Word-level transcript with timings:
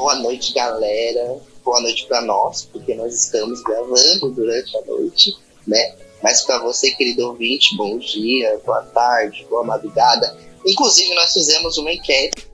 boa 0.00 0.14
noite, 0.14 0.54
galera. 0.54 1.36
Boa 1.62 1.78
noite 1.82 2.06
para 2.06 2.22
nós, 2.22 2.66
porque 2.72 2.94
nós 2.94 3.14
estamos 3.14 3.62
gravando 3.62 4.30
durante 4.30 4.74
a 4.78 4.80
noite, 4.86 5.36
né? 5.66 5.94
Mas 6.22 6.40
para 6.42 6.58
você, 6.58 6.90
querido 6.92 7.26
ouvinte, 7.28 7.76
bom 7.76 7.98
dia, 7.98 8.58
boa 8.64 8.80
tarde, 8.80 9.46
boa 9.50 9.62
madrugada. 9.62 10.34
Inclusive, 10.66 11.14
nós 11.14 11.34
fizemos 11.34 11.76
uma 11.76 11.92
enquete 11.92 12.46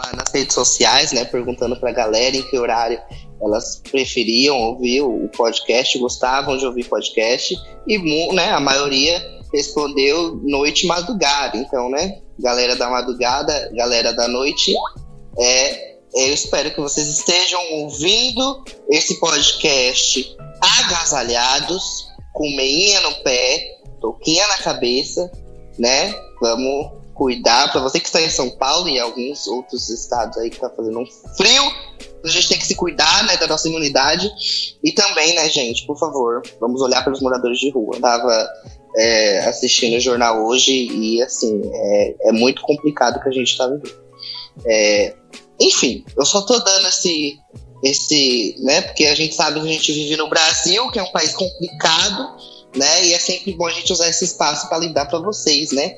lá 0.00 0.12
nas 0.16 0.32
redes 0.32 0.54
sociais, 0.54 1.12
né? 1.12 1.26
Perguntando 1.26 1.78
pra 1.78 1.92
galera 1.92 2.36
em 2.36 2.42
que 2.42 2.58
horário 2.58 2.98
elas 3.40 3.82
preferiam 3.90 4.58
ouvir 4.58 5.02
o 5.02 5.28
podcast, 5.36 5.98
gostavam 5.98 6.56
de 6.56 6.64
ouvir 6.64 6.88
podcast, 6.88 7.54
e 7.86 8.32
né, 8.32 8.50
a 8.50 8.60
maioria 8.60 9.22
respondeu 9.52 10.36
noite 10.42 10.84
e 10.84 10.88
madrugada. 10.88 11.58
Então, 11.58 11.90
né, 11.90 12.22
galera 12.38 12.74
da 12.76 12.88
madrugada, 12.88 13.70
galera 13.74 14.14
da 14.14 14.26
noite, 14.26 14.72
é, 15.38 15.93
eu 16.14 16.32
espero 16.32 16.70
que 16.72 16.80
vocês 16.80 17.08
estejam 17.08 17.60
ouvindo 17.72 18.64
esse 18.88 19.18
podcast 19.18 20.36
agasalhados, 20.60 22.08
com 22.32 22.48
meinha 22.54 23.00
no 23.00 23.14
pé, 23.22 23.78
touquinha 24.00 24.46
na 24.46 24.58
cabeça, 24.58 25.30
né? 25.78 26.14
Vamos 26.40 26.92
cuidar. 27.14 27.70
Para 27.72 27.80
você 27.80 27.98
que 27.98 28.06
está 28.06 28.20
em 28.20 28.30
São 28.30 28.50
Paulo 28.50 28.88
e 28.88 28.98
alguns 28.98 29.46
outros 29.46 29.88
estados 29.88 30.38
aí 30.38 30.50
que 30.50 30.60
tá 30.60 30.70
fazendo 30.70 31.00
um 31.00 31.06
frio, 31.36 31.62
a 32.24 32.28
gente 32.28 32.48
tem 32.48 32.58
que 32.58 32.66
se 32.66 32.74
cuidar, 32.74 33.24
né, 33.24 33.36
da 33.36 33.46
nossa 33.46 33.68
imunidade. 33.68 34.30
E 34.82 34.92
também, 34.92 35.34
né, 35.34 35.48
gente, 35.48 35.86
por 35.86 35.98
favor, 35.98 36.42
vamos 36.60 36.80
olhar 36.80 37.02
para 37.02 37.12
os 37.12 37.20
moradores 37.20 37.58
de 37.58 37.70
rua. 37.70 37.96
Eu 37.96 38.00
tava 38.00 38.48
é, 38.96 39.40
assistindo 39.46 39.96
o 39.96 40.00
jornal 40.00 40.44
hoje 40.46 40.72
e, 40.72 41.22
assim, 41.22 41.60
é, 41.72 42.14
é 42.28 42.32
muito 42.32 42.62
complicado 42.62 43.16
o 43.16 43.22
que 43.22 43.28
a 43.28 43.32
gente 43.32 43.50
está 43.50 43.66
vivendo. 43.66 44.04
É, 44.66 45.14
enfim, 45.60 46.04
eu 46.16 46.24
só 46.24 46.42
tô 46.42 46.58
dando 46.58 46.88
esse, 46.88 47.38
esse, 47.82 48.56
né, 48.60 48.82
porque 48.82 49.06
a 49.06 49.14
gente 49.14 49.34
sabe 49.34 49.60
que 49.60 49.68
a 49.68 49.72
gente 49.72 49.92
vive 49.92 50.16
no 50.16 50.28
Brasil, 50.28 50.90
que 50.90 50.98
é 50.98 51.02
um 51.02 51.12
país 51.12 51.32
complicado, 51.32 52.36
né, 52.76 53.06
e 53.06 53.14
é 53.14 53.18
sempre 53.18 53.52
bom 53.52 53.66
a 53.66 53.72
gente 53.72 53.92
usar 53.92 54.08
esse 54.08 54.24
espaço 54.24 54.68
para 54.68 54.78
lidar 54.78 55.06
para 55.06 55.18
vocês, 55.20 55.70
né, 55.70 55.94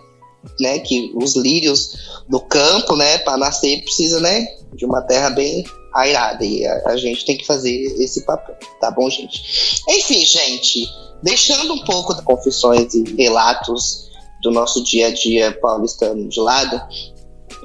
né, 0.61 0.79
que 0.79 1.12
os 1.15 1.37
lírios 1.37 2.23
do 2.29 2.41
campo, 2.41 2.97
né, 2.97 3.19
para 3.19 3.37
nascer 3.37 3.83
precisa, 3.83 4.21
né, 4.21 4.47
de 4.75 4.84
uma 4.84 5.03
terra 5.03 5.31
bem 5.31 5.65
airada 5.95 6.45
e 6.45 6.67
a, 6.67 6.91
a, 6.91 6.97
gente 6.97 7.25
tem 7.25 7.39
que 7.39 7.47
fazer 7.47 7.73
esse 7.99 8.27
papel, 8.27 8.55
tá 8.81 8.91
bom, 8.91 9.09
gente? 9.09 9.83
Enfim, 9.89 10.25
gente, 10.25 10.87
deixando 11.23 11.73
um 11.73 11.84
pouco 11.84 12.15
de 12.15 12.23
confissões 12.23 12.93
e 12.95 13.03
relatos 13.17 14.11
do 14.43 14.51
nosso 14.51 14.84
dia 14.84 15.09
a 15.09 15.11
dia 15.11 15.59
paulistano 15.59 16.29
de 16.29 16.39
lado, 16.39 16.81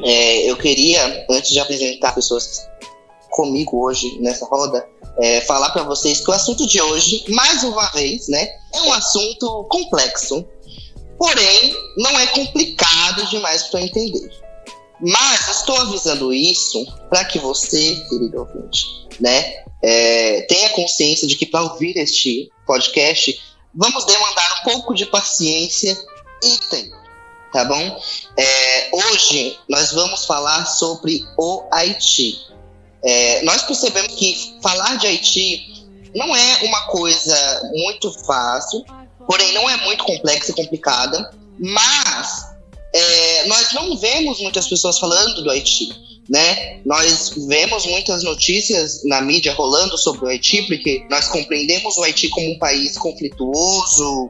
é, 0.04 0.50
eu 0.50 0.58
queria, 0.58 1.26
antes 1.30 1.52
de 1.52 1.60
apresentar 1.60 2.14
pessoas 2.14 2.68
comigo 3.30 3.86
hoje 3.86 4.20
nessa 4.20 4.46
roda, 4.46 4.88
é, 5.18 5.42
falar 5.42 5.70
para 5.72 5.84
vocês 5.84 6.22
que 6.22 6.30
o 6.30 6.34
assunto 6.34 6.68
de 6.68 6.82
hoje, 6.82 7.24
mais 7.30 7.64
uma 7.64 7.90
vez, 7.92 8.28
né, 8.28 8.48
é 8.74 8.82
um 8.82 8.94
assunto 8.94 9.66
complexo, 9.70 10.46
porém 11.18 11.76
não 11.98 12.20
é 12.20 12.28
complicado 12.28 13.28
demais 13.30 13.64
para 13.64 13.82
entender. 13.82 14.30
Mas 15.00 15.48
estou 15.50 15.76
avisando 15.78 16.32
isso 16.34 16.86
para 17.10 17.26
que 17.26 17.40
você, 17.40 17.96
querido 18.10 18.40
ouvinte, 18.40 18.86
né, 19.20 19.64
é, 19.82 20.42
tenha 20.42 20.70
consciência 20.70 21.28
de 21.28 21.36
que 21.36 21.46
para 21.46 21.64
ouvir 21.64 21.98
este 21.98 22.50
podcast, 22.68 23.42
vamos 23.74 24.06
demandar 24.06 24.62
um 24.62 24.72
pouco 24.72 24.94
de 24.94 25.06
paciência 25.06 25.98
e 26.44 26.58
tempo, 26.70 26.96
tá 27.52 27.66
bom? 27.66 28.02
É, 28.38 28.90
hoje 28.92 29.58
nós 29.70 29.92
vamos 29.92 30.26
falar 30.26 30.66
sobre 30.66 31.26
o 31.38 31.64
Haiti. 31.72 32.38
É, 33.04 33.42
nós 33.44 33.64
percebemos 33.64 34.14
que 34.16 34.58
falar 34.62 34.98
de 34.98 35.08
Haiti 35.08 35.86
não 36.16 36.36
é 36.36 36.60
uma 36.64 36.88
coisa 36.88 37.72
muito 37.74 38.12
fácil, 38.26 38.84
porém 39.26 39.54
não 39.54 39.70
é 39.70 39.78
muito 39.78 40.04
complexa 40.04 40.52
e 40.52 40.54
complicada, 40.54 41.32
mas 41.60 42.52
é, 42.94 43.48
nós 43.48 43.72
não 43.74 43.98
vemos 43.98 44.40
muitas 44.40 44.68
pessoas 44.68 45.00
falando 45.00 45.44
do 45.44 45.50
Haiti, 45.50 45.90
né? 46.30 46.82
Nós 46.86 47.34
vemos 47.48 47.86
muitas 47.86 48.24
notícias 48.24 49.04
na 49.06 49.22
mídia 49.22 49.54
rolando 49.54 49.98
sobre 49.98 50.26
o 50.26 50.28
Haiti, 50.28 50.64
porque 50.64 51.06
nós 51.10 51.28
compreendemos 51.28 51.98
o 51.98 52.04
Haiti 52.04 52.30
como 52.30 52.52
um 52.52 52.60
país 52.60 52.98
conflituoso, 52.98 54.30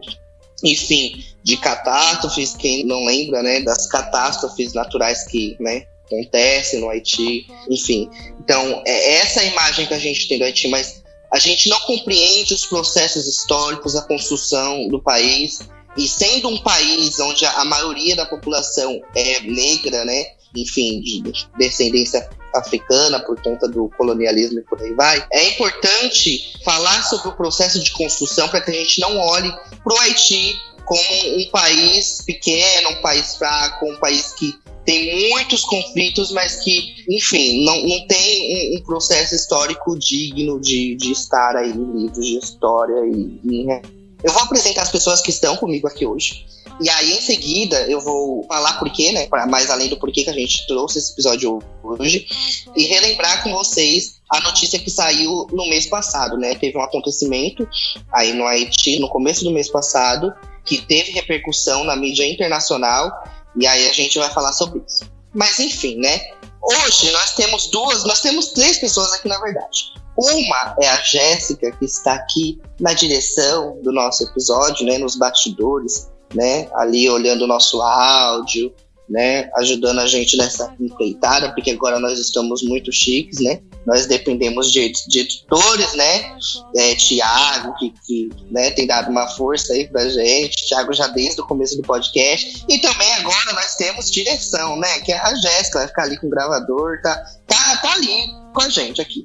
enfim, 0.63 1.23
de 1.43 1.57
catástrofes, 1.57 2.55
quem 2.55 2.85
não 2.85 3.05
lembra, 3.05 3.41
né, 3.41 3.61
das 3.61 3.87
catástrofes 3.87 4.73
naturais 4.73 5.25
que, 5.25 5.55
né, 5.59 5.85
acontecem 6.05 6.79
no 6.79 6.89
Haiti, 6.89 7.47
enfim. 7.69 8.09
Então, 8.39 8.83
é 8.85 9.13
essa 9.15 9.43
imagem 9.43 9.87
que 9.87 9.93
a 9.93 9.99
gente 9.99 10.27
tem 10.27 10.37
do 10.37 10.43
Haiti, 10.43 10.67
mas 10.67 11.01
a 11.31 11.39
gente 11.39 11.69
não 11.69 11.79
compreende 11.81 12.53
os 12.53 12.65
processos 12.65 13.25
históricos, 13.27 13.95
a 13.95 14.01
construção 14.01 14.87
do 14.89 15.01
país, 15.01 15.59
e 15.97 16.07
sendo 16.07 16.49
um 16.49 16.57
país 16.57 17.19
onde 17.19 17.45
a 17.45 17.65
maioria 17.65 18.15
da 18.15 18.25
população 18.25 19.01
é 19.15 19.39
negra, 19.41 20.05
né? 20.05 20.25
Enfim, 20.55 21.01
de 21.01 21.23
descendência 21.57 22.29
africana 22.53 23.19
por 23.19 23.41
conta 23.41 23.67
do 23.67 23.89
colonialismo 23.97 24.59
e 24.59 24.63
por 24.63 24.81
aí 24.81 24.93
vai, 24.93 25.25
é 25.31 25.49
importante 25.49 26.59
falar 26.63 27.03
sobre 27.03 27.29
o 27.29 27.33
processo 27.33 27.81
de 27.81 27.91
construção 27.91 28.47
para 28.49 28.61
que 28.61 28.71
a 28.71 28.73
gente 28.73 28.99
não 29.01 29.17
olhe 29.17 29.51
para 29.83 29.93
o 29.93 29.99
Haiti 29.99 30.55
como 30.85 31.37
um 31.37 31.49
país 31.51 32.21
pequeno, 32.25 32.89
um 32.89 33.01
país 33.01 33.35
fraco, 33.35 33.85
um 33.85 33.97
país 33.97 34.33
que 34.33 34.59
tem 34.85 35.29
muitos 35.29 35.61
conflitos, 35.61 36.31
mas 36.31 36.57
que, 36.57 37.05
enfim, 37.07 37.63
não, 37.63 37.81
não 37.87 38.07
tem 38.07 38.73
um, 38.73 38.79
um 38.79 38.83
processo 38.83 39.35
histórico 39.35 39.97
digno 39.97 40.59
de, 40.59 40.95
de 40.95 41.11
estar 41.11 41.55
aí 41.55 41.71
em 41.71 42.01
livros 42.01 42.25
de 42.25 42.37
história 42.37 43.05
e, 43.05 43.39
e 43.43 43.67
eu 44.23 44.31
vou 44.31 44.43
apresentar 44.43 44.83
as 44.83 44.91
pessoas 44.91 45.21
que 45.21 45.29
estão 45.29 45.55
comigo 45.55 45.87
aqui 45.87 46.05
hoje. 46.05 46.45
E 46.81 46.89
aí, 46.89 47.13
em 47.13 47.21
seguida, 47.21 47.79
eu 47.83 48.01
vou 48.01 48.43
falar 48.47 48.79
porquê, 48.79 49.11
né? 49.11 49.27
Mais 49.47 49.69
além 49.69 49.87
do 49.87 49.99
porquê 49.99 50.23
que 50.23 50.31
a 50.31 50.33
gente 50.33 50.65
trouxe 50.65 50.97
esse 50.97 51.11
episódio 51.11 51.59
hoje. 51.83 52.25
E 52.75 52.85
relembrar 52.85 53.43
com 53.43 53.51
vocês 53.51 54.19
a 54.31 54.41
notícia 54.41 54.79
que 54.79 54.89
saiu 54.89 55.47
no 55.51 55.69
mês 55.69 55.85
passado, 55.85 56.37
né? 56.37 56.55
Teve 56.55 56.77
um 56.77 56.81
acontecimento 56.81 57.67
aí 58.11 58.33
no 58.33 58.47
Haiti, 58.47 58.99
no 58.99 59.09
começo 59.09 59.43
do 59.43 59.51
mês 59.51 59.69
passado, 59.69 60.33
que 60.65 60.81
teve 60.81 61.11
repercussão 61.11 61.83
na 61.83 61.95
mídia 61.95 62.25
internacional. 62.25 63.11
E 63.55 63.67
aí 63.67 63.87
a 63.87 63.93
gente 63.93 64.17
vai 64.17 64.31
falar 64.31 64.53
sobre 64.53 64.81
isso. 64.87 65.03
Mas 65.33 65.59
enfim, 65.59 65.97
né? 65.97 66.19
Hoje 66.63 67.11
nós 67.11 67.35
temos 67.35 67.67
duas, 67.67 68.03
nós 68.05 68.21
temos 68.21 68.47
três 68.47 68.79
pessoas 68.79 69.13
aqui, 69.13 69.27
na 69.27 69.39
verdade. 69.39 69.93
Uma 70.17 70.75
é 70.79 70.87
a 70.87 70.97
Jéssica, 70.97 71.71
que 71.71 71.85
está 71.85 72.13
aqui 72.13 72.59
na 72.79 72.93
direção 72.93 73.79
do 73.81 73.91
nosso 73.91 74.23
episódio, 74.23 74.85
né, 74.85 74.97
nos 74.97 75.15
bastidores, 75.15 76.11
né, 76.33 76.67
ali 76.75 77.09
olhando 77.09 77.43
o 77.43 77.47
nosso 77.47 77.81
áudio, 77.81 78.73
né, 79.09 79.49
ajudando 79.57 79.99
a 79.99 80.07
gente 80.07 80.37
nessa 80.37 80.73
empreitada, 80.79 81.53
porque 81.53 81.71
agora 81.71 81.99
nós 81.99 82.17
estamos 82.17 82.63
muito 82.63 82.91
chiques, 82.91 83.41
né? 83.41 83.61
Nós 83.85 84.05
dependemos 84.05 84.71
de, 84.71 84.91
de 85.07 85.19
editores, 85.19 85.93
né? 85.93 86.37
É, 86.75 86.95
Tiago, 86.95 87.75
que, 87.77 87.93
que 88.05 88.29
né, 88.51 88.71
tem 88.71 88.85
dado 88.85 89.09
uma 89.09 89.27
força 89.27 89.73
aí 89.73 89.87
pra 89.87 90.07
gente, 90.07 90.67
Tiago 90.67 90.93
já 90.93 91.07
desde 91.07 91.41
o 91.41 91.47
começo 91.47 91.75
do 91.77 91.83
podcast. 91.83 92.63
E 92.69 92.79
também 92.79 93.11
agora 93.13 93.53
nós 93.53 93.75
temos 93.75 94.11
direção, 94.11 94.77
né? 94.77 94.99
Que 94.99 95.11
é 95.11 95.19
a 95.19 95.33
Jéssica, 95.35 95.79
vai 95.79 95.87
ficar 95.87 96.03
ali 96.03 96.17
com 96.17 96.27
o 96.27 96.29
gravador, 96.29 97.01
tá, 97.01 97.15
tá, 97.47 97.77
tá 97.77 97.93
ali 97.93 98.41
com 98.53 98.61
a 98.61 98.69
gente 98.69 99.01
aqui. 99.01 99.23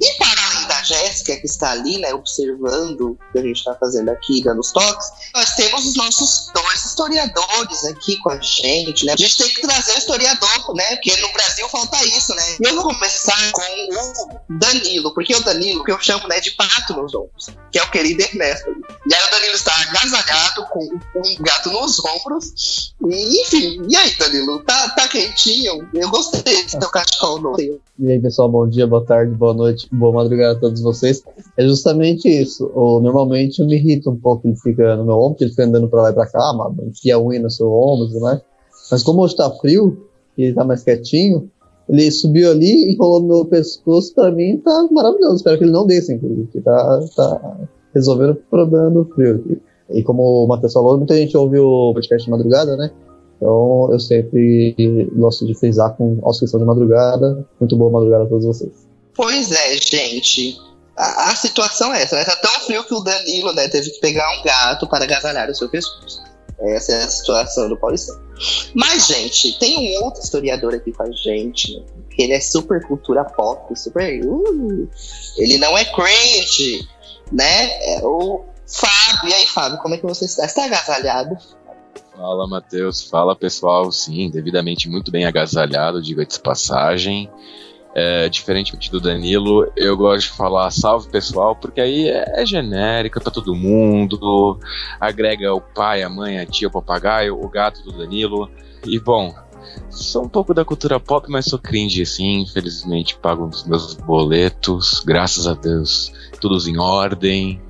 E 0.00 0.14
para 0.14 0.46
além 0.46 0.66
da 0.66 0.82
Jéssica, 0.82 1.36
que 1.36 1.46
está 1.46 1.70
ali, 1.70 1.98
né, 1.98 2.12
observando 2.12 3.12
o 3.12 3.32
que 3.32 3.38
a 3.38 3.42
gente 3.42 3.56
está 3.56 3.74
fazendo 3.74 4.10
aqui, 4.10 4.42
dando 4.42 4.60
os 4.60 4.72
toques, 4.72 5.06
nós 5.34 5.54
temos 5.54 5.86
os 5.86 5.94
nossos 5.94 6.50
dois 6.52 6.84
historiadores 6.84 7.84
aqui 7.84 8.16
com 8.18 8.30
a 8.30 8.40
gente, 8.40 9.06
né? 9.06 9.12
A 9.12 9.16
gente 9.16 9.36
tem 9.36 9.48
que 9.48 9.60
trazer 9.62 9.92
o 9.92 9.98
historiador, 9.98 10.74
né? 10.74 10.96
Porque 10.96 11.16
no 11.20 11.32
Brasil 11.32 11.68
falta 11.68 12.04
isso, 12.04 12.34
né? 12.34 12.56
E 12.60 12.66
eu 12.66 12.74
vou 12.74 12.84
começar 12.84 13.52
com 13.52 13.62
Danilo, 14.48 15.12
porque 15.14 15.34
o 15.34 15.44
Danilo, 15.44 15.84
que 15.84 15.92
eu 15.92 15.98
chamo 16.00 16.26
né, 16.28 16.40
de 16.40 16.50
pato 16.52 16.94
nos 16.94 17.14
ombros, 17.14 17.50
que 17.70 17.78
é 17.78 17.82
o 17.82 17.90
querido 17.90 18.22
Ernesto. 18.22 18.70
E 18.70 19.14
aí 19.14 19.20
o 19.26 19.30
Danilo 19.30 19.54
está 19.54 19.72
agasalhado 19.88 20.66
com 20.70 20.84
um 20.84 21.42
gato 21.42 21.70
nos 21.70 21.98
ombros. 22.04 22.94
E, 23.06 23.42
enfim, 23.42 23.82
e 23.88 23.96
aí, 23.96 24.16
Danilo? 24.18 24.62
Tá, 24.64 24.90
tá 24.90 25.08
quentinho? 25.08 25.88
Eu 25.92 26.10
gostei 26.10 26.42
desse 26.42 26.78
teu 26.78 26.90
cachecol 26.90 27.40
novo. 27.40 27.60
E 27.60 27.80
aí, 28.10 28.20
pessoal, 28.20 28.48
bom 28.48 28.68
dia, 28.68 28.86
boa 28.86 29.04
tarde, 29.04 29.34
boa 29.34 29.54
noite, 29.54 29.88
boa 29.92 30.12
madrugada 30.12 30.56
a 30.56 30.60
todos 30.60 30.80
vocês. 30.80 31.22
É 31.56 31.64
justamente 31.64 32.28
isso. 32.28 32.70
Ou, 32.74 33.00
normalmente 33.00 33.60
eu 33.60 33.66
me 33.66 33.76
irrito 33.76 34.10
um 34.10 34.16
pouco, 34.16 34.46
ele 34.46 34.56
fica 34.56 34.96
no 34.96 35.04
meu 35.04 35.18
ombro, 35.18 35.38
ele 35.40 35.50
fica 35.50 35.64
andando 35.64 35.88
pra 35.88 36.02
lá 36.02 36.10
e 36.10 36.14
pra 36.14 36.26
cá, 36.26 36.52
enfia 36.86 37.16
a 37.16 37.20
unha 37.20 37.40
no 37.40 37.50
seu 37.50 37.72
ombro 37.72 38.06
e 38.06 38.08
tudo 38.08 38.20
mais. 38.20 38.40
Mas 38.90 39.02
como 39.02 39.22
hoje 39.22 39.36
tá 39.36 39.50
frio, 39.50 40.08
e 40.36 40.44
ele 40.44 40.54
tá 40.54 40.64
mais 40.64 40.82
quietinho, 40.82 41.50
ele 41.88 42.10
subiu 42.10 42.50
ali, 42.50 42.92
enrolou 42.92 43.20
no 43.20 43.28
meu 43.28 43.44
pescoço, 43.44 44.14
pra 44.14 44.30
mim 44.30 44.58
tá 44.58 44.88
maravilhoso. 44.90 45.36
Espero 45.36 45.58
que 45.58 45.64
ele 45.64 45.72
não 45.72 45.86
desça, 45.86 46.12
inclusive, 46.12 46.60
tá, 46.62 47.00
tá 47.14 47.56
resolvendo 47.94 48.30
o 48.30 48.36
problema 48.36 48.90
do 48.90 49.04
frio 49.14 49.36
aqui. 49.36 49.60
E 49.90 50.02
como 50.02 50.22
o 50.22 50.46
Matheus 50.46 50.72
falou, 50.72 50.96
muita 50.96 51.14
gente 51.14 51.36
ouve 51.36 51.58
o 51.58 51.92
podcast 51.92 52.24
de 52.24 52.30
madrugada, 52.30 52.76
né? 52.76 52.90
Então 53.36 53.88
eu 53.92 54.00
sempre 54.00 54.74
gosto 55.14 55.46
de 55.46 55.54
frisar 55.54 55.94
com 55.94 56.18
audição 56.22 56.58
de 56.58 56.66
madrugada. 56.66 57.46
Muito 57.60 57.76
boa 57.76 57.90
madrugada 57.90 58.24
a 58.24 58.26
todos 58.26 58.46
vocês. 58.46 58.86
Pois 59.14 59.52
é, 59.52 59.76
gente. 59.76 60.58
A, 60.96 61.32
a, 61.32 61.36
situação 61.36 61.92
é 61.92 62.02
essa, 62.02 62.16
né? 62.16 62.24
Tá 62.24 62.36
tão 62.36 62.52
frio 62.60 62.84
que 62.84 62.94
o 62.94 63.00
Danilo, 63.00 63.52
né, 63.52 63.66
teve 63.68 63.90
que 63.90 64.00
pegar 64.00 64.26
um 64.38 64.44
gato 64.44 64.86
para 64.86 65.04
agasalhar 65.04 65.50
o 65.50 65.54
seu 65.54 65.68
pescoço. 65.68 66.22
Essa 66.60 66.92
é 66.92 67.04
a 67.04 67.08
situação 67.08 67.68
do 67.68 67.76
Paulistão. 67.76 68.18
Mas, 68.74 69.06
gente, 69.06 69.58
tem 69.58 69.98
um 69.98 70.04
outro 70.04 70.22
historiador 70.22 70.74
aqui 70.74 70.92
com 70.92 71.02
a 71.02 71.10
gente, 71.10 71.84
que 72.10 72.22
ele 72.22 72.32
é 72.32 72.40
super 72.40 72.84
cultura 72.86 73.24
pop, 73.24 73.78
super. 73.78 74.24
Uh, 74.24 74.88
ele 75.36 75.58
não 75.58 75.76
é 75.76 75.84
cringe, 75.84 76.88
né? 77.32 77.96
É 77.96 78.00
o 78.04 78.44
Fábio. 78.66 79.30
E 79.30 79.34
aí, 79.34 79.46
Fábio, 79.46 79.78
como 79.78 79.94
é 79.94 79.98
que 79.98 80.06
você 80.06 80.24
está? 80.24 80.42
Você 80.42 80.48
está 80.48 80.64
agasalhado? 80.64 81.36
Fala, 82.16 82.46
Matheus. 82.46 83.02
Fala, 83.02 83.36
pessoal. 83.36 83.90
Sim, 83.90 84.30
devidamente 84.30 84.88
muito 84.88 85.10
bem 85.10 85.24
agasalhado, 85.24 86.02
diga 86.02 86.24
de 86.24 86.38
passagem. 86.38 87.30
É, 87.96 88.28
diferentemente 88.28 88.90
do 88.90 89.00
Danilo, 89.00 89.70
eu 89.76 89.96
gosto 89.96 90.28
de 90.28 90.36
falar 90.36 90.68
salve 90.72 91.08
pessoal, 91.08 91.54
porque 91.54 91.80
aí 91.80 92.08
é, 92.08 92.42
é 92.42 92.44
genérico 92.44 93.20
para 93.20 93.30
todo 93.30 93.54
mundo, 93.54 94.58
agrega 94.98 95.54
o 95.54 95.60
pai, 95.60 96.02
a 96.02 96.10
mãe, 96.10 96.40
a 96.40 96.46
tia, 96.46 96.66
o 96.66 96.72
papagaio, 96.72 97.40
o 97.40 97.48
gato 97.48 97.84
do 97.84 97.96
Danilo. 97.96 98.50
E 98.84 98.98
bom, 98.98 99.32
sou 99.88 100.24
um 100.24 100.28
pouco 100.28 100.52
da 100.52 100.64
cultura 100.64 100.98
pop, 100.98 101.30
mas 101.30 101.44
sou 101.44 101.58
cringe 101.58 102.02
assim, 102.02 102.40
infelizmente 102.40 103.16
pago 103.16 103.46
os 103.46 103.64
meus 103.64 103.94
boletos, 103.94 105.00
graças 105.04 105.46
a 105.46 105.54
Deus, 105.54 106.12
tudo 106.40 106.58
em 106.68 106.76
ordem. 106.76 107.60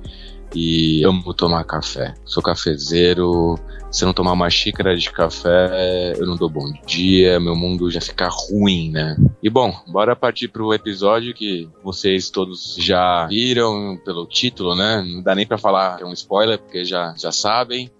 E 0.55 1.03
amo 1.03 1.33
tomar 1.33 1.65
café. 1.65 2.13
Sou 2.23 2.41
cafezeiro, 2.41 3.59
se 3.91 4.03
eu 4.03 4.07
não 4.07 4.13
tomar 4.13 4.31
uma 4.31 4.49
xícara 4.49 4.95
de 4.95 5.11
café, 5.11 6.13
eu 6.17 6.25
não 6.25 6.35
dou 6.35 6.49
bom 6.49 6.71
dia, 6.85 7.39
meu 7.39 7.55
mundo 7.55 7.91
já 7.91 7.99
fica 7.99 8.29
ruim, 8.29 8.89
né? 8.89 9.17
E 9.43 9.49
bom, 9.49 9.73
bora 9.87 10.15
partir 10.15 10.47
pro 10.47 10.73
episódio 10.73 11.33
que 11.33 11.69
vocês 11.83 12.29
todos 12.29 12.75
já 12.79 13.25
viram 13.27 13.99
pelo 14.03 14.25
título, 14.25 14.75
né? 14.75 15.03
Não 15.05 15.21
dá 15.21 15.35
nem 15.35 15.45
para 15.45 15.57
falar 15.57 15.97
que 15.97 16.03
é 16.03 16.05
um 16.05 16.13
spoiler, 16.13 16.57
porque 16.57 16.85
já, 16.85 17.13
já 17.17 17.31
sabem. 17.31 17.91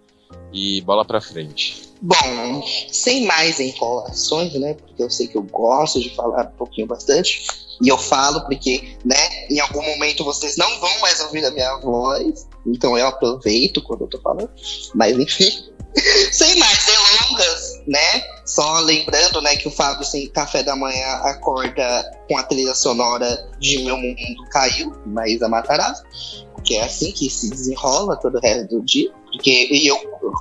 E 0.51 0.81
bola 0.81 1.03
pra 1.03 1.21
frente. 1.21 1.83
Bom, 2.05 2.63
sem 2.91 3.25
mais 3.25 3.59
enrolações, 3.59 4.53
né? 4.53 4.75
Porque 4.75 5.01
eu 5.01 5.09
sei 5.09 5.27
que 5.27 5.35
eu 5.35 5.41
gosto 5.41 5.99
de 5.99 6.15
falar 6.15 6.45
um 6.53 6.57
pouquinho 6.57 6.85
bastante. 6.85 7.47
E 7.81 7.87
eu 7.87 7.97
falo 7.97 8.41
porque, 8.41 8.95
né, 9.03 9.47
em 9.49 9.59
algum 9.59 9.81
momento 9.81 10.23
vocês 10.23 10.55
não 10.55 10.79
vão 10.79 10.99
mais 10.99 11.19
ouvir 11.21 11.43
a 11.43 11.49
minha 11.49 11.77
voz. 11.77 12.47
Então 12.63 12.95
eu 12.95 13.07
aproveito 13.07 13.81
quando 13.81 14.01
eu 14.01 14.07
tô 14.07 14.21
falando. 14.21 14.51
Mas 14.93 15.17
enfim. 15.17 15.49
Sem 16.31 16.59
mais 16.59 16.85
delongas, 16.85 17.81
né? 17.87 18.23
Só 18.45 18.81
lembrando, 18.81 19.41
né, 19.41 19.55
que 19.55 19.67
o 19.67 19.71
Fábio 19.71 20.05
sem 20.05 20.27
café 20.27 20.61
da 20.61 20.75
manhã 20.75 21.07
acorda 21.23 22.11
com 22.27 22.37
a 22.37 22.43
trilha 22.43 22.75
sonora 22.75 23.49
de 23.59 23.79
Meu 23.79 23.97
Mundo 23.97 24.49
Caiu, 24.51 24.93
Maísa 25.07 25.49
Matarazzo, 25.49 26.03
que 26.63 26.75
é 26.75 26.83
assim 26.83 27.11
que 27.11 27.27
se 27.29 27.49
desenrola 27.49 28.15
todo 28.17 28.37
o 28.37 28.41
resto 28.41 28.75
do 28.75 28.85
dia. 28.85 29.11
Porque 29.35 29.67
e 29.71 29.87
eu 29.87 29.97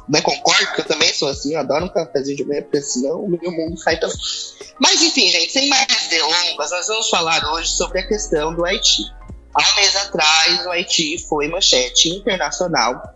né, 0.09 0.21
concordo 0.21 0.73
que 0.75 0.81
eu 0.81 0.85
também 0.85 1.13
sou 1.13 1.29
assim, 1.29 1.55
eu 1.55 1.61
adoro 1.61 1.87
um 1.87 1.89
cafezinho 1.89 2.37
de 2.37 2.45
manhã, 2.45 2.63
porque 2.63 2.81
senão 2.81 3.21
o 3.25 3.29
meu 3.29 3.51
mundo 3.51 3.81
cai 3.83 3.99
também. 3.99 4.17
Mas 4.79 5.03
enfim, 5.03 5.29
gente, 5.31 5.53
sem 5.53 5.69
mais 5.69 5.87
delongas, 6.09 6.71
nós 6.71 6.87
vamos 6.87 7.09
falar 7.09 7.53
hoje 7.53 7.71
sobre 7.71 8.01
a 8.01 8.07
questão 8.07 8.55
do 8.55 8.65
Haiti. 8.65 9.03
Há 9.55 9.61
um 9.61 9.77
mês 9.77 9.97
atrás, 9.97 10.67
o 10.67 10.71
Haiti 10.71 11.19
foi 11.29 11.49
manchete 11.49 12.09
internacional 12.09 13.15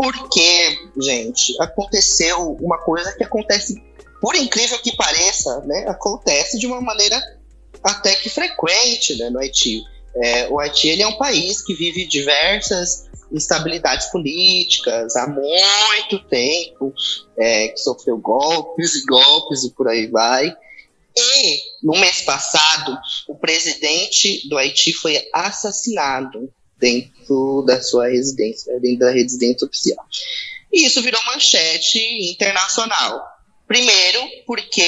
porque, 0.00 0.78
gente, 0.98 1.54
aconteceu 1.60 2.56
uma 2.58 2.78
coisa 2.78 3.12
que 3.12 3.22
acontece, 3.22 3.74
por 4.18 4.34
incrível 4.34 4.78
que 4.78 4.96
pareça, 4.96 5.60
né, 5.66 5.84
acontece 5.88 6.58
de 6.58 6.66
uma 6.66 6.80
maneira 6.80 7.20
até 7.84 8.14
que 8.14 8.30
frequente 8.30 9.18
né, 9.18 9.28
no 9.28 9.38
Haiti. 9.38 9.82
É, 10.16 10.48
o 10.48 10.58
Haiti 10.58 10.88
ele 10.88 11.02
é 11.02 11.06
um 11.06 11.16
país 11.16 11.62
que 11.62 11.74
vive 11.74 12.06
diversas 12.06 13.08
instabilidades 13.32 14.06
políticas 14.08 15.14
há 15.16 15.26
muito 15.26 16.18
tempo, 16.28 16.92
é, 17.38 17.68
que 17.68 17.78
sofreu 17.78 18.18
golpes 18.18 18.96
e 18.96 19.04
golpes 19.06 19.64
e 19.64 19.70
por 19.70 19.88
aí 19.88 20.08
vai. 20.08 20.54
E 21.16 21.60
no 21.82 21.98
mês 21.98 22.22
passado, 22.22 22.98
o 23.28 23.34
presidente 23.34 24.48
do 24.48 24.56
Haiti 24.56 24.92
foi 24.92 25.28
assassinado 25.32 26.52
dentro 26.78 27.62
da 27.66 27.80
sua 27.80 28.08
residência, 28.08 28.78
dentro 28.80 29.00
da 29.00 29.10
residência 29.10 29.66
oficial. 29.66 30.04
E 30.72 30.86
isso 30.86 31.02
virou 31.02 31.20
manchete 31.26 31.98
internacional. 32.30 33.22
Primeiro, 33.66 34.20
porque 34.46 34.82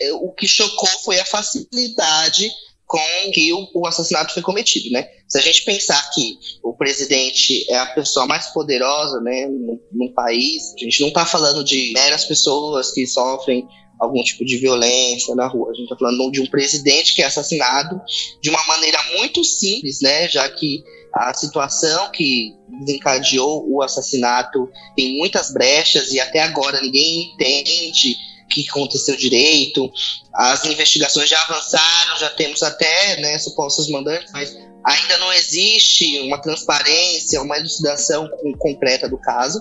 eh, 0.00 0.12
o 0.14 0.32
que 0.32 0.48
chocou 0.48 0.88
foi 1.04 1.20
a 1.20 1.24
facilidade 1.24 2.50
com 2.86 3.30
que 3.32 3.52
o, 3.52 3.68
o, 3.74 3.86
assassinato 3.86 4.32
foi 4.32 4.42
cometido, 4.42 4.90
né? 4.90 5.08
Se 5.28 5.38
a 5.38 5.40
gente 5.40 5.64
pensar 5.64 6.00
que 6.14 6.38
o 6.62 6.72
presidente 6.72 7.66
é 7.68 7.76
a 7.76 7.86
pessoa 7.86 8.26
mais 8.26 8.46
poderosa, 8.46 9.20
né, 9.20 9.46
no, 9.92 10.12
país, 10.14 10.72
a 10.74 10.84
gente 10.84 11.00
não 11.00 11.08
está 11.08 11.26
falando 11.26 11.64
de 11.64 11.92
meras 11.92 12.24
pessoas 12.24 12.92
que 12.92 13.04
sofrem 13.06 13.66
algum 13.98 14.22
tipo 14.22 14.44
de 14.44 14.56
violência 14.56 15.34
na 15.34 15.48
rua. 15.48 15.70
A 15.70 15.74
gente 15.74 15.84
está 15.84 15.96
falando 15.96 16.30
de 16.30 16.40
um 16.40 16.46
presidente 16.46 17.14
que 17.14 17.22
é 17.22 17.26
assassinado 17.26 18.00
de 18.40 18.50
uma 18.50 18.64
maneira 18.66 18.98
muito 19.16 19.42
simples, 19.42 20.00
né? 20.00 20.28
Já 20.28 20.48
que 20.48 20.84
a 21.12 21.34
situação 21.34 22.10
que 22.12 22.54
desencadeou 22.80 23.66
o 23.68 23.82
assassinato 23.82 24.68
tem 24.94 25.16
muitas 25.16 25.50
brechas 25.50 26.12
e 26.12 26.20
até 26.20 26.40
agora 26.40 26.80
ninguém 26.80 27.32
entende 27.32 28.16
que 28.62 28.70
aconteceu 28.70 29.16
direito. 29.16 29.90
As 30.34 30.64
investigações 30.64 31.28
já 31.28 31.40
avançaram, 31.42 32.18
já 32.18 32.30
temos 32.30 32.62
até 32.62 33.20
né, 33.20 33.38
supostos 33.38 33.88
mandantes, 33.88 34.30
mas 34.32 34.56
ainda 34.86 35.18
não 35.18 35.32
existe 35.32 36.20
uma 36.20 36.40
transparência, 36.40 37.42
uma 37.42 37.58
elucidação 37.58 38.28
concreta 38.58 39.08
do 39.08 39.18
caso. 39.18 39.60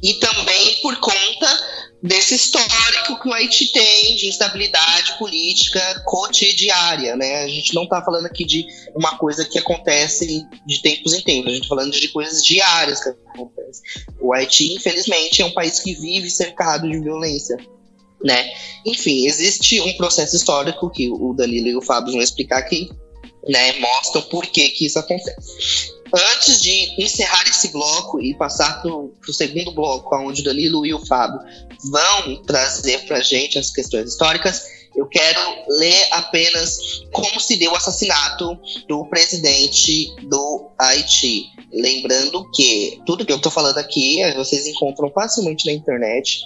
E 0.00 0.14
também 0.14 0.80
por 0.80 0.96
conta 1.00 1.90
desse 2.02 2.34
histórico 2.34 3.20
que 3.20 3.28
o 3.28 3.32
Haiti 3.34 3.72
tem 3.72 4.16
de 4.16 4.28
instabilidade 4.28 5.18
política 5.18 6.02
cotidiana, 6.06 7.16
né? 7.16 7.44
A 7.44 7.48
gente 7.48 7.74
não 7.74 7.82
está 7.82 8.00
falando 8.02 8.26
aqui 8.26 8.44
de 8.44 8.66
uma 8.94 9.18
coisa 9.18 9.44
que 9.44 9.58
acontece 9.58 10.46
de 10.64 10.82
tempos 10.82 11.12
em 11.12 11.20
tempos, 11.20 11.50
a 11.50 11.54
gente 11.54 11.64
está 11.64 11.74
falando 11.74 11.92
de 11.92 12.08
coisas 12.08 12.42
diárias 12.44 13.02
que 13.02 13.10
acontecem. 13.10 13.82
O 14.20 14.32
Haiti, 14.32 14.72
infelizmente, 14.74 15.42
é 15.42 15.44
um 15.44 15.52
país 15.52 15.80
que 15.80 15.94
vive 15.94 16.30
cercado 16.30 16.88
de 16.88 16.98
violência. 17.00 17.56
Né? 18.22 18.52
Enfim, 18.84 19.26
existe 19.26 19.80
um 19.80 19.92
processo 19.94 20.36
histórico 20.36 20.90
que 20.90 21.08
o 21.08 21.32
Danilo 21.32 21.68
e 21.68 21.76
o 21.76 21.82
Fábio 21.82 22.12
vão 22.12 22.20
explicar 22.20 22.58
aqui, 22.58 22.90
né? 23.48 23.78
Mostram 23.78 24.22
por 24.22 24.46
que, 24.46 24.68
que 24.70 24.86
isso 24.86 24.98
acontece. 24.98 25.90
Antes 26.12 26.60
de 26.60 27.02
encerrar 27.02 27.48
esse 27.48 27.68
bloco 27.68 28.20
e 28.20 28.34
passar 28.34 28.82
para 28.82 28.92
o 28.92 29.32
segundo 29.32 29.72
bloco, 29.72 30.14
onde 30.16 30.42
o 30.42 30.44
Danilo 30.44 30.84
e 30.84 30.92
o 30.92 31.06
Fábio 31.06 31.40
vão 31.90 32.42
trazer 32.42 33.06
para 33.06 33.18
a 33.18 33.22
gente 33.22 33.58
as 33.58 33.70
questões 33.70 34.10
históricas, 34.10 34.62
eu 34.96 35.06
quero 35.06 35.40
ler 35.68 36.08
apenas 36.10 36.78
como 37.12 37.38
se 37.40 37.56
deu 37.56 37.70
o 37.70 37.76
assassinato 37.76 38.58
do 38.88 39.06
presidente 39.06 40.12
do 40.22 40.72
Haiti. 40.76 41.44
Lembrando 41.72 42.50
que 42.50 43.00
tudo 43.06 43.24
que 43.24 43.32
eu 43.32 43.36
estou 43.36 43.52
falando 43.52 43.78
aqui 43.78 44.18
vocês 44.34 44.66
encontram 44.66 45.10
facilmente 45.12 45.64
na 45.66 45.72
internet, 45.72 46.40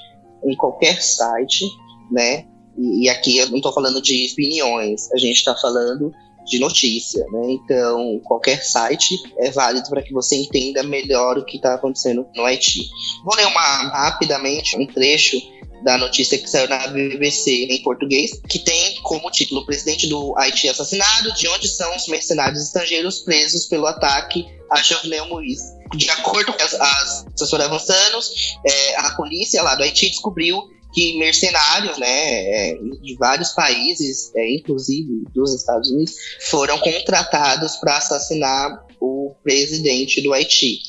em 0.47 0.57
qualquer 0.57 1.01
site, 1.03 1.65
né? 2.11 2.47
E, 2.77 3.09
aqui 3.09 3.39
eu 3.39 3.49
não 3.51 3.59
estou 3.59 3.73
falando 3.73 4.03
de 4.03 4.29
opiniões, 4.33 5.11
a 5.13 5.19
gente 5.19 5.37
está 5.37 5.55
falando 5.55 6.13
de 6.45 6.59
notícia, 6.59 7.25
né? 7.31 7.53
Então, 7.53 8.21
qualquer 8.25 8.63
site 8.63 9.15
é 9.39 9.51
válido 9.51 9.89
para 9.89 10.03
que 10.03 10.13
você 10.13 10.37
entenda 10.37 10.83
melhor 10.83 11.39
o 11.39 11.45
que 11.45 11.57
está 11.57 11.75
acontecendo 11.75 12.27
no 12.35 12.45
Haiti. 12.45 12.89
Vou 13.25 13.35
ler 13.35 13.47
uma 13.47 13.89
rapidamente 13.89 14.77
um 14.77 14.87
trecho 14.87 15.41
da 15.85 15.99
notícia 15.99 16.39
que 16.39 16.49
saiu 16.49 16.67
na 16.69 16.87
BBC 16.87 17.67
em 17.69 17.83
português, 17.83 18.41
que 18.49 18.59
tem 18.59 18.97
como 19.03 19.31
título 19.31 19.61
o 19.61 19.67
presidente 19.67 20.07
do 20.07 20.35
Haiti 20.39 20.67
assassinado, 20.67 21.33
de 21.35 21.47
onde 21.49 21.69
são 21.69 21.95
os 21.95 22.09
mercenários 22.09 22.63
estrangeiros 22.63 23.19
presos 23.19 23.67
pelo 23.67 23.87
ataque 23.87 24.47
a 24.71 24.83
Jovenel 24.83 25.29
Moïse. 25.29 25.75
De 25.95 26.11
acordo 26.11 26.53
com 26.55 26.63
as, 26.63 26.75
as 26.75 27.27
assessoras 27.35 27.67
avançando, 27.67 28.19
é, 28.67 28.97
a 28.97 29.11
polícia 29.11 29.63
lá 29.63 29.75
do 29.75 29.83
Haiti 29.83 30.09
descobriu 30.09 30.59
que 30.95 31.19
mercenários, 31.19 31.99
né, 31.99 32.71
é, 32.71 32.79
de 33.03 33.17
vários 33.17 33.51
países, 33.51 34.33
é, 34.35 34.55
inclusive 34.55 35.25
dos 35.35 35.53
Estados 35.53 35.91
Unidos, 35.91 36.15
foram 36.49 36.79
contratados 36.79 37.77
para 37.77 37.99
assassinar 37.99 38.87
o 39.01 39.35
presidente 39.43 40.23
do 40.23 40.33
Haiti. 40.33 40.81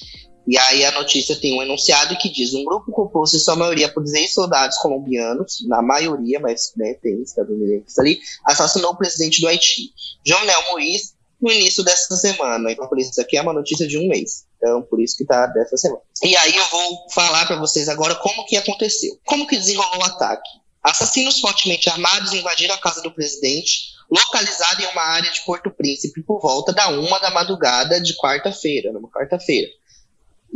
E 0.48 0.58
aí 0.58 0.86
a 0.86 0.92
notícia 0.92 1.36
tem 1.36 1.58
um 1.58 1.62
enunciado 1.62 2.18
que 2.18 2.32
diz: 2.32 2.54
um 2.54 2.64
grupo 2.64 2.92
composto 2.92 3.36
em 3.36 3.40
sua 3.40 3.56
maioria 3.56 3.92
por 3.92 4.04
16 4.04 4.34
soldados 4.34 4.78
colombianos, 4.78 5.66
na 5.68 5.82
maioria, 5.82 6.40
mas 6.40 6.72
né, 6.76 6.94
tem 6.96 7.22
estadunidenses 7.22 7.98
ali, 7.98 8.20
assassinou 8.46 8.92
o 8.92 8.98
presidente 8.98 9.42
do 9.42 9.48
Haiti, 9.48 9.92
Jovenel 10.24 10.62
Moïse, 10.72 11.14
no 11.42 11.52
início 11.52 11.84
dessa 11.84 12.16
semana. 12.16 12.72
Então, 12.72 12.88
por 12.88 13.00
isso, 13.00 13.20
aqui 13.20 13.38
é 13.38 13.42
uma 13.42 13.54
notícia 13.54 13.88
de 13.88 13.98
um 13.98 14.08
mês. 14.08 14.46
Então, 14.58 14.82
por 14.82 15.02
isso 15.02 15.18
que 15.18 15.26
tá 15.26 15.48
dessa 15.48 15.78
semana. 15.78 16.02
E 16.24 16.36
aí 16.36 16.56
eu 16.56 16.70
vou 16.70 17.10
falar 17.12 17.46
para 17.46 17.58
vocês 17.58 17.90
agora 17.90 18.16
como 18.16 18.46
que 18.46 18.56
aconteceu. 18.56 19.20
Como 19.26 19.46
que 19.48 19.58
desenrolou 19.58 20.00
o 20.00 20.06
ataque? 20.06 20.50
Assassinos 20.82 21.40
fortemente 21.40 21.90
armados 21.90 22.34
invadiram 22.34 22.76
a 22.76 22.78
casa 22.78 23.02
do 23.02 23.12
presidente, 23.12 23.96
localizada 24.10 24.84
em 24.84 24.86
uma 24.88 25.02
área 25.02 25.32
de 25.32 25.44
Porto 25.44 25.72
Príncipe 25.72 26.22
por 26.22 26.40
volta 26.40 26.72
da 26.72 26.90
uma 26.90 27.20
da 27.20 27.32
madrugada 27.32 28.00
de 28.00 28.16
quarta-feira, 28.16 28.92
numa 28.92 29.10
quarta-feira. 29.10 29.68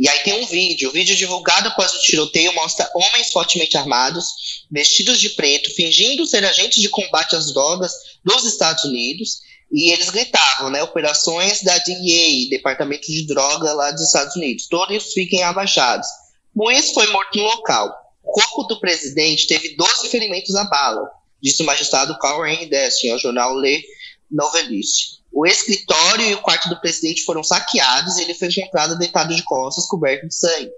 E 0.00 0.08
aí 0.08 0.20
tem 0.20 0.32
um 0.32 0.46
vídeo, 0.46 0.88
o 0.88 0.92
vídeo 0.92 1.14
divulgado 1.14 1.68
após 1.68 1.92
o 1.92 2.00
tiroteio 2.00 2.54
mostra 2.54 2.90
homens 2.94 3.30
fortemente 3.30 3.76
armados, 3.76 4.64
vestidos 4.70 5.20
de 5.20 5.28
preto, 5.28 5.70
fingindo 5.74 6.24
ser 6.24 6.42
agentes 6.42 6.80
de 6.80 6.88
combate 6.88 7.36
às 7.36 7.52
drogas 7.52 7.92
dos 8.24 8.46
Estados 8.46 8.84
Unidos, 8.84 9.42
e 9.70 9.92
eles 9.92 10.08
gritavam, 10.08 10.70
né, 10.70 10.82
operações 10.82 11.62
da 11.62 11.76
DEA, 11.76 12.48
Departamento 12.48 13.08
de 13.08 13.26
Droga 13.26 13.74
lá 13.74 13.90
dos 13.90 14.00
Estados 14.00 14.34
Unidos, 14.36 14.68
todos 14.68 15.12
fiquem 15.12 15.42
abaixados. 15.42 16.08
Moisés 16.54 16.94
foi 16.94 17.06
morto 17.08 17.36
no 17.36 17.44
local. 17.44 17.94
O 18.24 18.32
corpo 18.32 18.62
do 18.62 18.80
presidente 18.80 19.46
teve 19.46 19.76
12 19.76 20.08
ferimentos 20.08 20.54
à 20.54 20.64
bala, 20.64 21.10
disse 21.42 21.62
o 21.62 21.66
magistrado 21.66 22.18
Carl 22.18 22.46
Henry 22.46 22.64
Destin 22.70 23.10
ao 23.10 23.18
jornal 23.18 23.54
Le 23.54 23.84
Noveliste. 24.30 25.19
O 25.32 25.46
escritório 25.46 26.26
e 26.26 26.34
o 26.34 26.42
quarto 26.42 26.68
do 26.68 26.80
presidente 26.80 27.24
foram 27.24 27.42
saqueados 27.42 28.16
e 28.16 28.22
ele 28.22 28.34
foi 28.34 28.48
encontrado 28.48 28.98
deitado 28.98 29.34
de 29.34 29.42
costas, 29.42 29.86
coberto 29.86 30.26
de 30.26 30.34
sangue. 30.34 30.70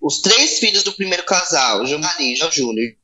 Os 0.00 0.20
três 0.20 0.58
filhos 0.58 0.84
do 0.84 0.92
primeiro 0.92 1.24
casal, 1.24 1.84
Giovanni 1.84 2.32
e 2.32 2.36
João 2.36 2.52
Júnior, 2.52 2.94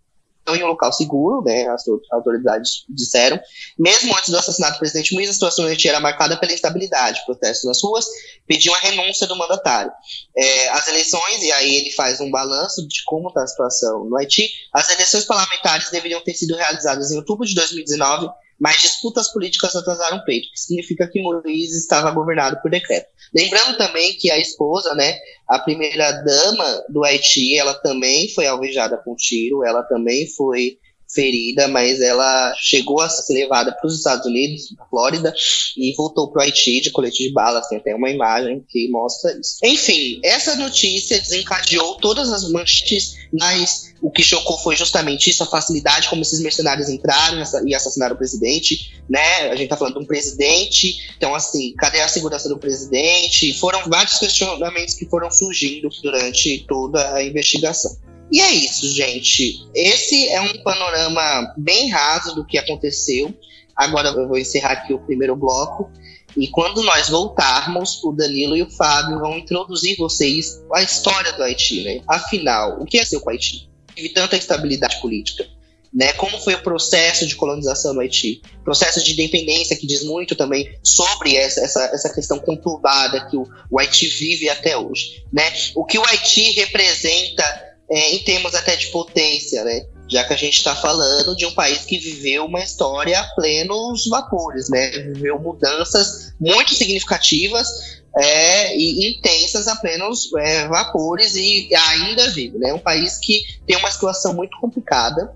estão 0.44 0.54
em 0.54 0.62
um 0.62 0.68
local 0.68 0.92
seguro, 0.92 1.42
né, 1.42 1.66
as 1.68 1.84
autoridades 2.12 2.84
disseram. 2.88 3.40
Mesmo 3.78 4.14
antes 4.14 4.28
do 4.28 4.36
assassinato 4.36 4.74
do 4.74 4.78
presidente 4.78 5.14
Luiz, 5.14 5.30
a 5.30 5.32
situação 5.32 5.64
Haiti 5.64 5.88
era 5.88 5.98
marcada 5.98 6.36
pela 6.36 6.52
instabilidade, 6.52 7.24
protestos 7.24 7.64
nas 7.64 7.82
ruas, 7.82 8.06
pediam 8.46 8.74
a 8.74 8.78
renúncia 8.78 9.26
do 9.26 9.36
mandatário. 9.36 9.90
É, 10.36 10.68
as 10.68 10.86
eleições, 10.86 11.42
e 11.42 11.50
aí 11.50 11.74
ele 11.76 11.90
faz 11.92 12.20
um 12.20 12.30
balanço 12.30 12.86
de 12.86 13.02
como 13.04 13.28
está 13.28 13.42
a 13.42 13.46
situação 13.46 14.04
no 14.04 14.16
Haiti, 14.18 14.48
as 14.72 14.90
eleições 14.90 15.24
parlamentares 15.24 15.90
deveriam 15.90 16.22
ter 16.22 16.34
sido 16.34 16.54
realizadas 16.54 17.10
em 17.10 17.16
outubro 17.16 17.46
de 17.46 17.54
2019, 17.54 18.28
mas 18.58 18.80
disputas 18.80 19.32
políticas 19.32 19.74
atrasaram 19.74 20.18
o 20.18 20.24
peito, 20.24 20.50
que 20.50 20.60
significa 20.60 21.08
que 21.08 21.20
Moisés 21.20 21.72
estava 21.72 22.10
governado 22.10 22.60
por 22.62 22.70
decreto. 22.70 23.08
Lembrando 23.34 23.76
também 23.76 24.16
que 24.16 24.30
a 24.30 24.38
esposa, 24.38 24.94
né, 24.94 25.18
a 25.48 25.58
primeira 25.58 26.12
dama 26.12 26.84
do 26.88 27.04
Haiti, 27.04 27.58
ela 27.58 27.74
também 27.74 28.28
foi 28.32 28.46
alvejada 28.46 28.96
com 28.96 29.14
tiro, 29.16 29.64
ela 29.64 29.82
também 29.82 30.26
foi 30.28 30.78
ferida, 31.14 31.68
mas 31.68 32.00
ela 32.00 32.54
chegou 32.58 33.00
a 33.00 33.08
ser 33.08 33.34
levada 33.34 33.72
para 33.72 33.86
os 33.86 33.96
Estados 33.96 34.26
Unidos, 34.26 34.74
para 34.76 34.86
Flórida, 34.86 35.34
e 35.76 35.94
voltou 35.96 36.30
para 36.30 36.40
o 36.40 36.42
Haiti 36.42 36.80
de 36.80 36.90
colete 36.90 37.22
de 37.22 37.32
balas. 37.32 37.68
Tem 37.68 37.78
até 37.78 37.94
uma 37.94 38.10
imagem 38.10 38.64
que 38.68 38.88
mostra 38.90 39.32
isso. 39.38 39.58
Enfim, 39.62 40.20
essa 40.24 40.56
notícia 40.56 41.20
desencadeou 41.20 41.96
todas 41.96 42.32
as 42.32 42.50
manchetes, 42.50 43.14
mas 43.32 43.94
o 44.02 44.10
que 44.10 44.22
chocou 44.22 44.58
foi 44.58 44.76
justamente 44.76 45.30
isso, 45.30 45.42
a 45.42 45.46
facilidade 45.46 46.08
como 46.10 46.22
esses 46.22 46.40
mercenários 46.40 46.88
entraram 46.88 47.42
e 47.66 47.74
assassinaram 47.74 48.14
o 48.14 48.18
presidente, 48.18 48.92
né? 49.08 49.50
A 49.50 49.56
gente 49.56 49.68
tá 49.68 49.76
falando 49.76 49.94
de 49.94 50.00
um 50.00 50.06
presidente, 50.06 50.96
então 51.16 51.34
assim, 51.34 51.72
cadê 51.74 52.00
a 52.00 52.08
segurança 52.08 52.48
do 52.48 52.58
presidente? 52.58 53.54
Foram 53.54 53.88
vários 53.88 54.18
questionamentos 54.18 54.94
que 54.94 55.06
foram 55.06 55.30
surgindo 55.30 55.88
durante 56.02 56.64
toda 56.68 57.14
a 57.14 57.24
investigação. 57.24 57.96
E 58.30 58.40
é 58.40 58.52
isso, 58.52 58.88
gente. 58.92 59.66
Esse 59.74 60.28
é 60.28 60.40
um 60.40 60.62
panorama 60.62 61.54
bem 61.56 61.90
raso 61.90 62.34
do 62.34 62.44
que 62.44 62.58
aconteceu. 62.58 63.32
Agora 63.76 64.08
eu 64.08 64.28
vou 64.28 64.38
encerrar 64.38 64.72
aqui 64.72 64.92
o 64.92 64.98
primeiro 64.98 65.36
bloco. 65.36 65.90
E 66.36 66.48
quando 66.48 66.82
nós 66.82 67.08
voltarmos, 67.08 68.02
o 68.02 68.12
Danilo 68.12 68.56
e 68.56 68.62
o 68.62 68.70
Fábio 68.70 69.20
vão 69.20 69.38
introduzir 69.38 69.96
vocês 69.96 70.60
a 70.72 70.82
história 70.82 71.32
do 71.32 71.42
Haiti, 71.42 71.84
né? 71.84 72.00
Afinal, 72.08 72.80
o 72.80 72.84
que 72.84 72.98
é 72.98 73.04
ser 73.04 73.18
o 73.18 73.28
Haiti? 73.28 73.70
Teve 73.94 74.08
tanta 74.08 74.36
instabilidade 74.36 75.00
política. 75.00 75.46
Né, 75.92 76.12
como 76.14 76.36
foi 76.40 76.54
o 76.54 76.60
processo 76.60 77.24
de 77.24 77.36
colonização 77.36 77.94
no 77.94 78.00
Haiti, 78.00 78.42
processo 78.64 79.00
de 79.00 79.12
independência 79.12 79.76
que 79.76 79.86
diz 79.86 80.02
muito 80.02 80.34
também 80.34 80.76
sobre 80.82 81.36
essa, 81.36 81.60
essa, 81.60 81.84
essa 81.84 82.12
questão 82.12 82.36
conturbada 82.40 83.28
que 83.30 83.36
o, 83.36 83.48
o 83.70 83.78
Haiti 83.78 84.08
vive 84.08 84.48
até 84.48 84.76
hoje, 84.76 85.22
né? 85.32 85.44
O 85.76 85.84
que 85.84 85.96
o 85.96 86.04
Haiti 86.04 86.50
representa 86.50 87.44
é, 87.90 88.14
em 88.14 88.18
termos 88.20 88.54
até 88.54 88.76
de 88.76 88.88
potência, 88.88 89.62
né? 89.64 89.86
Já 90.08 90.24
que 90.24 90.34
a 90.34 90.36
gente 90.36 90.58
está 90.58 90.74
falando 90.76 91.34
de 91.34 91.46
um 91.46 91.52
país 91.52 91.84
que 91.84 91.98
viveu 91.98 92.44
uma 92.44 92.62
história 92.62 93.18
a 93.18 93.24
plenos 93.34 94.06
vapores, 94.08 94.68
né? 94.68 94.90
Viveu 94.90 95.38
mudanças 95.38 96.32
muito 96.40 96.74
significativas 96.74 97.68
é, 98.16 98.76
e 98.76 99.10
intensas 99.10 99.66
a 99.66 99.76
plenos 99.76 100.30
é, 100.38 100.68
vapores 100.68 101.34
e 101.34 101.68
ainda 101.74 102.30
vive, 102.30 102.58
né? 102.58 102.72
Um 102.72 102.78
país 102.78 103.18
que 103.18 103.42
tem 103.66 103.76
uma 103.76 103.90
situação 103.90 104.34
muito 104.34 104.58
complicada, 104.60 105.34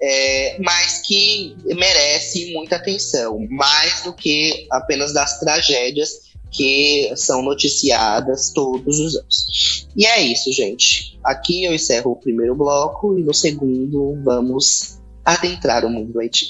é, 0.00 0.56
mas 0.60 0.98
que 0.98 1.56
merece 1.64 2.52
muita 2.52 2.76
atenção, 2.76 3.46
mais 3.50 4.02
do 4.02 4.12
que 4.12 4.66
apenas 4.70 5.12
das 5.12 5.40
tragédias 5.40 6.27
que 6.50 7.12
são 7.16 7.42
noticiadas 7.42 8.50
todos 8.50 8.98
os 8.98 9.16
anos. 9.16 9.88
E 9.96 10.06
é 10.06 10.20
isso, 10.22 10.52
gente. 10.52 11.18
Aqui 11.22 11.64
eu 11.64 11.74
encerro 11.74 12.12
o 12.12 12.16
primeiro 12.16 12.54
bloco 12.54 13.18
e 13.18 13.22
no 13.22 13.34
segundo 13.34 14.18
vamos 14.22 14.98
adentrar 15.24 15.84
o 15.84 15.90
mundo 15.90 16.12
do 16.12 16.20
Haiti. 16.20 16.46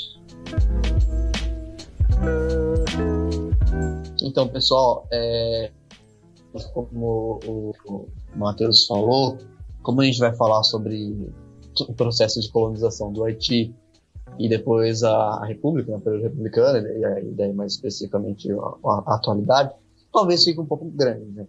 Então, 4.23 4.47
pessoal, 4.49 5.07
é, 5.11 5.71
como 6.73 7.40
o, 7.45 7.73
o 7.87 8.09
Matheus 8.37 8.87
falou, 8.87 9.38
como 9.83 10.00
a 10.00 10.05
gente 10.05 10.19
vai 10.19 10.35
falar 10.35 10.62
sobre 10.62 11.33
o 11.81 11.95
processo 11.95 12.40
de 12.40 12.50
colonização 12.50 13.12
do 13.12 13.25
Haiti 13.25 13.75
e 14.38 14.49
depois 14.49 15.02
a, 15.02 15.12
a 15.14 15.47
República, 15.47 15.93
né, 15.93 16.00
período 16.02 16.23
republicano, 16.25 16.87
e, 16.87 17.35
daí 17.35 17.52
mais 17.52 17.73
especificamente 17.73 18.50
a, 18.52 19.12
a 19.12 19.14
atualidade, 19.14 19.75
talvez 20.19 20.43
fique 20.43 20.61
um 20.61 20.67
pouco 20.67 20.85
grande, 20.87 21.31
né? 21.31 21.47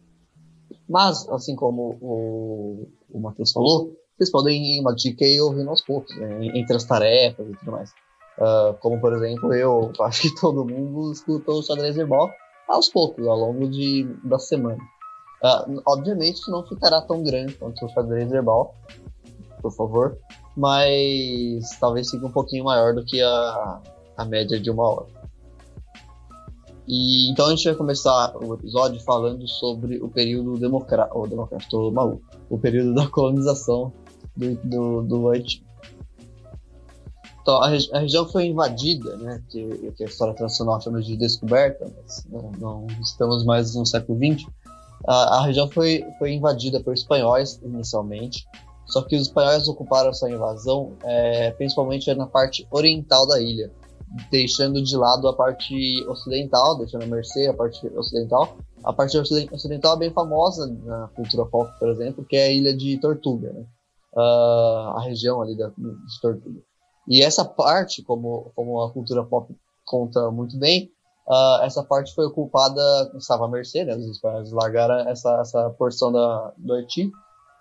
Mas, 0.88 1.28
assim 1.30 1.56
como 1.56 1.98
o, 2.02 2.88
o 3.12 3.20
Matheus 3.20 3.52
falou, 3.52 3.96
vocês 4.16 4.30
podem 4.30 4.76
ir 4.76 4.80
uma 4.80 4.94
dica 4.94 5.26
e 5.26 5.42
ouvindo 5.42 5.70
aos 5.70 5.82
poucos, 5.82 6.16
né? 6.18 6.48
entre 6.54 6.76
as 6.76 6.84
tarefas 6.84 7.48
e 7.48 7.56
tudo 7.58 7.72
mais. 7.72 7.92
Uh, 8.38 8.74
como, 8.80 9.00
por 9.02 9.14
exemplo, 9.14 9.54
eu 9.54 9.92
acho 10.02 10.22
que 10.22 10.40
todo 10.40 10.66
mundo 10.66 11.12
escuta 11.12 11.52
o 11.52 11.64
xadrez 11.64 11.96
verbal 11.96 12.30
aos 12.68 12.90
poucos, 12.90 13.26
ao 13.26 13.38
longo 13.38 13.68
de, 13.68 14.04
da 14.24 14.38
semana. 14.38 14.82
Uh, 15.44 15.82
obviamente 15.88 16.42
não 16.50 16.66
ficará 16.68 17.02
tão 17.02 17.24
grande 17.24 17.54
quanto 17.54 17.86
o 17.86 17.90
xadrez 17.90 18.30
verbal, 18.30 18.76
por 19.62 19.72
favor, 19.72 20.18
mas 20.56 21.70
talvez 21.80 22.10
fique 22.10 22.26
um 22.26 22.32
pouquinho 22.32 22.66
maior 22.66 22.94
do 22.94 23.04
que 23.04 23.22
a, 23.22 23.82
a 24.18 24.26
média 24.26 24.60
de 24.60 24.70
uma 24.70 24.88
hora. 24.88 25.19
E 26.90 27.30
então 27.30 27.46
a 27.46 27.50
gente 27.52 27.66
vai 27.66 27.76
começar 27.76 28.36
o 28.36 28.52
episódio 28.56 29.00
falando 29.02 29.48
sobre 29.48 30.02
o 30.02 30.10
período 30.10 30.58
democrático, 30.58 31.28
democrático, 31.28 31.70
tô 31.70 31.92
maluco, 31.92 32.24
o 32.50 32.58
período 32.58 32.96
da 32.96 33.08
colonização 33.08 33.94
do, 34.36 34.56
do, 34.56 35.02
do 35.04 35.30
Haiti. 35.30 35.64
Então, 37.44 37.62
a, 37.62 37.68
a, 37.68 38.00
região 38.00 38.28
foi 38.28 38.48
invadida, 38.48 39.16
né, 39.18 39.40
que, 39.50 39.92
que 39.92 40.04
a 40.04 40.08
história 40.08 40.34
tradicional 40.34 40.82
chama 40.82 41.00
de 41.00 41.16
descoberta, 41.16 41.86
mas 41.96 42.26
não, 42.26 42.52
não 42.60 42.88
estamos 43.02 43.46
mais 43.46 43.76
no 43.76 43.86
século 43.86 44.18
XX. 44.18 44.48
A, 45.08 45.38
a, 45.38 45.46
região 45.46 45.70
foi, 45.70 46.04
foi 46.18 46.34
invadida 46.34 46.80
por 46.80 46.96
espanhóis 46.96 47.60
inicialmente, 47.64 48.48
só 48.88 49.04
que 49.04 49.16
os 49.16 49.28
espanhóis 49.28 49.68
ocuparam 49.68 50.10
essa 50.10 50.28
invasão 50.28 50.94
é, 51.04 51.52
principalmente 51.52 52.12
na 52.16 52.26
parte 52.26 52.68
oriental 52.72 53.28
da 53.28 53.40
ilha, 53.40 53.72
deixando 54.32 54.82
de 54.82 54.96
lado 54.96 55.28
a 55.28 55.34
parte 55.36 56.06
ocidental, 56.08 56.78
deixando 56.78 57.04
a 57.04 57.08
mercê 57.08 57.48
a 57.48 57.54
parte 57.54 57.86
ocidental. 57.96 58.58
A 58.84 58.94
parte 58.94 59.18
ocidental 59.18 59.96
é 59.96 60.00
bem 60.00 60.12
famosa 60.12 60.68
na 60.86 61.10
cultura 61.10 61.46
pop, 61.46 61.72
por 61.78 61.90
exemplo, 61.90 62.26
que 62.26 62.36
é 62.36 62.46
a 62.46 62.52
ilha 62.52 62.76
de 62.76 63.00
Tortuga, 63.00 63.52
né? 63.52 63.66
uh, 64.14 64.98
a 64.98 65.02
região 65.04 65.42
ali 65.42 65.58
da, 65.58 65.68
de 65.68 66.22
Tortuga. 66.22 66.60
E 67.08 67.24
essa 67.24 67.44
parte, 67.44 68.04
como, 68.04 68.52
como 68.56 68.82
a 68.82 68.92
cultura 68.92 69.24
pop 69.24 69.54
conta 69.86 70.30
muito 70.32 70.58
bem, 70.58 70.92
uh, 71.28 71.64
essa 71.64 71.84
parte 71.84 72.14
foi 72.14 72.26
ocupada, 72.26 72.82
estava 73.16 73.46
à 73.46 73.50
mercê, 73.50 73.84
né? 73.84 73.96
Os 73.96 74.06
espanhóis 74.06 74.52
largaram 74.52 75.08
essa, 75.10 75.40
essa 75.42 75.70
porção 75.72 76.12
da, 76.12 76.54
do 76.58 76.74
Haiti, 76.74 77.12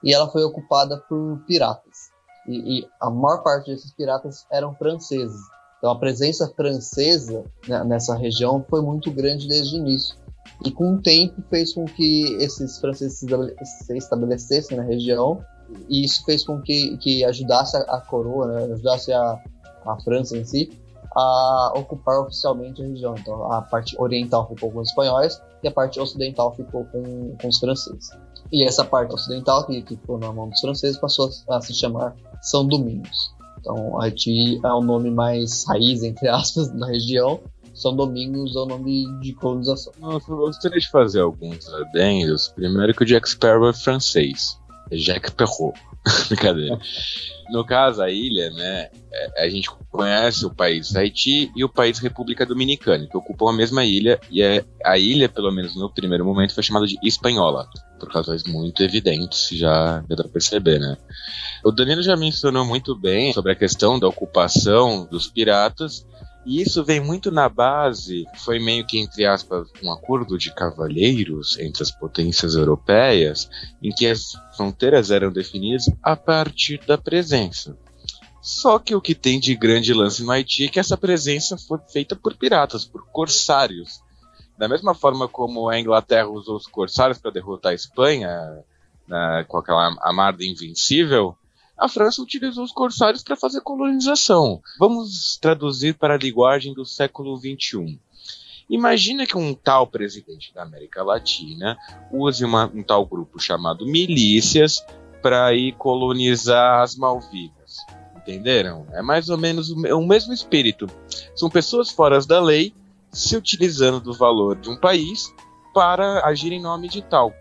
e 0.03 0.15
ela 0.15 0.29
foi 0.29 0.45
ocupada 0.45 0.99
por 1.09 1.43
piratas. 1.47 2.11
E, 2.47 2.81
e 2.81 2.89
a 3.01 3.11
maior 3.11 3.43
parte 3.43 3.71
desses 3.71 3.93
piratas 3.93 4.47
eram 4.51 4.75
franceses. 4.75 5.41
Então 5.79 5.91
a 5.91 5.99
presença 5.99 6.49
francesa 6.57 7.45
nessa 7.87 8.15
região 8.17 8.65
foi 8.69 8.83
muito 8.83 9.11
grande 9.11 9.49
desde 9.49 9.77
o 9.77 9.79
início. 9.79 10.17
E 10.65 10.71
com 10.71 10.95
o 10.95 11.03
tempo 11.03 11.41
fez 11.49 11.73
com 11.73 11.85
que 11.85 12.35
esses 12.41 12.79
franceses 12.79 13.19
se 13.19 13.97
estabelecessem 13.97 14.77
na 14.77 14.83
região 14.83 15.41
e 15.89 16.05
isso 16.05 16.25
fez 16.25 16.45
com 16.45 16.61
que, 16.61 16.97
que 16.97 17.25
ajudasse 17.25 17.77
a, 17.77 18.01
coroa, 18.01 18.47
né, 18.49 18.73
ajudasse 18.73 19.13
a, 19.13 19.39
a 19.87 20.01
França 20.01 20.37
em 20.37 20.45
si 20.45 20.71
a 21.15 21.73
ocupar 21.77 22.21
oficialmente 22.21 22.83
a 22.83 22.87
região. 22.87 23.15
Então 23.17 23.51
a 23.53 23.63
parte 23.63 23.97
oriental 24.01 24.49
ficou 24.49 24.71
com 24.71 24.81
os 24.81 24.89
espanhóis 24.89 25.41
e 25.63 25.69
a 25.69 25.71
parte 25.71 26.01
ocidental 26.01 26.55
ficou 26.55 26.85
com, 26.87 27.37
com 27.41 27.49
os 27.49 27.59
franceses. 27.59 28.11
E 28.51 28.65
essa 28.65 28.85
parte 28.85 29.13
ocidental, 29.15 29.67
que, 29.67 29.83
que 29.83 29.97
ficou 29.97 30.19
na 30.19 30.33
mão 30.33 30.49
dos 30.49 30.61
franceses, 30.61 30.99
passou 30.99 31.31
a 31.51 31.61
se 31.61 31.75
chamar 31.75 32.15
São 32.41 32.67
Domingos. 32.67 33.38
Então, 33.61 34.01
Haiti 34.01 34.61
é 34.65 34.73
o 34.73 34.81
nome 34.81 35.11
mais 35.11 35.65
raiz, 35.67 36.03
entre 36.03 36.29
aspas, 36.29 36.69
da 36.69 36.87
região. 36.87 37.41
São 37.75 37.95
Domingos 37.95 38.57
é 38.57 38.59
o 38.59 38.67
nome 38.67 39.07
de 39.21 39.33
colonização. 39.35 39.93
Eu 40.03 40.37
gostaria 40.37 40.81
de 40.81 40.91
fazer 40.91 41.21
alguns 41.21 41.69
adendos. 41.73 42.49
Primeiro 42.49 42.93
que 42.93 43.03
o 43.03 43.07
Jack 43.07 43.29
Sparrow 43.29 43.69
é 43.69 43.73
francês. 43.73 44.59
É 44.91 44.97
Jack 44.97 45.31
Perrault. 45.33 45.79
Brincadeira. 46.29 46.79
No 47.51 47.65
caso, 47.65 48.03
a 48.03 48.11
ilha, 48.11 48.51
né, 48.51 48.91
é, 49.11 49.45
a 49.45 49.49
gente 49.49 49.71
conhece 49.91 50.45
o 50.45 50.55
país 50.55 50.95
Haiti 50.95 51.51
e 51.57 51.65
o 51.65 51.69
país 51.69 51.99
República 51.99 52.45
Dominicana, 52.45 53.07
que 53.07 53.17
ocupam 53.17 53.49
a 53.49 53.55
mesma 53.55 53.87
ilha, 53.87 54.21
e 54.31 54.43
é, 54.43 54.63
a 54.85 54.99
ilha, 54.99 55.31
pelo 55.31 55.51
menos 55.51 55.75
no 55.75 55.91
primeiro 55.91 56.27
momento, 56.27 56.55
foi 56.55 56.63
chamada 56.63 56.87
de 56.87 56.99
Espanhola, 57.03 57.67
por 57.99 58.11
razões 58.11 58.45
muito 58.45 58.83
evidentes, 58.83 59.49
já 59.53 60.05
dá 60.07 60.17
pra 60.17 60.29
perceber, 60.29 60.79
né. 60.79 60.99
O 61.65 61.73
Danilo 61.73 62.03
já 62.03 62.17
mencionou 62.19 62.67
muito 62.67 62.95
bem 62.95 63.33
sobre 63.33 63.53
a 63.53 63.57
questão 63.57 63.99
da 63.99 64.07
ocupação 64.07 65.09
dos 65.11 65.27
piratas, 65.27 66.07
e 66.49 66.63
isso 66.63 66.83
vem 66.83 66.99
muito 66.99 67.31
na 67.31 67.47
base, 67.47 68.25
foi 68.39 68.59
meio 68.59 68.87
que, 68.87 68.99
entre 68.99 69.27
aspas, 69.27 69.69
um 69.83 69.93
acordo 69.93 70.39
de 70.39 70.51
cavalheiros 70.51 71.59
entre 71.59 71.83
as 71.83 71.91
potências 71.91 72.55
europeias, 72.55 73.51
em 73.83 73.91
que 73.91 74.07
as 74.07 74.33
fronteiras 74.57 75.11
eram 75.11 75.31
definidas 75.31 75.91
a 76.03 76.17
partir 76.17 76.81
da 76.87 76.97
presença. 76.97 77.77
Só 78.41 78.79
que 78.79 78.95
o 78.95 79.01
que 79.01 79.15
tem 79.15 79.39
de 79.39 79.55
grande 79.55 79.93
lance 79.93 80.25
no 80.25 80.31
Haiti 80.31 80.65
é 80.65 80.69
que 80.69 80.81
essa 80.81 80.97
presença 80.97 81.59
foi 81.59 81.81
feita 81.93 82.17
por 82.17 82.35
piratas, 82.35 82.83
por 82.83 83.07
corsários. 83.09 84.01
Da 84.57 84.67
mesma 84.67 84.95
forma 84.95 85.29
como 85.29 85.69
a 85.69 85.79
Inglaterra 85.79 86.29
usou 86.29 86.57
os 86.57 86.67
corsários 86.67 87.19
para 87.19 87.31
derrotar 87.31 87.73
a 87.73 87.75
Espanha, 87.75 88.65
na, 89.07 89.45
com 89.45 89.59
aquela 89.59 89.95
Armada 90.01 90.43
Invencível, 90.43 91.37
a 91.79 91.89
França 91.89 92.21
utilizou 92.21 92.65
os 92.65 92.73
corsários 92.73 93.23
para 93.23 93.37
fazer 93.37 93.61
colonização. 93.61 94.61
Vamos 94.79 95.39
traduzir 95.41 95.95
para 95.95 96.15
a 96.15 96.19
linguagem 96.19 96.75
do 96.75 96.85
século 96.85 97.37
XXI. 97.37 97.99
Imagina 98.69 99.27
que 99.27 99.39
um 99.39 99.55
tal 99.55 99.87
presidente 99.87 100.53
da 100.53 100.63
América 100.63 101.03
Latina 101.03 101.79
use 102.13 102.45
uma, 102.45 102.67
um 102.67 102.83
tal 102.83 103.07
grupo 103.07 103.39
chamado 103.39 103.87
milícias 103.87 104.85
para 105.23 105.55
ir 105.55 105.73
colonizar 105.77 106.83
as 106.83 106.95
Malvinas. 106.95 107.79
Entenderam? 108.17 108.87
É 108.93 109.01
mais 109.01 109.31
ou 109.31 109.39
menos 109.39 109.71
o, 109.71 109.75
o 109.97 110.07
mesmo 110.07 110.35
espírito. 110.35 110.87
São 111.35 111.49
pessoas 111.49 111.91
fora 111.91 112.21
da 112.21 112.41
lei 112.41 112.75
se 113.11 113.37
utilizando 113.37 114.01
do 114.01 114.13
valor 114.13 114.57
de 114.57 114.69
um 114.69 114.77
país 114.77 115.33
para 115.73 116.27
agir 116.27 116.53
em 116.53 116.61
nome 116.61 116.89
de 116.89 117.01
tal. 117.01 117.33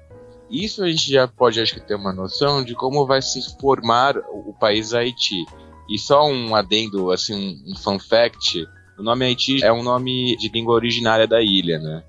Isso 0.49 0.83
a 0.83 0.89
gente 0.89 1.11
já 1.11 1.27
pode, 1.27 1.59
acho 1.59 1.73
que, 1.73 1.81
ter 1.81 1.95
uma 1.95 2.13
noção 2.13 2.63
de 2.63 2.73
como 2.73 3.05
vai 3.05 3.21
se 3.21 3.41
formar 3.59 4.17
o 4.17 4.53
país 4.53 4.93
Haiti. 4.93 5.45
E 5.89 5.97
só 5.97 6.25
um 6.25 6.55
adendo, 6.55 7.11
assim, 7.11 7.61
um, 7.67 7.75
fun 7.75 7.99
fact: 7.99 8.65
o 8.97 9.03
nome 9.03 9.25
Haiti 9.25 9.63
é 9.63 9.71
um 9.71 9.83
nome 9.83 10.35
de 10.37 10.49
língua 10.49 10.75
originária 10.75 11.27
da 11.27 11.41
ilha, 11.41 11.79
né? 11.79 12.03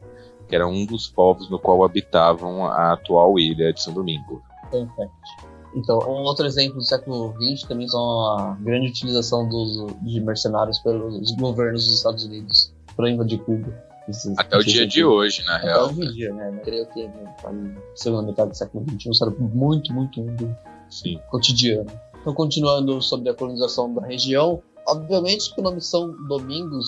Que 0.48 0.54
era 0.54 0.66
um 0.66 0.86
dos 0.86 1.08
povos 1.08 1.50
no 1.50 1.58
qual 1.58 1.84
habitavam 1.84 2.64
a 2.66 2.92
atual 2.92 3.38
ilha 3.38 3.72
de 3.72 3.82
São 3.82 3.92
Domingo. 3.92 4.42
Fun 4.70 4.88
fact. 4.96 5.48
Então, 5.74 5.98
um 5.98 6.22
outro 6.22 6.46
exemplo 6.46 6.76
do 6.76 6.84
século 6.84 7.34
XX 7.40 7.68
também 7.68 7.86
são 7.86 8.00
a 8.00 8.56
grande 8.60 8.88
utilização 8.88 9.48
dos, 9.48 9.94
de 10.02 10.20
mercenários 10.20 10.78
pelos 10.78 11.30
governos 11.32 11.84
dos 11.84 11.96
Estados 11.96 12.24
Unidos 12.24 12.72
para 12.96 13.10
invadir 13.10 13.38
Cuba. 13.40 13.87
Até 14.36 14.56
o 14.56 14.60
dia 14.60 14.86
de 14.86 15.04
hoje, 15.04 15.44
na 15.44 15.58
real. 15.58 15.86
Até 15.86 16.02
o 16.02 16.12
dia, 16.12 16.32
né? 16.32 16.60
creio 16.64 16.86
que 16.86 17.06
na 17.06 17.74
segunda 17.94 18.22
metade 18.22 18.50
do 18.50 18.56
século 18.56 18.84
XXI 18.88 19.10
era 19.22 19.30
muito, 19.30 19.92
muito, 19.92 20.20
muito 20.20 20.56
Sim. 20.88 21.20
cotidiano. 21.30 21.90
Então, 22.20 22.34
continuando 22.34 23.00
sobre 23.02 23.28
a 23.30 23.34
colonização 23.34 23.92
da 23.94 24.06
região, 24.06 24.62
obviamente 24.86 25.54
que 25.54 25.60
o 25.60 25.64
nome 25.64 25.80
São 25.80 26.10
Domingos 26.26 26.86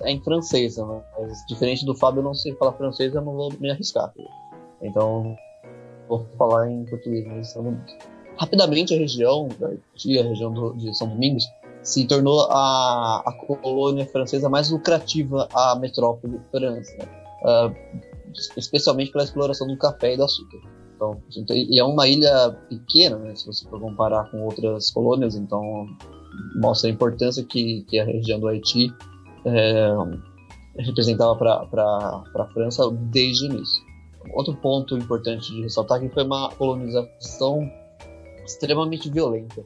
é 0.00 0.10
em 0.10 0.22
francês, 0.22 0.76
né? 0.76 1.02
Mas, 1.18 1.44
diferente 1.46 1.84
do 1.84 1.94
Fábio, 1.94 2.20
eu 2.20 2.24
não 2.24 2.34
sei 2.34 2.54
falar 2.54 2.72
francês, 2.72 3.14
eu 3.14 3.22
não 3.22 3.34
vou 3.34 3.52
me 3.58 3.70
arriscar. 3.70 4.12
Então, 4.80 5.36
vou 6.08 6.26
falar 6.38 6.70
em 6.70 6.84
português, 6.84 7.26
mas 7.26 7.48
São 7.48 7.64
Domingos. 7.64 7.96
Rapidamente, 8.36 8.94
a 8.94 8.98
região, 8.98 9.48
a 9.62 10.22
região 10.22 10.52
do, 10.52 10.72
de 10.74 10.96
São 10.96 11.08
Domingos, 11.08 11.44
se 11.82 12.06
tornou 12.06 12.46
a, 12.50 13.22
a 13.26 13.32
colônia 13.32 14.06
francesa 14.06 14.48
mais 14.48 14.70
lucrativa 14.70 15.48
à 15.54 15.76
metrópole 15.76 16.40
França, 16.50 16.96
uh, 17.42 17.74
especialmente 18.56 19.12
pela 19.12 19.24
exploração 19.24 19.66
do 19.66 19.76
café 19.76 20.14
e 20.14 20.16
do 20.16 20.24
açúcar. 20.24 20.58
Então, 21.34 21.56
e 21.56 21.80
é 21.80 21.84
uma 21.84 22.06
ilha 22.06 22.50
pequena, 22.68 23.16
né, 23.16 23.34
se 23.34 23.46
você 23.46 23.66
for 23.68 23.80
comparar 23.80 24.30
com 24.30 24.44
outras 24.44 24.90
colônias, 24.90 25.34
então 25.34 25.86
mostra 26.56 26.90
a 26.90 26.92
importância 26.92 27.42
que, 27.42 27.82
que 27.88 27.98
a 27.98 28.04
região 28.04 28.38
do 28.38 28.48
Haiti 28.48 28.92
é, 29.46 29.94
representava 30.78 31.34
para 31.36 32.22
a 32.34 32.46
França 32.52 32.90
desde 32.90 33.46
o 33.46 33.52
início. 33.52 33.82
Outro 34.34 34.54
ponto 34.56 34.96
importante 34.96 35.50
de 35.52 35.62
ressaltar 35.62 35.98
é 35.98 36.06
que 36.06 36.14
foi 36.14 36.24
uma 36.24 36.50
colonização 36.50 37.66
extremamente 38.44 39.10
violenta. 39.10 39.64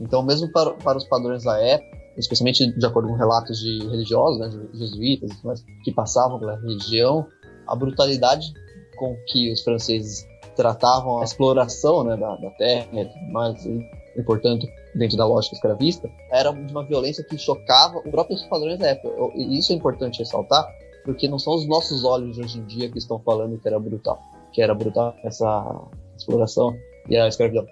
Então, 0.00 0.22
mesmo 0.22 0.50
para, 0.50 0.72
para 0.74 0.98
os 0.98 1.04
padrões 1.04 1.44
da 1.44 1.58
época, 1.60 2.00
especialmente 2.16 2.66
de 2.66 2.86
acordo 2.86 3.08
com 3.08 3.14
relatos 3.14 3.58
de 3.58 3.78
religiosos, 3.86 4.38
né, 4.38 4.68
jesuítas, 4.74 5.30
mas, 5.44 5.64
que 5.84 5.92
passavam 5.92 6.38
pela 6.38 6.58
região, 6.60 7.26
a 7.66 7.76
brutalidade 7.76 8.52
com 8.96 9.16
que 9.28 9.52
os 9.52 9.62
franceses 9.62 10.26
tratavam 10.56 11.20
a 11.20 11.24
exploração 11.24 12.04
né, 12.04 12.16
da, 12.16 12.36
da 12.36 12.50
terra 12.50 12.88
mais, 13.30 13.64
e, 13.64 13.80
e, 14.16 14.22
portanto, 14.22 14.66
dentro 14.94 15.16
da 15.16 15.26
lógica 15.26 15.54
escravista, 15.54 16.10
era 16.30 16.50
de 16.52 16.72
uma 16.72 16.84
violência 16.84 17.24
que 17.24 17.38
chocava 17.38 17.98
os 17.98 18.10
próprios 18.10 18.42
padrões 18.44 18.78
da 18.78 18.88
época. 18.88 19.08
E 19.36 19.58
isso 19.58 19.72
é 19.72 19.76
importante 19.76 20.18
ressaltar, 20.18 20.66
porque 21.04 21.28
não 21.28 21.38
são 21.38 21.54
os 21.54 21.66
nossos 21.66 22.04
olhos 22.04 22.36
de 22.36 22.42
hoje 22.42 22.58
em 22.58 22.64
dia 22.64 22.90
que 22.90 22.98
estão 22.98 23.18
falando 23.20 23.58
que 23.58 23.68
era 23.68 23.78
brutal, 23.78 24.20
que 24.52 24.60
era 24.60 24.74
brutal 24.74 25.14
essa 25.24 25.80
exploração 26.16 26.76
e 27.08 27.16
a 27.16 27.28
escravidão 27.28 27.64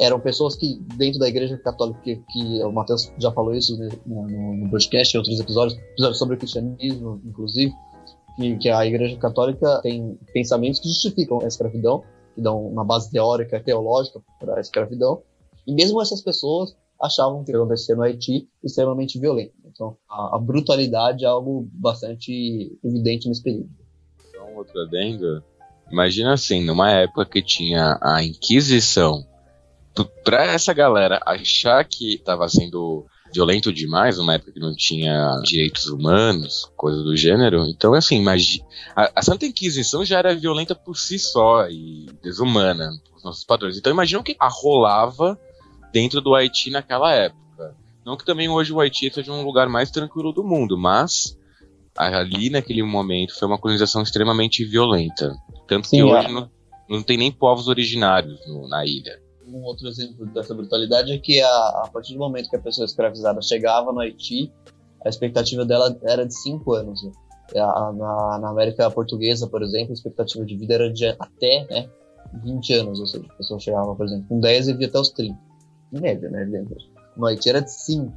eram 0.00 0.18
pessoas 0.18 0.56
que, 0.56 0.80
dentro 0.96 1.20
da 1.20 1.28
Igreja 1.28 1.58
Católica, 1.58 2.00
que, 2.02 2.16
que 2.16 2.62
o 2.64 2.72
Matheus 2.72 3.12
já 3.18 3.30
falou 3.30 3.54
isso 3.54 3.76
no, 4.06 4.26
no, 4.26 4.56
no 4.56 4.70
podcast, 4.70 5.14
em 5.14 5.18
outros 5.18 5.38
episódios, 5.38 5.78
episódios 5.78 6.18
sobre 6.18 6.36
o 6.36 6.38
cristianismo, 6.38 7.20
inclusive, 7.24 7.72
que, 8.36 8.56
que, 8.56 8.68
a 8.70 8.86
Igreja 8.86 9.16
Católica 9.18 9.80
tem 9.82 10.18
pensamentos 10.32 10.80
que 10.80 10.88
justificam 10.88 11.40
a 11.42 11.46
escravidão, 11.46 12.02
que 12.34 12.40
dão 12.40 12.66
uma 12.66 12.84
base 12.84 13.10
teórica 13.10 13.58
e 13.58 13.60
teológica 13.60 14.20
para 14.40 14.56
a 14.56 14.60
escravidão, 14.60 15.22
e 15.66 15.74
mesmo 15.74 16.00
essas 16.00 16.22
pessoas 16.22 16.74
achavam 17.00 17.44
que 17.44 17.54
acontecia 17.54 17.94
no 17.94 18.02
Haiti 18.02 18.48
extremamente 18.64 19.18
violento. 19.18 19.54
Então, 19.66 19.96
a, 20.08 20.36
a 20.36 20.38
brutalidade 20.38 21.24
é 21.24 21.28
algo 21.28 21.68
bastante 21.72 22.78
evidente 22.82 23.28
nesse 23.28 23.42
período. 23.42 23.70
Um 24.50 24.56
outro 24.56 24.80
adendo. 24.80 25.42
Imagina 25.90 26.32
assim, 26.32 26.64
numa 26.64 26.90
época 26.90 27.26
que 27.26 27.42
tinha 27.42 27.98
a 28.00 28.22
Inquisição, 28.22 29.24
pra 30.04 30.44
essa 30.44 30.72
galera 30.72 31.20
achar 31.24 31.84
que 31.84 32.18
tava 32.18 32.48
sendo 32.48 33.06
violento 33.32 33.72
demais, 33.72 34.18
numa 34.18 34.34
época 34.34 34.52
que 34.52 34.60
não 34.60 34.74
tinha 34.74 35.40
direitos 35.42 35.86
humanos, 35.86 36.70
coisa 36.76 37.02
do 37.02 37.16
gênero. 37.16 37.64
Então, 37.66 37.94
assim, 37.94 38.16
imagina. 38.16 38.64
A, 38.94 39.22
Santa 39.22 39.46
Inquisição 39.46 40.04
já 40.04 40.18
era 40.18 40.34
violenta 40.34 40.74
por 40.74 40.96
si 40.96 41.18
só 41.18 41.68
e 41.68 42.06
desumana, 42.22 42.90
os 43.16 43.24
nossos 43.24 43.44
padrões. 43.44 43.78
Então, 43.78 43.92
imagina 43.92 44.20
o 44.20 44.24
que 44.24 44.36
arrolava 44.38 45.38
dentro 45.92 46.20
do 46.20 46.34
Haiti 46.34 46.70
naquela 46.70 47.12
época. 47.12 47.74
Não 48.04 48.16
que 48.16 48.24
também 48.24 48.48
hoje 48.48 48.72
o 48.72 48.80
Haiti 48.80 49.12
seja 49.12 49.32
um 49.32 49.42
lugar 49.42 49.68
mais 49.68 49.90
tranquilo 49.90 50.32
do 50.32 50.42
mundo, 50.42 50.76
mas 50.76 51.38
ali 51.96 52.50
naquele 52.50 52.82
momento 52.82 53.38
foi 53.38 53.46
uma 53.46 53.58
colonização 53.58 54.02
extremamente 54.02 54.64
violenta. 54.64 55.34
Tanto 55.68 55.86
Sim, 55.86 55.96
que 55.96 56.02
hoje 56.02 56.26
é. 56.26 56.32
não, 56.32 56.50
não 56.88 57.02
tem 57.02 57.16
nem 57.16 57.30
povos 57.30 57.68
originários 57.68 58.40
no, 58.46 58.68
na 58.68 58.84
ilha 58.84 59.20
um 59.52 59.62
outro 59.64 59.88
exemplo 59.88 60.26
dessa 60.26 60.54
brutalidade 60.54 61.12
é 61.12 61.18
que 61.18 61.40
a, 61.40 61.68
a, 61.84 61.90
partir 61.92 62.14
do 62.14 62.18
momento 62.18 62.48
que 62.48 62.56
a 62.56 62.60
pessoa 62.60 62.84
escravizada 62.84 63.40
chegava 63.42 63.92
no 63.92 64.00
Haiti, 64.00 64.52
a 65.04 65.08
expectativa 65.08 65.64
dela 65.64 65.96
era 66.02 66.26
de 66.26 66.34
5 66.34 66.72
anos. 66.72 67.02
Né? 67.02 67.12
A, 67.56 67.92
na, 67.92 68.38
na, 68.38 68.50
América 68.50 68.90
Portuguesa, 68.90 69.46
por 69.48 69.62
exemplo, 69.62 69.90
a 69.90 69.94
expectativa 69.94 70.44
de 70.44 70.56
vida 70.56 70.74
era 70.74 70.92
de 70.92 71.06
até 71.06 71.66
né, 71.70 71.88
20 72.44 72.72
anos, 72.74 73.00
ou 73.00 73.06
seja, 73.06 73.26
a 73.28 73.34
pessoa 73.34 73.58
chegava, 73.58 73.94
por 73.94 74.06
exemplo, 74.06 74.26
com 74.28 74.40
10 74.40 74.68
e 74.68 74.72
vivia 74.72 74.88
até 74.88 74.98
os 74.98 75.10
30. 75.10 75.38
Em 75.92 76.00
média, 76.00 76.30
né? 76.30 76.46
No 77.16 77.26
Haiti 77.26 77.48
era 77.48 77.60
de 77.60 77.72
5, 77.72 78.12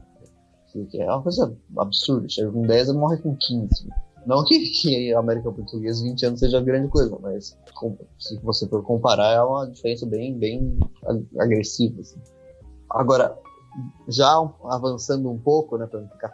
que 0.90 1.02
é 1.02 1.06
uma 1.06 1.22
coisa 1.22 1.56
absurda. 1.78 2.30
Chega 2.30 2.52
com 2.52 2.62
10 2.62 2.90
e 2.90 2.94
morre 2.94 3.18
com 3.18 3.36
15. 3.36 3.90
Não 4.26 4.44
que, 4.46 4.60
que 4.70 5.14
a 5.14 5.20
América 5.20 5.52
Portuguesa 5.52 6.04
20 6.04 6.26
anos 6.26 6.40
seja 6.40 6.62
grande 6.62 6.88
coisa, 6.88 7.18
mas 7.22 7.58
se 8.20 8.40
você 8.40 8.68
for 8.68 8.82
comparar, 8.84 9.34
é 9.34 9.42
uma 9.42 9.68
diferença 9.68 10.06
bem, 10.06 10.38
bem 10.38 10.80
agressiva. 11.40 12.00
Assim. 12.00 12.20
Agora, 12.90 13.38
já 14.08 14.32
avançando 14.64 15.30
um 15.30 15.38
pouco, 15.38 15.78
né, 15.78 15.88
para 15.88 16.00
não 16.00 16.10
ficar 16.10 16.32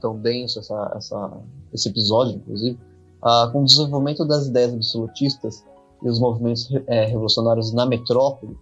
tão 0.00 0.18
denso 0.18 0.58
essa, 0.58 0.92
essa, 0.96 1.40
esse 1.72 1.88
episódio, 1.88 2.36
inclusive, 2.36 2.78
uh, 3.22 3.50
com 3.52 3.62
o 3.62 3.64
desenvolvimento 3.64 4.24
das 4.24 4.46
ideias 4.46 4.74
absolutistas 4.74 5.64
e 6.02 6.08
os 6.08 6.18
movimentos 6.18 6.68
é, 6.86 7.06
revolucionários 7.06 7.72
na 7.72 7.86
metrópole, 7.86 8.56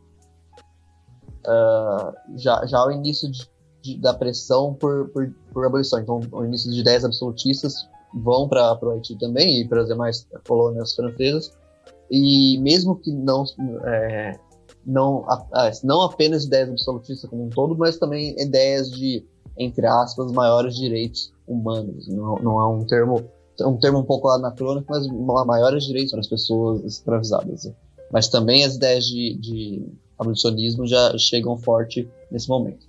uh, 1.47 2.13
já, 2.37 2.65
já 2.67 2.79
ao 2.79 2.91
início 2.91 3.31
de, 3.31 3.49
de, 3.83 3.97
da 3.99 4.13
pressão 4.13 4.75
por, 4.75 5.09
por, 5.11 5.33
por, 5.53 5.67
abolição. 5.67 6.01
Então, 6.01 6.21
o 6.33 6.45
início 6.45 6.71
de 6.71 6.81
ideias 6.81 7.05
absolutistas 7.05 7.89
vão 8.15 8.49
para 8.49 8.79
o 8.83 8.91
Haiti 8.91 9.17
também 9.19 9.61
e 9.61 9.69
para 9.69 9.83
as 9.83 9.89
demais 9.89 10.27
colônias 10.47 10.95
francesas. 10.95 11.53
E 12.11 12.59
mesmo 12.59 12.97
que 12.97 13.13
não, 13.13 13.45
é, 13.85 14.39
não, 14.87 15.27
não 15.85 16.03
apenas 16.03 16.45
ideias 16.45 16.71
absolutistas 16.71 17.29
como 17.29 17.45
um 17.45 17.51
todo, 17.51 17.77
mas 17.77 17.99
também 17.99 18.35
ideias 18.41 18.91
de, 18.91 19.25
entre 19.59 19.87
aspas, 19.87 20.33
maiores 20.33 20.75
direitos 20.75 21.33
humanos. 21.47 22.09
Não, 22.09 22.37
não 22.37 22.61
é 22.61 22.67
um 22.67 22.85
termo, 22.85 23.25
um 23.61 23.77
termo 23.77 23.99
um 23.99 24.05
pouco 24.05 24.29
anacrônico, 24.29 24.87
mas 24.89 25.07
maiores 25.47 25.85
direitos 25.85 26.13
para 26.13 26.21
as 26.21 26.29
pessoas 26.29 26.83
escravizadas. 26.85 27.71
Mas 28.11 28.29
também 28.29 28.65
as 28.65 28.77
ideias 28.77 29.05
de, 29.05 29.37
de 29.39 29.87
abolicionismo 30.19 30.87
já 30.87 31.17
chegam 31.19 31.59
forte 31.59 32.09
nesse 32.31 32.49
momento. 32.49 32.87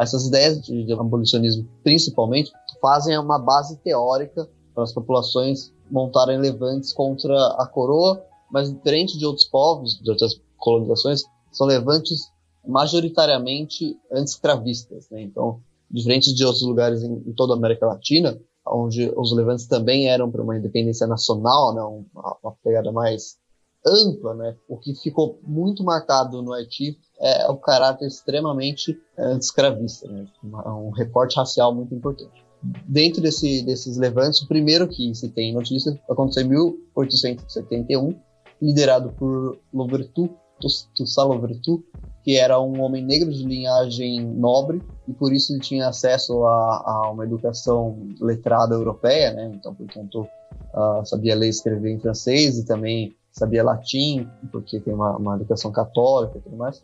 Essas 0.00 0.26
ideias 0.26 0.60
de, 0.60 0.84
de 0.84 0.92
abolicionismo, 0.92 1.66
principalmente, 1.82 2.52
fazem 2.80 3.18
uma 3.18 3.38
base 3.38 3.76
teórica 3.78 4.48
para 4.74 4.84
as 4.84 4.92
populações 4.92 5.72
montarem 5.90 6.38
levantes 6.38 6.92
contra 6.92 7.34
a 7.54 7.66
coroa, 7.66 8.24
mas 8.50 8.72
diferente 8.72 9.18
de 9.18 9.26
outros 9.26 9.46
povos, 9.46 9.98
de 10.00 10.10
outras 10.10 10.40
colonizações, 10.56 11.22
são 11.52 11.66
levantes 11.66 12.30
majoritariamente 12.66 13.98
anti-escravistas. 14.12 15.08
Né? 15.10 15.22
Então, 15.22 15.60
diferente 15.90 16.34
de 16.34 16.44
outros 16.44 16.62
lugares 16.62 17.02
em, 17.02 17.12
em, 17.26 17.32
toda 17.32 17.54
a 17.54 17.56
América 17.56 17.86
Latina, 17.86 18.38
onde 18.66 19.10
os 19.16 19.34
levantes 19.34 19.66
também 19.66 20.08
eram 20.08 20.30
para 20.30 20.42
uma 20.42 20.56
independência 20.56 21.06
nacional, 21.06 21.74
né? 21.74 21.82
uma, 21.82 22.36
uma 22.42 22.54
pegada 22.62 22.92
mais 22.92 23.38
ampla, 23.86 24.34
né? 24.34 24.56
O 24.68 24.76
que 24.76 24.94
ficou 24.94 25.38
muito 25.42 25.84
marcado 25.84 26.42
no 26.42 26.52
Haiti 26.52 26.98
é 27.20 27.48
o 27.48 27.56
caráter 27.56 28.06
extremamente 28.06 29.00
anti-escravista, 29.16 30.08
né? 30.08 30.26
um 30.42 30.90
recorte 30.90 31.36
racial 31.36 31.74
muito 31.74 31.94
importante. 31.94 32.47
Dentro 32.62 33.22
desse, 33.22 33.62
desses 33.62 33.96
levantes, 33.96 34.42
o 34.42 34.48
primeiro 34.48 34.88
que 34.88 35.14
se 35.14 35.28
tem 35.28 35.52
notícia 35.52 35.98
aconteceu 36.10 36.44
em 36.44 36.48
1871, 36.48 38.14
liderado 38.60 39.12
por 39.12 39.58
Louverture, 39.72 40.30
Toussaint 40.60 41.28
Louverture, 41.28 41.82
que 42.24 42.36
era 42.36 42.60
um 42.60 42.80
homem 42.82 43.04
negro 43.04 43.32
de 43.32 43.44
linhagem 43.44 44.20
nobre 44.20 44.82
e 45.06 45.12
por 45.12 45.32
isso 45.32 45.52
ele 45.52 45.60
tinha 45.60 45.88
acesso 45.88 46.44
a, 46.44 46.82
a 46.84 47.10
uma 47.10 47.24
educação 47.24 47.96
letrada 48.20 48.74
europeia, 48.74 49.32
né? 49.32 49.52
Então, 49.54 49.74
portanto, 49.74 50.28
uh, 50.74 51.06
sabia 51.06 51.36
ler 51.36 51.46
e 51.46 51.50
escrever 51.50 51.90
em 51.90 52.00
francês 52.00 52.58
e 52.58 52.66
também 52.66 53.16
sabia 53.30 53.62
latim, 53.62 54.28
porque 54.50 54.80
tem 54.80 54.92
uma, 54.92 55.16
uma 55.16 55.36
educação 55.36 55.70
católica 55.70 56.38
e 56.38 56.40
tudo 56.40 56.56
mais. 56.56 56.82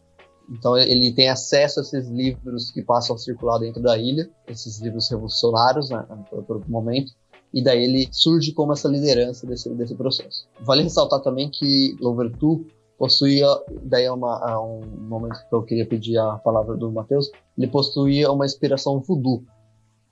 Então 0.48 0.76
ele 0.76 1.12
tem 1.12 1.28
acesso 1.28 1.80
a 1.80 1.82
esses 1.82 2.08
livros 2.08 2.70
que 2.70 2.82
passam 2.82 3.16
a 3.16 3.18
circular 3.18 3.58
dentro 3.58 3.82
da 3.82 3.96
ilha, 3.96 4.30
esses 4.46 4.78
livros 4.80 5.08
revolucionários, 5.08 5.90
né, 5.90 6.04
por, 6.46 6.56
um 6.56 6.62
momento, 6.68 7.12
e 7.52 7.62
daí 7.62 7.84
ele 7.84 8.08
surge 8.12 8.52
como 8.52 8.72
essa 8.72 8.88
liderança 8.88 9.46
desse, 9.46 9.68
desse 9.70 9.94
processo. 9.94 10.46
Vale 10.60 10.82
ressaltar 10.82 11.20
também 11.20 11.48
que 11.48 11.96
Louverture 12.00 12.66
possuía, 12.98 13.46
daí 13.82 14.04
é 14.04 14.12
uma, 14.12 14.44
é 14.48 14.58
um 14.58 14.80
momento 15.08 15.38
que 15.48 15.54
eu 15.54 15.62
queria 15.62 15.86
pedir 15.86 16.18
a 16.18 16.36
palavra 16.36 16.76
do 16.76 16.90
Matheus, 16.90 17.30
ele 17.56 17.68
possuía 17.68 18.30
uma 18.30 18.44
inspiração 18.44 19.00
voodoo. 19.00 19.44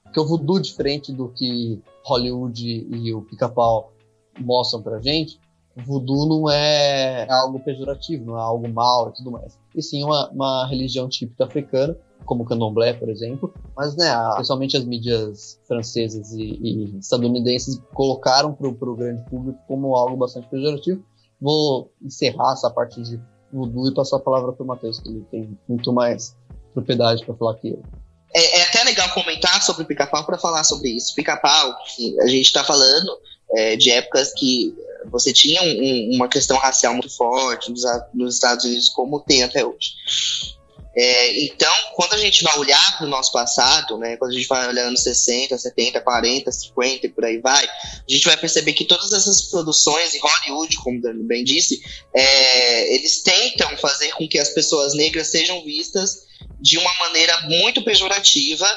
Porque 0.05 0.21
o 0.21 0.27
voodoo, 0.27 0.61
diferente 0.61 1.13
do 1.13 1.29
que 1.29 1.81
Hollywood 2.05 2.87
e 2.91 3.15
o 3.15 3.23
pica-pau 3.23 3.93
mostram 4.39 4.83
pra 4.83 5.01
gente, 5.01 5.41
voodoo 5.77 6.27
não 6.27 6.51
é 6.51 7.27
algo 7.31 7.61
pejorativo, 7.61 8.25
não 8.25 8.39
é 8.39 8.41
algo 8.41 8.69
mal 8.69 9.09
e 9.09 9.15
tudo 9.15 9.31
mais. 9.31 9.59
E 9.75 9.83
sim 9.83 10.05
uma, 10.05 10.29
uma 10.31 10.67
religião 10.67 11.09
típica 11.09 11.45
africana, 11.45 11.97
como 12.25 12.43
o 12.43 12.47
candomblé, 12.47 12.93
por 12.93 13.09
exemplo, 13.09 13.53
mas 13.77 13.97
né, 13.97 14.13
principalmente 14.35 14.77
as 14.77 14.85
mídias 14.85 15.61
francesas 15.67 16.33
e, 16.33 16.43
e 16.43 16.99
estadunidenses 16.99 17.81
colocaram 17.95 18.53
para 18.53 18.69
o 18.69 18.97
grande 18.97 19.23
público 19.29 19.59
como 19.67 19.97
algo 19.97 20.17
bastante 20.17 20.49
pejorativo. 20.49 21.03
Vou 21.41 21.91
encerrar 22.01 22.53
essa 22.53 22.71
parte 22.71 23.03
de 23.03 23.21
voodoo 23.53 23.89
e 23.89 23.95
passar 23.95 24.17
a 24.17 24.21
palavra 24.21 24.53
para 24.53 24.63
o 24.63 24.67
Matheus, 24.67 25.01
que 25.01 25.09
ele 25.09 25.27
tem 25.31 25.59
muito 25.69 25.93
mais 25.93 26.37
propriedade 26.73 27.25
para 27.25 27.35
falar 27.35 27.55
que 27.57 27.71
eu. 27.71 27.83
É, 28.35 28.61
é, 28.61 28.63
até 28.63 28.83
legal 28.85 29.11
comentar 29.13 29.63
sobre 29.63 29.83
o 29.83 29.87
pica-pau 29.87 30.25
para 30.25 30.39
falar 30.39 30.65
sobre 30.65 30.91
isso. 30.91 31.15
Pica-pau, 31.15 31.75
a 32.23 32.27
gente 32.27 32.47
está 32.47 32.65
falando 32.65 33.19
é, 33.55 33.77
de 33.77 33.91
épocas 33.91 34.33
que 34.33 34.75
você 35.11 35.33
tinha 35.33 35.63
um, 35.63 36.11
uma 36.15 36.29
questão 36.29 36.57
racial 36.59 36.93
muito 36.93 37.11
forte 37.11 37.71
nos, 37.71 37.83
nos, 38.15 38.35
Estados 38.35 38.65
Unidos, 38.65 38.89
como 38.89 39.21
tem 39.21 39.43
até 39.43 39.65
hoje. 39.65 39.95
É, 40.95 41.45
então, 41.45 41.73
quando 41.95 42.13
a 42.13 42.19
gente 42.19 42.43
vai 42.45 42.59
olhar 42.59 42.99
para 42.99 43.07
o 43.07 43.11
nosso 43.11 43.33
passado, 43.33 43.97
né, 43.97 44.17
quando 44.19 44.33
a 44.33 44.35
gente 44.35 44.47
vai 44.47 44.69
olhando 44.69 44.99
60, 44.99 45.57
70, 45.57 46.01
40, 46.03 46.53
50 46.53 47.07
e 47.07 47.09
por 47.09 47.25
aí 47.25 47.39
vai, 47.39 47.65
a 47.65 48.05
gente 48.07 48.27
vai 48.27 48.37
perceber 48.37 48.75
que 48.75 48.85
todas 48.85 49.11
essas 49.13 49.43
produções, 49.43 50.15
em 50.15 50.21
Hollywood, 50.21 50.77
como 50.77 50.99
o 50.99 51.01
Dani 51.01 51.25
bem 51.25 51.45
disse, 51.45 51.83
é, 52.15 52.95
eles 52.95 53.23
tentam 53.23 53.75
fazer 53.79 54.13
com 54.13 54.29
que 54.29 54.39
as 54.39 54.51
pessoas 54.51 54.93
negras 54.93 55.29
sejam 55.29 55.65
vistas 55.65 56.25
de 56.61 56.77
uma 56.77 56.95
maneira 56.99 57.41
muito 57.43 57.83
pejorativa 57.83 58.69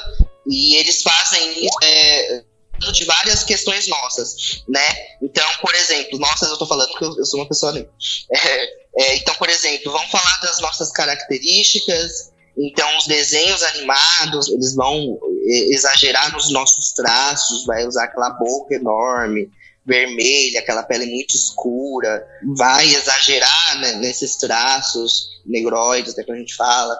e 0.48 0.76
eles 0.76 1.02
fazem 1.02 1.68
é, 1.82 2.44
de 2.92 3.04
várias 3.04 3.44
questões 3.44 3.86
nossas, 3.88 4.62
né? 4.68 4.94
Então, 5.22 5.46
por 5.60 5.74
exemplo, 5.74 6.18
nossas 6.18 6.50
eu 6.50 6.56
tô 6.56 6.66
falando 6.66 6.92
que 6.96 7.04
eu, 7.04 7.16
eu 7.18 7.24
sou 7.24 7.40
uma 7.40 7.48
pessoa 7.48 7.72
negra. 7.72 7.90
É, 8.30 8.86
é, 8.98 9.16
então, 9.16 9.34
por 9.34 9.48
exemplo, 9.48 9.92
vamos 9.92 10.10
falar 10.10 10.40
das 10.42 10.60
nossas 10.60 10.90
características. 10.90 12.32
Então, 12.58 12.96
os 12.96 13.06
desenhos 13.06 13.62
animados, 13.62 14.48
eles 14.48 14.74
vão 14.74 15.18
exagerar 15.46 16.32
nos 16.32 16.50
nossos 16.50 16.92
traços, 16.92 17.66
vai 17.66 17.86
usar 17.86 18.04
aquela 18.04 18.30
boca 18.30 18.74
enorme, 18.74 19.50
vermelha, 19.86 20.58
aquela 20.58 20.82
pele 20.82 21.06
muito 21.06 21.36
escura, 21.36 22.26
vai 22.56 22.86
exagerar 22.92 23.78
né, 23.80 23.92
nesses 23.94 24.36
traços 24.36 25.36
negroides, 25.46 26.16
né, 26.16 26.24
que 26.24 26.32
a 26.32 26.36
gente 26.36 26.56
fala, 26.56 26.98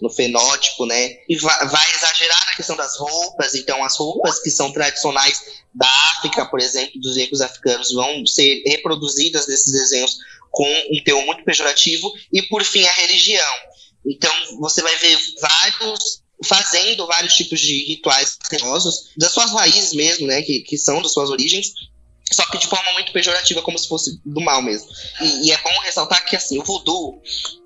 no 0.00 0.08
fenótipo, 0.08 0.86
né? 0.86 1.16
E 1.28 1.36
vai, 1.36 1.68
vai, 1.68 1.94
exagerar 1.94 2.46
na 2.46 2.54
questão 2.54 2.74
das 2.74 2.96
roupas, 2.96 3.54
então 3.54 3.84
as 3.84 3.96
roupas 3.96 4.42
que 4.42 4.50
são 4.50 4.72
tradicionais 4.72 5.42
da 5.74 5.88
África, 6.16 6.46
por 6.46 6.58
exemplo, 6.58 6.98
dos 7.00 7.16
negros 7.16 7.42
africanos, 7.42 7.92
vão 7.92 8.24
ser 8.26 8.62
reproduzidas 8.66 9.46
nesses 9.46 9.72
desenhos 9.72 10.16
com 10.50 10.68
um 10.90 11.04
teor 11.04 11.24
muito 11.26 11.44
pejorativo, 11.44 12.10
e 12.32 12.42
por 12.42 12.64
fim 12.64 12.84
a 12.84 12.92
religião. 12.92 13.54
Então 14.06 14.32
você 14.58 14.82
vai 14.82 14.96
ver 14.96 15.18
vários 15.40 16.22
fazendo 16.44 17.06
vários 17.06 17.34
tipos 17.34 17.60
de 17.60 17.84
rituais 17.84 18.36
religiosos, 18.50 19.10
das 19.16 19.30
suas 19.32 19.52
raízes 19.52 19.92
mesmo, 19.92 20.26
né, 20.26 20.42
que, 20.42 20.60
que 20.60 20.76
são 20.76 21.00
das 21.00 21.12
suas 21.12 21.30
origens, 21.30 21.72
só 22.32 22.44
que 22.46 22.58
de 22.58 22.66
forma 22.66 22.92
muito 22.92 23.12
pejorativa, 23.12 23.62
como 23.62 23.78
se 23.78 23.88
fosse 23.88 24.20
do 24.24 24.40
mal 24.40 24.62
mesmo. 24.62 24.88
E, 25.20 25.48
e 25.48 25.52
é 25.52 25.58
bom 25.58 25.80
ressaltar 25.82 26.24
que 26.24 26.36
assim, 26.36 26.58
o 26.58 26.64
voodoo, 26.64 27.20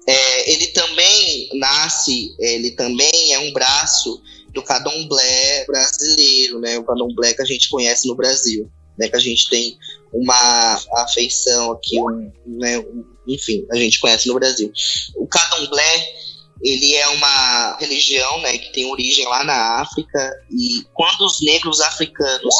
é, 0.07 0.53
ele 0.53 0.69
também 0.69 1.51
nasce, 1.55 2.35
ele 2.39 2.73
também 2.73 3.33
é 3.33 3.39
um 3.39 3.53
braço 3.53 4.23
do 4.53 4.63
candomblé 4.63 5.65
brasileiro, 5.67 6.59
né? 6.61 6.79
O 6.79 6.85
candomblé 6.85 7.35
que 7.35 7.43
a 7.43 7.47
gente 7.47 7.69
conhece 7.69 8.09
no 8.09 8.15
Brasil, 8.15 8.71
né? 8.99 9.09
Que 9.09 9.17
a 9.17 9.21
gente 9.21 9.49
tem 9.51 9.77
uma 10.13 10.81
afeição 10.95 11.73
aqui, 11.73 12.01
um, 12.01 12.33
né? 12.47 12.83
enfim, 13.27 13.67
a 13.71 13.77
gente 13.77 14.01
conhece 14.01 14.29
no 14.29 14.35
Brasil. 14.35 14.73
O 15.17 15.27
candomblé 15.27 16.15
ele 16.63 16.95
é 16.95 17.07
uma 17.09 17.77
religião, 17.79 18.41
né? 18.41 18.57
Que 18.57 18.73
tem 18.73 18.91
origem 18.91 19.27
lá 19.27 19.45
na 19.45 19.81
África 19.81 20.33
e 20.51 20.85
quando 20.95 21.23
os 21.23 21.41
negros 21.43 21.81
africanos 21.81 22.55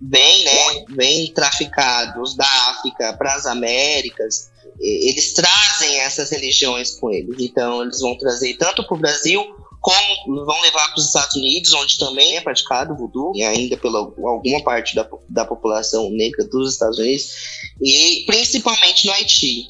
vêm, 0.00 0.44
né, 0.44 0.84
vêm 0.90 1.32
traficados 1.32 2.36
da 2.36 2.46
África 2.70 3.12
para 3.14 3.34
as 3.34 3.46
Américas, 3.46 4.50
eles 4.80 5.32
trazem 5.32 5.98
essas 6.00 6.30
religiões 6.30 6.92
com 6.92 7.10
eles. 7.10 7.36
Então, 7.40 7.82
eles 7.82 8.00
vão 8.00 8.16
trazer 8.16 8.54
tanto 8.54 8.86
para 8.86 8.96
o 8.96 9.00
Brasil, 9.00 9.44
como 9.80 10.44
vão 10.44 10.60
levar 10.60 10.88
para 10.88 10.98
os 10.98 11.06
Estados 11.06 11.34
Unidos, 11.36 11.72
onde 11.72 11.98
também 11.98 12.36
é 12.36 12.40
praticado 12.40 12.94
o 12.94 12.96
voodoo, 12.96 13.32
e 13.34 13.42
ainda 13.42 13.76
pela 13.76 13.98
alguma 13.98 14.62
parte 14.62 14.94
da, 14.94 15.08
da 15.28 15.44
população 15.44 16.10
negra 16.10 16.44
dos 16.44 16.72
Estados 16.72 16.98
Unidos, 16.98 17.34
e 17.80 18.24
principalmente 18.26 19.06
no 19.06 19.12
Haiti. 19.12 19.66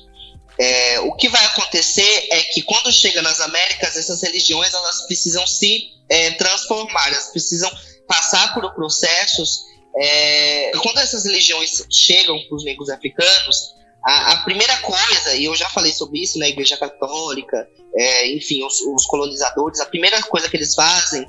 É, 0.60 1.00
o 1.00 1.14
que 1.14 1.28
vai 1.28 1.44
acontecer 1.46 2.28
é 2.32 2.42
que 2.42 2.62
quando 2.62 2.92
chega 2.92 3.22
nas 3.22 3.40
Américas, 3.40 3.96
essas 3.96 4.20
religiões 4.22 4.74
elas 4.74 5.06
precisam 5.06 5.46
se 5.46 5.86
é, 6.08 6.32
transformar, 6.32 7.06
elas 7.08 7.30
precisam 7.30 7.70
passar 8.08 8.54
por 8.54 8.74
processos 8.74 9.68
é, 9.96 10.72
quando 10.82 10.98
essas 10.98 11.24
religiões 11.24 11.84
chegam 11.90 12.38
para 12.48 12.56
os 12.56 12.64
negros 12.64 12.88
africanos, 12.90 13.74
a, 14.04 14.32
a, 14.32 14.36
primeira 14.44 14.76
coisa, 14.78 15.34
e 15.34 15.44
eu 15.44 15.54
já 15.56 15.68
falei 15.70 15.92
sobre 15.92 16.20
isso 16.20 16.38
na 16.38 16.46
né, 16.46 16.50
Igreja 16.50 16.76
Católica, 16.76 17.68
é, 17.94 18.32
enfim, 18.32 18.64
os, 18.64 18.80
os, 18.80 19.06
colonizadores, 19.06 19.80
a 19.80 19.86
primeira 19.86 20.22
coisa 20.22 20.48
que 20.48 20.56
eles 20.56 20.74
fazem 20.74 21.26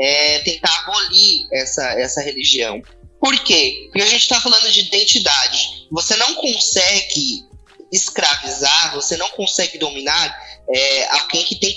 é 0.00 0.40
tentar 0.40 0.74
abolir 0.80 1.46
essa, 1.52 1.84
essa 2.00 2.20
religião. 2.20 2.82
Por 3.20 3.36
quê? 3.44 3.74
Porque 3.86 4.02
a 4.02 4.10
gente 4.10 4.22
está 4.22 4.40
falando 4.40 4.70
de 4.70 4.80
identidade. 4.80 5.86
Você 5.90 6.16
não 6.16 6.34
consegue 6.34 7.46
escravizar, 7.92 8.94
você 8.94 9.16
não 9.16 9.28
consegue 9.30 9.78
dominar 9.78 10.38
é, 10.70 11.08
alguém 11.20 11.44
que 11.44 11.56
tem 11.56 11.74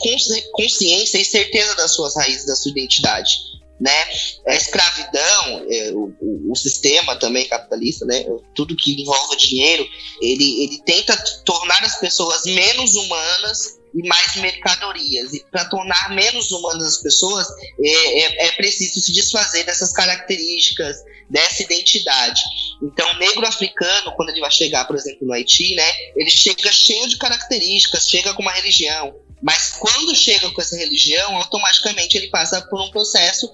consciência 0.52 1.17
e 1.17 1.26
certeza 1.26 1.76
das 1.76 1.96
suas 1.96 2.15
raízes, 2.15 2.46
da 2.46 2.56
sua 2.56 2.72
identidade. 2.72 3.51
Né? 3.82 4.06
A 4.48 4.54
escravidão, 4.54 5.65
é, 5.67 5.91
o, 5.91 6.13
o, 6.52 6.56
sistema 6.56 7.15
também 7.15 7.48
capitalista, 7.48 8.06
né? 8.06 8.24
tudo 8.54 8.76
que 8.76 9.02
envolve 9.02 9.36
dinheiro, 9.38 9.84
ele, 10.22 10.63
ele 10.63 10.84
tenta 10.86 11.17
tornar 11.44 11.84
as 11.84 12.00
pessoas 12.00 12.44
menos 12.46 12.94
humanas 12.94 13.80
e 13.94 14.08
mais 14.08 14.36
mercadorias. 14.36 15.34
E 15.34 15.44
para 15.50 15.65
tornar 15.65 16.12
menos 16.13 16.52
humanas 16.52 16.84
as 16.84 16.98
pessoas, 17.02 17.48
é, 17.84 18.20
é, 18.20 18.48
é, 18.48 18.52
preciso 18.52 19.02
se 19.02 19.12
desfazer 19.12 19.63
dessas 19.63 19.91
características, 19.91 20.98
dessa 21.28 21.63
identidade. 21.63 22.41
Então, 22.84 23.10
o 23.12 23.17
negro 23.17 23.48
africano, 23.48 24.13
quando 24.15 24.30
ele 24.30 24.41
vai 24.41 24.52
chegar, 24.52 24.86
por 24.86 24.96
exemplo, 24.96 25.26
no 25.26 25.34
Haiti, 25.34 25.74
né, 25.74 25.91
ele 26.15 26.30
chega 26.30 26.72
cheio 26.72 27.08
de 27.10 27.17
características, 27.17 28.08
chega 28.08 28.32
com 28.36 28.44
uma 28.44 28.52
religião, 28.52 29.15
mas 29.41 29.73
quando 29.80 30.15
chega 30.15 30.49
com 30.51 30.62
essa 30.62 30.77
religião, 30.77 31.36
automaticamente 31.36 32.17
ele 32.17 32.30
passa 32.30 32.62
por 32.62 32.80
um 32.80 32.91
processo 32.91 33.51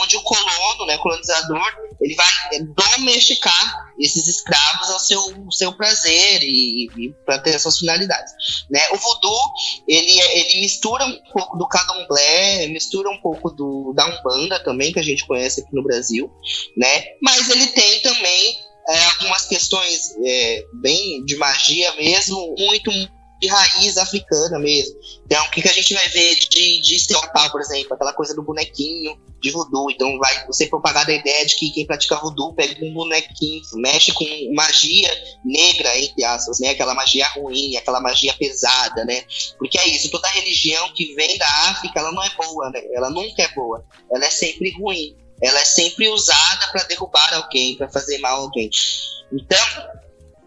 onde 0.00 0.16
o 0.16 0.22
colono, 0.22 0.86
né, 0.86 0.98
colonizador, 0.98 1.64
ele 2.00 2.14
vai 2.14 2.60
domesticar 2.60 3.92
esses 3.98 4.26
escravos 4.26 4.90
ao 4.90 4.98
seu, 4.98 5.20
ao 5.20 5.52
seu 5.52 5.72
prazer 5.72 6.42
e, 6.42 6.86
e 6.96 7.12
para 7.24 7.38
ter 7.38 7.54
as 7.54 7.62
suas 7.62 7.78
finalidades. 7.78 8.32
Né? 8.68 8.80
O 8.92 8.96
voodoo, 8.96 9.50
ele, 9.86 10.20
ele 10.20 10.60
mistura 10.60 11.04
um 11.06 11.18
pouco 11.32 11.56
do 11.56 11.68
candomblé, 11.68 12.66
mistura 12.66 13.08
um 13.08 13.20
pouco 13.20 13.50
do, 13.50 13.92
da 13.94 14.06
umbanda 14.06 14.62
também, 14.62 14.92
que 14.92 14.98
a 14.98 15.04
gente 15.04 15.26
conhece 15.26 15.60
aqui 15.60 15.74
no 15.74 15.84
Brasil, 15.84 16.30
né? 16.76 17.04
mas 17.22 17.48
ele 17.48 17.68
tem 17.68 18.00
também 18.00 18.56
é, 18.88 19.04
algumas 19.04 19.46
questões 19.46 20.14
é, 20.24 20.64
bem 20.74 21.24
de 21.24 21.36
magia 21.36 21.94
mesmo, 21.94 22.54
muito 22.58 22.90
de 23.42 23.48
raiz 23.48 23.98
africana 23.98 24.58
mesmo. 24.60 24.96
Então, 25.26 25.44
o 25.44 25.50
que, 25.50 25.60
que 25.60 25.68
a 25.68 25.72
gente 25.72 25.92
vai 25.92 26.08
ver 26.08 26.36
de, 26.36 26.80
de 26.80 26.94
estereotipar, 26.94 27.50
por 27.50 27.60
exemplo, 27.60 27.92
aquela 27.92 28.12
coisa 28.12 28.34
do 28.34 28.42
bonequinho 28.42 29.18
de 29.40 29.50
voodoo. 29.50 29.90
Então, 29.90 30.16
vai 30.18 30.46
ser 30.52 30.68
propagada 30.68 31.10
a 31.10 31.14
ideia 31.14 31.44
de 31.44 31.56
que 31.56 31.70
quem 31.72 31.84
pratica 31.84 32.16
voodoo 32.16 32.54
pega 32.54 32.84
um 32.84 32.94
bonequinho, 32.94 33.60
mexe 33.74 34.12
com 34.12 34.24
magia 34.54 35.10
negra, 35.44 35.98
entre 35.98 36.24
aspas, 36.24 36.60
né? 36.60 36.70
Aquela 36.70 36.94
magia 36.94 37.26
ruim, 37.30 37.76
aquela 37.76 38.00
magia 38.00 38.32
pesada, 38.34 39.04
né? 39.04 39.24
Porque 39.58 39.76
é 39.76 39.88
isso, 39.88 40.10
toda 40.10 40.28
religião 40.28 40.92
que 40.94 41.12
vem 41.14 41.36
da 41.36 41.48
África, 41.70 41.98
ela 41.98 42.12
não 42.12 42.22
é 42.22 42.30
boa, 42.36 42.70
né? 42.70 42.80
Ela 42.94 43.10
nunca 43.10 43.42
é 43.42 43.48
boa. 43.48 43.84
Ela 44.12 44.24
é 44.24 44.30
sempre 44.30 44.70
ruim. 44.78 45.16
Ela 45.42 45.58
é 45.58 45.64
sempre 45.64 46.08
usada 46.08 46.68
para 46.70 46.84
derrubar 46.84 47.34
alguém, 47.34 47.76
para 47.76 47.90
fazer 47.90 48.18
mal 48.18 48.36
a 48.36 48.40
alguém. 48.42 48.70
Então, 49.32 49.58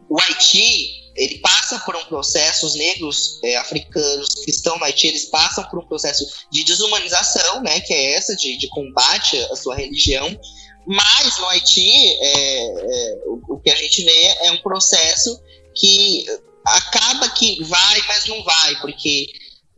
o 0.08 0.18
Haiti 0.22 1.05
ele 1.16 1.40
passa 1.40 1.80
por 1.80 1.96
um 1.96 2.04
processo, 2.06 2.66
os 2.66 2.76
negros 2.76 3.40
é, 3.44 3.56
africanos 3.56 4.36
que 4.44 4.52
estão 4.52 4.78
no 4.78 4.84
Haiti, 4.84 5.08
eles 5.08 5.26
passam 5.26 5.64
por 5.70 5.80
um 5.80 5.88
processo 5.88 6.26
de 6.52 6.64
desumanização, 6.64 7.62
né, 7.64 7.80
que 7.80 7.94
é 7.94 8.14
essa, 8.16 8.36
de, 8.36 8.58
de 8.58 8.68
combate 8.68 9.38
à 9.52 9.56
sua 9.56 9.76
religião, 9.76 10.38
mas 10.86 11.40
no 11.40 11.48
Haiti, 11.48 11.90
é, 11.90 12.66
é, 12.66 13.18
o, 13.26 13.56
o, 13.56 13.60
que 13.60 13.72
a 13.72 13.76
gente 13.76 14.04
vê 14.04 14.26
é 14.42 14.52
um 14.52 14.62
processo 14.62 15.42
que 15.74 16.26
acaba 16.66 17.30
que 17.30 17.64
vai, 17.64 18.02
mas 18.08 18.26
não 18.28 18.44
vai, 18.44 18.76
porque 18.82 19.28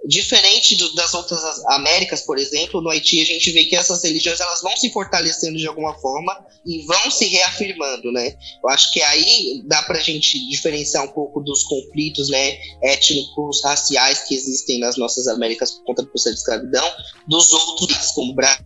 Diferente 0.05 0.75
do, 0.75 0.93
das 0.93 1.13
outras 1.13 1.41
Américas, 1.65 2.21
por 2.21 2.37
exemplo, 2.37 2.81
no 2.81 2.89
Haiti 2.89 3.19
a 3.21 3.25
gente 3.25 3.51
vê 3.51 3.65
que 3.65 3.75
essas 3.75 4.03
religiões 4.03 4.39
elas 4.39 4.61
vão 4.61 4.75
se 4.77 4.89
fortalecendo 4.91 5.57
de 5.57 5.67
alguma 5.67 5.93
forma 5.99 6.37
e 6.65 6.85
vão 6.85 7.09
se 7.09 7.25
reafirmando, 7.25 8.11
né? 8.11 8.37
Eu 8.63 8.69
acho 8.69 8.91
que 8.93 9.01
aí 9.01 9.61
dá 9.65 9.81
para 9.83 9.97
a 9.97 10.01
gente 10.01 10.47
diferenciar 10.49 11.03
um 11.03 11.11
pouco 11.11 11.41
dos 11.41 11.63
conflitos, 11.63 12.29
né, 12.29 12.57
étnicos, 12.83 13.61
raciais 13.63 14.21
que 14.21 14.35
existem 14.35 14.79
nas 14.79 14.97
nossas 14.97 15.27
Américas 15.27 15.81
contra 15.85 16.05
o 16.05 16.07
processo 16.07 16.35
de 16.35 16.41
escravidão, 16.41 16.87
dos 17.27 17.51
outros 17.51 18.11
como 18.11 18.31
o 18.31 18.35
Brasil 18.35 18.65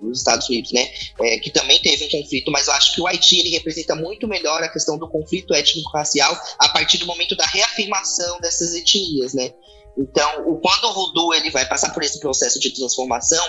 nos 0.00 0.18
Estados 0.18 0.48
Unidos, 0.48 0.70
né, 0.70 0.88
é, 1.20 1.38
que 1.38 1.50
também 1.50 1.80
teve 1.80 2.04
um 2.04 2.08
conflito, 2.08 2.52
mas 2.52 2.68
eu 2.68 2.72
acho 2.74 2.94
que 2.94 3.00
o 3.00 3.06
Haiti 3.06 3.40
ele 3.40 3.50
representa 3.50 3.96
muito 3.96 4.28
melhor 4.28 4.62
a 4.62 4.68
questão 4.68 4.96
do 4.96 5.08
conflito 5.08 5.52
étnico-racial 5.52 6.40
a 6.56 6.68
partir 6.68 6.98
do 6.98 7.06
momento 7.06 7.36
da 7.36 7.44
reafirmação 7.46 8.40
dessas 8.40 8.74
etnias, 8.74 9.34
né. 9.34 9.52
Então, 9.98 10.48
o, 10.48 10.60
quando 10.60 10.84
o 10.84 10.92
voodoo 10.94 11.34
ele 11.34 11.50
vai 11.50 11.66
passar 11.66 11.92
por 11.92 12.04
esse 12.04 12.20
processo 12.20 12.60
de 12.60 12.70
transformação 12.70 13.44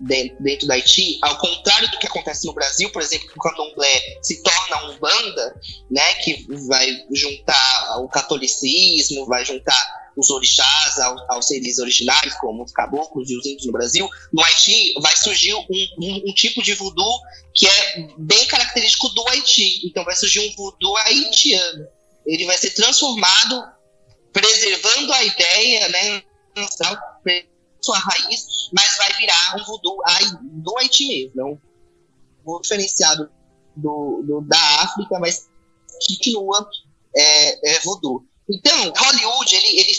dentro, 0.00 0.42
dentro 0.42 0.66
da 0.66 0.74
Haiti, 0.74 1.18
ao 1.20 1.36
contrário 1.36 1.90
do 1.90 1.98
que 1.98 2.06
acontece 2.06 2.46
no 2.46 2.54
Brasil, 2.54 2.90
por 2.90 3.02
exemplo, 3.02 3.28
que 3.28 3.38
o 3.38 3.42
candomblé 3.42 4.18
se 4.22 4.42
torna 4.42 4.86
um 4.86 4.98
banda, 4.98 5.60
né, 5.90 6.14
que 6.14 6.46
vai 6.66 7.04
juntar 7.12 8.00
o 8.00 8.08
catolicismo, 8.08 9.26
vai 9.26 9.44
juntar 9.44 10.00
os 10.16 10.30
orixás 10.30 10.98
aos, 10.98 11.22
aos, 11.28 11.46
seres 11.46 11.78
originários, 11.78 12.34
como 12.34 12.64
os 12.64 12.72
caboclos 12.72 13.30
e 13.30 13.36
os 13.36 13.46
índios 13.46 13.66
no 13.66 13.72
Brasil, 13.72 14.08
no 14.32 14.42
Haiti 14.42 14.94
vai 15.00 15.14
surgir 15.16 15.54
um, 15.54 15.66
um, 15.98 16.30
um, 16.30 16.34
tipo 16.34 16.62
de 16.62 16.74
voodoo 16.74 17.20
que 17.54 17.66
é 17.66 18.08
bem 18.18 18.46
característico 18.46 19.08
do 19.10 19.28
Haiti. 19.28 19.86
Então 19.86 20.04
vai 20.04 20.16
surgir 20.16 20.40
um 20.40 20.54
voodoo 20.56 20.96
haitiano. 20.98 21.86
Ele 22.26 22.44
vai 22.46 22.56
ser 22.56 22.70
transformado 22.70 23.79
preservando 24.32 25.12
a 25.12 25.24
ideia, 25.24 25.88
né, 25.88 26.22
sua 27.80 27.98
raiz, 27.98 28.46
mas 28.72 28.96
vai 28.98 29.12
virar 29.14 29.56
um 29.58 29.64
voodoo 29.64 29.98
do 30.42 30.78
Haiti 30.78 31.08
mesmo, 31.08 31.32
não 31.34 31.70
um 32.46 32.60
diferenciado 32.60 33.30
do, 33.76 34.22
do, 34.26 34.40
da 34.42 34.58
África, 34.82 35.18
mas 35.18 35.48
continua 36.06 36.68
é, 37.14 37.74
é 37.74 37.80
voodoo. 37.80 38.24
Então, 38.52 38.92
Hollywood, 38.96 39.54
ele, 39.54 39.80
ele 39.80 39.92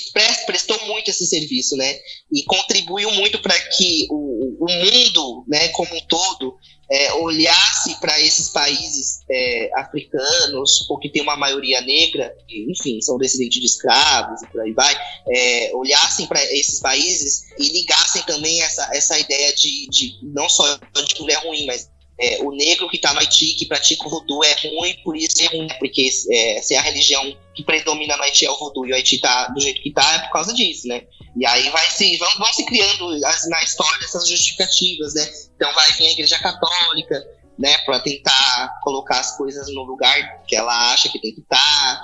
prestou 0.46 0.86
muito 0.86 1.10
esse 1.10 1.26
serviço, 1.26 1.78
né? 1.78 1.98
E 2.32 2.44
contribuiu 2.44 3.10
muito 3.12 3.42
para 3.42 3.58
que 3.58 4.08
o, 4.10 4.66
o 4.66 4.70
mundo, 4.70 5.46
né, 5.48 5.70
como 5.70 5.96
um 5.96 6.02
todo, 6.08 6.58
é, 6.92 7.14
olhasse 7.14 7.98
para 8.02 8.20
esses 8.20 8.50
países 8.50 9.22
é, 9.30 9.72
africanos, 9.76 10.90
ou 10.90 11.00
que 11.00 11.10
tem 11.10 11.22
uma 11.22 11.38
maioria 11.38 11.80
negra, 11.80 12.36
enfim, 12.50 13.00
são 13.02 13.18
descendentes 13.18 13.62
de 13.62 13.66
escravos 13.66 14.42
e 14.42 14.48
por 14.48 14.60
aí 14.60 14.74
vai, 14.74 14.94
é, 15.30 15.72
olhassem 15.74 16.28
para 16.28 16.44
esses 16.54 16.82
países 16.82 17.44
e 17.58 17.70
ligassem 17.70 18.22
também 18.24 18.62
essa, 18.62 18.90
essa 18.94 19.18
ideia 19.18 19.54
de, 19.54 19.88
de 19.90 20.20
não 20.22 20.50
só 20.50 20.76
de 20.76 21.22
mulher 21.22 21.38
ruim, 21.46 21.66
mas 21.66 21.90
é, 22.20 22.44
o 22.44 22.52
negro 22.52 22.90
que 22.90 22.98
está 22.98 23.14
no 23.14 23.20
Haiti, 23.20 23.56
que 23.56 23.66
pratica 23.66 24.06
o 24.06 24.10
voodoo, 24.10 24.44
é 24.44 24.54
ruim, 24.68 24.94
por 25.04 25.16
isso 25.16 25.42
é 25.42 25.46
ruim, 25.46 25.68
porque 25.80 26.10
é, 26.30 26.62
se 26.62 26.76
a 26.76 26.82
religião 26.82 27.36
que 27.56 27.64
predomina 27.64 28.18
no 28.18 28.24
Haiti 28.24 28.46
é 28.46 28.52
o 28.52 28.60
voodoo 28.60 28.86
e 28.86 28.92
o 28.92 28.96
Haiti 28.96 29.16
está 29.16 29.48
do 29.48 29.62
jeito 29.62 29.82
que 29.82 29.90
está, 29.90 30.16
é 30.16 30.20
por 30.20 30.32
causa 30.32 30.54
disso, 30.54 30.88
né? 30.88 31.04
E 31.36 31.46
aí 31.46 31.70
vai 31.70 31.90
se, 31.90 32.18
vão, 32.18 32.30
vão 32.38 32.54
se 32.54 32.66
criando 32.66 33.26
as, 33.26 33.48
na 33.50 33.64
história 33.64 34.04
essas 34.04 34.28
justificativas, 34.28 35.14
né? 35.14 35.32
Então 35.56 35.74
vai 35.74 35.92
vir 35.94 36.08
a 36.08 36.12
igreja 36.12 36.40
católica, 36.40 37.26
né, 37.58 37.78
para 37.86 38.00
tentar 38.00 38.80
colocar 38.84 39.20
as 39.20 39.38
coisas 39.38 39.72
no 39.74 39.84
lugar 39.84 40.44
que 40.48 40.56
ela 40.56 40.94
acha 40.94 41.10
que 41.10 41.22
tem 41.22 41.34
que 41.34 41.42
estar. 41.42 41.58
Tá. 41.58 42.04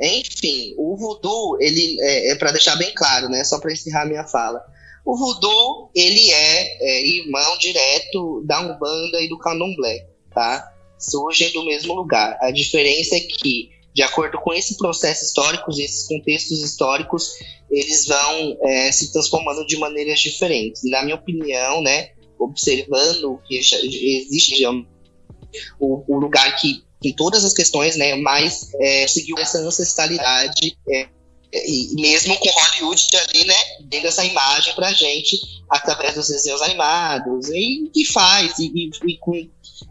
Enfim, 0.00 0.74
o 0.78 0.96
voodoo, 0.96 1.58
ele 1.60 1.96
é, 2.00 2.30
é 2.30 2.34
para 2.36 2.52
deixar 2.52 2.76
bem 2.76 2.94
claro, 2.94 3.28
né, 3.28 3.42
só 3.42 3.58
para 3.58 3.72
encerrar 3.72 4.06
minha 4.06 4.24
fala. 4.24 4.64
O 5.04 5.16
voodoo, 5.16 5.90
ele 5.94 6.30
é, 6.30 6.76
é, 6.80 7.06
irmão 7.06 7.58
direto 7.58 8.44
da 8.46 8.60
Umbanda 8.60 9.20
e 9.20 9.28
do 9.28 9.38
Candomblé, 9.38 10.06
tá? 10.32 10.72
Surgem 10.96 11.52
do 11.52 11.64
mesmo 11.64 11.92
lugar. 11.94 12.38
A 12.40 12.52
diferença 12.52 13.16
é 13.16 13.20
que, 13.20 13.70
de 13.94 14.02
acordo 14.02 14.38
com 14.38 14.52
esse 14.52 14.76
processo 14.76 15.24
histórico, 15.24 15.70
esses 15.70 16.06
contextos 16.06 16.60
históricos, 16.60 17.32
eles 17.70 18.06
vão 18.06 18.56
é, 18.62 18.90
se 18.90 19.12
transformando 19.12 19.66
de 19.66 19.76
maneiras 19.76 20.20
diferentes. 20.20 20.82
E, 20.84 20.90
na 20.90 21.02
minha 21.02 21.16
opinião, 21.16 21.82
né, 21.82 22.10
observando 22.38 23.40
que 23.46 23.58
existe 23.58 24.64
o, 25.78 26.18
lugar 26.18 26.56
que 26.56 26.82
em 27.04 27.12
todas 27.12 27.44
as 27.44 27.52
questões, 27.52 27.96
né, 27.96 28.14
mais 28.14 28.70
é, 28.80 29.06
seguiu 29.06 29.36
essa 29.38 29.58
ancestralidade 29.58 30.78
é, 30.88 31.08
e 31.52 31.94
mesmo 32.00 32.34
com 32.38 32.48
Hollywood 32.48 33.06
ali, 33.28 33.44
né, 33.44 33.54
dando 33.82 34.06
essa 34.06 34.24
imagem 34.24 34.74
pra 34.74 34.92
gente 34.92 35.38
através 35.68 36.14
dos 36.14 36.28
desenhos 36.28 36.62
animados, 36.62 37.50
e 37.50 37.90
que 37.92 38.04
faz, 38.06 38.58
e, 38.58 38.70
e, 38.74 38.90
e 39.06 39.18
com, 39.18 39.34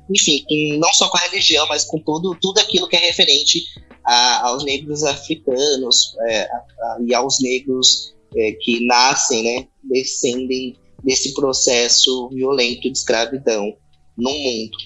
enfim, 0.10 0.44
não 0.78 0.92
só 0.94 1.08
com 1.10 1.18
a 1.18 1.22
religião, 1.22 1.68
mas 1.68 1.84
com 1.84 2.00
tudo, 2.00 2.36
tudo 2.40 2.60
aquilo 2.60 2.88
que 2.88 2.96
é 2.96 3.00
referente 3.00 3.64
a, 4.12 4.48
aos 4.48 4.66
negros 4.66 5.04
africanos 5.04 6.14
é, 6.28 6.44
a, 6.44 6.98
e 7.06 7.14
aos 7.14 7.42
negros 7.42 8.14
é, 8.36 8.52
que 8.60 8.86
nascem, 8.86 9.44
né, 9.44 9.68
descendem 9.82 10.76
desse 11.02 11.34
processo 11.34 12.28
violento 12.30 12.82
de 12.82 12.92
escravidão 12.92 13.74
no 14.18 14.30
mundo. 14.30 14.78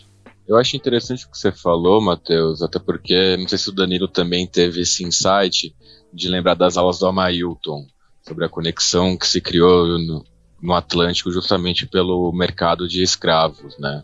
Eu 0.48 0.58
acho 0.58 0.78
interessante 0.78 1.26
o 1.26 1.32
que 1.32 1.40
você 1.40 1.52
falou, 1.52 2.00
Matheus, 2.00 2.62
até 2.62 2.78
porque 2.78 3.36
não 3.38 3.48
sei 3.48 3.58
se 3.58 3.70
o 3.70 3.74
Danilo 3.74 4.08
também 4.08 4.46
teve 4.46 4.82
esse 4.82 5.04
insight 5.04 5.76
de 6.14 6.30
lembrar 6.30 6.54
das 6.54 6.78
aulas 6.78 7.00
do 7.00 7.08
Amailton, 7.08 7.84
sobre 8.22 8.46
a 8.46 8.50
conexão 8.50 9.18
que 9.18 9.28
se 9.28 9.42
criou 9.42 9.98
no, 9.98 10.24
no 10.66 10.74
Atlântico 10.74 11.32
justamente 11.32 11.86
pelo 11.86 12.32
mercado 12.34 12.88
de 12.88 13.04
escravos, 13.04 13.78
né? 13.78 14.04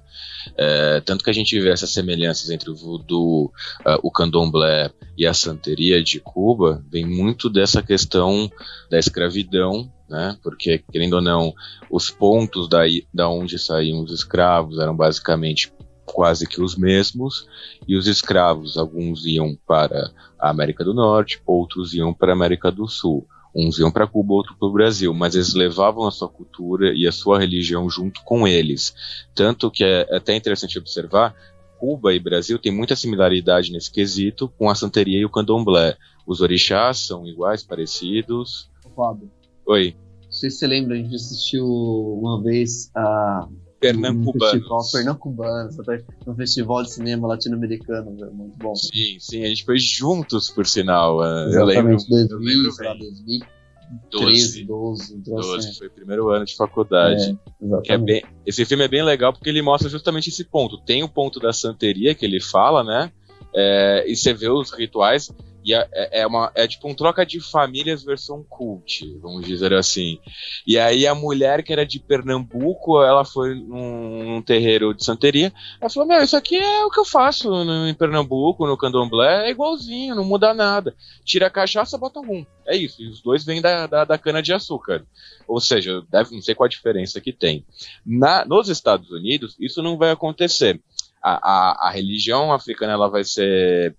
É, 0.58 1.02
tanto 1.02 1.24
que 1.24 1.30
a 1.30 1.34
gente 1.34 1.60
vê 1.60 1.70
essas 1.70 1.92
semelhanças 1.92 2.50
entre 2.50 2.70
o 2.70 2.76
voodoo, 2.76 3.46
uh, 3.46 4.00
o 4.02 4.12
candomblé 4.12 4.92
e 5.18 5.26
a 5.26 5.34
santeria 5.34 6.04
de 6.04 6.20
Cuba, 6.20 6.84
vem 6.90 7.06
muito 7.06 7.50
dessa 7.50 7.82
questão 7.82 8.50
da 8.90 8.98
escravidão, 8.98 9.92
né? 10.10 10.38
Porque, 10.44 10.84
querendo 10.92 11.14
ou 11.14 11.22
não, 11.22 11.54
os 11.90 12.10
pontos 12.10 12.68
daí, 12.70 13.06
da 13.14 13.28
onde 13.30 13.58
saíam 13.58 14.04
os 14.04 14.12
escravos 14.12 14.80
eram 14.80 14.96
basicamente 14.96 15.72
quase 16.06 16.46
que 16.46 16.62
os 16.62 16.76
mesmos, 16.76 17.48
e 17.88 17.96
os 17.96 18.08
escravos, 18.08 18.78
alguns 18.78 19.26
iam 19.26 19.58
para 19.66 20.12
a 20.40 20.50
América 20.50 20.84
do 20.84 20.94
Norte, 20.94 21.42
outros 21.46 21.94
iam 21.94 22.14
para 22.14 22.32
a 22.32 22.36
América 22.36 22.72
do 22.72 22.88
Sul. 22.88 23.26
Uns 23.54 23.78
iam 23.80 23.92
para 23.92 24.08
Cuba, 24.08 24.34
outros 24.34 24.56
para 24.58 24.68
o 24.68 24.72
Brasil, 24.72 25.14
mas 25.14 25.36
eles 25.36 25.54
levavam 25.54 26.08
a 26.08 26.12
sua 26.12 26.30
cultura 26.30 26.94
e 26.94 27.06
a 27.06 27.12
sua 27.12 27.40
religião 27.40 27.90
junto 27.90 28.24
com 28.24 28.48
eles. 28.48 28.96
Tanto 29.36 29.70
que 29.70 29.84
é 29.84 30.08
até 30.16 30.36
interessante 30.36 30.80
observar, 30.80 31.36
Cuba 31.78 32.14
e 32.14 32.20
Brasil 32.20 32.60
têm 32.60 32.72
muita 32.72 32.96
similaridade 32.96 33.72
nesse 33.72 33.92
quesito 33.92 34.48
com 34.58 34.70
a 34.70 34.76
santeria 34.76 35.20
e 35.20 35.26
o 35.26 35.30
candomblé. 35.30 35.98
Os 36.26 36.40
orixás 36.40 37.00
são 37.00 37.28
iguais, 37.28 37.64
parecidos. 37.64 38.70
Fábio. 38.96 39.30
Oi. 39.66 39.96
Não 40.24 40.32
sei 40.32 40.50
se 40.50 40.58
você 40.58 40.68
lembra, 40.68 40.96
a 40.96 40.98
gente 40.98 41.16
assistiu 41.16 41.66
uma 41.66 42.42
vez 42.42 42.90
a 42.96 43.50
Pernambucanos. 43.82 44.92
Pernambucanos, 44.92 45.76
no 46.26 46.36
festival 46.36 46.84
de 46.84 46.94
cinema 46.94 47.28
latino-americano, 47.28 48.12
muito 48.12 48.56
bom. 48.58 48.76
Sim, 48.76 49.18
sim, 49.20 49.44
a 49.44 49.48
gente 49.48 49.66
foi 49.66 49.80
juntos, 49.80 50.52
por 50.52 50.68
sinal. 50.68 51.20
Exatamente, 51.24 51.56
eu 51.56 51.66
lembro, 51.66 51.98
2000, 52.08 52.30
eu 52.30 52.40
lembro 52.40 52.86
lá, 52.86 52.94
2013, 52.94 54.66
12, 54.66 55.18
12, 55.18 55.50
12 55.50 55.78
foi 55.80 55.88
o 55.88 55.92
primeiro 55.92 56.30
ano 56.30 56.46
de 56.46 56.56
faculdade. 56.56 57.38
É, 57.88 57.94
é 57.94 57.98
bem, 57.98 58.24
esse 58.46 58.64
filme 58.66 58.84
é 58.84 58.88
bem 58.88 59.04
legal 59.04 59.34
porque 59.34 59.50
ele 59.50 59.64
mostra 59.64 59.90
justamente 59.90 60.30
esse 60.30 60.44
ponto. 60.46 60.78
Tem 60.86 61.02
o 61.04 61.10
ponto 61.10 61.40
da 61.40 61.52
santeria 61.52 62.14
que 62.14 62.24
ele 62.24 62.40
fala, 62.40 62.84
né? 62.84 63.12
É, 63.54 64.06
e 64.08 64.16
você 64.16 64.32
vê 64.32 64.48
os 64.48 64.72
rituais 64.72 65.32
e 65.64 65.74
é, 65.74 65.88
é, 65.92 66.22
é, 66.22 66.28
uma, 66.28 66.52
é 66.56 66.68
tipo 66.68 66.90
um 66.90 66.96
troca 66.96 67.26
de 67.26 67.40
famílias 67.40 68.04
versão 68.04 68.44
cult, 68.44 69.18
vamos 69.22 69.46
dizer 69.46 69.74
assim. 69.74 70.20
E 70.66 70.78
aí 70.78 71.06
a 71.06 71.14
mulher 71.14 71.64
que 71.64 71.72
era 71.72 71.86
de 71.86 72.00
Pernambuco, 72.00 73.02
ela 73.02 73.24
foi 73.24 73.56
num, 73.56 74.24
num 74.24 74.42
terreiro 74.42 74.94
de 74.94 75.06
santeria, 75.06 75.54
ela 75.80 75.90
falou, 75.90 76.08
meu, 76.08 76.24
isso 76.24 76.36
aqui 76.36 76.58
é 76.58 76.86
o 76.86 76.90
que 76.90 77.00
eu 77.00 77.06
faço 77.06 77.50
no, 77.50 77.88
em 77.88 77.94
Pernambuco, 77.94 78.66
no 78.66 78.78
candomblé, 78.78 79.48
é 79.48 79.52
igualzinho, 79.52 80.16
não 80.16 80.26
muda 80.26 80.54
nada. 80.54 80.96
Tira 81.24 81.48
a 81.48 81.52
cachaça, 81.52 81.98
bota 81.98 82.20
um. 82.20 82.46
É 82.66 82.76
isso, 82.76 83.02
e 83.02 83.08
os 83.08 83.22
dois 83.22 83.44
vêm 83.44 83.62
da, 83.62 83.86
da, 83.86 84.06
da 84.06 84.18
cana 84.18 84.42
de 84.42 84.54
açúcar. 84.54 85.06
Ou 85.48 85.60
seja, 85.60 86.02
deve, 86.10 86.34
não 86.34 86.42
sei 86.42 86.56
qual 86.56 86.66
a 86.66 86.70
diferença 86.70 87.22
que 87.22 87.34
tem. 87.34 87.66
Na, 88.06 88.46
nos 88.46 88.70
Estados 88.70 89.12
Unidos, 89.12 89.56
isso 89.60 89.82
não 89.82 89.98
vai 89.98 90.12
acontecer. 90.12 90.80
A, 91.22 91.34
a, 91.34 91.88
a 91.88 91.92
religião 91.92 92.52
africana 92.52 92.94
ela 92.94 93.08
vai 93.08 93.24
ser 93.24 93.96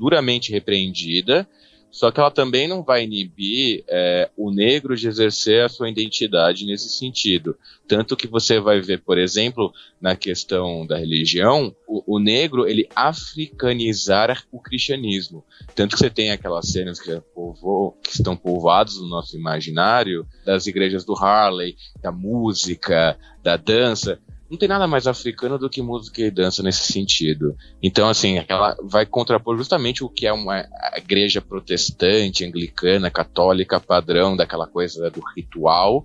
duramente 0.00 0.50
repreendida, 0.50 1.46
só 1.90 2.10
que 2.10 2.20
ela 2.20 2.30
também 2.30 2.68
não 2.68 2.82
vai 2.82 3.02
inibir 3.02 3.82
é, 3.88 4.30
o 4.36 4.50
negro 4.50 4.96
de 4.96 5.08
exercer 5.08 5.64
a 5.64 5.68
sua 5.68 5.90
identidade 5.90 6.64
nesse 6.64 6.88
sentido. 6.88 7.56
Tanto 7.88 8.16
que 8.16 8.28
você 8.28 8.60
vai 8.60 8.80
ver, 8.80 9.02
por 9.02 9.18
exemplo, 9.18 9.72
na 10.00 10.14
questão 10.14 10.86
da 10.86 10.96
religião, 10.96 11.74
o, 11.88 12.16
o 12.16 12.20
negro 12.20 12.66
ele 12.66 12.88
africanizar 12.94 14.44
o 14.52 14.60
cristianismo. 14.60 15.44
Tanto 15.74 15.96
que 15.96 15.98
você 15.98 16.08
tem 16.08 16.30
aquelas 16.30 16.68
cenas 16.68 17.00
que, 17.00 17.10
que 17.10 18.14
estão 18.14 18.36
povoadas 18.36 18.96
no 18.96 19.08
nosso 19.08 19.36
imaginário, 19.36 20.24
das 20.46 20.68
igrejas 20.68 21.04
do 21.04 21.14
Harley, 21.14 21.76
da 22.00 22.12
música, 22.12 23.18
da 23.42 23.56
dança 23.56 24.20
não 24.50 24.58
tem 24.58 24.68
nada 24.68 24.86
mais 24.88 25.06
africano 25.06 25.56
do 25.56 25.70
que 25.70 25.80
música 25.80 26.20
e 26.20 26.30
dança 26.30 26.60
nesse 26.60 26.92
sentido. 26.92 27.56
Então, 27.80 28.08
assim, 28.08 28.44
ela 28.48 28.76
vai 28.82 29.06
contrapor 29.06 29.56
justamente 29.56 30.02
o 30.02 30.08
que 30.08 30.26
é 30.26 30.32
uma 30.32 30.66
igreja 30.96 31.40
protestante, 31.40 32.44
anglicana, 32.44 33.10
católica, 33.10 33.78
padrão, 33.78 34.36
daquela 34.36 34.66
coisa 34.66 35.08
do 35.08 35.20
ritual, 35.36 36.04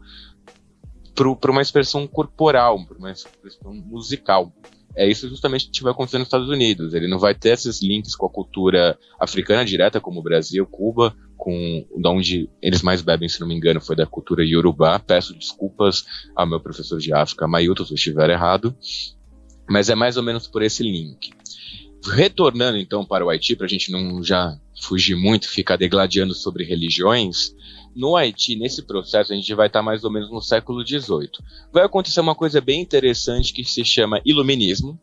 para 1.16 1.52
uma 1.52 1.62
expressão 1.62 2.06
corporal, 2.06 2.86
para 2.86 2.98
uma 2.98 3.12
expressão 3.12 3.74
musical. 3.74 4.54
É 4.96 5.08
isso 5.08 5.28
justamente 5.28 5.70
que 5.70 5.84
vai 5.84 5.92
acontecer 5.92 6.18
nos 6.18 6.28
Estados 6.28 6.48
Unidos. 6.50 6.94
Ele 6.94 7.08
não 7.08 7.20
vai 7.20 7.36
ter 7.36 7.50
esses 7.50 7.82
links 7.82 8.16
com 8.16 8.26
a 8.26 8.30
cultura 8.30 8.98
africana 9.20 9.66
direta, 9.66 10.00
como 10.00 10.20
o 10.20 10.24
Brasil, 10.24 10.66
Cuba, 10.66 11.16
com 11.36 11.86
da 11.98 12.10
onde 12.10 12.50
eles 12.62 12.82
mais 12.82 13.02
bebem, 13.02 13.28
se 13.28 13.42
não 13.42 13.48
me 13.48 13.54
engano, 13.56 13.82
foi 13.82 13.96
da 13.96 14.06
cultura 14.06 14.46
Yorubá. 14.46 14.98
Peço 14.98 15.38
desculpas 15.38 16.06
ao 16.36 16.48
meu 16.48 16.62
professor 16.62 16.98
de 16.98 17.14
África, 17.14 17.48
Mailton, 17.48 17.84
se 17.86 17.92
eu 17.92 17.96
estiver 17.96 18.30
errado. 18.30 18.76
Mas 19.70 19.90
é 19.90 19.96
mais 19.96 20.16
ou 20.16 20.24
menos 20.24 20.48
por 20.48 20.62
esse 20.62 20.82
link. 20.82 21.32
Retornando 22.06 22.78
então 22.78 23.04
para 23.04 23.26
o 23.26 23.30
Haiti, 23.30 23.56
para 23.56 23.66
a 23.66 23.70
gente 23.70 23.92
não 23.92 24.24
já 24.24 24.58
fugir 24.80 25.16
muito, 25.16 25.50
ficar 25.50 25.76
degladiando 25.76 26.34
sobre 26.34 26.64
religiões, 26.64 27.54
no 27.96 28.16
Haiti, 28.16 28.56
nesse 28.56 28.84
processo, 28.84 29.32
a 29.32 29.36
gente 29.36 29.54
vai 29.54 29.68
estar 29.68 29.82
mais 29.82 30.04
ou 30.04 30.12
menos 30.12 30.30
no 30.30 30.42
século 30.42 30.86
XVIII. 30.86 31.30
Vai 31.72 31.86
acontecer 31.86 32.20
uma 32.20 32.36
coisa 32.36 32.60
bem 32.60 32.82
interessante 32.82 33.54
que 33.54 33.64
se 33.64 33.86
chama 33.86 34.22
Iluminismo, 34.26 35.00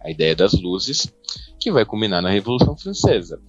a 0.00 0.10
ideia 0.10 0.36
das 0.36 0.52
luzes, 0.52 1.12
que 1.58 1.72
vai 1.72 1.84
culminar 1.84 2.20
na 2.20 2.28
Revolução 2.28 2.76
Francesa. 2.76 3.40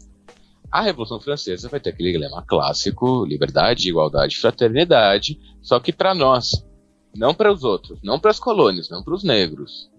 A 0.71 0.81
Revolução 0.81 1.19
Francesa 1.19 1.69
vai 1.69 1.79
ter 1.79 1.89
aquele 1.89 2.17
lema 2.17 2.41
clássico: 2.41 3.25
liberdade, 3.25 3.89
igualdade, 3.89 4.37
fraternidade, 4.37 5.39
só 5.61 5.79
que 5.79 5.91
para 5.91 6.15
nós, 6.15 6.65
não 7.15 7.33
para 7.33 7.51
os 7.51 7.63
outros, 7.63 7.99
não 8.01 8.19
para 8.19 8.31
as 8.31 8.39
colônias, 8.39 8.89
não 8.89 9.03
para 9.03 9.13
os 9.13 9.23
negros. 9.23 9.89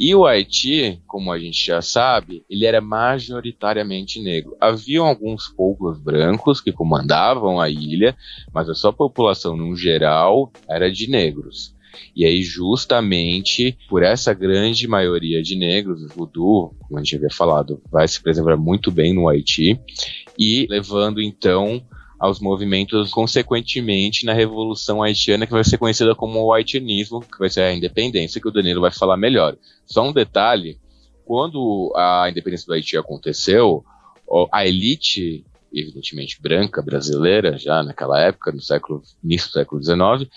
E 0.00 0.14
o 0.14 0.24
Haiti, 0.24 0.98
como 1.06 1.30
a 1.30 1.38
gente 1.38 1.62
já 1.62 1.82
sabe, 1.82 2.42
ele 2.48 2.64
era 2.64 2.80
majoritariamente 2.80 4.18
negro. 4.18 4.56
Haviam 4.58 5.04
alguns 5.06 5.48
poucos 5.48 6.00
brancos 6.00 6.58
que 6.58 6.72
comandavam 6.72 7.60
a 7.60 7.68
ilha, 7.68 8.16
mas 8.50 8.70
a 8.70 8.74
sua 8.74 8.94
população, 8.94 9.54
no 9.54 9.76
geral, 9.76 10.50
era 10.66 10.90
de 10.90 11.06
negros. 11.06 11.76
E 12.16 12.24
aí, 12.24 12.42
justamente 12.42 13.76
por 13.90 14.02
essa 14.02 14.32
grande 14.32 14.88
maioria 14.88 15.42
de 15.42 15.54
negros, 15.54 16.02
o 16.02 16.08
voodoo, 16.08 16.74
como 16.80 16.98
a 16.98 17.02
gente 17.02 17.16
havia 17.16 17.30
falado, 17.30 17.82
vai 17.92 18.08
se 18.08 18.22
preservar 18.22 18.56
muito 18.56 18.90
bem 18.90 19.12
no 19.12 19.28
Haiti, 19.28 19.78
e 20.38 20.66
levando 20.70 21.20
então 21.20 21.84
aos 22.20 22.38
movimentos 22.38 23.10
consequentemente 23.10 24.26
na 24.26 24.34
Revolução 24.34 25.02
Haitiana, 25.02 25.46
que 25.46 25.52
vai 25.52 25.64
ser 25.64 25.78
conhecida 25.78 26.14
como 26.14 26.38
o 26.38 26.52
haitianismo, 26.52 27.20
que 27.20 27.38
vai 27.38 27.48
ser 27.48 27.62
a 27.62 27.72
independência, 27.72 28.40
que 28.40 28.48
o 28.48 28.52
Danilo 28.52 28.82
vai 28.82 28.92
falar 28.92 29.16
melhor. 29.16 29.56
Só 29.86 30.06
um 30.06 30.12
detalhe, 30.12 30.78
quando 31.24 31.92
a 31.96 32.28
independência 32.28 32.66
do 32.66 32.74
Haiti 32.74 32.96
aconteceu, 32.96 33.82
a 34.52 34.66
elite 34.66 35.44
evidentemente 35.72 36.40
branca 36.42 36.82
brasileira, 36.82 37.56
já 37.56 37.82
naquela 37.82 38.20
época, 38.20 38.52
no 38.52 38.60
século 38.60 39.02
início 39.22 39.48
do 39.48 39.52
século 39.52 39.82
XIX, 39.82 40.30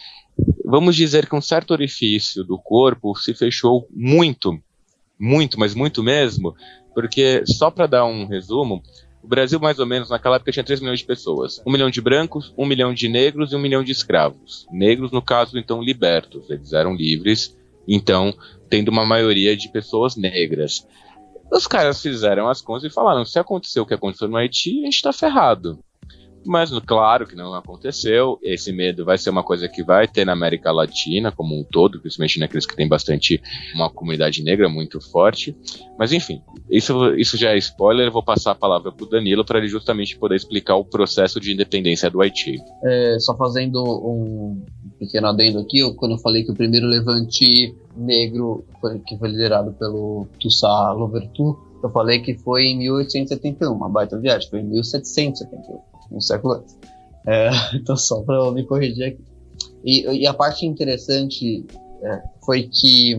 vamos 0.64 0.96
dizer 0.96 1.28
que 1.28 1.36
um 1.36 1.42
certo 1.42 1.72
orifício 1.72 2.44
do 2.44 2.58
corpo 2.58 3.16
se 3.16 3.34
fechou 3.34 3.88
muito, 3.92 4.58
muito, 5.20 5.60
mas 5.60 5.74
muito 5.74 6.04
mesmo, 6.04 6.56
porque 6.94 7.44
só 7.46 7.72
para 7.72 7.88
dar 7.88 8.06
um 8.06 8.26
resumo, 8.26 8.82
o 9.24 9.28
Brasil, 9.28 9.58
mais 9.58 9.80
ou 9.80 9.86
menos, 9.86 10.10
naquela 10.10 10.36
época 10.36 10.52
tinha 10.52 10.66
3 10.66 10.82
milhões 10.82 11.00
de 11.00 11.06
pessoas. 11.06 11.62
1 11.66 11.72
milhão 11.72 11.90
de 11.90 12.02
brancos, 12.02 12.54
1 12.58 12.66
milhão 12.66 12.94
de 12.94 13.08
negros 13.08 13.54
e 13.54 13.56
1 13.56 13.60
milhão 13.60 13.82
de 13.82 13.94
escravos. 13.94 14.68
Negros, 14.70 15.12
no 15.12 15.22
caso, 15.22 15.58
então, 15.58 15.82
libertos. 15.82 16.50
Eles 16.50 16.74
eram 16.74 16.94
livres, 16.94 17.58
então, 17.88 18.34
tendo 18.70 18.90
uma 18.90 19.06
maioria 19.06 19.56
de 19.56 19.72
pessoas 19.72 20.18
negras. 20.18 20.86
Os 21.50 21.66
caras 21.66 22.02
fizeram 22.02 22.50
as 22.50 22.62
contas 22.62 22.84
e 22.84 22.94
falaram: 22.94 23.24
se 23.24 23.40
aconteceu 23.40 23.84
o 23.84 23.86
que 23.86 23.94
aconteceu 23.94 24.28
no 24.28 24.36
Haiti, 24.36 24.82
a 24.82 24.86
gente 24.86 25.02
tá 25.02 25.14
ferrado. 25.14 25.80
Mas 26.46 26.72
claro 26.86 27.26
que 27.26 27.36
não 27.36 27.54
aconteceu. 27.54 28.40
Esse 28.42 28.72
medo 28.72 29.06
vai 29.06 29.18
ser 29.18 29.30
uma 29.30 29.44
coisa 29.44 29.68
que 29.68 29.84
vai 29.84 30.08
ter 30.08 30.26
na 30.26 30.34
América 30.34 30.72
Latina 30.72 31.32
como 31.32 31.58
um 31.58 31.64
todo, 31.64 32.00
principalmente 32.00 32.40
naqueles 32.40 32.66
que 32.66 32.76
tem 32.76 32.88
bastante 32.88 33.42
uma 33.74 33.90
comunidade 33.90 34.44
negra 34.44 34.68
muito 34.70 35.00
forte. 35.00 35.56
Mas 35.98 36.12
enfim, 36.12 36.42
isso, 36.70 37.14
isso 37.16 37.38
já 37.38 37.52
é 37.52 37.58
spoiler. 37.58 38.08
Eu 38.08 38.12
vou 38.12 38.24
passar 38.24 38.52
a 38.52 38.56
palavra 38.56 38.92
para 38.92 39.06
o 39.06 39.10
Danilo 39.10 39.46
para 39.46 39.60
ele 39.60 39.68
justamente 39.68 40.18
poder 40.18 40.36
explicar 40.36 40.76
o 40.76 40.86
processo 40.86 41.40
de 41.40 41.54
independência 41.54 42.10
do 42.10 42.22
Haiti. 42.22 42.58
É, 42.84 43.18
só 43.20 43.36
fazendo 43.36 43.84
um 43.84 44.66
pequeno 45.00 45.28
adendo 45.28 45.60
aqui, 45.60 45.80
eu, 45.80 45.94
quando 45.96 46.14
eu 46.14 46.20
falei 46.20 46.44
que 46.44 46.52
o 46.52 46.56
primeiro 46.56 46.88
levante 46.88 47.76
negro 47.96 48.66
foi, 48.82 49.00
que 49.00 49.18
foi 49.18 49.30
liderado 49.30 49.74
pelo 49.74 50.28
Toussaint 50.40 50.98
Louverture, 50.98 51.58
eu 51.84 51.90
falei 51.90 52.22
que 52.22 52.34
foi 52.36 52.64
em 52.64 52.78
1871, 52.78 53.72
uma 53.72 53.90
baita 53.90 54.18
viagem, 54.18 54.50
foi 54.50 54.60
em 54.60 54.64
1771 54.64 55.93
um 56.14 56.22
século 56.22 56.56
antes. 56.56 56.78
É, 57.28 57.50
então, 57.76 57.96
só 57.98 58.22
para 58.22 58.52
me 58.52 58.66
corrigir 58.66 59.06
aqui. 59.06 59.24
E, 59.84 60.22
e 60.22 60.28
a 60.28 60.34
parte 60.34 60.66
interessante 60.66 61.66
é, 62.02 62.22
foi 62.46 62.70
que 62.72 63.18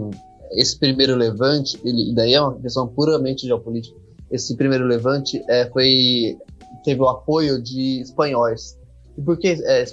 esse 0.53 0.78
primeiro 0.78 1.16
levante, 1.16 1.78
ele, 1.84 2.14
daí 2.14 2.34
é 2.34 2.40
uma 2.40 2.55
questão 2.55 2.86
puramente 2.86 3.47
geopolítica, 3.47 3.97
esse 4.30 4.57
primeiro 4.57 4.84
levante 4.86 5.42
é, 5.49 5.66
foi, 5.66 6.36
teve 6.84 7.01
o 7.01 7.09
apoio 7.09 7.62
de 7.62 8.01
espanhóis. 8.01 8.78
E 9.16 9.22
por 9.22 9.38
que 9.38 9.49
é 9.49 9.84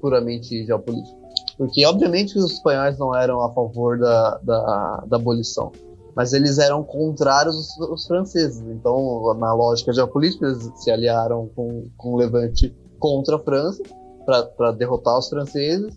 puramente 0.00 0.64
geopolítico? 0.64 1.24
Porque, 1.56 1.84
obviamente, 1.86 2.36
os 2.36 2.52
espanhóis 2.52 2.98
não 2.98 3.14
eram 3.14 3.42
a 3.42 3.52
favor 3.52 3.98
da, 3.98 4.38
da, 4.38 5.04
da 5.06 5.16
abolição, 5.16 5.72
mas 6.16 6.32
eles 6.32 6.58
eram 6.58 6.82
contrários 6.82 7.56
aos, 7.56 7.90
aos, 7.90 8.06
franceses. 8.06 8.60
Então, 8.68 9.34
na 9.34 9.52
lógica 9.52 9.92
geopolítica, 9.92 10.46
eles 10.46 10.70
se 10.76 10.90
aliaram 10.90 11.50
com, 11.54 11.88
com 11.96 12.14
o 12.14 12.16
Levante 12.16 12.74
contra 12.98 13.36
a 13.36 13.38
França 13.38 13.82
para 14.24 14.72
derrotar 14.72 15.18
os 15.18 15.28
franceses, 15.28 15.94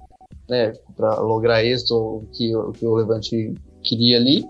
né, 0.49 0.73
para 0.95 1.19
lograr 1.19 1.63
êxito 1.63 2.25
que, 2.33 2.51
que 2.73 2.85
o 2.85 2.95
Levante 2.95 3.53
queria 3.83 4.17
ali. 4.17 4.45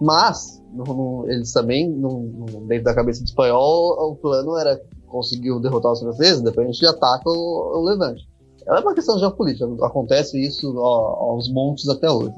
Mas, 0.00 0.62
no, 0.72 0.84
no, 0.84 1.30
eles 1.30 1.52
também, 1.52 1.88
no, 1.88 2.66
dentro 2.66 2.84
da 2.84 2.94
cabeça 2.94 3.22
do 3.22 3.26
espanhol, 3.26 4.10
o 4.10 4.16
plano 4.16 4.56
era 4.56 4.80
conseguir 5.06 5.56
derrotar 5.60 5.92
os 5.92 6.00
franceses, 6.00 6.42
depois 6.42 6.66
a 6.66 6.72
gente 6.72 6.86
ataca 6.86 7.28
o, 7.28 7.78
o 7.78 7.84
Levante. 7.84 8.28
É 8.66 8.80
uma 8.80 8.94
questão 8.94 9.18
geopolítica, 9.18 9.66
acontece 9.82 10.42
isso 10.42 10.74
ó, 10.78 11.30
aos 11.30 11.52
montes 11.52 11.88
até 11.88 12.10
hoje. 12.10 12.34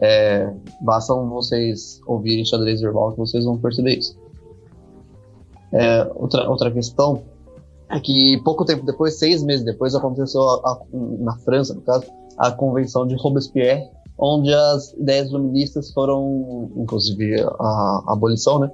É, 0.00 0.52
vocês 1.30 2.00
ouvirem 2.06 2.44
xadrez 2.44 2.80
verbal 2.80 3.12
que 3.12 3.18
vocês 3.18 3.44
vão 3.44 3.58
perceber 3.58 3.98
isso. 3.98 4.16
É, 5.72 6.10
outra, 6.14 6.48
outra 6.48 6.70
questão 6.70 7.22
é 7.90 7.98
que 7.98 8.40
pouco 8.42 8.64
tempo 8.64 8.84
depois, 8.84 9.18
seis 9.18 9.42
meses 9.42 9.64
depois, 9.64 9.94
aconteceu 9.94 10.42
a, 10.42 10.54
a, 10.70 10.78
na 10.92 11.36
França, 11.38 11.74
no 11.74 11.80
caso, 11.82 12.04
a 12.36 12.50
convenção 12.50 13.06
de 13.06 13.16
Robespierre, 13.16 13.88
onde 14.18 14.52
as 14.52 14.92
ideias 14.94 15.28
iluministas 15.28 15.90
foram, 15.92 16.70
inclusive 16.76 17.40
a, 17.40 18.02
a 18.06 18.12
abolição, 18.12 18.58
né, 18.58 18.70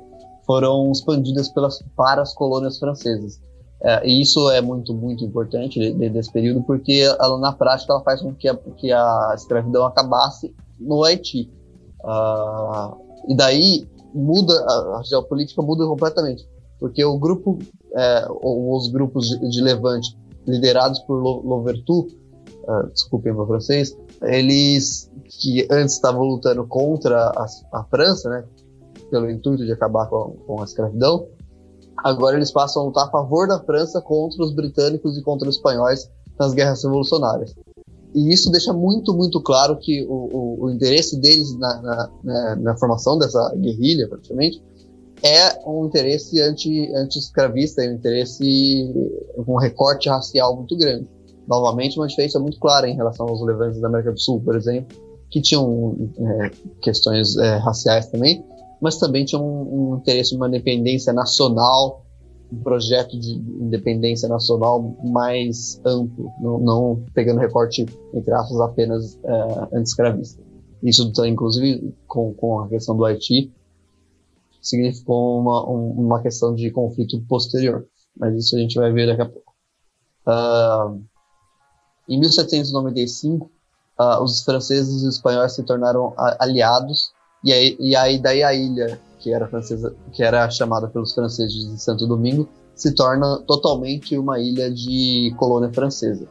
foram 0.46 0.90
expandidas 0.90 1.48
pelas, 1.48 1.82
para 1.96 2.22
as 2.22 2.34
colônias 2.34 2.78
francesas. 2.78 3.40
É, 3.82 4.06
e 4.06 4.22
isso 4.22 4.50
é 4.50 4.60
muito, 4.60 4.94
muito 4.94 5.24
importante 5.24 5.92
desse 5.92 6.32
período, 6.32 6.62
porque 6.62 7.06
ela, 7.20 7.38
na 7.38 7.52
prática 7.52 7.92
ela 7.92 8.02
faz 8.02 8.22
com 8.22 8.34
que 8.34 8.48
a, 8.48 8.56
que 8.76 8.90
a 8.90 9.32
escravidão 9.34 9.84
acabasse 9.84 10.54
no 10.84 11.02
Haiti. 11.02 11.50
Uh, 12.02 12.96
e 13.28 13.36
daí 13.36 13.88
muda, 14.14 14.52
a, 14.68 14.98
a 14.98 15.02
geopolítica 15.02 15.60
muda 15.62 15.86
completamente, 15.86 16.46
porque 16.78 17.04
o 17.04 17.18
grupo, 17.18 17.58
é, 17.96 18.26
ou 18.28 18.76
os 18.76 18.88
grupos 18.88 19.28
de, 19.28 19.50
de 19.50 19.60
levante 19.60 20.16
liderados 20.46 21.00
por 21.00 21.16
Louverture, 21.20 22.16
uh, 22.68 22.86
desculpem 22.92 23.32
meu 23.32 23.46
francês, 23.46 23.96
eles 24.22 25.10
que 25.40 25.66
antes 25.70 25.94
estavam 25.94 26.22
lutando 26.22 26.66
contra 26.66 27.28
a, 27.30 27.46
a 27.72 27.84
França, 27.84 28.28
né, 28.28 28.44
pelo 29.10 29.30
intuito 29.30 29.64
de 29.64 29.72
acabar 29.72 30.06
com, 30.06 30.36
com 30.46 30.60
a 30.60 30.64
escravidão, 30.64 31.26
agora 32.04 32.36
eles 32.36 32.52
passam 32.52 32.82
a 32.82 32.86
lutar 32.86 33.08
a 33.08 33.10
favor 33.10 33.48
da 33.48 33.58
França 33.60 34.00
contra 34.00 34.42
os 34.42 34.54
britânicos 34.54 35.16
e 35.16 35.22
contra 35.22 35.48
os 35.48 35.56
espanhóis 35.56 36.10
nas 36.38 36.52
guerras 36.52 36.82
revolucionárias. 36.84 37.54
E 38.14 38.32
isso 38.32 38.50
deixa 38.50 38.72
muito, 38.72 39.12
muito 39.12 39.40
claro 39.42 39.76
que 39.76 40.06
o, 40.06 40.12
o, 40.12 40.64
o 40.64 40.70
interesse 40.70 41.20
deles 41.20 41.58
na, 41.58 41.82
na, 41.82 42.10
na, 42.22 42.56
na, 42.56 42.76
formação 42.76 43.18
dessa 43.18 43.52
guerrilha, 43.56 44.08
praticamente, 44.08 44.62
é 45.20 45.68
um 45.68 45.86
interesse 45.86 46.40
anti-escravista, 46.40 47.82
anti 47.82 47.90
um 47.90 47.94
interesse 47.96 48.94
com 49.44 49.54
um 49.54 49.58
recorte 49.58 50.08
racial 50.08 50.56
muito 50.56 50.76
grande. 50.76 51.08
Novamente, 51.48 51.98
uma 51.98 52.06
diferença 52.06 52.38
muito 52.38 52.58
clara 52.60 52.88
em 52.88 52.94
relação 52.94 53.26
aos 53.26 53.44
levantes 53.44 53.80
da 53.80 53.88
América 53.88 54.12
do 54.12 54.20
Sul, 54.20 54.40
por 54.40 54.54
exemplo, 54.54 54.96
que 55.28 55.40
tinham 55.40 55.96
é, 56.16 56.50
questões 56.80 57.36
é, 57.36 57.56
raciais 57.56 58.06
também, 58.06 58.44
mas 58.80 58.98
também 58.98 59.24
tinha 59.24 59.40
um, 59.40 59.92
um 59.92 59.96
interesse 59.96 60.36
uma 60.36 60.46
independência 60.46 61.12
nacional, 61.12 62.03
um 62.52 62.62
projeto 62.62 63.18
de 63.18 63.32
independência 63.34 64.28
nacional 64.28 64.96
mais 65.02 65.80
amplo, 65.84 66.30
não, 66.40 66.58
não 66.58 67.04
pegando 67.14 67.40
recorte, 67.40 67.86
entre 68.12 68.32
aspas, 68.32 68.60
apenas 68.60 69.18
é, 69.24 69.76
anti-escravista. 69.76 70.42
Isso, 70.82 71.10
inclusive, 71.24 71.94
com, 72.06 72.34
com 72.34 72.60
a 72.60 72.68
questão 72.68 72.96
do 72.96 73.04
Haiti, 73.04 73.52
significou 74.60 75.40
uma, 75.40 75.68
um, 75.68 75.90
uma 75.92 76.22
questão 76.22 76.54
de 76.54 76.70
conflito 76.70 77.20
posterior, 77.28 77.86
mas 78.16 78.34
isso 78.34 78.56
a 78.56 78.58
gente 78.58 78.78
vai 78.78 78.92
ver 78.92 79.06
daqui 79.06 79.22
a 79.22 79.26
pouco. 79.26 79.52
Uh, 80.26 81.02
em 82.08 82.18
1795, 82.20 83.46
uh, 83.46 83.50
ah, 83.98 84.22
os 84.22 84.42
franceses 84.42 85.02
e 85.02 85.06
os 85.06 85.16
espanhóis 85.16 85.54
se 85.54 85.62
tornaram 85.62 86.14
aliados 86.38 87.12
e 87.44 87.52
aí, 87.52 87.76
e 87.78 87.94
aí 87.94 88.18
daí 88.18 88.42
a 88.42 88.54
ilha 88.54 88.98
que 89.24 89.32
era 89.32 89.48
francesa, 89.48 89.96
que 90.12 90.22
era 90.22 90.50
chamada 90.50 90.86
pelos 90.86 91.14
franceses 91.14 91.54
de 91.54 91.80
Santo 91.80 92.06
Domingo, 92.06 92.46
se 92.74 92.94
torna 92.94 93.38
totalmente 93.46 94.18
uma 94.18 94.38
ilha 94.38 94.70
de 94.70 95.34
colônia 95.38 95.72
francesa. 95.72 96.28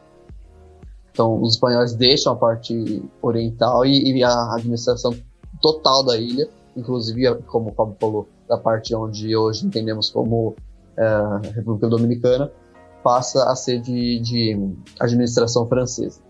Então, 1.10 1.42
os 1.42 1.54
espanhóis 1.54 1.92
deixam 1.92 2.34
a 2.34 2.36
parte 2.36 3.02
oriental 3.20 3.84
e, 3.84 4.16
e 4.16 4.22
a 4.22 4.54
administração 4.54 5.12
total 5.60 6.04
da 6.04 6.16
ilha, 6.16 6.48
inclusive, 6.76 7.34
como 7.46 7.70
o 7.70 7.74
Fábio 7.74 7.96
falou, 8.00 8.28
da 8.48 8.58
parte 8.58 8.94
onde 8.94 9.36
hoje 9.36 9.66
entendemos 9.66 10.08
como 10.08 10.54
é, 10.96 11.48
República 11.52 11.88
Dominicana, 11.88 12.52
passa 13.02 13.50
a 13.50 13.56
ser 13.56 13.80
de, 13.80 14.20
de 14.20 14.76
administração 15.00 15.66
francesa. 15.66 16.20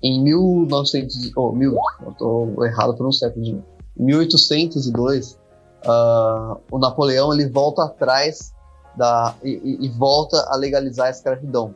Em 0.00 0.22
1900, 0.22 1.32
oh, 1.36 1.50
mil, 1.50 1.74
estou 2.08 2.64
errado 2.64 2.94
por 2.94 3.06
um 3.06 3.12
século 3.12 3.44
de 3.44 3.73
1802, 3.96 5.32
uh, 5.32 5.38
ah, 5.86 6.56
o 6.70 6.78
Napoleão 6.78 7.32
ele 7.32 7.48
volta 7.48 7.84
atrás 7.84 8.52
da 8.96 9.34
e, 9.42 9.78
e, 9.80 9.88
volta 9.88 10.36
a 10.48 10.56
legalizar 10.56 11.08
a 11.08 11.10
escravidão, 11.10 11.74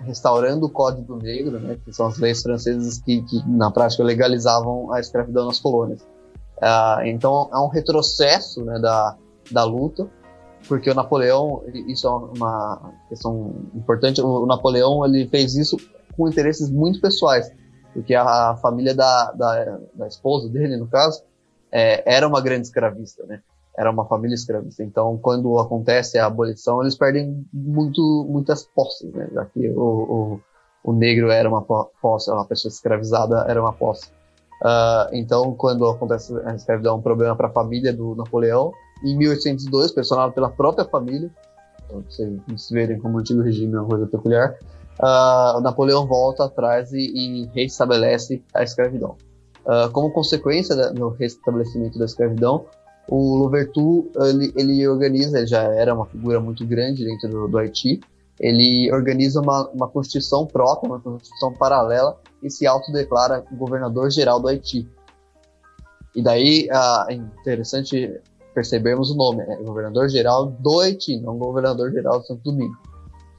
restaurando 0.00 0.66
o 0.66 0.70
Código 0.70 1.16
Negro, 1.16 1.58
né, 1.58 1.78
que 1.84 1.92
são 1.92 2.06
as 2.06 2.18
leis 2.18 2.42
francesas 2.42 2.98
que, 2.98 3.22
que 3.22 3.42
na 3.48 3.70
prática 3.70 4.02
legalizavam 4.02 4.92
a 4.92 5.00
escravidão 5.00 5.46
nas 5.46 5.58
colônias. 5.58 6.02
Uh, 6.58 7.02
então 7.06 7.48
é 7.52 7.58
um 7.58 7.68
retrocesso 7.68 8.62
né, 8.64 8.78
da, 8.78 9.16
da 9.50 9.64
luta, 9.64 10.06
porque 10.68 10.90
o 10.90 10.94
Napoleão, 10.94 11.62
isso 11.88 12.06
é 12.06 12.10
uma 12.10 12.92
questão 13.08 13.54
importante, 13.74 14.20
o 14.20 14.44
Napoleão 14.44 15.04
ele 15.06 15.26
fez 15.26 15.54
isso 15.54 15.78
com 16.14 16.28
interesses 16.28 16.70
muito 16.70 17.00
pessoais 17.00 17.50
porque 17.92 18.14
a 18.14 18.56
família 18.56 18.94
da, 18.94 19.32
da, 19.32 19.78
da 19.94 20.06
esposa 20.06 20.48
dele, 20.48 20.76
no 20.76 20.86
caso, 20.86 21.22
é, 21.72 22.02
era 22.16 22.26
uma 22.26 22.40
grande 22.40 22.66
escravista, 22.66 23.24
né? 23.26 23.40
Era 23.76 23.90
uma 23.90 24.04
família 24.06 24.34
escravista. 24.34 24.82
Então, 24.82 25.16
quando 25.18 25.58
acontece 25.58 26.18
a 26.18 26.26
abolição, 26.26 26.82
eles 26.82 26.96
perdem 26.96 27.46
muito, 27.52 28.26
muitas 28.28 28.64
posses, 28.64 29.12
né? 29.12 29.28
Já 29.32 29.44
que 29.46 29.68
o, 29.70 29.80
o, 29.80 30.40
o 30.84 30.92
negro 30.92 31.30
era 31.30 31.48
uma 31.48 31.62
posse, 31.62 32.30
uma 32.30 32.44
pessoa 32.44 32.70
escravizada 32.70 33.44
era 33.48 33.60
uma 33.60 33.72
posse. 33.72 34.10
Uh, 34.62 35.08
então, 35.12 35.54
quando 35.54 35.86
acontece 35.86 36.34
a 36.44 36.54
escravidão, 36.54 36.96
é 36.96 36.98
um 36.98 37.02
problema 37.02 37.34
para 37.34 37.48
a 37.48 37.50
família 37.50 37.92
do 37.92 38.14
Napoleão. 38.14 38.72
Em 39.02 39.16
1802, 39.16 39.92
pressionado 39.92 40.32
pela 40.32 40.50
própria 40.50 40.84
família, 40.84 41.30
então, 41.86 42.04
vocês 42.06 42.70
verem 42.70 42.98
como 42.98 43.16
o 43.16 43.20
antigo 43.20 43.40
regime 43.40 43.74
é 43.74 43.80
uma 43.80 43.88
coisa 43.88 44.06
peculiar, 44.06 44.56
uh, 45.00 45.60
Napoleão 45.60 46.06
volta 46.06 46.44
atrás 46.44 46.92
e, 46.92 46.98
e 46.98 47.46
reestabelece 47.54 48.42
a 48.54 48.62
escravidão. 48.62 49.16
Uh, 49.66 49.90
como 49.92 50.10
consequência 50.10 50.74
do 50.92 51.10
restabelecimento 51.10 51.98
da 51.98 52.04
escravidão, 52.04 52.64
o 53.08 53.36
Louverture 53.36 54.10
ele, 54.20 54.52
ele, 54.56 54.88
organiza, 54.88 55.38
ele 55.38 55.46
já 55.46 55.62
era 55.62 55.94
uma 55.94 56.06
figura 56.06 56.40
muito 56.40 56.66
grande 56.66 57.04
dentro 57.04 57.28
do, 57.28 57.48
do 57.48 57.58
Haiti, 57.58 58.00
ele 58.38 58.90
organiza 58.92 59.40
uma, 59.40 59.68
uma 59.68 59.88
constituição 59.88 60.46
própria, 60.46 60.90
uma 60.90 61.00
constituição 61.00 61.52
paralela 61.52 62.18
e 62.42 62.50
se 62.50 62.66
autodeclara 62.66 63.44
governador-geral 63.52 64.40
do 64.40 64.48
Haiti. 64.48 64.88
E 66.14 66.22
daí 66.22 66.68
uh, 66.70 67.10
é 67.10 67.14
interessante 67.14 68.20
percebermos 68.54 69.10
o 69.10 69.14
nome, 69.14 69.42
é 69.42 69.56
governador-geral 69.56 70.46
do 70.46 70.80
Haiti, 70.80 71.20
não 71.20 71.36
governador-geral 71.38 72.20
do 72.20 72.26
Santo 72.26 72.42
Domingo 72.42 72.76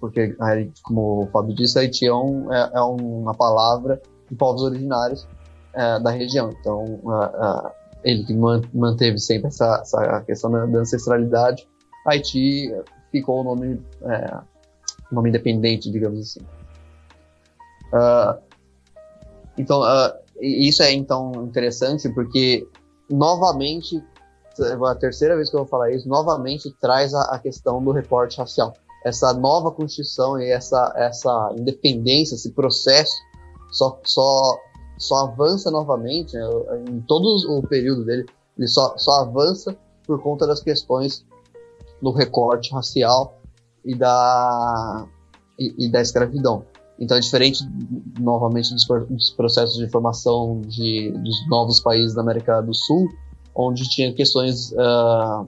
porque, 0.01 0.35
como 0.81 1.23
o 1.23 1.27
Fábio 1.27 1.55
disse, 1.55 1.77
Haiti 1.77 2.07
é, 2.07 2.13
um, 2.13 2.51
é, 2.51 2.71
é 2.73 2.81
uma 2.81 3.35
palavra 3.35 4.01
de 4.27 4.35
povos 4.35 4.63
originários 4.63 5.27
é, 5.73 5.99
da 5.99 6.11
região. 6.11 6.49
Então, 6.59 6.99
ele 8.03 8.23
que 8.23 8.33
manteve 8.33 9.19
sempre 9.19 9.47
essa, 9.47 9.79
essa 9.81 10.21
questão 10.21 10.51
da, 10.51 10.79
ancestralidade, 10.79 11.67
Haiti 12.05 12.73
ficou 13.11 13.41
o 13.41 13.43
nome, 13.43 13.81
é, 14.03 14.39
nome 15.11 15.29
independente, 15.29 15.91
digamos 15.91 16.19
assim. 16.19 16.39
Uh, 17.93 18.41
então, 19.57 19.81
uh, 19.81 20.13
isso 20.39 20.81
é 20.81 20.93
então 20.93 21.31
interessante 21.43 22.07
porque 22.09 22.65
novamente, 23.09 24.01
a 24.87 24.95
terceira 24.95 25.35
vez 25.35 25.49
que 25.49 25.55
eu 25.55 25.59
vou 25.59 25.67
falar 25.67 25.91
isso, 25.91 26.07
novamente 26.07 26.73
traz 26.79 27.13
a, 27.13 27.23
a 27.35 27.39
questão 27.39 27.83
do 27.83 27.91
reporte 27.91 28.37
racial 28.37 28.73
essa 29.03 29.33
nova 29.33 29.71
Constituição 29.71 30.39
e 30.39 30.49
essa, 30.49 30.93
essa 30.95 31.53
independência, 31.57 32.35
esse 32.35 32.51
processo, 32.51 33.13
só, 33.71 33.99
só, 34.03 34.57
só 35.01 35.25
avança 35.25 35.71
novamente, 35.71 36.33
né, 36.33 36.47
em 36.89 37.01
todo 37.01 37.25
o 37.57 37.67
período 37.67 38.05
dele, 38.05 38.25
ele 38.57 38.67
só, 38.67 38.95
só 38.97 39.21
avança 39.21 39.75
por 40.05 40.21
conta 40.21 40.45
das 40.45 40.61
questões 40.61 41.25
do 42.01 42.11
recorte 42.11 42.71
racial 42.71 43.39
e 43.83 43.95
da, 43.95 45.07
e, 45.57 45.85
e 45.85 45.91
da 45.91 46.01
escravidão. 46.01 46.63
Então 46.99 47.17
é 47.17 47.19
diferente, 47.19 47.67
novamente, 48.19 48.73
dos, 48.73 48.85
dos 49.09 49.31
processos 49.31 49.75
de 49.77 49.89
formação 49.89 50.61
de, 50.61 51.11
dos 51.11 51.49
novos 51.49 51.79
países 51.79 52.13
da 52.13 52.21
América 52.21 52.61
do 52.61 52.73
Sul, 52.75 53.09
onde 53.55 53.89
tinha 53.89 54.13
questões 54.13 54.71
uh, 54.73 55.47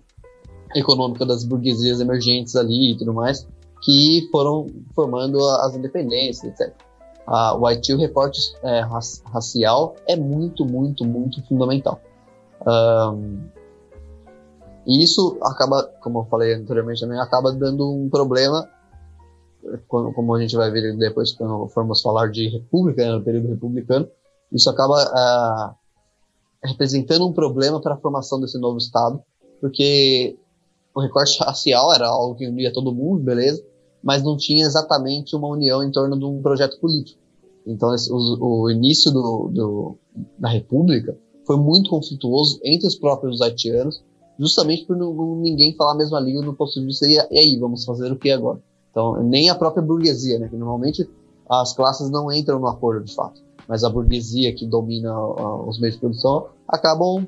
econômicas 0.76 1.28
das 1.28 1.44
burguesias 1.44 2.02
emergentes 2.02 2.56
ali 2.56 2.94
e 2.94 2.98
tudo 2.98 3.14
mais, 3.14 3.48
que 3.84 4.28
foram 4.32 4.66
formando 4.96 5.38
as 5.60 5.76
independências, 5.76 6.60
etc. 6.60 6.74
Uh, 7.28 7.58
o 7.58 7.66
Haiti, 7.66 7.94
o 7.94 7.98
recorte 7.98 8.40
é, 8.64 8.82
racial 9.32 9.96
é 10.08 10.16
muito, 10.16 10.66
muito, 10.66 11.06
muito 11.06 11.42
fundamental. 11.48 12.02
Um, 12.68 13.48
e 14.86 15.02
isso 15.02 15.38
acaba, 15.42 15.84
como 16.02 16.20
eu 16.20 16.26
falei 16.26 16.54
anteriormente 16.54 17.02
também, 17.02 17.20
acaba 17.20 17.54
dando 17.54 17.90
um 17.90 18.10
problema, 18.10 18.70
como 19.88 20.36
a 20.36 20.42
gente 20.42 20.56
vai 20.58 20.70
ver 20.70 20.96
depois 20.98 21.32
quando 21.32 21.68
formos 21.70 22.02
falar 22.02 22.30
de 22.30 22.50
república, 22.50 23.06
né, 23.06 23.12
no 23.14 23.24
período 23.24 23.48
republicano, 23.48 24.10
isso 24.52 24.70
acaba 24.70 24.96
uh, 25.06 25.76
representando 26.64 27.26
um 27.26 27.32
problema 27.32 27.82
para 27.82 27.94
a 27.94 27.98
formação 27.98 28.42
desse 28.42 28.60
novo 28.60 28.78
Estado, 28.78 29.24
porque 29.62 30.38
o 30.94 31.00
recorte 31.00 31.42
racial 31.42 31.94
era 31.94 32.08
algo 32.08 32.36
que 32.36 32.48
unia 32.48 32.74
todo 32.74 32.94
mundo, 32.94 33.24
beleza, 33.24 33.64
mas 34.04 34.22
não 34.22 34.36
tinha 34.36 34.66
exatamente 34.66 35.36
uma 35.36 35.48
união 35.48 35.82
em 35.82 35.92
torno 35.92 36.20
de 36.20 36.26
um 36.26 36.42
projeto 36.42 36.78
político. 36.80 37.20
Então, 37.66 37.96
o, 38.10 38.64
o, 38.64 38.70
início 38.70 39.10
do, 39.12 39.50
do, 39.52 39.98
da 40.38 40.50
República 40.50 41.18
foi 41.48 41.56
muito 41.56 41.90
conflituoso 41.90 42.60
entre 42.64 42.86
os 42.86 42.96
próprios 42.96 43.42
haitianos, 43.42 44.04
justamente 44.38 44.86
por 44.86 44.98
não, 44.98 45.36
ninguém 45.38 45.74
falar 45.76 45.94
a 45.94 45.98
mesma 45.98 46.20
língua 46.20 46.44
no 46.44 46.54
ponto 46.54 46.74
de 46.74 46.86
vista, 46.86 47.08
e, 47.08 47.14
e 47.14 47.40
aí, 47.40 47.58
vamos 47.58 47.86
fazer 47.86 48.12
o 48.12 48.18
que 48.18 48.32
agora? 48.32 48.62
Então, 48.92 49.24
nem 49.24 49.50
a 49.50 49.56
própria 49.56 49.82
burguesia, 49.82 50.38
né, 50.38 50.50
que 50.50 50.58
normalmente 50.58 51.10
as 51.50 51.74
classes 51.74 52.10
não 52.10 52.32
entram 52.32 52.60
no 52.60 52.68
acordo 52.68 53.06
de 53.06 53.14
fato, 53.14 53.42
mas 53.68 53.84
a 53.84 53.90
burguesia 53.90 54.54
que 54.54 54.68
domina 54.68 55.18
uh, 55.18 55.68
os 55.68 55.80
meios 55.80 55.96
de 55.96 56.02
produção 56.02 56.48
acabam, 56.68 57.26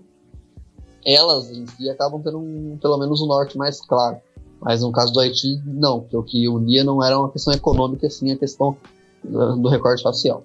elas 1.05 1.49
em 1.49 1.65
si, 1.65 1.89
acabam 1.89 2.21
tendo 2.21 2.39
um, 2.39 2.77
pelo 2.77 2.97
menos 2.97 3.21
um 3.21 3.27
norte 3.27 3.57
mais 3.57 3.79
claro. 3.79 4.17
Mas 4.65 4.81
no 4.81 4.91
caso 4.91 5.13
do 5.13 5.19
Haiti, 5.19 5.61
não, 5.63 5.99
porque 5.99 6.17
o 6.17 6.23
que 6.23 6.49
unia 6.49 6.83
não 6.83 7.03
era 7.03 7.19
uma 7.19 7.31
questão 7.31 7.53
econômica, 7.53 8.09
sim 8.09 8.31
a 8.31 8.35
questão 8.35 8.75
do 9.23 9.69
recorte 9.69 10.01
facial. 10.01 10.43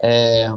É, 0.00 0.48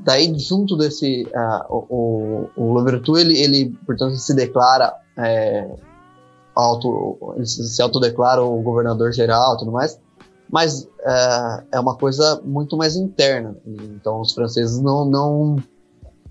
daí, 0.00 0.36
junto 0.38 0.78
desse, 0.78 1.24
uh, 1.24 1.86
o, 1.90 2.48
o, 2.56 2.72
Louverture, 2.72 3.20
ele, 3.20 3.38
ele, 3.38 3.78
portanto, 3.84 4.16
se 4.16 4.34
declara 4.34 4.94
é, 5.18 5.68
auto, 6.56 7.18
ele 7.36 7.44
se 7.44 7.82
autodeclara 7.82 8.42
o 8.42 8.62
governador 8.62 9.12
geral 9.12 9.54
e 9.54 9.58
tudo 9.58 9.70
mais, 9.70 10.00
mas 10.50 10.88
é, 11.02 11.64
é 11.72 11.80
uma 11.80 11.96
coisa 11.96 12.40
muito 12.46 12.78
mais 12.78 12.96
interna. 12.96 13.54
Então, 13.66 14.22
os 14.22 14.32
franceses 14.32 14.80
não, 14.80 15.04
não, 15.04 15.56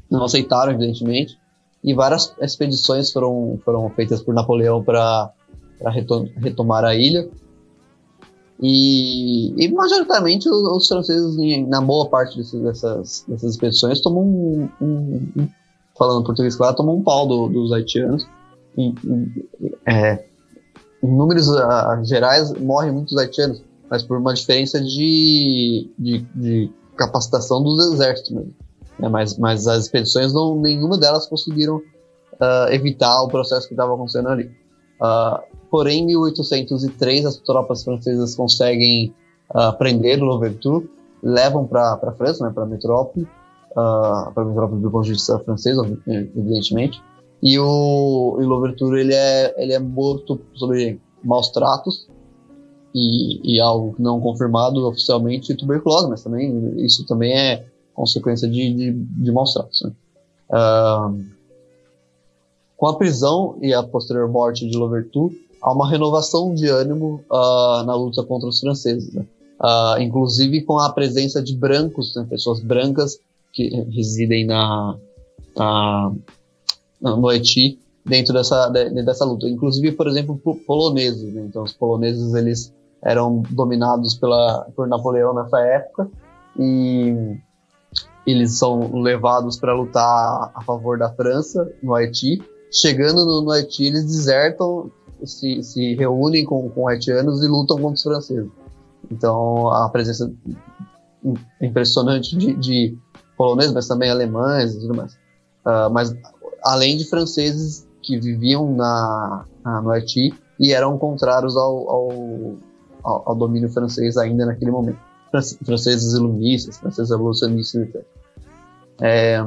não 0.09 0.23
aceitaram, 0.23 0.71
evidentemente, 0.71 1.37
e 1.87 1.93
várias 1.93 2.35
expedições 2.41 3.13
foram, 3.13 3.57
foram 3.63 3.89
feitas 3.91 4.21
por 4.21 4.35
Napoleão 4.35 4.83
para 4.83 5.31
retomar 6.35 6.83
a 6.83 6.93
ilha. 6.93 7.29
E, 8.61 9.53
e 9.55 9.71
majoritariamente 9.71 10.49
os, 10.49 10.61
os, 10.63 10.87
franceses, 10.89 11.37
na 11.65 11.79
boa 11.79 12.09
parte 12.09 12.35
desses, 12.35 12.61
dessas, 12.61 13.23
dessas 13.25 13.51
expedições, 13.51 14.01
tomam 14.01 14.21
um, 14.21 14.69
um, 14.81 15.47
falando 15.97 16.25
português 16.25 16.57
claro, 16.57 16.75
tomam 16.75 16.97
um 16.97 17.03
pau 17.03 17.25
do, 17.25 17.47
dos 17.47 17.71
haitianos. 17.71 18.27
E, 18.77 18.89
e, 18.89 19.75
é, 19.85 20.25
em 21.01 21.15
números 21.15 21.47
gerais, 22.03 22.51
morrem 22.59 22.91
muitos 22.91 23.17
haitianos, 23.17 23.63
mas 23.89 24.03
por 24.03 24.17
uma 24.17 24.33
diferença 24.33 24.81
de, 24.81 25.89
de, 25.97 26.19
de 26.35 26.69
capacitação 26.97 27.63
dos 27.63 27.93
exércitos 27.93 28.31
mesmo. 28.31 28.66
É, 29.01 29.09
mas, 29.09 29.37
mas 29.37 29.67
as 29.67 29.83
expedições, 29.83 30.33
não, 30.33 30.59
nenhuma 30.59 30.97
delas 30.97 31.27
conseguiram 31.27 31.77
uh, 31.77 32.71
evitar 32.71 33.21
o 33.21 33.27
processo 33.27 33.67
que 33.67 33.73
estava 33.73 33.93
acontecendo 33.93 34.29
ali. 34.29 34.45
Uh, 35.01 35.39
porém, 35.69 36.01
em 36.01 36.05
1803, 36.07 37.25
as 37.25 37.37
tropas 37.37 37.83
francesas 37.83 38.35
conseguem 38.35 39.13
uh, 39.53 39.77
prender 39.77 40.19
Louverture, 40.19 40.89
levam 41.21 41.65
para 41.65 41.99
a 42.01 42.11
França, 42.13 42.45
né, 42.45 42.51
para 42.53 42.63
a 42.63 42.67
metrópole, 42.67 43.27
uh, 43.71 44.33
para 44.33 44.43
a 44.43 44.45
metrópole 44.45 44.81
do 44.81 45.01
vista 45.01 45.37
francês, 45.39 45.77
evidentemente. 46.07 47.01
E 47.41 47.59
o, 47.59 47.65
o 47.65 48.45
Louverture 48.45 48.99
ele 48.99 49.13
é, 49.13 49.53
ele 49.61 49.73
é 49.73 49.79
morto 49.79 50.39
sobre 50.55 50.99
maus 51.23 51.49
tratos 51.49 52.07
e, 52.95 53.55
e 53.55 53.59
algo 53.59 53.95
não 53.99 54.19
confirmado 54.19 54.87
oficialmente 54.87 55.55
tuberculose, 55.55 56.09
mas 56.09 56.23
também 56.23 56.73
isso 56.83 57.05
também 57.05 57.37
é 57.37 57.65
consequência 57.97 58.47
de, 58.47 58.73
de, 58.73 58.93
de 58.93 59.31
maus 59.31 59.53
tratos. 59.53 59.81
Né? 59.81 59.91
Uh, 60.51 61.25
com 62.77 62.85
a 62.85 62.95
prisão 62.95 63.57
e 63.59 63.73
a 63.73 63.81
posterior 63.81 64.29
morte 64.29 64.69
de 64.69 64.77
Louverture, 64.77 65.35
há 65.59 65.73
uma 65.73 65.89
renovação 65.89 66.53
de 66.53 66.67
ânimo 66.67 67.23
uh, 67.31 67.83
na 67.83 67.95
luta 67.95 68.23
contra 68.23 68.47
os 68.47 68.59
franceses, 68.59 69.11
né? 69.11 69.25
uh, 69.59 69.99
inclusive 69.99 70.61
com 70.61 70.77
a 70.77 70.93
presença 70.93 71.41
de 71.41 71.55
brancos, 71.55 72.15
né? 72.15 72.27
pessoas 72.29 72.59
brancas 72.59 73.19
que 73.51 73.67
residem 73.89 74.45
na, 74.45 74.95
na, 75.55 76.13
no 77.01 77.27
Haiti 77.27 77.79
dentro 78.05 78.31
dessa, 78.31 78.69
de, 78.69 79.01
dessa 79.01 79.25
luta. 79.25 79.49
Inclusive, 79.49 79.93
por 79.93 80.07
exemplo, 80.07 80.39
poloneses. 80.67 81.33
Né? 81.33 81.47
Então, 81.49 81.63
os 81.63 81.73
poloneses 81.73 82.35
eles 82.35 82.71
eram 83.01 83.41
dominados 83.49 84.13
pela, 84.13 84.67
por 84.75 84.87
Napoleão 84.87 85.33
nessa 85.33 85.59
época 85.61 86.07
e 86.59 87.37
eles 88.27 88.57
são 88.57 89.01
levados 89.01 89.57
para 89.57 89.73
lutar 89.73 90.51
a 90.53 90.61
favor 90.63 90.99
da 90.99 91.09
França 91.09 91.71
no 91.81 91.95
Haiti 91.95 92.39
chegando 92.71 93.25
no, 93.25 93.41
no 93.41 93.51
Haiti, 93.51 93.85
eles 93.85 94.05
desertam, 94.05 94.91
se, 95.23 95.63
se 95.63 95.95
reúnem 95.95 96.45
com, 96.45 96.69
com 96.69 96.87
haitianos 96.87 97.43
e 97.43 97.47
lutam 97.47 97.77
contra 97.77 97.93
os 97.93 98.03
franceses. 98.03 98.51
Então, 99.11 99.69
a 99.69 99.89
presença 99.89 100.31
impressionante 101.61 102.35
de, 102.37 102.53
de 102.55 102.97
poloneses, 103.37 103.73
mas 103.73 103.87
também 103.87 104.09
alemães 104.09 104.73
e 104.73 104.79
tudo 104.79 104.95
mais. 104.95 105.13
Uh, 105.65 105.89
mas, 105.91 106.15
além 106.63 106.97
de 106.97 107.05
franceses 107.09 107.87
que 108.01 108.19
viviam 108.19 108.73
na, 108.75 109.45
na, 109.63 109.81
no 109.81 109.91
Haiti 109.91 110.33
e 110.59 110.71
eram 110.71 110.97
contrários 110.97 111.55
ao, 111.55 111.89
ao, 111.89 112.11
ao, 113.03 113.29
ao 113.29 113.35
domínio 113.35 113.69
francês 113.69 114.17
ainda 114.17 114.45
naquele 114.45 114.71
momento. 114.71 114.99
Franceses 115.65 116.13
iluministas, 116.13 116.77
franceses 116.77 117.11
revolucionistas, 117.11 117.81
etc. 117.83 118.05
É, 119.01 119.39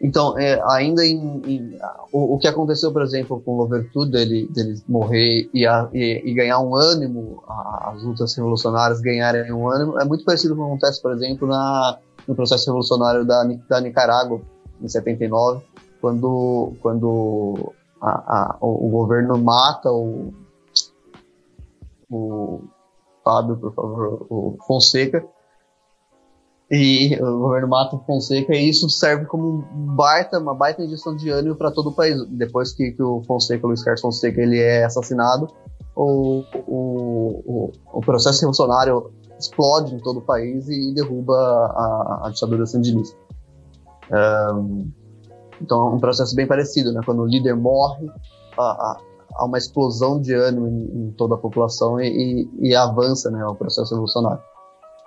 então, 0.00 0.38
é, 0.38 0.60
ainda 0.68 1.04
em, 1.04 1.42
em 1.46 1.78
o, 2.12 2.34
o, 2.34 2.38
que 2.38 2.46
aconteceu, 2.46 2.92
por 2.92 3.02
exemplo, 3.02 3.40
com 3.40 3.54
o 3.54 3.56
Louverture, 3.58 4.10
dele, 4.10 4.46
dele 4.52 4.80
morrer 4.86 5.48
e, 5.54 5.66
a, 5.66 5.88
e, 5.92 6.22
e, 6.24 6.34
ganhar 6.34 6.60
um 6.60 6.76
ânimo, 6.76 7.42
as 7.48 8.02
lutas 8.02 8.34
revolucionárias 8.36 9.00
ganharem 9.00 9.50
um 9.52 9.68
ânimo, 9.68 9.98
é 9.98 10.04
muito 10.04 10.24
parecido 10.24 10.54
com 10.54 10.62
o 10.62 10.64
que 10.66 10.70
acontece, 10.72 11.00
por 11.00 11.12
exemplo, 11.12 11.48
na, 11.48 11.98
no 12.28 12.34
processo 12.34 12.66
revolucionário 12.66 13.24
da, 13.24 13.42
da 13.68 13.80
Nicarágua, 13.80 14.40
em 14.82 14.88
79, 14.88 15.64
quando, 16.00 16.74
quando 16.82 17.72
a, 18.00 18.10
a, 18.10 18.56
o, 18.60 18.88
o, 18.88 18.90
governo 18.90 19.38
mata 19.38 19.90
o, 19.90 20.34
o 22.10 22.60
Fábio, 23.24 23.56
por 23.56 23.74
favor, 23.74 24.26
o 24.28 24.58
Fonseca, 24.66 25.26
e 26.70 27.16
o 27.20 27.38
governo 27.38 27.68
mata 27.68 27.94
o 27.94 28.00
Fonseca 28.00 28.52
e 28.52 28.68
isso 28.68 28.90
serve 28.90 29.26
como 29.26 29.64
um 29.72 29.94
baita, 29.94 30.38
uma 30.38 30.54
baita 30.54 30.82
injeção 30.82 31.14
de 31.14 31.30
ânimo 31.30 31.54
para 31.54 31.70
todo 31.70 31.90
o 31.90 31.92
país. 31.92 32.16
Depois 32.28 32.72
que, 32.72 32.90
que 32.90 33.02
o 33.02 33.22
Fonseca, 33.24 33.66
Luiz 33.66 33.84
Carlos 33.84 34.00
Fonseca, 34.00 34.40
ele 34.40 34.58
é 34.58 34.84
assassinado, 34.84 35.48
o, 35.94 36.42
o, 36.66 37.42
o, 37.46 37.72
o 37.92 38.00
processo 38.00 38.40
revolucionário 38.40 39.12
explode 39.38 39.94
em 39.94 39.98
todo 39.98 40.18
o 40.18 40.22
país 40.22 40.68
e 40.68 40.92
derruba 40.92 41.34
a, 41.34 42.22
a 42.24 42.30
ditadura 42.30 42.66
sandinista. 42.66 43.16
Um, 44.10 44.90
então 45.60 45.86
é 45.86 45.90
um 45.94 45.98
processo 45.98 46.34
bem 46.34 46.46
parecido, 46.46 46.92
né? 46.92 47.00
Quando 47.04 47.22
o 47.22 47.26
líder 47.26 47.54
morre, 47.54 48.10
há, 48.58 48.98
há 49.34 49.44
uma 49.44 49.56
explosão 49.56 50.20
de 50.20 50.34
ânimo 50.34 50.66
em, 50.66 51.06
em 51.06 51.10
toda 51.12 51.34
a 51.34 51.38
população 51.38 52.00
e, 52.00 52.08
e, 52.60 52.68
e 52.70 52.74
avança 52.74 53.30
né, 53.30 53.44
o 53.46 53.54
processo 53.54 53.90
revolucionário. 53.90 54.42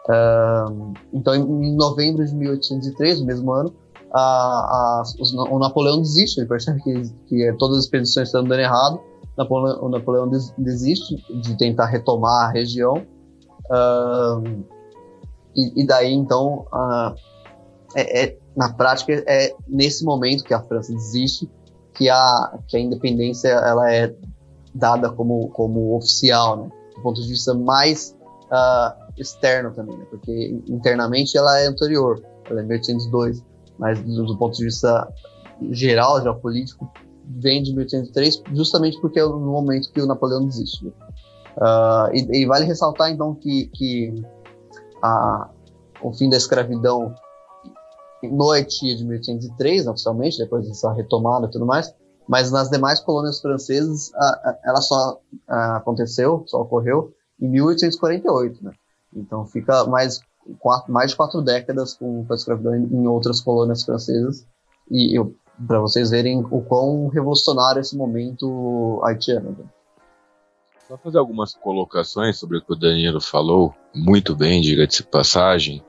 Uh, 0.07 0.93
então, 1.13 1.35
em 1.35 1.75
novembro 1.75 2.25
de 2.25 2.33
1803, 2.33 3.19
no 3.19 3.25
mesmo 3.25 3.51
ano, 3.51 3.73
a, 4.11 4.19
a, 4.19 5.03
os, 5.19 5.33
o 5.33 5.59
Napoleão 5.59 5.99
desiste, 5.99 6.39
ele 6.39 6.47
percebe 6.47 6.81
que, 6.81 7.03
que 7.27 7.53
todas 7.59 7.77
as 7.77 7.83
expedições 7.83 8.29
estão 8.29 8.43
dando 8.43 8.59
errado, 8.59 8.99
Napoleão, 9.37 9.83
o 9.83 9.89
Napoleão 9.89 10.29
des, 10.29 10.53
desiste 10.57 11.15
de 11.41 11.57
tentar 11.57 11.85
retomar 11.85 12.49
a 12.49 12.51
região, 12.51 13.05
uh, 13.69 14.65
e, 15.55 15.81
e, 15.81 15.85
daí, 15.85 16.13
então, 16.13 16.65
uh, 16.73 17.15
é, 17.95 18.23
é, 18.23 18.37
na 18.55 18.73
prática, 18.73 19.23
é 19.27 19.53
nesse 19.67 20.03
momento 20.03 20.43
que 20.43 20.53
a 20.53 20.61
França 20.61 20.93
desiste 20.93 21.49
que 21.93 22.09
a, 22.09 22.59
que 22.67 22.77
a 22.77 22.79
independência 22.79 23.49
ela 23.49 23.91
é 23.91 24.13
dada 24.73 25.09
como, 25.09 25.49
como 25.49 25.95
oficial, 25.97 26.57
né? 26.57 26.69
do 26.95 27.01
ponto 27.01 27.21
de 27.21 27.27
vista 27.27 27.53
mais 27.53 28.15
uh, 28.45 29.08
externo 29.21 29.73
também, 29.73 29.97
né? 29.97 30.05
porque 30.09 30.61
internamente 30.67 31.37
ela 31.37 31.59
é 31.59 31.67
anterior, 31.67 32.21
ela 32.49 32.61
é 32.61 32.63
1802, 32.63 33.43
mas 33.77 33.99
do, 34.01 34.25
do 34.25 34.37
ponto 34.37 34.57
de 34.57 34.65
vista 34.65 35.07
geral, 35.71 36.21
geopolítico, 36.21 36.91
vem 37.25 37.61
de 37.61 37.75
1803 37.75 38.43
justamente 38.53 38.99
porque 38.99 39.19
é 39.19 39.23
no 39.23 39.39
momento 39.39 39.91
que 39.91 40.01
o 40.01 40.07
Napoleão 40.07 40.45
desiste. 40.45 40.85
Né? 40.85 40.91
Uh, 41.57 42.15
e, 42.15 42.41
e, 42.41 42.45
vale 42.45 42.65
ressaltar 42.65 43.11
então 43.11 43.35
que, 43.35 43.67
que 43.73 44.13
a, 45.03 45.49
o 46.01 46.13
fim 46.13 46.29
da 46.29 46.37
escravidão 46.37 47.13
no 48.23 48.51
Haiti 48.51 48.95
de 48.95 49.05
1803, 49.05 49.87
oficialmente, 49.87 50.37
depois 50.37 50.67
dessa 50.67 50.91
retomada 50.93 51.47
e 51.47 51.51
tudo 51.51 51.65
mais, 51.65 51.93
mas 52.27 52.51
nas 52.51 52.69
demais 52.69 52.99
colônias 52.99 53.41
francesas 53.41 54.11
a, 54.15 54.25
a, 54.25 54.59
ela 54.65 54.81
só 54.81 55.19
a, 55.47 55.77
aconteceu, 55.77 56.43
só 56.47 56.61
ocorreu 56.61 57.13
em 57.41 57.49
1848, 57.49 58.63
né? 58.63 58.71
Então 59.19 59.45
fica 59.45 59.85
mais, 59.85 60.19
quatro, 60.59 60.91
mais 60.91 61.11
de 61.11 61.17
quatro 61.17 61.41
décadas 61.41 61.93
com 61.93 62.25
a 62.29 62.33
escravidão 62.33 62.75
em, 62.75 63.07
outras 63.07 63.41
colônias 63.41 63.83
francesas 63.83 64.47
e 64.89 65.15
para 65.67 65.79
vocês 65.79 66.09
verem 66.09 66.45
o 66.49 66.61
quão 66.61 67.07
revolucionário 67.07 67.81
esse 67.81 67.95
momento 67.95 69.01
haitiano. 69.03 69.55
Né? 69.57 69.65
Só 70.87 70.97
fazer 70.97 71.17
algumas 71.19 71.53
colocações 71.53 72.37
sobre 72.37 72.57
o 72.57 72.61
que 72.61 72.73
o 72.73 72.75
Danilo 72.75 73.21
falou, 73.21 73.75
muito 73.93 74.35
bem, 74.35 74.61
diga-se 74.61 75.03
passagem. 75.03 75.83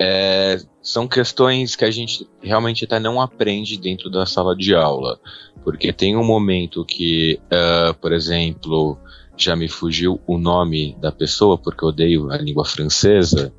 É, 0.00 0.58
são 0.80 1.08
questões 1.08 1.74
que 1.74 1.84
a 1.84 1.90
gente 1.90 2.26
realmente 2.40 2.84
até 2.84 3.00
não 3.00 3.20
aprende 3.20 3.76
dentro 3.76 4.08
da 4.08 4.24
sala 4.24 4.56
de 4.56 4.74
aula. 4.74 5.18
Porque 5.64 5.92
tem 5.92 6.16
um 6.16 6.24
momento 6.24 6.84
que, 6.84 7.40
uh, 7.46 7.92
por 7.94 8.12
exemplo, 8.12 8.96
já 9.38 9.54
me 9.54 9.68
fugiu 9.68 10.20
o 10.26 10.36
nome 10.36 10.96
da 11.00 11.12
pessoa, 11.12 11.56
porque 11.56 11.84
eu 11.84 11.88
odeio 11.88 12.30
a 12.30 12.36
língua 12.36 12.64
francesa, 12.64 13.52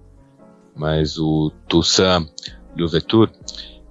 mas 0.76 1.18
o 1.18 1.52
Toussaint 1.68 2.30
Louverture, 2.78 3.32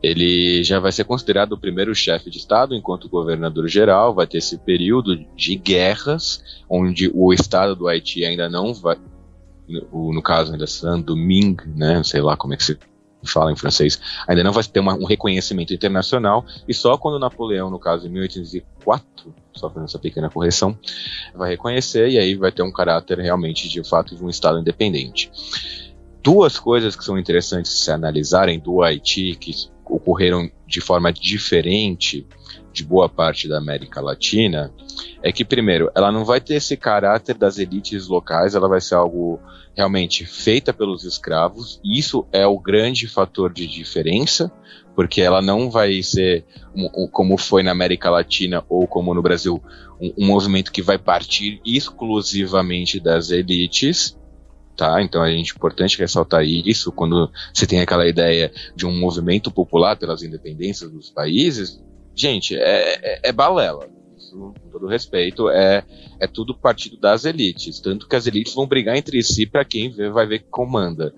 ele 0.02 0.62
já 0.62 0.78
vai 0.78 0.92
ser 0.92 1.04
considerado 1.04 1.52
o 1.52 1.58
primeiro 1.58 1.94
chefe 1.94 2.30
de 2.30 2.38
Estado 2.38 2.74
enquanto 2.74 3.08
governador-geral, 3.08 4.14
vai 4.14 4.26
ter 4.26 4.38
esse 4.38 4.58
período 4.58 5.16
de 5.34 5.56
guerras, 5.56 6.42
onde 6.68 7.10
o 7.12 7.32
Estado 7.32 7.74
do 7.74 7.88
Haiti 7.88 8.24
ainda 8.24 8.48
não 8.48 8.74
vai, 8.74 8.96
no, 9.66 10.12
no 10.12 10.22
caso 10.22 10.52
ainda 10.52 10.66
Saint-Domingue, 10.66 11.68
né, 11.74 12.02
sei 12.04 12.20
lá 12.20 12.36
como 12.36 12.54
é 12.54 12.56
que 12.56 12.64
se 12.64 12.78
fala 13.30 13.52
em 13.52 13.56
francês, 13.56 14.00
ainda 14.26 14.42
não 14.42 14.52
vai 14.52 14.64
ter 14.64 14.80
uma, 14.80 14.94
um 14.94 15.04
reconhecimento 15.04 15.72
internacional, 15.72 16.44
e 16.66 16.74
só 16.74 16.96
quando 16.96 17.18
Napoleão, 17.18 17.70
no 17.70 17.78
caso 17.78 18.06
em 18.06 18.10
1804, 18.10 19.34
só 19.54 19.68
fazendo 19.68 19.84
essa 19.84 19.98
pequena 19.98 20.30
correção, 20.30 20.78
vai 21.34 21.50
reconhecer, 21.50 22.08
e 22.08 22.18
aí 22.18 22.34
vai 22.34 22.52
ter 22.52 22.62
um 22.62 22.72
caráter 22.72 23.18
realmente 23.18 23.68
de 23.68 23.82
fato 23.82 24.14
de 24.14 24.22
um 24.22 24.28
Estado 24.28 24.58
independente. 24.58 25.30
Duas 26.22 26.58
coisas 26.58 26.96
que 26.96 27.04
são 27.04 27.18
interessantes 27.18 27.72
se 27.72 27.90
analisarem 27.90 28.58
do 28.58 28.82
Haiti, 28.82 29.36
que 29.36 29.52
ocorreram 29.88 30.50
de 30.66 30.80
forma 30.80 31.12
diferente 31.12 32.26
de 32.72 32.84
boa 32.84 33.08
parte 33.08 33.48
da 33.48 33.58
América 33.58 34.00
Latina, 34.00 34.72
é 35.22 35.32
que, 35.32 35.44
primeiro, 35.44 35.90
ela 35.96 36.12
não 36.12 36.24
vai 36.24 36.40
ter 36.40 36.54
esse 36.54 36.76
caráter 36.76 37.36
das 37.36 37.58
elites 37.58 38.06
locais, 38.06 38.54
ela 38.54 38.68
vai 38.68 38.80
ser 38.80 38.94
algo 38.94 39.40
realmente 39.76 40.26
feita 40.26 40.72
pelos 40.72 41.04
escravos. 41.04 41.80
Isso 41.84 42.26
é 42.32 42.46
o 42.46 42.58
grande 42.58 43.06
fator 43.06 43.52
de 43.52 43.66
diferença, 43.66 44.50
porque 44.94 45.20
ela 45.20 45.40
não 45.40 45.70
vai 45.70 46.02
ser 46.02 46.44
como 47.12 47.38
foi 47.38 47.62
na 47.62 47.70
América 47.70 48.10
Latina 48.10 48.64
ou 48.68 48.88
como 48.88 49.14
no 49.14 49.22
Brasil, 49.22 49.62
um, 50.00 50.12
um, 50.18 50.26
movimento 50.26 50.72
que 50.72 50.82
vai 50.82 50.98
partir 50.98 51.60
exclusivamente 51.64 52.98
das 52.98 53.30
elites. 53.30 54.17
Tá? 54.78 55.02
Então 55.02 55.24
é 55.24 55.36
importante 55.36 55.98
ressaltar 55.98 56.44
isso 56.44 56.92
quando 56.92 57.28
você 57.52 57.66
tem 57.66 57.80
aquela 57.80 58.06
ideia 58.06 58.52
de 58.76 58.86
um 58.86 58.96
movimento 58.96 59.50
popular 59.50 59.96
pelas 59.96 60.22
independências 60.22 60.88
dos 60.88 61.10
países. 61.10 61.82
Gente, 62.14 62.56
é, 62.56 62.94
é, 63.02 63.20
é 63.24 63.32
balela 63.32 63.88
isso, 64.16 64.54
com 64.62 64.70
todo 64.70 64.86
respeito, 64.86 65.50
é, 65.50 65.82
é 66.20 66.28
tudo 66.28 66.56
partido 66.56 66.96
das 66.96 67.24
elites. 67.24 67.80
Tanto 67.80 68.06
que 68.06 68.14
as 68.14 68.28
elites 68.28 68.54
vão 68.54 68.68
brigar 68.68 68.96
entre 68.96 69.20
si 69.20 69.46
para 69.46 69.64
quem 69.64 69.90
vê, 69.90 70.08
vai 70.10 70.28
ver 70.28 70.38
que 70.38 70.48
comanda. 70.48 71.12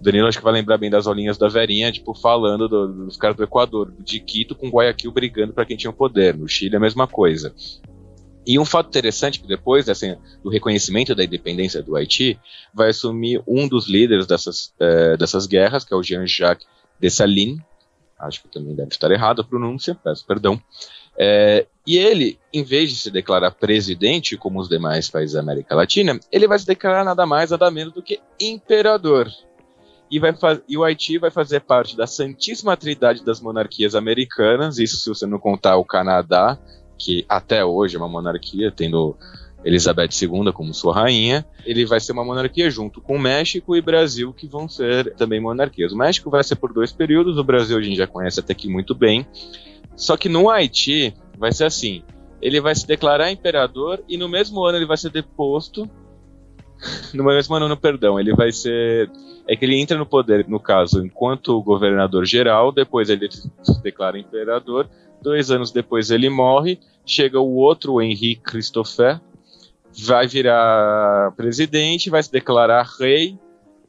Danilo 0.00 0.26
acho 0.26 0.38
que 0.38 0.44
vai 0.44 0.52
lembrar 0.52 0.76
bem 0.76 0.90
das 0.90 1.06
aulinhas 1.06 1.38
da 1.38 1.46
Verinha, 1.46 1.92
tipo, 1.92 2.12
falando 2.12 2.68
do, 2.68 3.04
dos 3.04 3.16
caras 3.16 3.36
do 3.36 3.44
Equador, 3.44 3.94
de 4.00 4.18
Quito 4.18 4.56
com 4.56 4.68
Guayaquil 4.68 5.12
brigando 5.12 5.52
para 5.52 5.64
quem 5.64 5.76
tinha 5.76 5.90
o 5.90 5.94
poder. 5.94 6.36
No 6.36 6.48
Chile 6.48 6.74
a 6.74 6.80
mesma 6.80 7.06
coisa. 7.06 7.54
E 8.46 8.58
um 8.58 8.64
fato 8.64 8.88
interessante 8.88 9.40
que 9.40 9.48
depois 9.48 9.86
dessa, 9.86 10.18
do 10.42 10.48
reconhecimento 10.48 11.14
da 11.14 11.24
independência 11.24 11.82
do 11.82 11.96
Haiti, 11.96 12.38
vai 12.72 12.90
assumir 12.90 13.42
um 13.46 13.66
dos 13.66 13.88
líderes 13.88 14.26
dessas, 14.26 14.72
é, 14.78 15.16
dessas 15.16 15.46
guerras, 15.46 15.84
que 15.84 15.92
é 15.92 15.96
o 15.96 16.02
Jean-Jacques 16.02 16.66
Dessalines, 17.00 17.60
acho 18.18 18.42
que 18.42 18.48
também 18.48 18.74
deve 18.74 18.90
estar 18.90 19.10
errado 19.10 19.40
a 19.40 19.44
pronúncia, 19.44 19.94
peço 19.94 20.24
perdão, 20.24 20.60
é, 21.18 21.66
e 21.86 21.96
ele, 21.96 22.38
em 22.52 22.62
vez 22.62 22.90
de 22.90 22.96
se 22.96 23.10
declarar 23.10 23.50
presidente, 23.52 24.36
como 24.36 24.60
os 24.60 24.68
demais 24.68 25.08
países 25.08 25.34
da 25.34 25.40
América 25.40 25.74
Latina, 25.74 26.18
ele 26.30 26.46
vai 26.46 26.58
se 26.58 26.66
declarar 26.66 27.04
nada 27.04 27.26
mais, 27.26 27.50
nada 27.50 27.70
menos 27.70 27.92
do 27.92 28.02
que 28.02 28.20
imperador. 28.40 29.30
E, 30.10 30.20
vai 30.20 30.32
e 30.68 30.76
o 30.76 30.84
Haiti 30.84 31.18
vai 31.18 31.30
fazer 31.30 31.60
parte 31.60 31.96
da 31.96 32.06
Santíssima 32.06 32.76
Trindade 32.76 33.24
das 33.24 33.40
monarquias 33.40 33.94
americanas, 33.94 34.78
isso 34.78 34.98
se 34.98 35.08
você 35.08 35.26
não 35.26 35.38
contar 35.38 35.76
o 35.78 35.84
Canadá, 35.84 36.58
que 36.98 37.24
até 37.28 37.64
hoje 37.64 37.96
é 37.96 37.98
uma 37.98 38.08
monarquia, 38.08 38.70
tendo 38.70 39.16
Elizabeth 39.64 40.10
II 40.22 40.52
como 40.52 40.72
sua 40.72 40.94
rainha, 40.94 41.44
ele 41.64 41.84
vai 41.84 41.98
ser 41.98 42.12
uma 42.12 42.24
monarquia 42.24 42.70
junto 42.70 43.00
com 43.00 43.18
México 43.18 43.74
e 43.74 43.80
Brasil, 43.80 44.32
que 44.32 44.46
vão 44.46 44.68
ser 44.68 45.14
também 45.16 45.40
monarquias. 45.40 45.92
O 45.92 45.96
México 45.96 46.30
vai 46.30 46.44
ser 46.44 46.56
por 46.56 46.72
dois 46.72 46.92
períodos, 46.92 47.36
o 47.36 47.44
Brasil 47.44 47.76
a 47.76 47.82
gente 47.82 47.96
já 47.96 48.06
conhece 48.06 48.38
até 48.40 48.52
aqui 48.52 48.68
muito 48.68 48.94
bem, 48.94 49.26
só 49.96 50.16
que 50.16 50.28
no 50.28 50.48
Haiti 50.48 51.12
vai 51.36 51.52
ser 51.52 51.64
assim: 51.64 52.02
ele 52.40 52.60
vai 52.60 52.74
se 52.74 52.86
declarar 52.86 53.30
imperador 53.30 54.02
e 54.08 54.16
no 54.16 54.28
mesmo 54.28 54.64
ano 54.64 54.78
ele 54.78 54.86
vai 54.86 54.96
ser 54.96 55.10
deposto. 55.10 55.88
no 57.12 57.24
mesmo 57.24 57.54
ano, 57.54 57.68
não, 57.68 57.76
perdão, 57.76 58.20
ele 58.20 58.34
vai 58.34 58.52
ser. 58.52 59.10
É 59.48 59.56
que 59.56 59.64
ele 59.64 59.80
entra 59.80 59.96
no 59.96 60.06
poder, 60.06 60.46
no 60.48 60.58
caso, 60.58 61.04
enquanto 61.04 61.62
governador 61.62 62.24
geral, 62.26 62.72
depois 62.72 63.08
ele 63.08 63.28
se 63.30 63.82
declara 63.82 64.18
imperador, 64.18 64.88
dois 65.26 65.50
anos 65.50 65.72
depois 65.72 66.12
ele 66.12 66.30
morre, 66.30 66.78
chega 67.04 67.40
o 67.40 67.56
outro, 67.56 67.94
o 67.94 68.00
Henri 68.00 68.36
Christopher, 68.36 69.20
vai 70.04 70.28
virar 70.28 71.32
presidente, 71.36 72.08
vai 72.08 72.22
se 72.22 72.30
declarar 72.30 72.88
rei, 73.00 73.36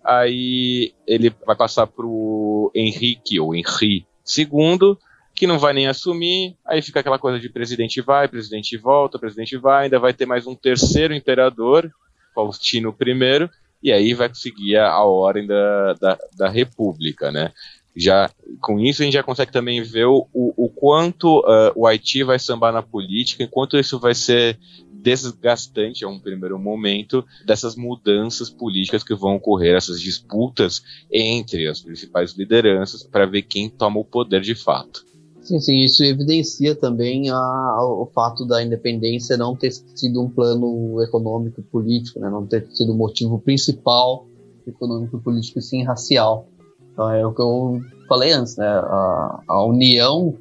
aí 0.03 0.95
ele 1.05 1.31
vai 1.45 1.55
passar 1.55 1.85
pro 1.85 2.71
Henrique, 2.73 3.39
ou 3.39 3.53
Henri 3.53 4.07
II, 4.35 4.97
que 5.35 5.45
não 5.45 5.59
vai 5.59 5.73
nem 5.73 5.85
assumir, 5.85 6.55
aí 6.65 6.81
fica 6.81 7.01
aquela 7.01 7.19
coisa 7.19 7.39
de 7.39 7.49
presidente 7.49 8.01
vai, 8.01 8.27
presidente 8.27 8.75
volta, 8.75 9.19
presidente 9.19 9.55
vai, 9.57 9.83
ainda 9.83 9.99
vai 9.99 10.15
ter 10.15 10.25
mais 10.25 10.47
um 10.47 10.55
terceiro 10.55 11.13
imperador, 11.13 11.91
Faustino 12.33 12.95
I, 12.99 13.47
e 13.83 13.91
aí 13.91 14.15
vai 14.15 14.27
conseguir 14.27 14.77
a, 14.77 14.89
a 14.89 15.05
ordem 15.05 15.45
da, 15.45 15.93
da, 15.93 16.17
da 16.35 16.49
República, 16.49 17.31
né? 17.31 17.53
Já, 17.99 18.29
com 18.61 18.79
isso 18.79 19.01
a 19.01 19.05
gente 19.05 19.15
já 19.15 19.23
consegue 19.23 19.51
também 19.51 19.81
ver 19.81 20.05
o, 20.05 20.27
o, 20.31 20.69
quanto 20.69 21.39
uh, 21.39 21.73
o 21.75 21.87
Haiti 21.87 22.23
vai 22.23 22.37
sambar 22.37 22.71
na 22.71 22.83
política, 22.83 23.43
enquanto 23.43 23.75
isso 23.75 23.99
vai 23.99 24.13
ser 24.13 24.59
desgastante 24.93 26.05
a 26.05 26.07
um 26.07 26.19
primeiro 26.19 26.59
momento 26.59 27.25
dessas 27.43 27.75
mudanças 27.75 28.51
políticas 28.51 29.03
que 29.03 29.15
vão 29.15 29.37
ocorrer, 29.37 29.75
essas 29.75 29.99
disputas 29.99 30.83
entre 31.11 31.67
as 31.67 31.81
principais 31.81 32.33
lideranças 32.37 33.01
para 33.01 33.25
ver 33.25 33.41
quem 33.41 33.67
toma 33.67 33.99
o 33.99 34.05
poder 34.05 34.41
de 34.41 34.53
fato. 34.53 35.03
Sim, 35.41 35.59
sim, 35.59 35.83
isso 35.83 36.03
evidencia 36.03 36.75
também 36.75 37.31
a, 37.31 37.77
o 37.81 38.05
fato 38.13 38.45
da 38.45 38.61
independência 38.61 39.37
não 39.37 39.55
ter 39.55 39.71
sido 39.71 40.21
um 40.21 40.29
plano 40.29 41.01
econômico 41.01 41.63
político, 41.63 42.19
né, 42.19 42.29
não 42.29 42.45
ter 42.45 42.67
sido 42.69 42.91
o 42.91 42.95
motivo 42.95 43.39
principal 43.39 44.27
econômico 44.67 45.19
político, 45.19 45.61
sim 45.61 45.83
racial. 45.83 46.47
Então, 46.97 47.11
é 47.11 47.23
o 47.23 47.31
que 47.31 47.39
eu 47.43 47.79
falei 48.09 48.31
antes, 48.31 48.57
né, 48.57 48.65
a, 48.65 49.39
a 49.47 49.63
união 49.63 50.33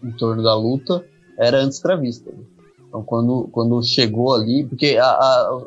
em 0.00 0.12
torno 0.12 0.40
da 0.40 0.54
luta 0.54 1.04
era 1.36 1.58
anti-escravista. 1.58 2.32
Então, 2.86 3.02
quando, 3.02 3.48
quando 3.50 3.82
chegou 3.82 4.32
ali, 4.32 4.64
porque 4.64 4.96
a, 5.02 5.04
a, 5.04 5.62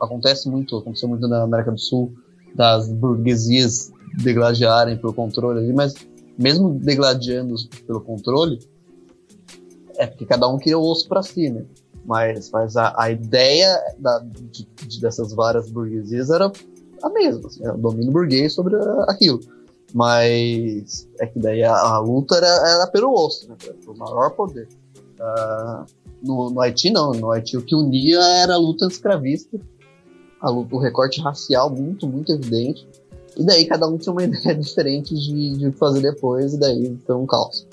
acontece 0.00 0.50
muito, 0.50 0.76
aconteceu 0.76 1.08
muito 1.08 1.28
na 1.28 1.42
América 1.44 1.70
do 1.70 1.78
Sul, 1.78 2.12
das 2.52 2.90
burguesias 2.90 3.92
degladiarem 4.20 4.96
pelo 4.96 5.14
controle 5.14 5.60
ali, 5.60 5.72
mas 5.72 5.94
mesmo 6.36 6.70
degladiando 6.70 7.54
pelo 7.86 8.00
controle, 8.00 8.58
é 9.98 10.08
porque 10.08 10.26
cada 10.26 10.48
um 10.48 10.58
queria 10.58 10.80
o 10.80 10.82
osso 10.82 11.06
para 11.06 11.22
si, 11.22 11.48
né? 11.48 11.64
Mas, 12.04 12.50
mas 12.50 12.76
a, 12.76 12.92
a 13.00 13.08
ideia 13.08 13.80
da, 14.00 14.18
de, 14.18 14.66
de, 14.84 15.00
dessas 15.00 15.32
várias 15.32 15.70
burguesias 15.70 16.28
era 16.28 16.50
a 17.02 17.08
mesma, 17.10 17.46
assim, 17.46 17.66
o 17.66 17.76
domínio 17.76 18.12
burguês 18.12 18.54
sobre 18.54 18.76
aquilo. 19.08 19.40
Mas 19.94 21.08
é 21.18 21.26
que 21.26 21.38
daí 21.38 21.62
a, 21.62 21.74
a 21.74 21.98
luta 21.98 22.36
era, 22.36 22.46
era, 22.46 22.86
pelo 22.88 23.12
osso, 23.12 23.48
né? 23.48 23.56
Pelo 23.84 23.96
maior 23.96 24.30
poder. 24.30 24.68
Uh, 25.18 25.84
no, 26.22 26.50
no, 26.50 26.60
Haiti, 26.60 26.90
não. 26.90 27.12
No 27.12 27.32
Haiti, 27.32 27.56
o 27.56 27.62
que 27.62 27.74
unia 27.74 28.20
era 28.20 28.54
a 28.54 28.58
luta 28.58 28.86
escravista. 28.86 29.58
a, 30.40 30.50
o 30.50 30.78
recorte 30.78 31.20
racial 31.20 31.70
muito, 31.70 32.06
muito 32.06 32.32
evidente. 32.32 32.86
E 33.36 33.44
daí 33.44 33.66
cada 33.66 33.88
um 33.88 33.96
tinha 33.96 34.12
uma 34.12 34.22
ideia 34.24 34.54
diferente 34.54 35.14
de, 35.14 35.56
de 35.56 35.66
o 35.68 35.72
que 35.72 35.78
fazer 35.78 36.02
depois, 36.02 36.54
e 36.54 36.58
daí 36.58 36.98
foi 37.06 37.16
um 37.16 37.26
caos. 37.26 37.66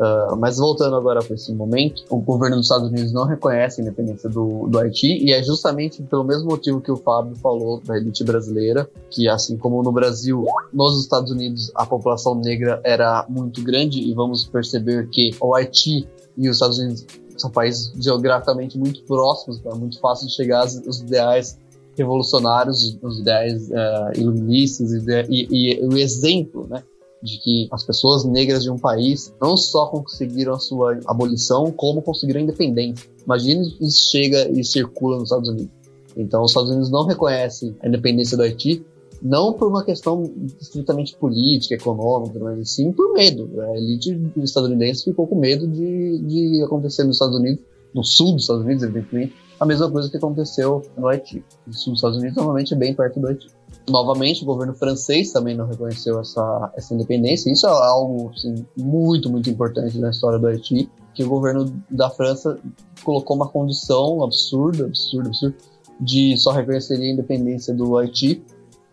Uh, 0.00 0.34
mas 0.38 0.56
voltando 0.56 0.96
agora 0.96 1.22
para 1.22 1.34
esse 1.34 1.52
momento, 1.52 2.04
o 2.08 2.16
governo 2.22 2.56
dos 2.56 2.64
Estados 2.64 2.88
Unidos 2.88 3.12
não 3.12 3.26
reconhece 3.26 3.82
a 3.82 3.84
independência 3.84 4.30
do, 4.30 4.66
do 4.66 4.78
Haiti 4.78 5.22
e 5.22 5.30
é 5.30 5.42
justamente 5.42 6.02
pelo 6.04 6.24
mesmo 6.24 6.46
motivo 6.46 6.80
que 6.80 6.90
o 6.90 6.96
Fábio 6.96 7.36
falou 7.36 7.82
da 7.82 7.98
elite 7.98 8.24
brasileira, 8.24 8.88
que 9.10 9.28
assim 9.28 9.58
como 9.58 9.82
no 9.82 9.92
Brasil, 9.92 10.46
nos 10.72 10.98
Estados 10.98 11.30
Unidos 11.30 11.70
a 11.74 11.84
população 11.84 12.34
negra 12.34 12.80
era 12.82 13.26
muito 13.28 13.62
grande 13.62 14.00
e 14.00 14.14
vamos 14.14 14.46
perceber 14.46 15.06
que 15.10 15.32
o 15.38 15.54
Haiti 15.54 16.08
e 16.34 16.48
os 16.48 16.56
Estados 16.56 16.78
Unidos 16.78 17.06
são 17.36 17.50
países 17.50 17.92
geograficamente 17.98 18.78
muito 18.78 19.02
próximos, 19.02 19.58
então 19.58 19.72
é 19.72 19.74
muito 19.74 20.00
fácil 20.00 20.28
de 20.28 20.34
chegar 20.34 20.60
aos 20.60 21.00
ideais 21.00 21.58
revolucionários, 21.94 22.98
os 23.02 23.18
ideais 23.18 23.68
uh, 23.68 24.18
iluministas 24.18 24.92
e, 24.92 25.04
e, 25.28 25.74
e 25.74 25.86
o 25.86 25.98
exemplo, 25.98 26.66
né? 26.70 26.82
De 27.22 27.38
que 27.38 27.68
as 27.70 27.84
pessoas 27.84 28.24
negras 28.24 28.62
de 28.62 28.70
um 28.70 28.78
país 28.78 29.34
não 29.40 29.56
só 29.56 29.86
conseguiram 29.86 30.54
a 30.54 30.58
sua 30.58 30.98
abolição, 31.06 31.70
como 31.70 32.00
conseguiram 32.02 32.40
a 32.40 32.44
independência. 32.44 33.10
Imagine 33.24 33.76
isso 33.80 34.10
chega 34.10 34.50
e 34.50 34.64
circula 34.64 35.16
nos 35.16 35.24
Estados 35.24 35.48
Unidos. 35.48 35.70
Então, 36.16 36.42
os 36.42 36.50
Estados 36.50 36.70
Unidos 36.70 36.90
não 36.90 37.06
reconhecem 37.06 37.76
a 37.82 37.88
independência 37.88 38.36
do 38.36 38.42
Haiti, 38.42 38.84
não 39.22 39.52
por 39.52 39.68
uma 39.68 39.84
questão 39.84 40.32
estritamente 40.60 41.14
política, 41.16 41.74
econômica, 41.74 42.38
mas 42.38 42.70
sim 42.70 42.90
por 42.90 43.12
medo. 43.12 43.50
A 43.60 43.76
elite 43.76 44.18
estadunidense 44.38 45.04
ficou 45.04 45.26
com 45.26 45.36
medo 45.36 45.66
de, 45.66 46.18
de 46.18 46.62
acontecer 46.64 47.04
nos 47.04 47.16
Estados 47.16 47.36
Unidos, 47.36 47.62
no 47.94 48.02
sul 48.02 48.32
dos 48.32 48.42
Estados 48.42 48.64
Unidos, 48.64 48.82
evidentemente, 48.82 49.34
a 49.58 49.66
mesma 49.66 49.90
coisa 49.90 50.10
que 50.10 50.16
aconteceu 50.16 50.82
no 50.96 51.06
Haiti. 51.08 51.44
O 51.68 51.72
sul 51.72 51.92
dos 51.92 51.98
Estados 51.98 52.18
Unidos 52.18 52.36
normalmente 52.36 52.72
é 52.72 52.76
bem 52.76 52.94
perto 52.94 53.20
do 53.20 53.26
Haiti. 53.26 53.48
Novamente, 53.88 54.42
o 54.42 54.46
governo 54.46 54.74
francês 54.74 55.32
também 55.32 55.56
não 55.56 55.66
reconheceu 55.66 56.20
essa, 56.20 56.72
essa 56.76 56.94
independência. 56.94 57.50
Isso 57.50 57.66
é 57.66 57.70
algo 57.70 58.30
assim, 58.30 58.64
muito, 58.76 59.28
muito 59.28 59.50
importante 59.50 59.98
na 59.98 60.10
história 60.10 60.38
do 60.38 60.46
Haiti, 60.46 60.88
que 61.14 61.24
o 61.24 61.28
governo 61.28 61.72
da 61.90 62.08
França 62.08 62.58
colocou 63.02 63.36
uma 63.36 63.48
condição 63.48 64.22
absurda, 64.22 64.84
absurda, 64.84 65.28
absurda, 65.28 65.56
de 66.00 66.36
só 66.36 66.52
reconhecer 66.52 66.94
a 66.94 67.06
independência 67.06 67.74
do 67.74 67.98
Haiti 67.98 68.42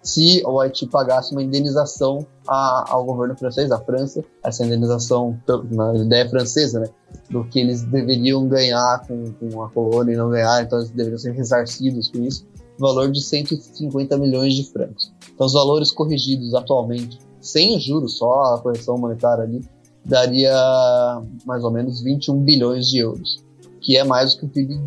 se 0.01 0.41
o 0.45 0.59
Haiti 0.61 0.87
pagasse 0.87 1.33
uma 1.33 1.43
indenização 1.43 2.25
a, 2.47 2.85
ao 2.89 3.03
governo 3.03 3.37
francês, 3.37 3.71
à 3.71 3.79
França, 3.79 4.23
essa 4.41 4.65
indenização, 4.65 5.37
na 5.69 5.93
ideia 5.95 6.29
francesa, 6.29 6.79
né, 6.79 6.87
do 7.29 7.43
que 7.43 7.59
eles 7.59 7.83
deveriam 7.83 8.47
ganhar 8.47 9.05
com, 9.05 9.33
com 9.33 9.61
a 9.61 9.69
colônia 9.69 10.13
e 10.13 10.15
não 10.15 10.29
ganhar, 10.29 10.63
então 10.63 10.79
eles 10.79 10.91
deveriam 10.91 11.19
ser 11.19 11.33
ressarcidos 11.33 12.09
por 12.09 12.21
isso 12.21 12.47
valor 12.77 13.11
de 13.11 13.21
150 13.21 14.17
milhões 14.17 14.53
de 14.53 14.63
francos. 14.63 15.11
Então, 15.33 15.45
os 15.45 15.53
valores 15.53 15.91
corrigidos 15.91 16.53
atualmente, 16.53 17.19
sem 17.41 17.79
juros, 17.79 18.17
só 18.17 18.55
a 18.55 18.59
correção 18.59 18.97
monetária 18.97 19.43
ali, 19.43 19.61
daria 20.05 20.53
mais 21.45 21.63
ou 21.63 21.71
menos 21.71 22.01
21 22.01 22.43
bilhões 22.43 22.87
de 22.87 22.99
euros, 22.99 23.43
que 23.81 23.97
é 23.97 24.03
mais 24.03 24.33
do 24.33 24.39
que 24.39 24.45
o 24.45 24.49
PIB 24.49 24.79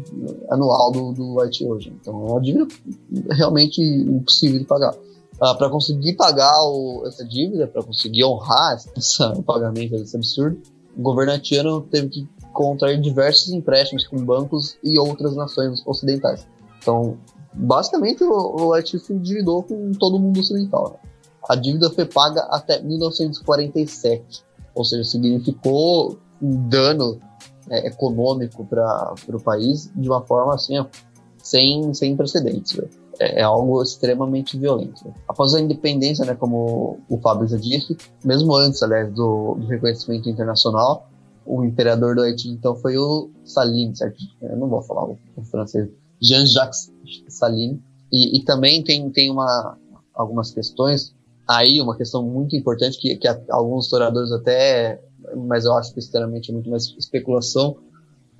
anual 0.50 0.90
do, 0.90 1.12
do 1.12 1.40
Haiti 1.40 1.64
hoje. 1.64 1.92
Então, 2.00 2.26
é 2.26 2.32
uma 2.32 2.40
dívida 2.40 2.66
realmente 3.30 3.82
impossível 3.82 4.58
de 4.58 4.64
pagar. 4.64 4.94
Ah, 5.40 5.54
para 5.54 5.70
conseguir 5.70 6.14
pagar 6.14 6.62
o, 6.64 7.04
essa 7.06 7.24
dívida, 7.24 7.66
para 7.66 7.82
conseguir 7.82 8.24
honrar 8.24 8.78
essa, 8.96 9.32
o 9.36 9.42
pagamento 9.42 9.92
desse 9.92 10.16
absurdo, 10.16 10.60
o 10.96 11.02
governo 11.02 11.32
haitiano 11.32 11.80
teve 11.82 12.08
que 12.08 12.28
contrair 12.52 13.00
diversos 13.00 13.50
empréstimos 13.50 14.06
com 14.06 14.16
bancos 14.18 14.76
e 14.82 14.98
outras 14.98 15.34
nações 15.34 15.82
ocidentais. 15.86 16.46
Então, 16.78 17.16
basicamente 17.52 18.22
o, 18.24 18.32
o 18.32 18.68
Latif 18.68 19.10
endividou 19.10 19.62
com 19.62 19.92
todo 19.92 20.18
mundo 20.18 20.40
ocidental. 20.40 20.92
Né? 21.02 21.10
A 21.48 21.56
dívida 21.56 21.90
foi 21.90 22.04
paga 22.04 22.42
até 22.50 22.80
1947, 22.80 24.44
ou 24.74 24.84
seja, 24.84 25.04
significou 25.04 26.18
um 26.40 26.68
dano 26.68 27.18
é, 27.68 27.86
econômico 27.86 28.64
para 28.64 29.14
o 29.28 29.40
país 29.40 29.90
de 29.94 30.08
uma 30.08 30.22
forma 30.22 30.54
assim, 30.54 30.78
ó, 30.78 30.86
sem, 31.38 31.92
sem 31.94 32.16
precedentes. 32.16 32.78
É, 33.18 33.40
é, 33.40 33.42
algo 33.42 33.82
extremamente 33.82 34.58
violento. 34.58 35.12
Após 35.28 35.54
a 35.54 35.60
independência, 35.60 36.24
né, 36.24 36.34
como 36.34 37.00
o 37.06 37.18
Fábio 37.18 37.46
já 37.46 37.58
disse, 37.58 37.94
mesmo 38.24 38.54
antes, 38.54 38.82
aliás, 38.82 39.12
do, 39.12 39.56
do 39.56 39.66
reconhecimento 39.66 40.30
internacional, 40.30 41.06
o 41.44 41.62
imperador 41.62 42.14
do 42.14 42.22
Haiti 42.22 42.48
então 42.48 42.74
foi 42.76 42.96
o 42.96 43.28
Saline, 43.44 43.94
certo? 43.94 44.16
Eu 44.40 44.56
não 44.56 44.68
vou 44.68 44.80
falar 44.82 45.04
o, 45.04 45.18
o 45.36 45.42
francês. 45.44 45.88
Jean-Jacques 46.20 46.92
Saline. 47.28 47.82
E, 48.12 48.38
e, 48.38 48.44
também 48.44 48.82
tem, 48.82 49.08
tem 49.10 49.30
uma, 49.30 49.78
algumas 50.14 50.50
questões, 50.50 51.14
aí 51.48 51.80
uma 51.80 51.96
questão 51.96 52.22
muito 52.22 52.56
importante 52.56 52.98
que, 52.98 53.16
que 53.16 53.28
alguns 53.48 53.84
historiadores 53.84 54.32
até, 54.32 55.00
mas 55.36 55.64
eu 55.64 55.74
acho 55.74 55.94
que 55.94 56.00
sinceramente 56.00 56.50
é 56.50 56.54
muito 56.54 56.68
mais 56.68 56.92
especulação, 56.98 57.76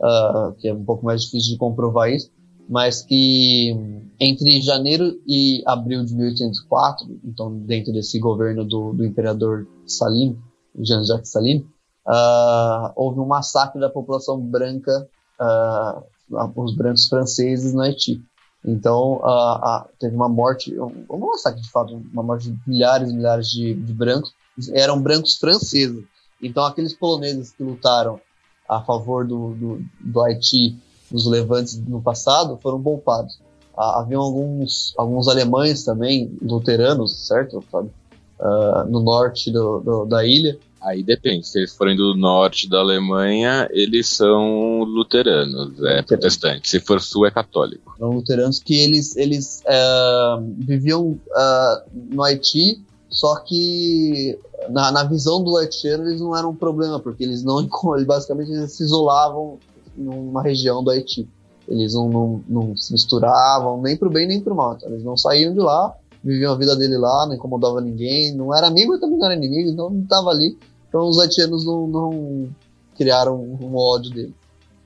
uh, 0.00 0.52
que 0.58 0.68
é 0.68 0.74
um 0.74 0.84
pouco 0.84 1.04
mais 1.04 1.22
difícil 1.22 1.52
de 1.52 1.58
comprovar 1.58 2.10
isso, 2.10 2.30
mas 2.68 3.02
que 3.02 3.76
entre 4.18 4.60
janeiro 4.60 5.20
e 5.26 5.62
abril 5.66 6.04
de 6.04 6.14
1804, 6.14 7.20
então 7.24 7.52
dentro 7.60 7.92
desse 7.92 8.18
governo 8.18 8.64
do, 8.64 8.92
do 8.92 9.04
imperador 9.04 9.66
Salim, 9.86 10.36
Jean-Jacques 10.78 11.30
Salim, 11.30 11.66
uh, 12.06 12.92
houve 12.94 13.20
um 13.20 13.26
massacre 13.26 13.80
da 13.80 13.88
população 13.88 14.40
branca 14.40 15.08
uh, 15.40 16.02
os 16.30 16.74
brancos 16.74 17.08
franceses 17.08 17.72
no 17.72 17.80
Haiti. 17.80 18.22
Então, 18.64 19.20
uh, 19.22 19.56
uh, 19.56 19.88
teve 19.98 20.14
uma 20.14 20.28
morte, 20.28 20.78
um, 20.78 21.18
massacre 21.18 21.62
de 21.62 21.70
fato, 21.70 21.94
uma 22.12 22.22
morte 22.22 22.50
de 22.50 22.58
milhares 22.66 23.10
e 23.10 23.14
milhares 23.14 23.48
de, 23.48 23.74
de 23.74 23.92
brancos, 23.92 24.32
eram 24.72 25.00
brancos 25.00 25.36
franceses. 25.36 26.04
Então, 26.42 26.64
aqueles 26.64 26.92
poloneses 26.92 27.52
que 27.52 27.62
lutaram 27.62 28.20
a 28.68 28.80
favor 28.82 29.26
do, 29.26 29.54
do, 29.54 29.82
do 30.00 30.20
Haiti 30.20 30.78
nos 31.10 31.26
levantes 31.26 31.78
no 31.78 32.00
passado 32.02 32.58
foram 32.62 32.80
poupados. 32.80 33.34
Uh, 33.74 33.98
haviam 33.98 34.20
alguns, 34.20 34.94
alguns 34.96 35.26
alemães 35.26 35.84
também, 35.84 36.36
luteranos, 36.42 37.26
certo? 37.26 37.64
Uh, 37.72 38.84
no 38.88 39.00
norte 39.00 39.50
do, 39.50 39.80
do, 39.80 40.04
da 40.04 40.24
ilha, 40.24 40.58
Aí 40.80 41.02
depende, 41.02 41.46
se 41.46 41.58
eles 41.58 41.76
forem 41.76 41.94
do 41.94 42.14
norte 42.14 42.68
da 42.68 42.78
Alemanha, 42.78 43.68
eles 43.70 44.08
são 44.08 44.82
luteranos, 44.82 45.78
é 45.84 46.00
protestantes. 46.00 46.70
Se 46.70 46.80
for 46.80 47.00
sul, 47.02 47.26
é 47.26 47.30
católico. 47.30 47.94
São 47.98 48.10
luteranos 48.12 48.60
que 48.60 48.78
eles, 48.78 49.14
eles 49.14 49.62
uh, 49.66 50.42
viviam 50.58 51.10
uh, 51.10 51.90
no 51.92 52.22
Haiti, 52.22 52.82
só 53.10 53.36
que 53.40 54.38
na, 54.70 54.90
na 54.90 55.04
visão 55.04 55.42
do 55.42 55.56
haitiano 55.56 56.08
eles 56.08 56.20
não 56.20 56.34
eram 56.34 56.50
um 56.50 56.56
problema, 56.56 56.98
porque 56.98 57.24
eles 57.24 57.42
não, 57.42 57.60
eles 57.94 58.06
basicamente 58.06 58.50
eles 58.50 58.72
se 58.72 58.82
isolavam 58.84 59.58
numa 59.94 60.42
região 60.42 60.82
do 60.82 60.90
Haiti. 60.90 61.28
Eles 61.68 61.92
não, 61.92 62.08
não, 62.08 62.44
não 62.48 62.76
se 62.76 62.92
misturavam 62.92 63.80
nem 63.82 63.96
pro 63.96 64.10
bem 64.10 64.26
nem 64.26 64.40
pro 64.40 64.54
mal. 64.54 64.74
Então 64.74 64.88
eles 64.88 65.04
não 65.04 65.16
saíam 65.16 65.52
de 65.52 65.60
lá, 65.60 65.94
viviam 66.24 66.52
a 66.52 66.56
vida 66.56 66.74
dele 66.74 66.96
lá, 66.96 67.26
não 67.26 67.34
incomodava 67.34 67.80
ninguém, 67.80 68.34
não 68.34 68.54
era 68.54 68.66
amigo 68.66 68.94
e 68.94 69.00
também 69.00 69.18
não 69.18 69.26
era 69.26 69.36
inimigo, 69.36 69.68
então 69.68 69.90
não 69.90 70.02
estava 70.02 70.30
ali 70.30 70.56
então 70.90 71.08
os 71.08 71.20
haitianos 71.20 71.64
não, 71.64 71.86
não 71.86 72.50
criaram 72.96 73.36
um 73.40 73.76
ódio 73.76 74.10
dele. 74.10 74.34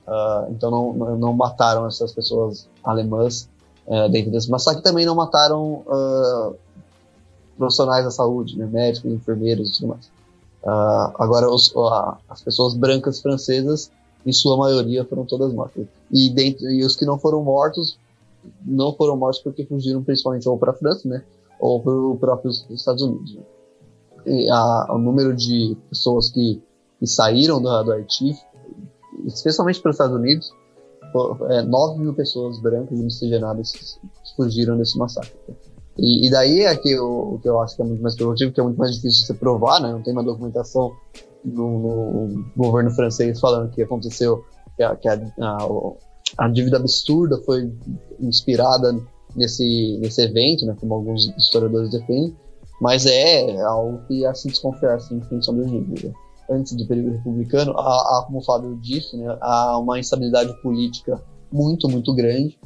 Uh, 0.07 0.51
então 0.51 0.69
não, 0.69 1.17
não 1.17 1.33
mataram 1.33 1.87
essas 1.87 2.13
pessoas 2.13 2.69
alemãs 2.83 3.49
uh, 3.87 4.07
dentro 4.09 4.31
desse 4.31 4.49
massacre. 4.49 4.83
Também 4.83 5.03
não 5.03 5.15
mataram 5.15 5.83
uh, 5.87 6.55
profissionais 7.57 8.05
da 8.05 8.11
saúde, 8.11 8.55
né, 8.55 8.67
médicos, 8.67 9.11
enfermeiros 9.11 9.69
e 9.69 9.73
tudo 9.79 9.87
mais. 9.87 10.05
Uh, 10.63 11.11
agora 11.17 11.49
os, 11.49 11.73
as 12.29 12.41
pessoas 12.43 12.75
brancas 12.75 13.19
francesas, 13.19 13.91
em 14.23 14.31
sua 14.31 14.57
maioria, 14.57 15.03
foram 15.05 15.25
todas 15.25 15.51
mortas. 15.51 15.87
E, 16.11 16.29
dentro, 16.29 16.69
e 16.69 16.85
os 16.85 16.95
que 16.95 17.03
não 17.03 17.17
foram 17.17 17.43
mortos, 17.43 17.97
não 18.63 18.93
foram 18.93 19.17
mortos 19.17 19.41
porque 19.41 19.65
fugiram 19.65 20.03
principalmente 20.03 20.47
ou 20.47 20.55
para 20.55 20.69
a 20.69 20.75
França, 20.75 21.07
né, 21.07 21.23
ou 21.59 21.81
para 21.81 21.91
os 21.91 22.19
próprios 22.19 22.65
Estados 22.69 23.01
Unidos. 23.01 23.33
Né 23.33 23.41
a, 24.51 24.93
o 24.93 24.97
número 24.97 25.35
de 25.35 25.77
pessoas 25.89 26.29
que, 26.29 26.61
que 26.99 27.07
saíram 27.07 27.61
do, 27.61 27.83
do 27.83 27.91
Haiti, 27.91 28.35
especialmente 29.25 29.81
para 29.81 29.89
os 29.89 29.95
Estados 29.95 30.15
Unidos, 30.15 30.51
é, 31.49 31.61
9 31.61 31.99
mil 31.99 32.13
pessoas 32.13 32.59
brancas 32.59 32.99
e 32.99 33.03
miscigenadas 33.03 33.99
fugiram 34.35 34.77
desse 34.77 34.97
massacre. 34.97 35.33
E, 35.97 36.27
e, 36.27 36.29
daí 36.29 36.61
é 36.61 36.75
que 36.75 36.91
eu, 36.91 37.39
que 37.41 37.47
eu 37.47 37.61
acho 37.61 37.75
que 37.75 37.81
é 37.81 37.85
muito 37.85 38.01
mais 38.01 38.15
produtivo, 38.15 38.51
que 38.51 38.59
é 38.59 38.63
muito 38.63 38.77
mais 38.77 38.95
difícil 38.95 39.21
de 39.21 39.27
se 39.27 39.33
provar, 39.35 39.79
né? 39.79 39.91
Não 39.91 40.01
tem 40.01 40.11
uma 40.11 40.23
documentação 40.23 40.91
no, 41.43 42.27
no 42.27 42.45
governo 42.57 42.91
francês 42.91 43.39
falando 43.39 43.71
que 43.71 43.81
aconteceu, 43.81 44.43
que, 44.75 44.83
a, 44.83 44.95
que 44.95 45.07
a, 45.07 45.13
a, 45.39 45.67
a, 46.39 46.47
dívida 46.49 46.77
absurda 46.77 47.41
foi 47.45 47.71
inspirada 48.19 48.93
nesse, 49.35 49.97
nesse 50.01 50.21
evento, 50.21 50.65
né? 50.65 50.75
Como 50.77 50.93
alguns 50.93 51.33
historiadores 51.37 51.91
defendem. 51.91 52.35
Mas 52.81 53.05
é 53.05 53.61
algo 53.61 53.99
que 54.07 54.25
há 54.25 54.33
se 54.33 54.47
desconfiar, 54.47 54.95
assim, 54.95 55.21
sem 55.23 55.41
sombra 55.41 55.65
de 55.65 55.79
dúvida. 55.79 56.13
Antes 56.49 56.73
do 56.73 56.85
período 56.87 57.11
republicano, 57.13 57.71
há, 57.77 57.81
há, 57.81 58.23
como 58.25 58.39
o 58.39 58.43
Fábio 58.43 58.77
disse, 58.81 59.17
né, 59.17 59.37
há 59.41 59.79
uma 59.79 59.99
instabilidade 59.99 60.53
política 60.61 61.21
muito, 61.51 61.87
muito 61.89 62.13
grande. 62.13 62.59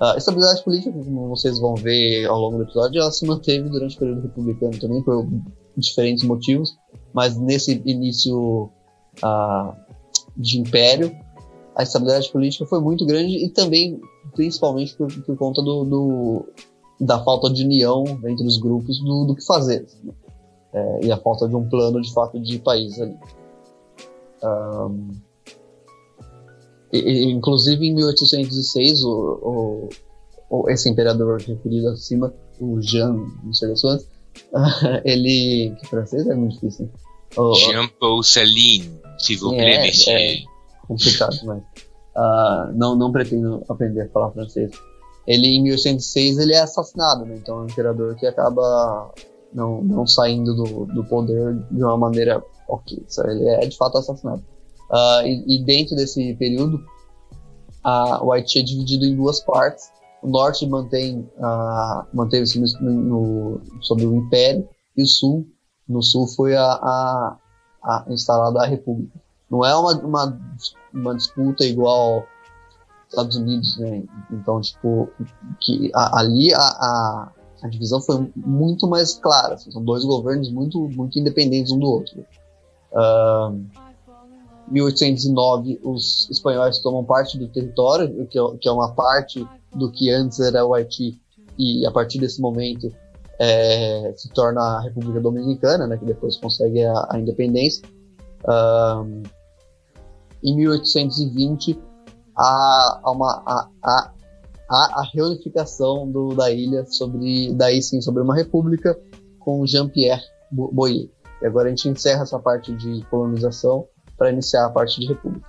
A 0.00 0.16
estabilidade 0.16 0.62
política, 0.62 0.92
como 0.92 1.28
vocês 1.28 1.58
vão 1.58 1.74
ver 1.74 2.26
ao 2.26 2.38
longo 2.38 2.58
do 2.58 2.62
episódio, 2.64 3.00
ela 3.00 3.10
se 3.10 3.26
manteve 3.26 3.68
durante 3.68 3.96
o 3.96 3.98
período 3.98 4.22
republicano 4.22 4.78
também, 4.78 5.02
por 5.02 5.26
diferentes 5.76 6.24
motivos, 6.24 6.76
mas 7.12 7.36
nesse 7.36 7.82
início 7.84 8.70
uh, 9.22 9.74
de 10.36 10.60
império, 10.60 11.14
a 11.74 11.82
estabilidade 11.82 12.30
política 12.30 12.66
foi 12.66 12.80
muito 12.80 13.04
grande 13.04 13.44
e 13.44 13.48
também, 13.50 14.00
principalmente, 14.34 14.96
por, 14.96 15.12
por 15.24 15.36
conta 15.36 15.62
do, 15.62 15.84
do, 15.84 16.46
da 17.00 17.22
falta 17.22 17.50
de 17.50 17.64
união 17.64 18.04
entre 18.24 18.46
os 18.46 18.58
grupos 18.58 18.98
do, 19.00 19.26
do 19.26 19.34
que 19.34 19.44
fazer. 19.44 19.84
Assim, 19.84 20.10
é, 20.72 21.06
e 21.06 21.12
a 21.12 21.16
falta 21.16 21.48
de 21.48 21.54
um 21.54 21.68
plano, 21.68 22.00
de 22.00 22.12
fato, 22.12 22.38
de 22.38 22.58
país 22.58 23.00
ali. 23.00 23.16
Um, 24.42 25.08
e, 26.92 27.24
inclusive, 27.30 27.86
em 27.86 27.94
1806, 27.94 29.04
o, 29.04 29.08
o, 29.10 29.88
o, 30.50 30.70
esse 30.70 30.88
imperador 30.88 31.40
referido 31.40 31.88
acima, 31.88 32.32
o 32.60 32.80
Jean, 32.80 33.14
não 33.42 33.52
sei 33.52 33.68
das 33.68 33.80
quantas, 33.80 34.08
ele. 35.04 35.74
Que 35.80 35.86
francês 35.86 36.26
é 36.26 36.34
muito 36.34 36.54
difícil. 36.54 36.86
Né? 36.86 36.92
Jean-Paul 37.54 38.22
Céline, 38.22 39.00
se 39.18 39.36
vous 39.36 39.50
plaît, 39.50 39.76
é, 39.76 39.86
monsieur. 39.86 40.18
É 40.18 40.42
complicado, 40.86 41.36
mas. 41.44 41.62
Uh, 42.16 42.72
não, 42.74 42.96
não 42.96 43.12
pretendo 43.12 43.62
aprender 43.68 44.02
a 44.02 44.08
falar 44.08 44.30
francês. 44.30 44.70
Ele, 45.26 45.48
em 45.48 45.62
1806, 45.62 46.38
ele 46.38 46.54
é 46.54 46.60
assassinado, 46.60 47.24
né? 47.24 47.36
Então 47.36 47.58
é 47.58 47.62
um 47.62 47.66
imperador 47.66 48.14
que 48.14 48.26
acaba 48.26 49.12
não, 49.52 49.82
não 49.82 50.06
saindo 50.06 50.54
do, 50.54 50.86
do 50.86 51.04
poder 51.04 51.54
de 51.70 51.82
uma 51.82 51.96
maneira 51.96 52.42
ok. 52.68 53.04
Ele 53.24 53.48
é 53.48 53.66
de 53.66 53.76
fato 53.76 53.98
assassinado. 53.98 54.42
Uh, 54.90 55.26
e, 55.26 55.56
e, 55.56 55.64
dentro 55.64 55.96
desse 55.96 56.34
período, 56.34 56.80
a, 57.82 58.24
o 58.24 58.32
Haiti 58.32 58.60
é 58.60 58.62
dividido 58.62 59.04
em 59.04 59.16
duas 59.16 59.40
partes. 59.40 59.90
O 60.22 60.28
norte 60.28 60.66
mantém, 60.66 61.28
uh, 61.38 62.06
manteve-se 62.14 62.60
no, 62.80 62.90
no, 62.90 63.60
sob 63.80 64.06
o 64.06 64.16
Império 64.16 64.68
e 64.96 65.02
o 65.02 65.06
sul, 65.06 65.46
no 65.88 66.02
sul 66.02 66.26
foi 66.28 66.56
a, 66.56 66.62
a, 66.62 67.36
a 67.82 68.04
instalada 68.08 68.60
a 68.60 68.66
República. 68.66 69.20
Não 69.50 69.64
é 69.64 69.74
uma, 69.76 69.92
uma, 69.98 70.40
uma 70.92 71.14
disputa 71.14 71.64
igual 71.64 72.24
Estados 73.08 73.36
Unidos, 73.36 73.78
né? 73.78 74.02
Então, 74.30 74.60
tipo, 74.60 75.08
que 75.60 75.90
a, 75.94 76.20
ali 76.20 76.52
a, 76.52 76.58
a, 76.58 77.32
a, 77.62 77.68
divisão 77.68 78.00
foi 78.00 78.30
muito 78.34 78.88
mais 78.88 79.14
clara. 79.14 79.54
Assim, 79.54 79.70
são 79.70 79.84
dois 79.84 80.04
governos 80.04 80.50
muito, 80.50 80.88
muito 80.90 81.18
independentes 81.18 81.72
um 81.72 81.78
do 81.78 81.86
outro. 81.86 82.24
Uh, 82.92 83.64
1809, 84.68 85.80
os 85.82 86.28
espanhóis 86.30 86.78
tomam 86.78 87.04
parte 87.04 87.38
do 87.38 87.48
território, 87.48 88.26
que 88.26 88.38
é, 88.38 88.42
que 88.60 88.68
é 88.68 88.72
uma 88.72 88.92
parte 88.92 89.46
do 89.74 89.90
que 89.90 90.10
antes 90.10 90.40
era 90.40 90.64
o 90.64 90.74
Haiti, 90.74 91.20
e 91.58 91.86
a 91.86 91.90
partir 91.90 92.18
desse 92.18 92.40
momento 92.40 92.92
é, 93.38 94.12
se 94.16 94.28
torna 94.30 94.60
a 94.60 94.80
República 94.80 95.20
Dominicana, 95.20 95.86
né, 95.86 95.96
que 95.96 96.04
depois 96.04 96.36
consegue 96.36 96.84
a, 96.84 97.06
a 97.10 97.18
independência. 97.18 97.86
Em 100.42 100.54
1820, 100.54 101.78
há, 102.36 103.00
há 103.02 103.10
uma, 103.10 103.42
há, 103.46 103.68
há, 103.82 104.12
a 104.68 105.02
reunificação 105.14 106.10
do, 106.10 106.34
da 106.34 106.50
ilha 106.50 106.84
sobre, 106.86 107.52
daí 107.54 107.82
sim, 107.82 108.00
sobre 108.00 108.22
uma 108.22 108.34
república 108.34 108.98
com 109.38 109.66
Jean-Pierre 109.66 110.22
Boyer. 110.50 111.08
E 111.40 111.46
agora 111.46 111.66
a 111.66 111.70
gente 111.70 111.88
encerra 111.88 112.22
essa 112.22 112.38
parte 112.38 112.74
de 112.74 113.04
colonização 113.06 113.86
para 114.16 114.30
iniciar 114.30 114.66
a 114.66 114.70
parte 114.70 115.00
de 115.00 115.06
república. 115.06 115.46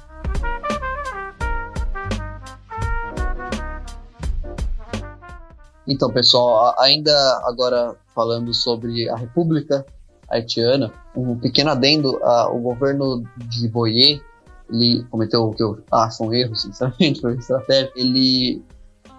Então, 5.88 6.12
pessoal, 6.12 6.76
ainda 6.80 7.14
agora 7.46 7.96
falando 8.14 8.54
sobre 8.54 9.10
a 9.10 9.16
República 9.16 9.86
Haitiana, 10.30 10.92
um 11.16 11.38
pequeno 11.40 11.70
adendo, 11.70 12.20
o 12.52 12.60
governo 12.60 13.24
de 13.38 13.70
Boyer, 13.70 14.22
ele 14.70 15.04
cometeu 15.10 15.44
o 15.44 15.52
que 15.54 15.64
eu 15.64 15.78
acho 15.92 16.24
um 16.24 16.34
erro, 16.34 16.56
sinceramente, 16.56 17.20
foi 17.22 17.36
estratégia, 17.36 17.92
ele 17.96 18.62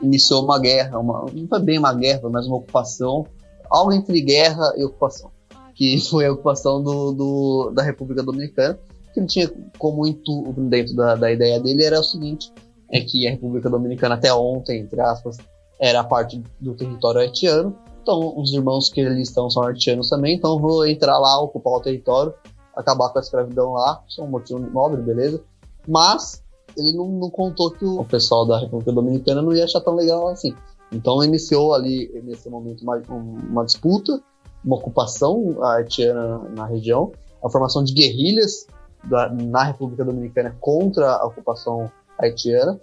iniciou 0.01 0.45
uma 0.45 0.59
guerra, 0.59 0.99
uma, 0.99 1.27
não 1.33 1.49
foi 1.49 1.61
bem 1.61 1.79
uma 1.79 1.93
guerra, 1.93 2.29
mas 2.31 2.47
uma 2.47 2.57
ocupação, 2.57 3.27
algo 3.71 3.93
entre 3.93 4.21
guerra 4.21 4.73
e 4.77 4.85
ocupação, 4.85 5.31
que 5.75 5.99
foi 6.09 6.27
a 6.27 6.33
ocupação 6.33 6.83
do, 6.83 7.13
do 7.13 7.71
da 7.71 7.83
República 7.83 8.23
Dominicana, 8.23 8.79
que 9.13 9.21
ele 9.21 9.27
tinha 9.27 9.51
como 9.79 10.07
intuito, 10.07 10.53
dentro 10.63 10.95
da, 10.95 11.15
da 11.15 11.33
ideia 11.33 11.61
dele, 11.61 11.85
era 11.85 11.99
o 11.99 12.05
seguinte, 12.05 12.53
é 12.91 13.01
que 13.01 13.27
a 13.27 13.31
República 13.31 13.69
Dominicana 13.69 14.15
até 14.15 14.33
ontem, 14.33 14.81
entre 14.81 15.01
aspas, 15.01 15.37
era 15.81 16.03
parte 16.05 16.43
do 16.61 16.75
território 16.75 17.21
haitiano, 17.21 17.77
então 18.03 18.35
os 18.39 18.53
irmãos 18.53 18.89
que 18.89 19.01
ali 19.01 19.23
estão 19.23 19.51
são 19.51 19.63
haitianos 19.65 20.09
também, 20.09 20.37
então 20.37 20.59
vou 20.59 20.87
entrar 20.87 21.19
lá, 21.19 21.41
ocupar 21.41 21.75
o 21.75 21.81
território, 21.81 22.33
acabar 22.79 23.09
com 23.11 23.19
a 23.19 23.21
escravidão 23.21 23.73
lá, 23.73 24.03
isso 24.09 24.21
é 24.21 24.25
um 24.25 24.29
motivo 24.29 24.61
nobre, 24.61 25.03
beleza, 25.03 25.43
mas 25.87 26.43
ele 26.77 26.93
não, 26.93 27.09
não 27.09 27.29
contou 27.29 27.73
que 27.73 27.85
o, 27.85 28.01
o 28.01 28.05
pessoal 28.05 28.47
da 28.47 28.61
República 28.61 28.93
Dominicana 28.93 29.43
não 29.43 29.53
ia 29.53 29.65
achar 29.65 29.81
tão 29.81 29.95
legal 29.95 30.29
assim. 30.29 30.55
Então 30.93 31.23
iniciou 31.23 31.75
ali, 31.75 32.09
nesse 32.25 32.49
momento, 32.49 32.83
uma, 32.83 32.97
uma 33.09 33.65
disputa, 33.65 34.23
uma 34.65 34.77
ocupação 34.77 35.57
haitiana 35.63 36.39
na 36.57 36.67
região, 36.67 37.13
a 37.45 37.51
formação 37.51 37.83
de 37.83 37.93
guerrilhas 37.93 38.67
da, 39.05 39.29
na 39.29 39.65
República 39.65 40.05
Dominicana 40.05 40.57
contra 40.61 41.17
a 41.17 41.27
ocupação 41.27 41.91
haitiana. 42.19 42.81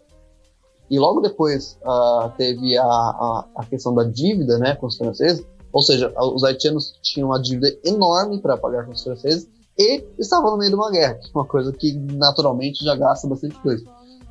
E 0.89 0.99
logo 0.99 1.19
depois 1.19 1.79
uh, 1.83 2.29
teve 2.37 2.77
a, 2.77 2.83
a, 2.83 3.45
a, 3.55 3.65
questão 3.65 3.95
da 3.95 4.03
dívida 4.03 4.59
né, 4.59 4.75
com 4.75 4.85
os 4.85 4.97
franceses, 4.97 5.43
ou 5.73 5.81
seja, 5.81 6.13
os 6.15 6.43
haitianos 6.43 6.93
tinham 7.01 7.29
uma 7.29 7.41
dívida 7.41 7.75
enorme 7.83 8.39
para 8.39 8.55
pagar 8.55 8.85
com 8.85 8.91
os 8.91 9.03
franceses 9.03 9.49
e 9.77 10.03
estavam 10.17 10.51
no 10.51 10.57
meio 10.57 10.71
de 10.71 10.75
uma 10.75 10.89
guerra, 10.89 11.19
é 11.21 11.29
uma 11.33 11.45
coisa 11.45 11.71
que 11.71 11.93
naturalmente 11.93 12.83
já 12.83 12.95
gasta 12.95 13.27
bastante 13.27 13.55
coisa. 13.59 13.85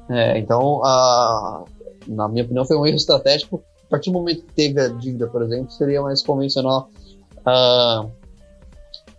É, 0.08 0.38
então, 0.38 0.80
uh, 0.80 1.64
na 2.06 2.28
minha 2.28 2.44
opinião, 2.44 2.64
foi 2.64 2.76
um 2.76 2.86
erro 2.86 2.96
estratégico. 2.96 3.62
A 3.86 3.90
partir 3.90 4.10
do 4.10 4.14
momento 4.14 4.44
que 4.44 4.52
teve 4.52 4.80
a 4.80 4.88
dívida, 4.88 5.26
por 5.26 5.42
exemplo, 5.42 5.70
seria 5.70 6.02
mais 6.02 6.22
convencional 6.22 6.88
uh, 7.40 8.10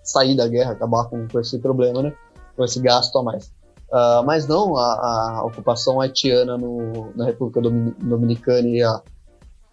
sair 0.03 0.35
da 0.35 0.47
guerra, 0.47 0.71
acabar 0.71 1.05
com, 1.05 1.27
com 1.27 1.39
esse 1.39 1.59
problema, 1.59 2.01
né? 2.01 2.13
com 2.55 2.63
esse 2.63 2.79
gasto 2.79 3.17
a 3.17 3.23
mais. 3.23 3.47
Uh, 3.91 4.25
mas 4.25 4.47
não, 4.47 4.75
a, 4.77 5.39
a 5.39 5.45
ocupação 5.45 6.01
haitiana 6.01 6.57
no, 6.57 7.11
na 7.15 7.25
República 7.25 7.61
Dominicana 7.61 8.67
e 8.67 8.81
a, 8.81 9.01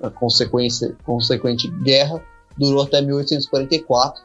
a 0.03 0.11
consequência, 0.11 0.95
consequente 1.05 1.69
guerra 1.83 2.23
durou 2.59 2.83
até 2.83 3.01
1844. 3.01 4.23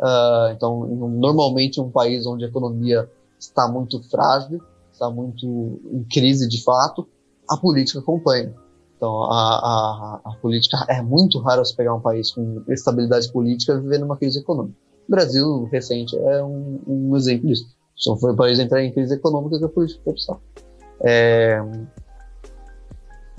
Uh, 0.00 0.52
então, 0.56 0.86
normalmente, 0.86 1.80
um 1.80 1.90
país 1.90 2.26
onde 2.26 2.44
a 2.44 2.48
economia 2.48 3.08
está 3.38 3.68
muito 3.68 4.02
frágil, 4.08 4.60
está 4.90 5.10
muito 5.10 5.80
em 5.92 6.04
crise 6.04 6.48
de 6.48 6.62
fato, 6.62 7.06
a 7.48 7.56
política 7.56 7.98
acompanha. 7.98 8.54
Então, 8.96 9.24
a, 9.24 9.30
a, 9.34 10.20
a 10.24 10.36
política 10.40 10.76
é 10.88 11.02
muito 11.02 11.38
raro 11.38 11.64
você 11.64 11.74
pegar 11.74 11.94
um 11.94 12.00
país 12.00 12.30
com 12.30 12.62
estabilidade 12.68 13.30
política 13.32 13.78
vivendo 13.78 14.04
uma 14.04 14.16
crise 14.16 14.38
econômica. 14.40 14.76
O 15.08 15.10
Brasil 15.10 15.64
recente 15.72 16.16
é 16.16 16.42
um, 16.42 16.80
um 16.86 17.16
exemplo 17.16 17.48
disso. 17.48 17.66
Só 17.94 18.16
foi 18.16 18.34
para 18.34 18.46
eles 18.46 18.58
entrar 18.58 18.82
em 18.82 18.92
crise 18.92 19.14
econômica 19.14 19.58
que 19.58 19.64
a 19.64 19.68
política 19.68 20.00
foi 20.04 20.12
opção. 20.12 20.40
É, 21.02 21.60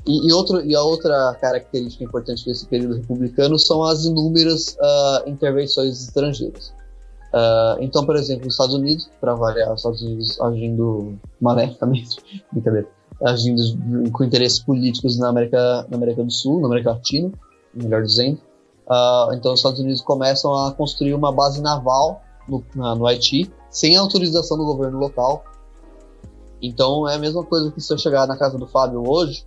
e, 0.05 0.27
e, 0.27 0.33
outro, 0.33 0.65
e 0.65 0.75
a 0.75 0.81
outra 0.81 1.35
característica 1.39 2.03
importante 2.03 2.45
desse 2.45 2.65
período 2.65 2.95
republicano 2.95 3.57
são 3.59 3.83
as 3.83 4.05
inúmeras 4.05 4.75
uh, 4.79 5.29
intervenções 5.29 6.01
estrangeiras. 6.01 6.73
Uh, 7.33 7.81
então, 7.81 8.05
por 8.05 8.15
exemplo, 8.15 8.47
os 8.47 8.53
Estados 8.53 8.75
Unidos, 8.75 9.09
para 9.19 9.35
variar, 9.35 9.71
os 9.71 9.79
Estados 9.79 10.01
Unidos 10.01 10.41
agindo 10.41 11.13
maléficamente, 11.39 12.17
brincadeira, 12.51 12.87
agindo 13.23 14.11
com 14.11 14.23
interesses 14.23 14.59
políticos 14.59 15.17
na 15.17 15.29
América, 15.29 15.85
na 15.89 15.97
América 15.97 16.23
do 16.23 16.31
Sul, 16.31 16.59
na 16.61 16.67
América 16.67 16.91
Latina, 16.91 17.31
melhor 17.73 18.01
dizendo. 18.01 18.39
Uh, 18.87 19.33
então, 19.33 19.53
os 19.53 19.59
Estados 19.59 19.79
Unidos 19.79 20.01
começam 20.01 20.53
a 20.55 20.71
construir 20.71 21.13
uma 21.13 21.31
base 21.31 21.61
naval 21.61 22.23
no, 22.47 22.63
no 22.75 23.07
Haiti, 23.07 23.51
sem 23.69 23.95
autorização 23.95 24.57
do 24.57 24.65
governo 24.65 24.97
local. 24.97 25.45
Então 26.61 27.09
é 27.09 27.15
a 27.15 27.17
mesma 27.17 27.43
coisa 27.43 27.71
que 27.71 27.81
se 27.81 27.91
eu 27.91 27.97
chegar 27.97 28.27
na 28.27 28.37
casa 28.37 28.57
do 28.57 28.67
Fábio 28.67 29.03
hoje 29.07 29.45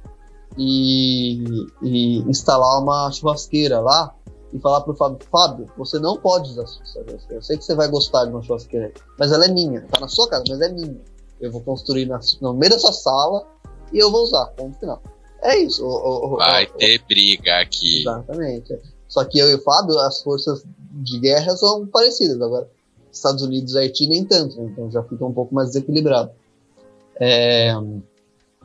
e, 0.57 1.67
e 1.83 2.19
instalar 2.29 2.81
uma 2.81 3.11
churrasqueira 3.11 3.81
lá 3.81 4.15
e 4.53 4.59
falar 4.61 4.83
pro 4.83 4.95
Fábio, 4.95 5.19
Fábio, 5.31 5.67
você 5.77 5.99
não 5.99 6.17
pode 6.17 6.51
usar 6.51 6.67
sua 6.67 6.85
churrasqueira. 6.87 7.35
Eu 7.37 7.43
sei 7.43 7.59
que 7.59 7.65
você 7.65 7.75
vai 7.75 7.89
gostar 7.89 8.25
de 8.25 8.31
uma 8.31 8.43
churrasqueira, 8.43 8.93
mas 9.19 9.33
ela 9.33 9.47
é 9.47 9.49
minha. 9.49 9.83
Tá 9.91 10.01
na 10.01 10.09
sua 10.09 10.29
casa, 10.29 10.45
mas 10.49 10.61
é 10.61 10.69
minha. 10.73 11.01
Eu 11.41 11.51
vou 11.51 11.61
construir 11.61 12.07
na, 12.07 12.21
no 12.41 12.55
meio 12.55 12.73
da 12.73 12.79
sua 12.79 12.93
sala 12.93 13.47
e 13.93 13.99
eu 13.99 14.11
vou 14.11 14.23
usar. 14.23 14.47
Ponto 14.57 14.79
final. 14.79 15.03
É 15.43 15.59
isso. 15.59 15.85
O, 15.85 16.35
o, 16.35 16.37
vai 16.37 16.65
o, 16.65 16.79
ter 16.79 17.03
briga 17.07 17.61
aqui. 17.61 18.03
Exatamente. 18.03 18.79
Só 19.09 19.25
que 19.25 19.39
eu 19.39 19.51
e 19.51 19.55
o 19.55 19.63
Fábio, 19.63 19.99
as 19.99 20.23
forças 20.23 20.65
de 20.91 21.19
guerra 21.19 21.57
são 21.57 21.87
parecidas. 21.87 22.41
Agora, 22.41 22.69
Estados 23.13 23.43
Unidos 23.43 23.75
e 23.75 23.79
Haiti 23.79 24.07
nem 24.07 24.25
tanto, 24.25 24.61
né? 24.61 24.71
então 24.73 24.91
já 24.91 25.03
fica 25.03 25.25
um 25.25 25.33
pouco 25.33 25.55
mais 25.55 25.69
desequilibrado. 25.69 26.31
É, 27.21 27.73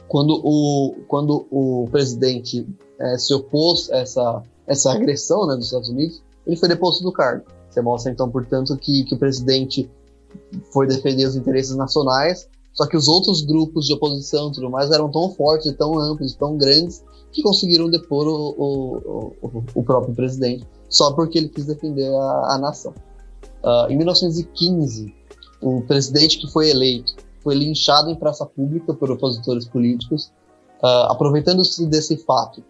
quando, 0.10 0.42
o, 0.44 0.96
quando 1.08 1.48
o 1.50 1.88
presidente 1.90 2.68
é, 3.00 3.18
se 3.18 3.34
opôs 3.34 3.90
a 3.92 4.00
essa 4.00 4.44
essa 4.70 4.94
agressão 4.94 5.48
né, 5.48 5.56
dos 5.56 5.66
Estados 5.66 5.90
Unidos, 5.90 6.22
ele 6.46 6.56
foi 6.56 6.70
deposto 6.70 7.04
do 7.04 7.12
cargo. 7.12 7.44
Você 7.70 7.82
mostra, 7.82 8.12
então, 8.12 8.30
portanto, 8.30 8.78
que, 8.78 9.04
que 9.04 9.16
o 9.16 9.18
presidente 9.18 9.90
foi 10.72 10.86
defender 10.86 11.26
os 11.26 11.36
interesses 11.36 11.76
nacionais, 11.76 12.48
só 12.72 12.86
que 12.86 12.96
os 12.96 13.08
outros 13.08 13.42
grupos 13.42 13.88
de 13.88 13.94
oposição 13.94 14.50
e 14.50 14.52
tudo 14.54 14.70
mais 14.70 14.92
eram 14.92 15.12
tão 15.12 15.32
fortes, 15.32 15.74
tão 15.74 16.00
amplos, 16.00 16.36
tão 16.36 16.56
grandes, 16.56 17.04
que 17.32 17.42
conseguiram 17.42 17.90
depor 17.90 18.28
o, 18.28 18.56
o, 18.58 19.34
o, 19.42 19.64
o 19.74 19.84
próprio 19.84 20.14
presidente, 20.14 20.68
só 20.88 21.12
porque 21.14 21.40
ele 21.40 21.50
quis 21.50 21.66
defender 21.66 22.08
a, 22.14 22.54
a 22.54 22.58
nação. 22.60 22.94
Uh, 23.64 23.92
em 23.92 23.98
1915, 23.98 25.14
o 25.62 25.82
presidente 25.82 26.38
que 26.38 26.52
foi 26.52 26.70
eleito 26.70 27.16
foi 27.42 27.56
linchado 27.56 28.10
em 28.10 28.16
praça 28.16 28.46
pública 28.46 28.94
por 28.94 29.12
opositores 29.12 29.66
políticos, 29.66 30.32
uh, 30.84 31.12
aproveitando-se 31.12 31.86
desse 31.88 32.18
fato 32.18 32.64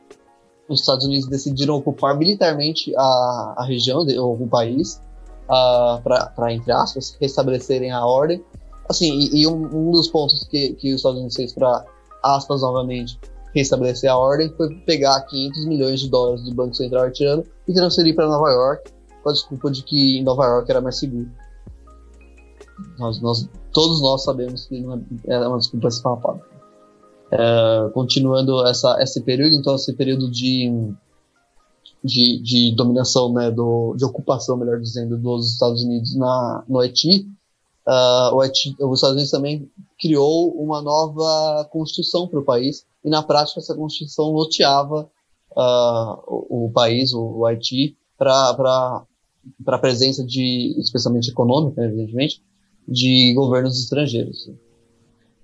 os 0.69 0.81
Estados 0.81 1.05
Unidos 1.05 1.27
decidiram 1.27 1.75
ocupar 1.75 2.15
militarmente 2.15 2.93
a, 2.95 3.55
a 3.57 3.65
região, 3.65 4.05
ou 4.19 4.35
o 4.35 4.47
país, 4.47 5.01
uh, 5.45 6.01
para, 6.01 6.53
entre 6.53 6.71
aspas, 6.71 7.17
restabelecerem 7.19 7.91
a 7.91 8.05
ordem. 8.05 8.43
Assim, 8.87 9.11
e, 9.11 9.41
e 9.41 9.47
um, 9.47 9.65
um, 9.65 9.91
dos 9.91 10.07
pontos 10.07 10.43
que, 10.43 10.73
que 10.73 10.89
os 10.91 10.97
Estados 10.97 11.17
Unidos 11.17 11.35
fez 11.35 11.53
para, 11.53 11.85
aspas, 12.23 12.61
novamente, 12.61 13.19
restabelecer 13.53 14.09
a 14.11 14.15
ordem 14.15 14.53
foi 14.55 14.75
pegar 14.85 15.19
500 15.21 15.65
milhões 15.65 15.99
de 16.01 16.09
dólares 16.09 16.43
do 16.43 16.53
Banco 16.53 16.75
Central 16.75 17.03
haitiano 17.05 17.43
e 17.67 17.73
transferir 17.73 18.15
para 18.15 18.27
Nova 18.27 18.49
York, 18.51 18.91
com 19.23 19.29
a 19.29 19.33
desculpa 19.33 19.71
de 19.71 19.83
que 19.83 20.19
em 20.19 20.23
Nova 20.23 20.45
York 20.45 20.69
era 20.69 20.79
mais 20.79 20.99
seguro. 20.99 21.29
Nós, 22.97 23.19
nós, 23.19 23.49
todos 23.79 24.01
nós 24.01 24.25
sabemos 24.25 24.65
que 24.65 24.75
é, 25.25 25.35
é 25.35 25.47
uma 25.47 25.57
desculpa 25.57 25.87
esfarrapada. 25.87 26.41
É, 27.31 27.89
continuando 27.93 28.67
essa, 28.67 29.01
esse 29.01 29.21
período, 29.21 29.55
então 29.55 29.75
esse 29.75 29.93
período 29.93 30.29
de, 30.29 30.69
de, 32.03 32.41
de 32.41 32.75
dominação, 32.75 33.31
né, 33.31 33.49
do, 33.49 33.95
de 33.95 34.03
ocupação, 34.03 34.57
melhor 34.57 34.81
dizendo, 34.81 35.17
dos 35.17 35.53
Estados 35.53 35.81
Unidos 35.81 36.13
na, 36.17 36.65
no 36.67 36.79
Haiti, 36.79 37.25
uh, 37.87 38.35
o 38.35 38.41
Haiti, 38.41 38.75
os 38.81 38.97
Estados 38.97 39.15
Unidos 39.15 39.31
também 39.31 39.71
criou 39.97 40.51
uma 40.61 40.81
nova 40.81 41.65
constituição 41.71 42.27
para 42.27 42.39
o 42.39 42.43
país, 42.43 42.85
e 43.05 43.09
na 43.09 43.23
prática 43.23 43.61
essa 43.61 43.75
constituição 43.75 44.25
loteava 44.31 45.09
uh, 45.51 46.23
o, 46.27 46.65
o, 46.65 46.71
país, 46.73 47.13
o, 47.13 47.21
o 47.21 47.45
Haiti, 47.45 47.95
para 48.17 49.05
a 49.67 49.77
presença 49.77 50.21
de, 50.25 50.75
especialmente 50.77 51.31
econômica, 51.31 51.81
evidentemente, 51.81 52.43
de 52.89 53.33
governos 53.33 53.79
estrangeiros. 53.79 54.49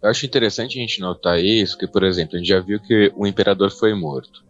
Eu 0.02 0.10
acho 0.10 0.26
interessante 0.26 0.78
a 0.78 0.82
gente 0.82 1.00
notar 1.00 1.40
isso, 1.40 1.78
que, 1.78 1.88
por 1.88 2.04
exemplo, 2.04 2.36
a 2.36 2.40
gente 2.40 2.48
já 2.48 2.60
viu 2.60 2.80
que 2.80 3.12
o 3.16 3.26
imperador 3.26 3.72
foi 3.72 3.94
morto. 3.94 4.44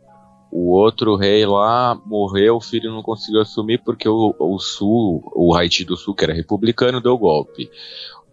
O 0.52 0.72
outro 0.72 1.16
rei 1.16 1.46
lá 1.46 2.00
morreu, 2.06 2.58
o 2.58 2.62
filho 2.62 2.91
não 2.91 3.02
conseguiu 3.02 3.41
assumir 3.41 3.82
porque 3.84 4.08
o, 4.08 4.34
o 4.39 4.58
Sul, 4.60 5.22
o 5.36 5.54
Haiti 5.54 5.84
do 5.84 5.98
Sul, 5.98 6.16
que 6.16 6.24
era 6.24 6.34
republicano, 6.34 7.02
deu 7.02 7.18
golpe. 7.18 7.70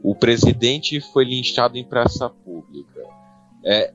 O 0.00 0.14
presidente 0.14 1.00
foi 1.00 1.24
linchado 1.24 1.76
em 1.76 1.84
praça 1.84 2.28
pública. 2.28 3.00
É, 3.64 3.92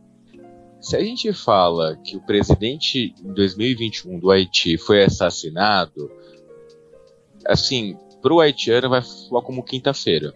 se 0.82 0.96
a 0.96 1.04
gente 1.04 1.32
fala 1.34 1.98
que 1.98 2.16
o 2.16 2.22
presidente 2.22 3.14
em 3.24 3.34
2021 3.34 4.20
do 4.20 4.32
Haiti 4.32 4.78
foi 4.78 5.04
assassinado, 5.04 6.10
assim, 7.46 7.98
pro 8.22 8.40
haitiano 8.40 8.90
vai 8.90 9.02
falar 9.02 9.42
como 9.42 9.64
quinta-feira. 9.64 10.34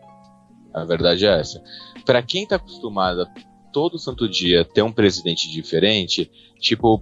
A 0.74 0.86
verdade 0.86 1.26
é 1.26 1.39
essa 1.39 1.61
para 2.05 2.22
quem 2.22 2.45
tá 2.45 2.55
acostumado 2.55 3.22
a 3.22 3.28
todo 3.72 3.99
santo 3.99 4.28
dia 4.28 4.65
ter 4.65 4.82
um 4.82 4.91
presidente 4.91 5.49
diferente, 5.49 6.30
tipo, 6.59 7.01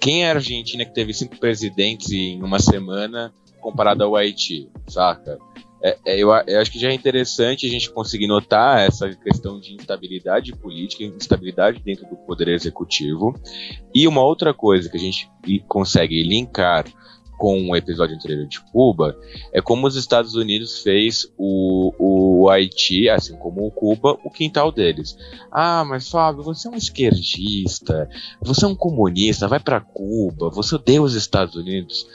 quem 0.00 0.24
é 0.24 0.30
a 0.30 0.34
Argentina 0.34 0.84
que 0.84 0.92
teve 0.92 1.14
cinco 1.14 1.38
presidentes 1.38 2.10
em 2.10 2.42
uma 2.42 2.58
semana 2.58 3.32
comparado 3.60 4.02
ao 4.02 4.16
Haiti, 4.16 4.68
saca? 4.88 5.38
É, 5.84 5.98
é, 6.06 6.16
eu, 6.16 6.30
eu, 6.46 6.60
acho 6.60 6.70
que 6.70 6.78
já 6.78 6.90
é 6.90 6.94
interessante 6.94 7.66
a 7.66 7.70
gente 7.70 7.90
conseguir 7.90 8.26
notar 8.26 8.80
essa 8.80 9.08
questão 9.16 9.60
de 9.60 9.74
instabilidade 9.74 10.52
política, 10.56 11.04
instabilidade 11.04 11.80
dentro 11.80 12.08
do 12.08 12.16
poder 12.16 12.48
executivo. 12.48 13.34
E 13.94 14.06
uma 14.06 14.22
outra 14.22 14.54
coisa 14.54 14.88
que 14.88 14.96
a 14.96 15.00
gente 15.00 15.28
consegue 15.68 16.22
linkar 16.22 16.84
com 17.42 17.68
o 17.68 17.74
episódio 17.74 18.14
anterior 18.14 18.46
de 18.46 18.60
Cuba 18.60 19.18
é 19.52 19.60
como 19.60 19.88
os 19.88 19.96
Estados 19.96 20.36
Unidos 20.36 20.80
fez 20.80 21.26
o, 21.36 21.92
o 21.98 22.48
Haiti, 22.48 23.08
assim 23.08 23.36
como 23.36 23.66
o 23.66 23.70
Cuba, 23.72 24.16
o 24.22 24.30
quintal 24.30 24.70
deles. 24.70 25.18
Ah, 25.50 25.84
mas 25.84 26.08
Fábio, 26.08 26.44
você 26.44 26.68
é 26.68 26.70
um 26.70 26.76
esquerdista, 26.76 28.08
você 28.40 28.64
é 28.64 28.68
um 28.68 28.76
comunista, 28.76 29.48
vai 29.48 29.58
para 29.58 29.80
Cuba, 29.80 30.50
você 30.50 30.76
odeia 30.76 31.02
os 31.02 31.16
Estados 31.16 31.56
Unidos. 31.56 32.06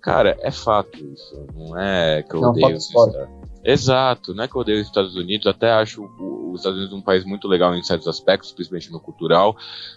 Cara, 0.00 0.34
é 0.40 0.50
fato 0.50 1.04
isso, 1.04 1.46
não 1.54 1.78
é 1.78 2.22
que 2.22 2.34
eu 2.34 2.40
não, 2.40 2.48
odeio 2.52 2.78
os 2.78 2.86
Estados 2.86 3.14
Unidos. 3.14 3.50
Exato, 3.62 4.34
não 4.34 4.44
é 4.44 4.48
que 4.48 4.56
eu 4.56 4.60
odeio 4.62 4.80
os 4.80 4.86
Estados 4.86 5.16
Unidos, 5.16 5.46
até 5.46 5.70
acho 5.70 6.02
os 6.50 6.60
Estados 6.60 6.78
Unidos 6.78 6.96
um 6.96 7.02
país 7.02 7.26
muito 7.26 7.46
legal 7.46 7.74
em 7.74 7.82
certos 7.82 8.08
aspectos, 8.08 8.52
principalmente 8.52 8.90
no 8.90 9.00
cultural, 9.00 9.54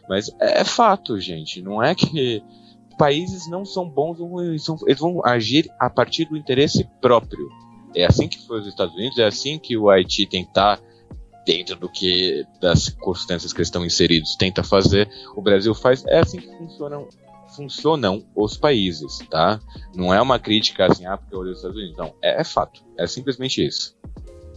mas 0.09 0.27
é, 0.37 0.59
é 0.59 0.63
fato, 0.65 1.17
gente, 1.17 1.61
não 1.61 1.81
é 1.81 1.95
que 1.95 2.43
países 2.99 3.49
não 3.49 3.63
são 3.63 3.89
bons, 3.89 4.17
eles 4.85 4.99
vão 4.99 5.25
agir 5.25 5.71
a 5.79 5.89
partir 5.89 6.25
do 6.25 6.35
interesse 6.35 6.85
próprio. 7.01 7.49
É 7.95 8.05
assim 8.05 8.27
que 8.27 8.45
foi 8.45 8.59
os 8.59 8.67
Estados 8.67 8.93
Unidos, 8.93 9.17
é 9.17 9.25
assim 9.25 9.57
que 9.57 9.77
o 9.77 9.89
Haiti 9.89 10.25
tentar 10.25 10.79
dentro 11.45 11.77
do 11.77 11.89
que 11.89 12.45
das 12.61 12.83
circunstâncias 12.83 13.53
que 13.53 13.61
estão 13.61 13.85
inseridos 13.85 14.35
tenta 14.35 14.63
fazer, 14.63 15.09
o 15.35 15.41
Brasil 15.41 15.73
faz, 15.73 16.05
é 16.05 16.19
assim 16.19 16.37
que 16.37 16.47
funcionam 16.57 17.07
funcionam 17.55 18.23
os 18.35 18.55
países, 18.55 19.17
tá? 19.27 19.59
Não 19.95 20.13
é 20.13 20.21
uma 20.21 20.37
crítica 20.37 20.85
assim, 20.85 21.07
ah, 21.07 21.17
porque 21.17 21.33
eu 21.33 21.39
odeio 21.39 21.53
os 21.53 21.59
Estados 21.59 21.77
Unidos, 21.77 21.97
não, 21.97 22.13
é, 22.21 22.41
é 22.41 22.43
fato, 22.43 22.83
é 22.97 23.07
simplesmente 23.07 23.65
isso. 23.65 23.97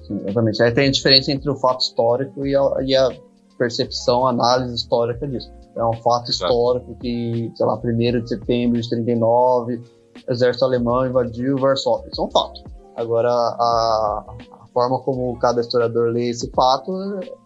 Sim, 0.06 0.20
exatamente. 0.24 0.62
Aí 0.62 0.72
tem 0.72 0.88
a 0.88 0.90
diferença 0.90 1.32
entre 1.32 1.48
o 1.48 1.56
fato 1.56 1.80
histórico 1.80 2.44
e 2.46 2.54
a, 2.54 2.62
e 2.84 2.94
a 2.94 3.08
percepção, 3.56 4.26
análise 4.26 4.74
histórica 4.74 5.26
disso. 5.26 5.50
É 5.74 5.84
um 5.84 5.94
fato 5.94 6.30
histórico 6.30 6.94
que, 7.00 7.50
sei 7.54 7.66
lá, 7.66 7.80
1 7.82 8.22
de 8.22 8.28
setembro 8.28 8.80
de 8.80 8.88
39, 8.90 9.80
exército 10.28 10.64
alemão 10.64 11.06
invadiu 11.06 11.56
Varsóvia. 11.56 12.08
Isso 12.10 12.20
é 12.20 12.24
um 12.24 12.30
fato. 12.30 12.62
Agora, 12.96 13.30
a, 13.30 14.24
a, 14.28 14.66
forma 14.72 14.98
como 15.00 15.38
cada 15.38 15.60
historiador 15.60 16.10
lê 16.10 16.28
esse 16.28 16.50
fato, 16.50 16.92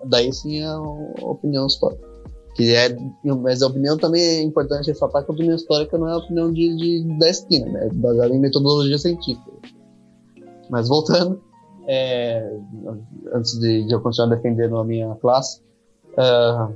daí 0.04 0.32
sim 0.32 0.60
é 0.60 0.76
uma 0.76 1.30
opinião 1.30 1.66
histórica. 1.66 2.06
Que 2.54 2.74
é, 2.74 2.96
mas 3.22 3.62
a 3.62 3.66
opinião 3.66 3.98
também 3.98 4.22
é 4.22 4.42
importante 4.42 4.86
ressaltar 4.86 5.24
que 5.24 5.30
a 5.30 5.34
opinião 5.34 5.54
histórica 5.54 5.98
não 5.98 6.08
é 6.08 6.12
a 6.12 6.18
opinião 6.18 6.52
de, 6.52 6.74
de 6.76 7.18
da 7.18 7.28
esquina, 7.28 7.66
né? 7.66 7.86
é 7.86 7.94
baseada 7.94 8.34
em 8.34 8.40
metodologia 8.40 8.96
científica. 8.96 9.52
Mas 10.70 10.88
voltando, 10.88 11.40
é, 11.86 12.58
antes 13.32 13.58
de, 13.58 13.84
de, 13.84 13.92
eu 13.92 14.00
continuar 14.00 14.34
defendendo 14.34 14.76
a 14.78 14.84
minha 14.84 15.14
classe, 15.16 15.60
uh, 16.12 16.72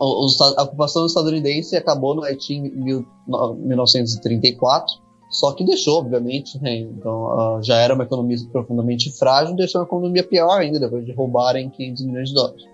a 0.00 0.62
ocupação 0.62 1.06
estadunidense 1.06 1.76
acabou 1.76 2.14
no 2.14 2.22
Haiti 2.22 2.54
em 2.54 3.04
1934, 3.28 4.94
só 5.30 5.52
que 5.52 5.64
deixou, 5.64 5.98
obviamente, 5.98 6.60
né, 6.60 6.76
então, 6.76 7.58
uh, 7.58 7.62
já 7.62 7.76
era 7.76 7.94
uma 7.94 8.04
economia 8.04 8.36
profundamente 8.52 9.10
frágil, 9.18 9.56
deixou 9.56 9.80
a 9.80 9.84
economia 9.84 10.22
pior 10.22 10.58
ainda, 10.58 10.78
depois 10.78 11.04
de 11.04 11.12
roubarem 11.12 11.70
500 11.70 12.04
milhões 12.04 12.28
de 12.28 12.34
dólares. 12.34 12.64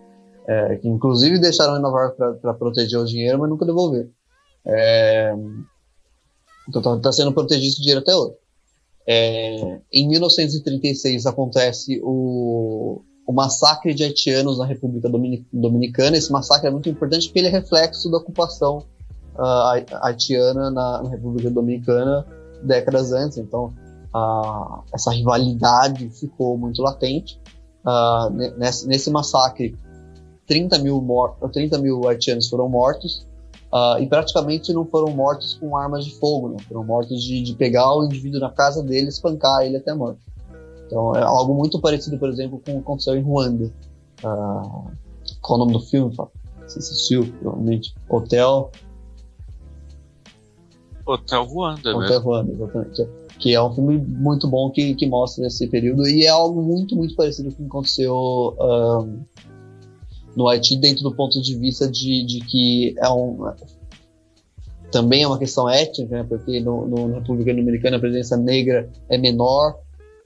É, 0.47 0.77
que 0.77 0.89
inclusive 0.89 1.39
deixaram 1.39 1.77
em 1.77 1.81
Nova 1.81 1.99
York 2.01 2.16
para 2.41 2.55
proteger 2.55 2.99
o 2.99 3.05
dinheiro, 3.05 3.39
mas 3.39 3.49
nunca 3.49 3.64
devolveram. 3.64 4.11
É, 4.66 5.35
então 6.68 6.81
está 6.81 6.99
tá 6.99 7.12
sendo 7.12 7.33
protegido 7.33 7.68
esse 7.68 7.81
dinheiro 7.81 8.01
até 8.01 8.14
hoje. 8.14 8.35
É, 9.07 9.81
em 9.93 10.09
1936 10.09 11.27
acontece 11.27 12.01
o, 12.03 13.03
o 13.27 13.33
massacre 13.33 13.95
de 13.95 14.05
haitianos 14.05 14.59
na 14.59 14.66
República 14.66 15.09
Dominicana. 15.53 16.16
Esse 16.16 16.31
massacre 16.33 16.68
é 16.68 16.70
muito 16.70 16.89
importante 16.89 17.29
porque 17.29 17.39
ele 17.39 17.49
é 17.49 17.51
reflexo 17.51 18.11
da 18.11 18.18
ocupação 18.18 18.85
uh, 19.37 19.97
haitiana 20.03 20.70
na, 20.70 21.03
na, 21.03 21.11
República 21.11 21.51
Dominicana 21.51 22.27
décadas 22.62 23.12
antes. 23.12 23.39
Então, 23.39 23.73
uh, 24.14 24.83
essa 24.93 25.11
rivalidade 25.11 26.09
ficou 26.11 26.59
muito 26.59 26.83
latente. 26.83 27.41
Uh, 27.85 28.31
nesse, 28.59 28.87
nesse, 28.87 29.11
massacre, 29.11 29.77
30 30.47 30.79
mil, 30.79 31.05
30 31.53 31.79
mil 31.79 32.09
haitianos 32.09 32.49
foram 32.49 32.68
mortos 32.68 33.27
Uh, 33.73 33.99
e 34.03 34.07
praticamente 34.07 34.70
não 34.70 34.85
foram 34.85 35.14
mortos 35.14 35.55
com 35.55 35.75
armas 35.75 36.05
de 36.05 36.14
fogo, 36.18 36.51
né? 36.51 36.57
foram 36.68 36.85
mortos 36.85 37.23
de, 37.23 37.41
de 37.41 37.55
pegar 37.55 37.97
o 37.97 38.05
indivíduo 38.05 38.39
na 38.39 38.51
casa 38.51 38.83
dele 38.83 39.09
espancar 39.09 39.62
ele 39.62 39.79
até 39.79 39.95
morto. 39.95 40.20
Então 40.87 41.14
é 41.14 41.22
algo 41.22 41.55
muito 41.55 41.80
parecido, 41.80 42.18
por 42.18 42.28
exemplo, 42.28 42.61
com 42.64 42.72
o 42.72 42.74
que 42.74 42.80
aconteceu 42.80 43.16
em 43.16 43.22
Ruanda. 43.22 43.72
Uh, 44.22 44.91
qual 45.41 45.59
é 45.59 45.62
o 45.62 45.64
nome 45.64 45.72
do 45.72 45.80
filme? 45.80 46.14
Você 46.66 46.78
assistiu, 46.78 47.26
provavelmente. 47.41 47.95
Hotel. 48.09 48.70
Hotel 51.05 51.45
Ruanda, 51.45 51.91
Hotel 51.91 52.01
mesmo. 52.01 52.24
Ruanda, 52.24 52.53
exatamente. 52.53 53.09
Que 53.39 53.55
é 53.55 53.62
um 53.62 53.72
filme 53.74 53.99
muito 53.99 54.47
bom 54.47 54.70
que, 54.70 54.95
que 54.95 55.07
mostra 55.07 55.47
esse 55.47 55.66
período 55.66 56.07
e 56.07 56.24
é 56.24 56.28
algo 56.28 56.62
muito, 56.62 56.95
muito 56.95 57.16
parecido 57.16 57.49
com 57.49 57.55
o 57.55 57.57
que 57.57 57.64
aconteceu 57.64 58.57
um, 58.61 59.24
no 60.37 60.49
Haiti, 60.49 60.76
dentro 60.76 61.03
do 61.03 61.14
ponto 61.14 61.41
de 61.41 61.57
vista 61.57 61.91
de, 61.91 62.24
de 62.24 62.41
que 62.41 62.95
é 62.99 63.09
um. 63.11 63.53
Também 64.91 65.22
é 65.22 65.26
uma 65.26 65.39
questão 65.39 65.68
étnica, 65.68 66.18
né, 66.18 66.26
porque 66.28 66.61
no, 66.61 66.87
no, 66.87 67.09
na 67.09 67.18
República 67.18 67.55
Dominicana 67.55 67.97
a 67.97 68.01
presença 68.01 68.37
negra 68.37 68.91
é 69.09 69.16
menor, 69.16 69.78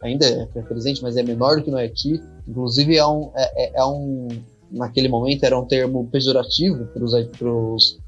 ainda 0.06 0.48
é 0.54 0.62
presente, 0.62 1.02
mas 1.02 1.16
é 1.16 1.22
menor 1.22 1.56
do 1.56 1.62
que 1.62 1.70
no 1.70 1.76
Haiti. 1.76 2.22
Inclusive, 2.46 2.96
é 2.96 3.06
um, 3.06 3.30
é, 3.34 3.64
é, 3.64 3.80
é 3.80 3.84
um 3.84 4.28
naquele 4.70 5.08
momento 5.08 5.44
era 5.44 5.58
um 5.58 5.64
termo 5.64 6.08
pejorativo 6.10 6.86
para 6.86 7.04
os 7.04 7.98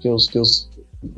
que 0.00 0.08
os 0.08 0.28
que 0.28 0.38
os 0.38 0.68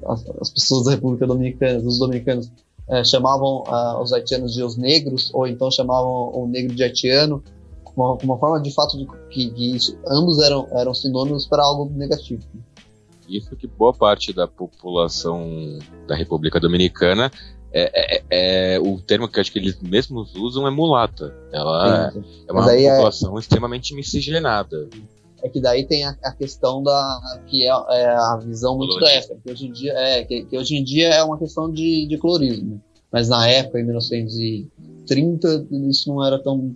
as, 0.06 0.28
as, 0.40 0.50
pessoas 0.50 0.84
da 0.84 0.90
República 0.92 1.26
Dominicana, 1.26 1.78
os 1.78 1.98
dominicanos 1.98 2.52
é, 2.88 3.02
chamavam 3.02 3.62
uh, 3.66 4.02
os 4.02 4.12
haitianos 4.12 4.52
de 4.52 4.62
os 4.62 4.76
negros 4.76 5.30
ou 5.32 5.46
então 5.46 5.70
chamavam 5.70 6.30
o 6.34 6.46
negro 6.46 6.74
de 6.74 6.82
haitiano, 6.82 7.42
uma, 7.96 8.14
uma 8.22 8.38
forma 8.38 8.60
de 8.60 8.72
fato 8.74 8.98
de 8.98 9.06
que, 9.30 9.50
que 9.50 9.76
isso, 9.76 9.96
ambos 10.06 10.38
eram 10.40 10.66
eram 10.72 10.92
sinônimos 10.92 11.46
para 11.46 11.62
algo 11.62 11.90
negativo. 11.94 12.42
Isso 13.28 13.54
que 13.54 13.66
boa 13.66 13.94
parte 13.94 14.32
da 14.32 14.48
população 14.48 15.78
da 16.06 16.16
República 16.16 16.58
Dominicana 16.58 17.30
é, 17.72 18.16
é, 18.16 18.22
é, 18.74 18.80
o 18.80 18.98
termo 19.00 19.28
que 19.28 19.38
acho 19.38 19.52
que 19.52 19.58
eles 19.58 19.80
mesmos 19.80 20.34
usam 20.34 20.66
é 20.66 20.70
mulata. 20.70 21.34
Ela 21.52 22.10
Sim. 22.10 22.24
é 22.48 22.52
uma 22.52 22.72
é- 22.72 22.90
população 22.90 23.36
é... 23.36 23.40
extremamente 23.40 23.94
miscigenada. 23.94 24.88
É 25.42 25.48
que 25.48 25.60
daí 25.60 25.84
tem 25.86 26.04
a, 26.04 26.16
a 26.22 26.32
questão 26.32 26.82
da 26.82 27.40
que 27.46 27.64
é, 27.64 27.68
é 27.68 28.06
a 28.08 28.36
visão 28.36 28.76
muito 28.76 28.98
da 28.98 29.10
época, 29.10 29.38
que 29.42 29.50
hoje 29.50 29.66
em 29.66 29.72
dia 29.72 29.92
é 29.94 30.24
que, 30.24 30.44
que, 30.44 30.58
hoje 30.58 30.76
em 30.76 30.84
dia 30.84 31.08
é 31.08 31.22
uma 31.22 31.38
questão 31.38 31.70
de, 31.70 32.06
de 32.06 32.18
colorismo. 32.18 32.82
Mas 33.10 33.28
na 33.28 33.48
época, 33.48 33.80
em 33.80 33.84
1930, 33.84 35.66
isso 35.88 36.08
não 36.08 36.24
era 36.24 36.38
tão 36.38 36.74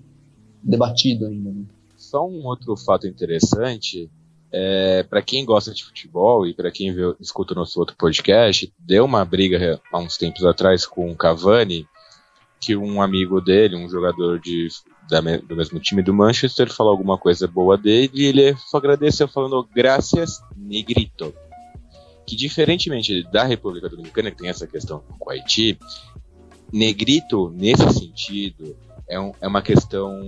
debatido 0.63 1.27
ainda. 1.27 1.51
Né? 1.51 1.65
Só 1.97 2.27
um 2.27 2.45
outro 2.47 2.77
fato 2.77 3.07
interessante 3.07 4.11
é, 4.57 5.03
para 5.03 5.21
quem 5.21 5.45
gosta 5.45 5.75
de 5.75 5.85
futebol 5.85 6.47
e 6.47 6.55
para 6.55 6.71
quem 6.71 6.95
escuta 7.19 7.53
o 7.53 7.57
nosso 7.57 7.81
outro 7.81 7.97
podcast, 7.97 8.73
deu 8.79 9.05
uma 9.05 9.25
briga 9.25 9.81
há 9.93 9.99
uns 9.99 10.17
tempos 10.17 10.45
atrás 10.45 10.87
com 10.87 11.11
o 11.11 11.17
Cavani, 11.17 11.89
que 12.61 12.77
um 12.77 13.03
amigo 13.03 13.41
dele, 13.41 13.75
um 13.75 13.89
jogador 13.89 14.39
de, 14.39 14.69
da, 15.11 15.21
do 15.21 15.57
mesmo 15.57 15.81
time 15.81 16.03
do 16.03 16.15
Manchester, 16.15 16.73
falou 16.73 16.93
alguma 16.93 17.19
coisa 17.19 17.49
boa 17.49 17.77
dele 17.77 18.11
e 18.15 18.27
ele 18.27 18.57
só 18.59 18.77
agradeceu 18.77 19.27
falando 19.27 19.69
graças, 19.75 20.41
negrito. 20.57 21.35
Que 22.25 22.37
diferentemente 22.37 23.25
da 23.33 23.43
República 23.43 23.89
Dominicana, 23.89 24.31
que 24.31 24.37
tem 24.37 24.49
essa 24.49 24.69
questão 24.69 25.01
com 25.19 25.29
o 25.29 25.31
Haiti, 25.33 25.77
negrito, 26.73 27.51
nesse 27.51 27.93
sentido, 27.93 28.77
é, 29.09 29.19
um, 29.19 29.33
é 29.41 29.49
uma 29.49 29.63
questão 29.63 30.21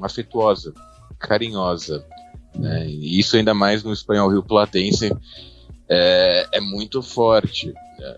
afetuosa, 0.00 0.72
carinhosa. 1.18 2.06
Né? 2.54 2.86
E 2.88 3.18
isso 3.18 3.36
ainda 3.36 3.54
mais 3.54 3.82
no 3.82 3.92
espanhol 3.92 4.30
rio 4.30 4.42
platense 4.42 5.12
é, 5.88 6.46
é 6.52 6.60
muito 6.60 7.02
forte. 7.02 7.72
Né? 7.98 8.16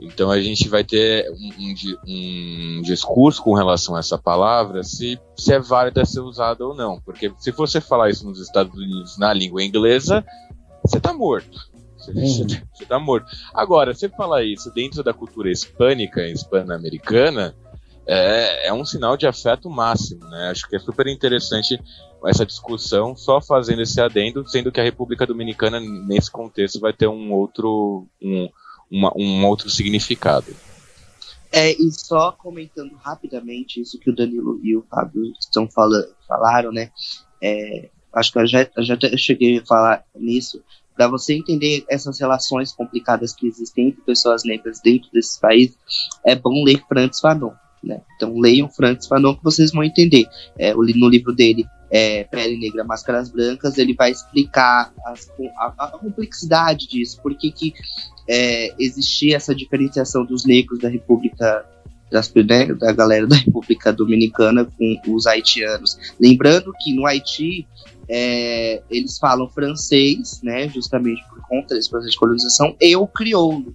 Então 0.00 0.30
a 0.30 0.40
gente 0.40 0.68
vai 0.68 0.84
ter 0.84 1.30
um, 1.30 1.50
um, 1.58 2.78
um, 2.78 2.82
discurso 2.82 3.42
com 3.42 3.54
relação 3.54 3.96
a 3.96 4.00
essa 4.00 4.18
palavra, 4.18 4.82
se, 4.82 5.18
se 5.36 5.52
é 5.52 5.58
válida 5.58 6.04
ser 6.04 6.20
usada 6.20 6.66
ou 6.66 6.74
não. 6.74 7.00
Porque 7.00 7.32
se 7.38 7.50
você 7.50 7.80
falar 7.80 8.10
isso 8.10 8.26
nos 8.26 8.40
Estados 8.40 8.76
Unidos 8.76 9.16
na 9.18 9.32
língua 9.32 9.62
inglesa, 9.62 10.24
você 10.82 10.98
está 10.98 11.12
morto. 11.12 11.58
Você, 11.96 12.10
uhum. 12.12 12.46
você 12.72 12.84
tá 12.86 12.98
morto. 12.98 13.26
Agora, 13.54 13.94
se 13.94 14.08
falar 14.10 14.44
isso 14.44 14.70
dentro 14.70 15.02
da 15.02 15.14
cultura 15.14 15.50
hispânica, 15.50 16.26
hispano-americana, 16.26 17.54
é, 18.06 18.68
é 18.68 18.72
um 18.72 18.84
sinal 18.84 19.16
de 19.16 19.26
afeto 19.26 19.68
máximo, 19.68 20.28
né? 20.28 20.50
Acho 20.50 20.68
que 20.68 20.76
é 20.76 20.78
super 20.78 21.06
interessante 21.08 21.80
essa 22.28 22.46
discussão, 22.46 23.16
só 23.16 23.40
fazendo 23.40 23.82
esse 23.82 24.00
adendo, 24.00 24.46
sendo 24.48 24.72
que 24.72 24.80
a 24.80 24.84
República 24.84 25.26
Dominicana, 25.26 25.80
nesse 25.80 26.30
contexto, 26.30 26.80
vai 26.80 26.92
ter 26.92 27.06
um 27.06 27.32
outro, 27.32 28.06
um, 28.22 28.48
uma, 28.90 29.12
um 29.16 29.46
outro 29.46 29.70
significado. 29.70 30.54
É, 31.52 31.72
e 31.72 31.90
só 31.92 32.32
comentando 32.32 32.94
rapidamente 32.96 33.80
isso 33.80 33.98
que 33.98 34.10
o 34.10 34.14
Danilo 34.14 34.60
e 34.62 34.76
o 34.76 34.84
Fábio 34.90 35.32
estão 35.40 35.68
falando, 35.68 36.08
falaram, 36.26 36.72
né? 36.72 36.90
É, 37.42 37.88
acho 38.12 38.32
que 38.32 38.38
eu 38.38 38.46
já, 38.46 38.68
já 38.78 38.98
cheguei 39.16 39.58
a 39.58 39.64
falar 39.64 40.04
nisso, 40.14 40.62
para 40.96 41.08
você 41.08 41.34
entender 41.34 41.84
essas 41.88 42.18
relações 42.18 42.72
complicadas 42.72 43.34
que 43.34 43.46
existem 43.46 43.88
entre 43.88 44.00
pessoas 44.02 44.42
negras 44.44 44.80
dentro 44.80 45.10
desses 45.12 45.38
países, 45.38 45.76
é 46.24 46.34
bom 46.34 46.64
ler 46.64 46.82
Francis 46.88 47.20
Fanon. 47.20 47.52
Né? 47.84 48.00
Então 48.16 48.38
leiam 48.38 48.68
Francis 48.68 49.06
Fanon 49.06 49.34
que 49.34 49.44
vocês 49.44 49.70
vão 49.70 49.84
entender. 49.84 50.26
É, 50.58 50.74
no 50.74 51.08
livro 51.08 51.34
dele, 51.34 51.66
é, 51.90 52.24
Pele 52.24 52.58
Negra, 52.58 52.84
Máscaras 52.84 53.30
Brancas, 53.30 53.78
ele 53.78 53.94
vai 53.94 54.10
explicar 54.10 54.92
as, 55.06 55.30
a, 55.56 55.74
a, 55.78 55.88
complexidade 55.98 56.88
disso, 56.88 57.20
por 57.22 57.34
que, 57.34 57.72
é, 58.28 58.74
existia 58.78 59.36
essa 59.36 59.54
diferenciação 59.54 60.24
dos 60.24 60.44
negros 60.44 60.80
da 60.80 60.88
República 60.88 61.64
das, 62.10 62.32
né, 62.34 62.66
da 62.74 62.92
galera 62.92 63.26
da 63.26 63.36
República 63.36 63.92
Dominicana 63.92 64.64
com 64.64 65.14
os 65.14 65.26
haitianos. 65.26 65.98
Lembrando 66.20 66.72
que 66.80 66.94
no 66.94 67.06
Haiti 67.06 67.66
é, 68.08 68.82
eles 68.90 69.18
falam 69.18 69.48
francês, 69.48 70.40
né, 70.42 70.68
justamente 70.68 71.22
por 71.28 71.40
conta 71.48 71.74
desse 71.74 71.90
processo 71.90 72.12
de 72.12 72.18
colonização, 72.18 72.76
e 72.80 72.96
o 72.96 73.06
crioulo. 73.06 73.74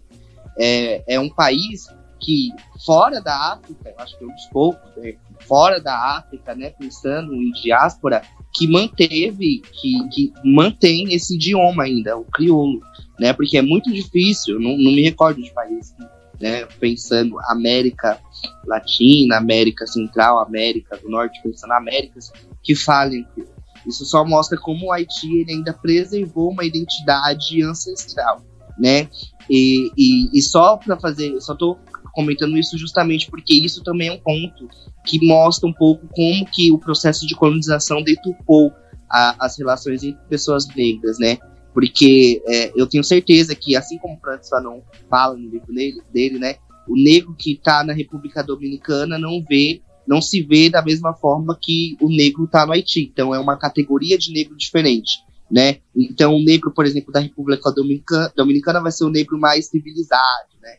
É, 0.58 1.16
é 1.16 1.20
um 1.20 1.30
país 1.30 1.88
que 2.22 2.50
fora 2.86 3.20
da 3.20 3.54
África, 3.54 3.94
acho 3.98 4.18
que 4.18 4.24
é 4.24 4.28
um 4.28 4.32
dos 4.32 4.46
poucos, 4.48 4.96
né, 4.98 5.16
fora 5.42 5.82
da 5.82 6.18
África, 6.18 6.56
né, 6.56 6.70
pensando 6.70 7.34
em 7.34 7.52
diáspora, 7.52 8.22
que 8.54 8.68
manteve, 8.68 9.62
que, 9.72 10.10
que 10.10 10.34
mantém 10.44 11.14
esse 11.14 11.36
idioma 11.36 11.84
ainda, 11.84 12.18
o 12.18 12.24
crioulo, 12.26 12.80
né, 13.20 13.34
porque 13.34 13.58
é 13.58 13.62
muito 13.62 13.92
difícil, 13.92 14.60
não, 14.60 14.72
não 14.78 14.92
me 14.92 15.02
recordo 15.02 15.42
de 15.42 15.52
país, 15.52 15.94
né, 16.40 16.66
pensando 16.80 17.40
América 17.50 18.20
Latina, 18.66 19.38
América 19.38 19.86
Central, 19.88 20.40
América 20.40 20.98
do 20.98 21.10
Norte, 21.10 21.42
pensando 21.44 21.74
Américas, 21.74 22.32
que 22.64 22.76
falem 22.76 23.24
crioulo. 23.34 23.62
Isso 23.86 24.06
só 24.06 24.24
mostra 24.24 24.60
como 24.60 24.88
o 24.88 24.92
Haiti 24.92 25.40
ele 25.40 25.54
ainda 25.54 25.74
preservou 25.74 26.52
uma 26.52 26.64
identidade 26.64 27.64
ancestral, 27.64 28.42
né? 28.78 29.10
E, 29.50 29.92
e, 29.98 30.38
e 30.38 30.42
só 30.42 30.78
para 30.78 31.00
fazer, 31.00 31.32
eu 31.32 31.42
só 31.42 31.56
tô 31.56 31.78
comentando 32.12 32.58
isso 32.58 32.78
justamente 32.78 33.30
porque 33.30 33.54
isso 33.54 33.84
também 33.84 34.10
é 34.10 34.12
um 34.14 34.20
ponto 34.20 34.70
que 35.06 35.26
mostra 35.26 35.68
um 35.68 35.74
pouco 35.74 36.08
como 36.08 36.46
que 36.46 36.72
o 36.72 36.78
processo 36.78 37.26
de 37.26 37.36
colonização 37.36 38.04
deturpou 38.04 38.72
a, 39.12 39.46
as 39.46 39.58
relações 39.58 40.04
entre 40.04 40.22
pessoas 40.28 40.68
negras, 40.76 41.20
né? 41.20 41.38
Porque 41.74 42.42
é, 42.48 42.72
eu 42.76 42.88
tenho 42.88 43.04
certeza 43.04 43.56
que, 43.56 43.76
assim 43.76 43.98
como 43.98 44.16
o 44.16 44.20
Francis 44.20 44.50
Fanon 44.50 44.82
fala 45.10 45.36
no 45.36 45.50
livro 45.50 45.74
dele, 45.74 46.02
dele, 46.14 46.40
né? 46.40 46.56
O 46.88 46.96
negro 46.96 47.36
que 47.38 47.54
está 47.54 47.84
na 47.84 47.94
República 47.94 48.44
Dominicana 48.44 49.18
não 49.18 49.44
vê, 49.48 49.82
não 50.08 50.22
se 50.22 50.42
vê 50.42 50.70
da 50.70 50.82
mesma 50.82 51.14
forma 51.14 51.58
que 51.62 51.96
o 52.02 52.10
negro 52.10 52.46
está 52.46 52.66
no 52.66 52.74
Haiti. 52.74 53.10
Então 53.12 53.34
é 53.34 53.40
uma 53.40 53.58
categoria 53.58 54.18
de 54.18 54.34
negro 54.34 54.56
diferente, 54.58 55.20
né? 55.50 55.78
Então 55.96 56.36
o 56.36 56.44
negro, 56.44 56.72
por 56.74 56.86
exemplo, 56.86 57.12
da 57.12 57.20
República 57.20 57.72
Dominicana, 57.72 58.32
Dominicana 58.36 58.82
vai 58.82 58.92
ser 58.92 59.06
o 59.06 59.10
negro 59.10 59.40
mais 59.40 59.68
civilizado, 59.68 60.50
né? 60.62 60.78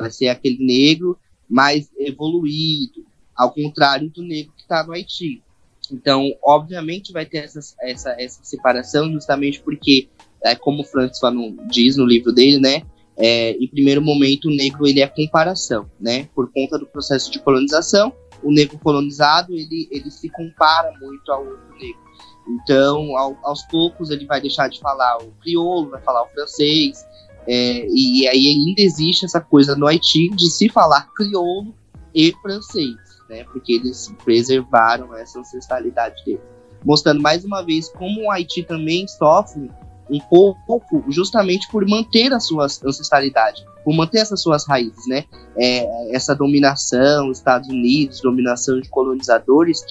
Vai 0.00 0.10
ser 0.10 0.28
aquele 0.28 0.64
negro 0.64 1.18
mais 1.48 1.90
evoluído, 1.98 3.04
ao 3.36 3.52
contrário 3.52 4.08
do 4.10 4.22
negro 4.22 4.52
que 4.56 4.62
está 4.62 4.84
no 4.84 4.92
Haiti. 4.92 5.42
Então, 5.92 6.30
obviamente, 6.42 7.12
vai 7.12 7.26
ter 7.26 7.38
essa, 7.38 7.60
essa, 7.82 8.14
essa 8.18 8.44
separação, 8.44 9.10
justamente 9.10 9.60
porque, 9.60 10.08
é, 10.44 10.54
como 10.54 10.82
o 10.82 10.84
Francis 10.84 11.20
diz 11.70 11.96
no 11.96 12.06
livro 12.06 12.32
dele, 12.32 12.58
né? 12.58 12.82
É, 13.16 13.52
em 13.52 13.66
primeiro 13.66 14.00
momento, 14.00 14.48
o 14.48 14.54
negro 14.54 14.86
ele 14.86 15.00
é 15.00 15.06
comparação, 15.06 15.90
né? 16.00 16.28
Por 16.34 16.50
conta 16.52 16.78
do 16.78 16.86
processo 16.86 17.30
de 17.30 17.40
colonização, 17.40 18.12
o 18.42 18.52
negro 18.52 18.78
colonizado 18.78 19.52
ele, 19.52 19.88
ele 19.90 20.10
se 20.10 20.28
compara 20.30 20.92
muito 21.00 21.30
ao 21.30 21.44
outro 21.44 21.74
negro. 21.78 22.00
Então, 22.48 23.16
ao, 23.16 23.36
aos 23.42 23.62
poucos, 23.64 24.10
ele 24.10 24.26
vai 24.26 24.40
deixar 24.40 24.68
de 24.68 24.80
falar 24.80 25.18
o 25.18 25.32
crioulo, 25.42 25.90
vai 25.90 26.00
falar 26.00 26.22
o 26.22 26.28
francês, 26.28 27.04
é, 27.46 27.86
e 27.88 28.28
aí 28.28 28.46
ainda 28.46 28.82
existe 28.82 29.24
essa 29.24 29.40
coisa 29.40 29.74
no 29.74 29.86
Haiti 29.86 30.28
de 30.30 30.50
se 30.50 30.68
falar 30.68 31.08
crioulo 31.14 31.74
e 32.14 32.32
francês, 32.42 32.96
né? 33.28 33.44
Porque 33.44 33.74
eles 33.74 34.12
preservaram 34.24 35.14
essa 35.16 35.40
ancestralidade 35.40 36.24
dele. 36.24 36.40
Mostrando 36.84 37.20
mais 37.20 37.44
uma 37.44 37.62
vez 37.62 37.88
como 37.88 38.22
o 38.22 38.30
Haiti 38.30 38.62
também 38.62 39.06
sofre 39.06 39.70
um 40.10 40.18
pouco 40.18 41.04
justamente 41.08 41.68
por 41.70 41.86
manter 41.86 42.32
a 42.32 42.40
sua 42.40 42.64
ancestralidade, 42.64 43.64
por 43.84 43.94
manter 43.94 44.18
essas 44.18 44.42
suas 44.42 44.66
raízes, 44.66 45.06
né? 45.06 45.24
É, 45.56 46.14
essa 46.14 46.34
dominação, 46.34 47.30
Estados 47.30 47.68
Unidos, 47.68 48.20
dominação 48.20 48.80
de 48.80 48.88
colonizadores, 48.88 49.82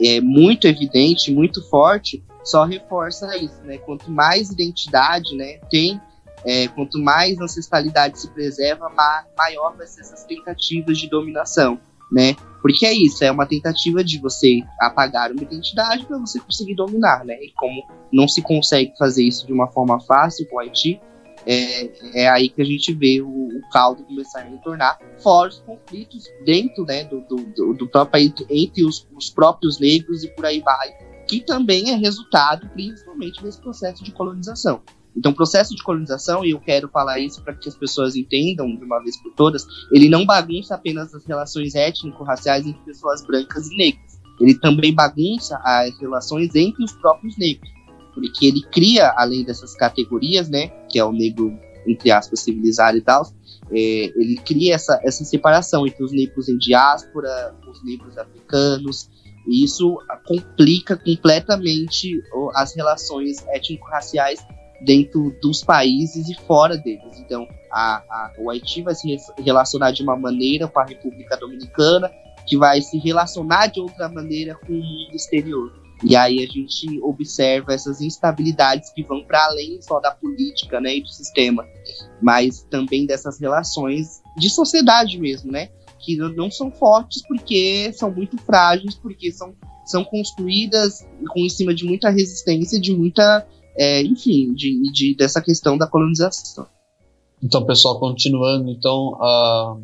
é 0.00 0.20
muito 0.20 0.66
evidente, 0.66 1.32
muito 1.32 1.62
forte, 1.68 2.22
só 2.44 2.64
reforça 2.64 3.36
isso, 3.36 3.60
né? 3.64 3.78
Quanto 3.78 4.10
mais 4.10 4.50
identidade, 4.50 5.36
né, 5.36 5.58
tem, 5.70 6.00
é, 6.44 6.68
quanto 6.68 6.98
mais 6.98 7.38
ancestralidade 7.40 8.20
se 8.20 8.28
preserva, 8.30 8.90
maior 9.36 9.76
vai 9.76 9.86
ser 9.86 10.02
essas 10.02 10.24
tentativas 10.24 10.98
de 10.98 11.08
dominação, 11.08 11.78
né? 12.10 12.36
Porque 12.60 12.86
é 12.86 12.92
isso, 12.92 13.22
é 13.24 13.30
uma 13.30 13.46
tentativa 13.46 14.02
de 14.02 14.18
você 14.18 14.60
apagar 14.80 15.30
uma 15.30 15.42
identidade 15.42 16.06
para 16.06 16.18
você 16.18 16.40
conseguir 16.40 16.74
dominar, 16.74 17.24
né? 17.24 17.34
E 17.34 17.52
como 17.54 17.82
não 18.12 18.26
se 18.26 18.42
consegue 18.42 18.92
fazer 18.98 19.24
isso 19.24 19.46
de 19.46 19.52
uma 19.52 19.68
forma 19.68 20.00
fácil 20.00 20.46
com 20.48 20.56
o 20.56 20.60
Haiti, 20.60 21.00
é, 21.46 22.22
é 22.24 22.28
aí 22.28 22.48
que 22.48 22.60
a 22.60 22.64
gente 22.64 22.92
vê 22.92 23.20
o, 23.22 23.28
o 23.28 23.60
caldo 23.72 24.04
começar 24.04 24.40
a 24.40 24.44
retornar, 24.44 24.98
fora 25.22 25.48
os 25.48 25.60
conflitos 25.60 26.24
dentro 26.44 26.84
né, 26.84 27.04
do, 27.04 27.20
do, 27.20 27.74
do 27.74 27.88
próprio 27.88 28.12
país, 28.12 28.32
entre 28.50 28.84
os, 28.84 29.06
os 29.16 29.30
próprios 29.30 29.78
negros 29.78 30.24
e 30.24 30.28
por 30.28 30.44
aí 30.44 30.60
vai, 30.60 30.92
que 31.26 31.40
também 31.40 31.90
é 31.90 31.94
resultado 31.94 32.68
principalmente 32.70 33.42
desse 33.42 33.60
processo 33.60 34.02
de 34.02 34.12
colonização. 34.12 34.82
Então, 35.18 35.32
o 35.32 35.34
processo 35.34 35.74
de 35.74 35.82
colonização, 35.82 36.44
e 36.44 36.52
eu 36.52 36.60
quero 36.60 36.88
falar 36.88 37.18
isso 37.18 37.42
para 37.42 37.52
que 37.52 37.68
as 37.68 37.74
pessoas 37.74 38.14
entendam 38.14 38.68
de 38.76 38.84
uma 38.84 39.02
vez 39.02 39.20
por 39.20 39.32
todas, 39.32 39.66
ele 39.90 40.08
não 40.08 40.24
bagunça 40.24 40.76
apenas 40.76 41.12
as 41.12 41.24
relações 41.24 41.74
étnico-raciais 41.74 42.64
entre 42.64 42.80
pessoas 42.84 43.26
brancas 43.26 43.66
e 43.66 43.76
negras. 43.76 44.20
Ele 44.40 44.54
também 44.54 44.94
bagunça 44.94 45.60
as 45.64 45.98
relações 45.98 46.54
entre 46.54 46.84
os 46.84 46.92
próprios 46.92 47.36
negros. 47.36 47.68
Porque 48.14 48.46
ele 48.46 48.62
cria, 48.70 49.12
além 49.16 49.44
dessas 49.44 49.74
categorias, 49.74 50.48
né, 50.48 50.68
que 50.88 51.00
é 51.00 51.04
o 51.04 51.10
negro, 51.10 51.52
entre 51.84 52.12
aspas, 52.12 52.38
civilizado 52.38 52.96
e 52.96 53.00
tal, 53.00 53.26
é, 53.72 54.12
ele 54.14 54.40
cria 54.44 54.76
essa, 54.76 55.00
essa 55.02 55.24
separação 55.24 55.84
entre 55.84 56.04
os 56.04 56.12
negros 56.12 56.48
em 56.48 56.56
diáspora, 56.56 57.56
os 57.68 57.84
negros 57.84 58.16
africanos, 58.16 59.10
e 59.48 59.64
isso 59.64 59.98
complica 60.24 60.96
completamente 60.96 62.22
as 62.54 62.76
relações 62.76 63.44
étnico-raciais 63.48 64.46
dentro 64.80 65.36
dos 65.42 65.62
países 65.62 66.28
e 66.28 66.34
fora 66.34 66.76
deles. 66.76 67.18
Então, 67.18 67.46
a, 67.70 67.96
a, 67.96 68.32
o 68.38 68.50
Haiti 68.50 68.82
vai 68.82 68.94
se 68.94 69.16
relacionar 69.38 69.90
de 69.90 70.02
uma 70.02 70.16
maneira 70.16 70.68
com 70.68 70.80
a 70.80 70.84
República 70.84 71.36
Dominicana, 71.36 72.10
que 72.46 72.56
vai 72.56 72.80
se 72.80 72.98
relacionar 72.98 73.66
de 73.66 73.80
outra 73.80 74.08
maneira 74.08 74.54
com 74.54 74.72
o 74.72 74.76
mundo 74.76 75.14
exterior. 75.14 75.72
E 76.02 76.14
aí 76.14 76.38
a 76.44 76.46
gente 76.46 77.00
observa 77.02 77.74
essas 77.74 78.00
instabilidades 78.00 78.90
que 78.90 79.02
vão 79.02 79.24
para 79.24 79.44
além 79.46 79.82
só 79.82 79.98
da 79.98 80.12
política 80.12 80.80
né, 80.80 80.96
e 80.96 81.02
do 81.02 81.08
sistema, 81.08 81.66
mas 82.22 82.62
também 82.70 83.04
dessas 83.04 83.40
relações 83.40 84.22
de 84.36 84.48
sociedade 84.48 85.18
mesmo, 85.18 85.50
né? 85.50 85.70
Que 85.98 86.16
não 86.16 86.50
são 86.50 86.70
fortes 86.70 87.26
porque 87.26 87.92
são 87.92 88.12
muito 88.12 88.38
frágeis, 88.38 88.94
porque 88.94 89.32
são, 89.32 89.54
são 89.84 90.04
construídas 90.04 91.04
com 91.30 91.40
em 91.40 91.48
cima 91.48 91.74
de 91.74 91.84
muita 91.84 92.10
resistência, 92.10 92.80
de 92.80 92.94
muita 92.94 93.44
é, 93.78 94.02
enfim, 94.02 94.52
de, 94.54 94.90
de, 94.92 95.16
dessa 95.16 95.40
questão 95.40 95.78
da 95.78 95.86
colonização. 95.86 96.66
Então, 97.40 97.64
pessoal, 97.64 98.00
continuando, 98.00 98.68
então, 98.68 99.12
uh, 99.12 99.80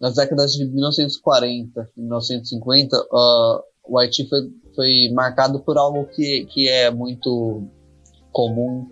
nas 0.00 0.14
décadas 0.14 0.52
de 0.52 0.64
1940 0.64 1.90
e 1.96 2.00
1950, 2.00 2.96
uh, 2.96 3.62
o 3.88 3.98
Haiti 3.98 4.28
foi, 4.28 4.48
foi 4.76 5.10
marcado 5.12 5.58
por 5.58 5.76
algo 5.76 6.06
que, 6.14 6.46
que 6.46 6.68
é 6.68 6.88
muito 6.92 7.64
comum 8.30 8.86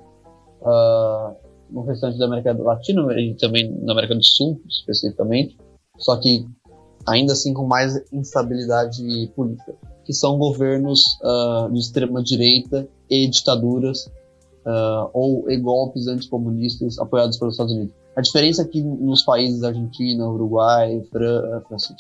uh, 0.63 1.37
no 1.71 1.83
restante 1.83 2.19
da 2.19 2.27
América 2.27 2.53
Latina 2.53 3.03
e 3.21 3.35
também 3.35 3.71
na 3.83 3.93
América 3.93 4.17
do 4.17 4.25
Sul, 4.25 4.61
especificamente, 4.69 5.57
só 5.97 6.17
que 6.17 6.45
ainda 7.07 7.33
assim 7.35 7.55
com 7.55 7.65
mais 7.65 7.95
instabilidade 8.13 9.31
política, 9.37 9.75
que 10.05 10.13
são 10.13 10.37
governos 10.37 11.17
uh, 11.23 11.73
de 11.73 11.79
extrema 11.79 12.21
direita 12.21 12.89
e 13.09 13.29
ditaduras 13.29 14.11
uh, 14.71 15.11
ou 15.13 15.45
golpes 15.61 16.07
anticomunistas 16.07 16.99
apoiados 16.99 17.37
pelos 17.39 17.55
Estados 17.55 17.75
Unidos. 17.75 17.95
A 18.17 18.21
diferença 18.21 18.63
é 18.63 18.65
que 18.65 18.83
nos 18.83 19.23
países 19.23 19.63
Argentina, 19.63 20.29
Uruguai, 20.29 21.03
França, 21.11 21.95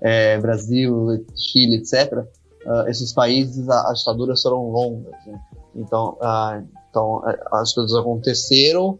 é, 0.00 0.38
Brasil, 0.38 1.24
Chile, 1.34 1.76
etc., 1.76 2.12
uh, 2.12 2.70
ah, 2.70 2.84
esses 2.88 3.12
países 3.12 3.68
as 3.68 3.98
ditaduras 4.00 4.42
foram 4.42 4.70
longas. 4.70 5.12
Né? 5.26 5.40
Então, 5.76 6.18
uh, 6.20 6.66
então 6.90 7.22
as 7.52 7.72
coisas 7.72 7.94
aconteceram 7.96 8.98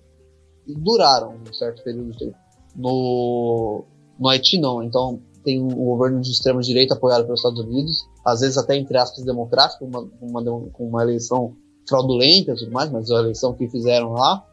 e 0.67 0.75
duraram 0.75 1.35
um 1.49 1.53
certo 1.53 1.83
período 1.83 2.13
de 2.13 2.19
tempo. 2.19 2.37
No, 2.77 3.85
no 4.19 4.29
Haiti, 4.29 4.59
não. 4.59 4.83
Então, 4.83 5.21
tem 5.45 5.63
um 5.63 5.69
governo 5.69 6.21
de 6.21 6.31
extrema 6.31 6.61
direita 6.61 6.95
apoiado 6.95 7.25
pelos 7.25 7.41
Estados 7.41 7.61
Unidos, 7.61 8.09
às 8.25 8.41
vezes 8.41 8.57
até 8.57 8.77
entre 8.77 8.97
aspas 8.97 9.25
democrático, 9.25 9.85
uma, 9.85 10.09
uma, 10.21 10.41
uma 10.79 11.03
eleição 11.03 11.55
fraudulenta 11.89 12.53
e 12.53 12.57
tudo 12.57 12.71
mais, 12.71 12.91
mas 12.91 13.11
a 13.11 13.21
eleição 13.21 13.55
que 13.55 13.69
fizeram 13.69 14.13
lá. 14.13 14.45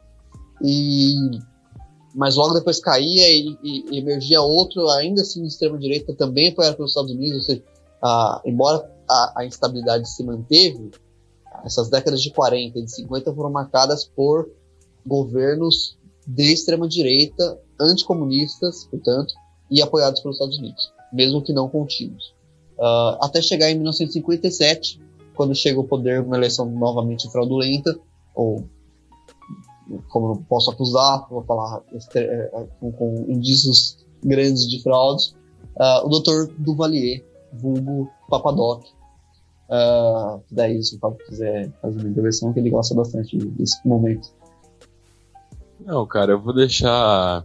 E 0.61 1.15
mas 2.13 2.35
logo 2.35 2.53
depois 2.53 2.79
caía 2.79 3.29
e, 3.29 3.57
e, 3.63 3.97
emergia 3.97 4.41
outro, 4.41 4.87
ainda 4.89 5.21
assim 5.21 5.41
de 5.41 5.47
extrema-direita, 5.47 6.13
também 6.13 6.49
apoiado 6.49 6.75
pelos 6.75 6.91
Estados 6.91 7.11
Unidos, 7.11 7.37
ou 7.37 7.41
seja, 7.43 7.63
embora 8.45 8.89
a, 9.09 9.33
a, 9.37 9.45
instabilidade 9.45 10.09
se 10.09 10.23
manteve, 10.23 10.91
essas 11.63 11.89
décadas 11.89 12.21
de 12.21 12.31
40 12.31 12.79
e 12.79 12.83
de 12.83 12.91
50 12.91 13.33
foram 13.33 13.51
marcadas 13.51 14.03
por 14.05 14.49
governos 15.05 15.97
de 16.27 16.51
extrema-direita, 16.51 17.59
anticomunistas, 17.79 18.85
portanto, 18.85 19.33
e 19.69 19.81
apoiados 19.81 20.21
pelos 20.21 20.35
Estados 20.35 20.57
Unidos, 20.57 20.91
mesmo 21.13 21.41
que 21.41 21.53
não 21.53 21.69
contínuos. 21.69 22.33
Uh, 22.77 23.17
até 23.21 23.41
chegar 23.41 23.69
em 23.69 23.75
1957, 23.75 24.99
quando 25.41 25.55
chega 25.55 25.79
ao 25.79 25.83
poder 25.83 26.21
uma 26.21 26.37
eleição 26.37 26.69
novamente 26.69 27.27
fraudulenta, 27.31 27.99
ou 28.35 28.63
como 30.07 30.45
posso 30.47 30.69
acusar, 30.69 31.27
vou 31.31 31.41
falar 31.41 31.81
é, 32.13 32.19
é, 32.19 32.67
com, 32.79 32.91
com 32.91 33.25
indícios 33.27 33.97
grandes 34.23 34.69
de 34.69 34.83
fraudes, 34.83 35.35
uh, 35.77 36.05
o 36.05 36.09
doutor 36.09 36.53
Duvalier, 36.59 37.25
vulgo 37.51 38.07
Papadoc, 38.29 38.83
uh, 38.85 40.39
daí 40.51 40.83
se 40.83 40.95
o 40.97 40.99
Fábio 40.99 41.17
quiser 41.25 41.71
fazer 41.81 41.99
uma 42.01 42.09
intervenção, 42.09 42.53
que 42.53 42.59
ele 42.59 42.69
gosta 42.69 42.93
bastante 42.93 43.35
desse 43.35 43.79
momento. 43.83 44.29
Não, 45.83 46.05
cara, 46.05 46.33
eu 46.33 46.39
vou 46.39 46.53
deixar 46.53 47.43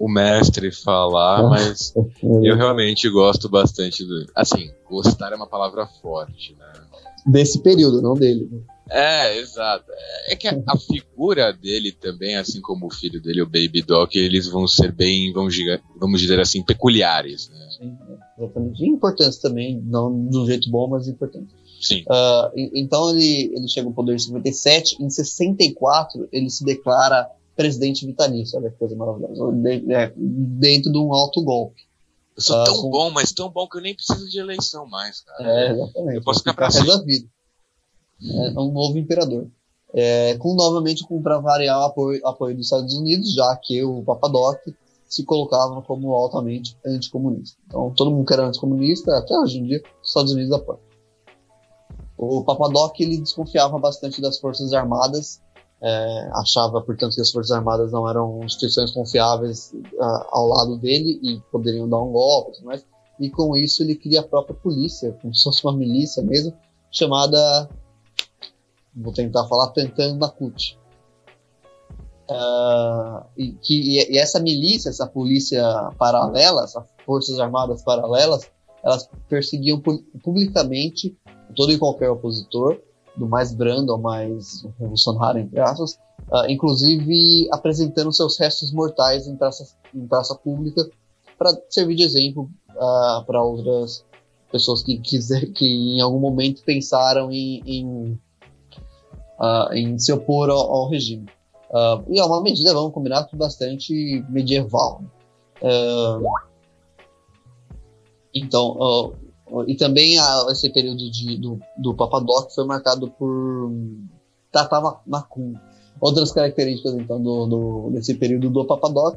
o 0.00 0.08
mestre 0.08 0.72
falar, 0.72 1.38
ah, 1.38 1.48
mas 1.48 1.94
eu 2.42 2.56
realmente 2.56 3.08
gosto 3.08 3.48
bastante 3.48 4.04
do. 4.04 4.26
Assim, 4.34 4.68
gostar 4.90 5.32
é 5.32 5.36
uma 5.36 5.46
palavra 5.46 5.86
forte, 5.86 6.56
né? 6.58 6.72
Desse 7.26 7.60
período, 7.60 8.00
não 8.00 8.14
dele. 8.14 8.48
É, 8.88 9.38
exato. 9.38 9.84
É 10.28 10.36
que 10.36 10.46
a, 10.46 10.56
a, 10.68 10.78
figura 10.78 11.52
dele 11.52 11.90
também, 11.90 12.36
assim 12.36 12.60
como 12.60 12.86
o 12.86 12.94
filho 12.94 13.20
dele, 13.20 13.42
o 13.42 13.46
Baby 13.46 13.82
Doc, 13.82 14.14
eles 14.14 14.46
vão 14.46 14.68
ser 14.68 14.92
bem, 14.92 15.32
vamos, 15.32 15.56
vamos 15.98 16.20
dizer 16.20 16.38
assim, 16.38 16.62
peculiares, 16.62 17.50
né? 17.50 17.68
Sim, 17.76 17.96
exatamente. 18.38 18.84
E 18.84 18.88
importantes 18.88 19.38
também, 19.38 19.82
não 19.84 20.28
de 20.28 20.38
um 20.38 20.46
jeito 20.46 20.70
bom, 20.70 20.88
mas 20.88 21.08
importantes. 21.08 21.52
Sim. 21.80 22.02
Uh, 22.02 22.70
então 22.74 23.10
ele, 23.10 23.52
ele 23.54 23.68
chega 23.68 23.88
ao 23.88 23.92
poder 23.92 24.14
em 24.14 24.18
57, 24.18 25.02
em 25.02 25.10
64 25.10 26.28
ele 26.32 26.48
se 26.48 26.64
declara 26.64 27.28
presidente 27.56 28.06
vitalício, 28.06 28.58
olha 28.58 28.70
que 28.70 28.78
coisa 28.78 28.94
maravilhosa, 28.94 29.52
é, 29.90 30.12
dentro 30.16 30.92
de 30.92 30.98
um 30.98 31.12
alto 31.12 31.42
golpe. 31.42 31.85
Eu 32.36 32.42
sou 32.42 32.64
tão 32.64 32.82
com... 32.82 32.90
bom, 32.90 33.10
mas 33.10 33.32
tão 33.32 33.48
bom 33.48 33.66
que 33.66 33.78
eu 33.78 33.82
nem 33.82 33.94
preciso 33.94 34.28
de 34.28 34.38
eleição 34.38 34.86
mais, 34.86 35.20
cara. 35.22 35.50
É, 35.50 35.72
exatamente. 35.72 36.16
Eu 36.16 36.22
posso 36.22 36.40
ficar 36.40 36.54
pra 36.54 36.68
da 36.68 37.02
vida. 37.02 37.28
É 38.22 38.60
um 38.60 38.72
novo 38.72 38.98
imperador. 38.98 39.48
É, 39.94 40.36
com 40.36 40.54
novamente 40.54 41.04
com 41.04 41.22
para 41.22 41.38
variar 41.38 41.80
o 41.80 41.84
apoio, 41.84 42.26
apoio 42.26 42.54
dos 42.54 42.66
Estados 42.66 42.94
Unidos, 42.94 43.32
já 43.34 43.56
que 43.56 43.82
o 43.82 44.02
Papadoc 44.02 44.60
se 45.08 45.24
colocava 45.24 45.80
como 45.82 46.12
altamente 46.12 46.76
anticomunista. 46.84 47.56
Então 47.66 47.92
todo 47.94 48.10
mundo 48.10 48.26
que 48.26 48.32
era 48.32 48.46
anticomunista, 48.46 49.16
até 49.16 49.34
hoje 49.38 49.58
em 49.58 49.64
dia, 49.64 49.82
os 50.02 50.08
Estados 50.08 50.32
Unidos 50.32 50.52
apoiam. 50.52 50.80
O 52.18 52.44
Papadoc 52.44 52.98
ele 53.00 53.18
desconfiava 53.18 53.78
bastante 53.78 54.20
das 54.20 54.38
forças 54.38 54.72
armadas 54.72 55.40
é, 55.82 56.30
achava, 56.34 56.80
portanto, 56.80 57.14
que 57.14 57.20
as 57.20 57.30
Forças 57.30 57.50
Armadas 57.50 57.92
não 57.92 58.08
eram 58.08 58.40
instituições 58.42 58.92
confiáveis 58.92 59.72
uh, 59.72 60.26
ao 60.30 60.46
lado 60.46 60.78
dele 60.78 61.20
e 61.22 61.40
poderiam 61.52 61.88
dar 61.88 62.00
um 62.00 62.12
golpe, 62.12 62.58
mas 62.64 62.84
e 63.18 63.30
com 63.30 63.56
isso 63.56 63.82
ele 63.82 63.94
cria 63.94 64.20
a 64.20 64.26
própria 64.26 64.54
polícia, 64.54 65.12
como 65.20 65.34
se 65.34 65.42
fosse 65.42 65.64
uma 65.64 65.76
milícia 65.76 66.22
mesmo, 66.22 66.52
chamada, 66.90 67.68
vou 68.94 69.12
tentar 69.12 69.46
falar, 69.46 69.68
Tantan 69.68 70.18
Bakut. 70.18 70.78
Uh, 72.28 73.24
e, 73.36 73.52
que, 73.52 74.00
e 74.10 74.18
essa 74.18 74.40
milícia, 74.40 74.88
essa 74.88 75.06
polícia 75.06 75.62
paralela, 75.96 76.64
essas 76.64 76.84
forças 77.04 77.38
armadas 77.38 77.82
paralelas, 77.82 78.50
elas 78.82 79.08
perseguiam 79.28 79.80
publicamente 80.22 81.16
todo 81.54 81.72
e 81.72 81.78
qualquer 81.78 82.10
opositor, 82.10 82.80
do 83.16 83.26
mais 83.26 83.52
brando 83.54 83.92
ao 83.92 83.98
mais 83.98 84.62
revolucionário, 84.78 85.40
entre 85.40 85.60
aspas, 85.60 85.98
uh, 86.30 86.48
inclusive 86.48 87.48
apresentando 87.50 88.12
seus 88.12 88.38
restos 88.38 88.72
mortais 88.72 89.26
em 89.26 89.36
praça, 89.36 89.66
em 89.94 90.06
praça 90.06 90.34
pública 90.34 90.88
para 91.38 91.56
servir 91.68 91.96
de 91.96 92.02
exemplo 92.02 92.50
uh, 92.70 93.24
para 93.24 93.42
outras 93.42 94.04
pessoas 94.50 94.82
que, 94.82 94.98
quiser, 94.98 95.46
que 95.52 95.66
em 95.66 96.00
algum 96.00 96.20
momento 96.20 96.62
pensaram 96.62 97.32
em, 97.32 97.62
em, 97.66 98.20
uh, 99.40 99.72
em 99.72 99.98
se 99.98 100.12
opor 100.12 100.50
ao, 100.50 100.58
ao 100.58 100.88
regime. 100.88 101.26
e 102.08 102.18
é 102.18 102.24
uma 102.24 102.42
medida, 102.42 102.72
vamos 102.72 102.92
combinar, 102.92 103.28
bastante 103.34 104.24
medieval. 104.28 105.02
então, 108.34 109.12
e 109.66 109.76
também 109.76 110.18
a, 110.18 110.46
esse 110.50 110.68
período 110.70 111.10
de, 111.10 111.36
do, 111.38 111.60
do 111.78 111.94
Papadoc 111.94 112.50
foi 112.52 112.64
marcado 112.64 113.10
por 113.10 113.72
Tata 114.50 115.00
Macum. 115.06 115.54
Outras 116.00 116.32
características, 116.32 116.94
então, 116.94 117.22
do, 117.22 117.46
do, 117.46 117.90
desse 117.90 118.14
período 118.14 118.50
do 118.50 118.64
Papadoc 118.64 119.16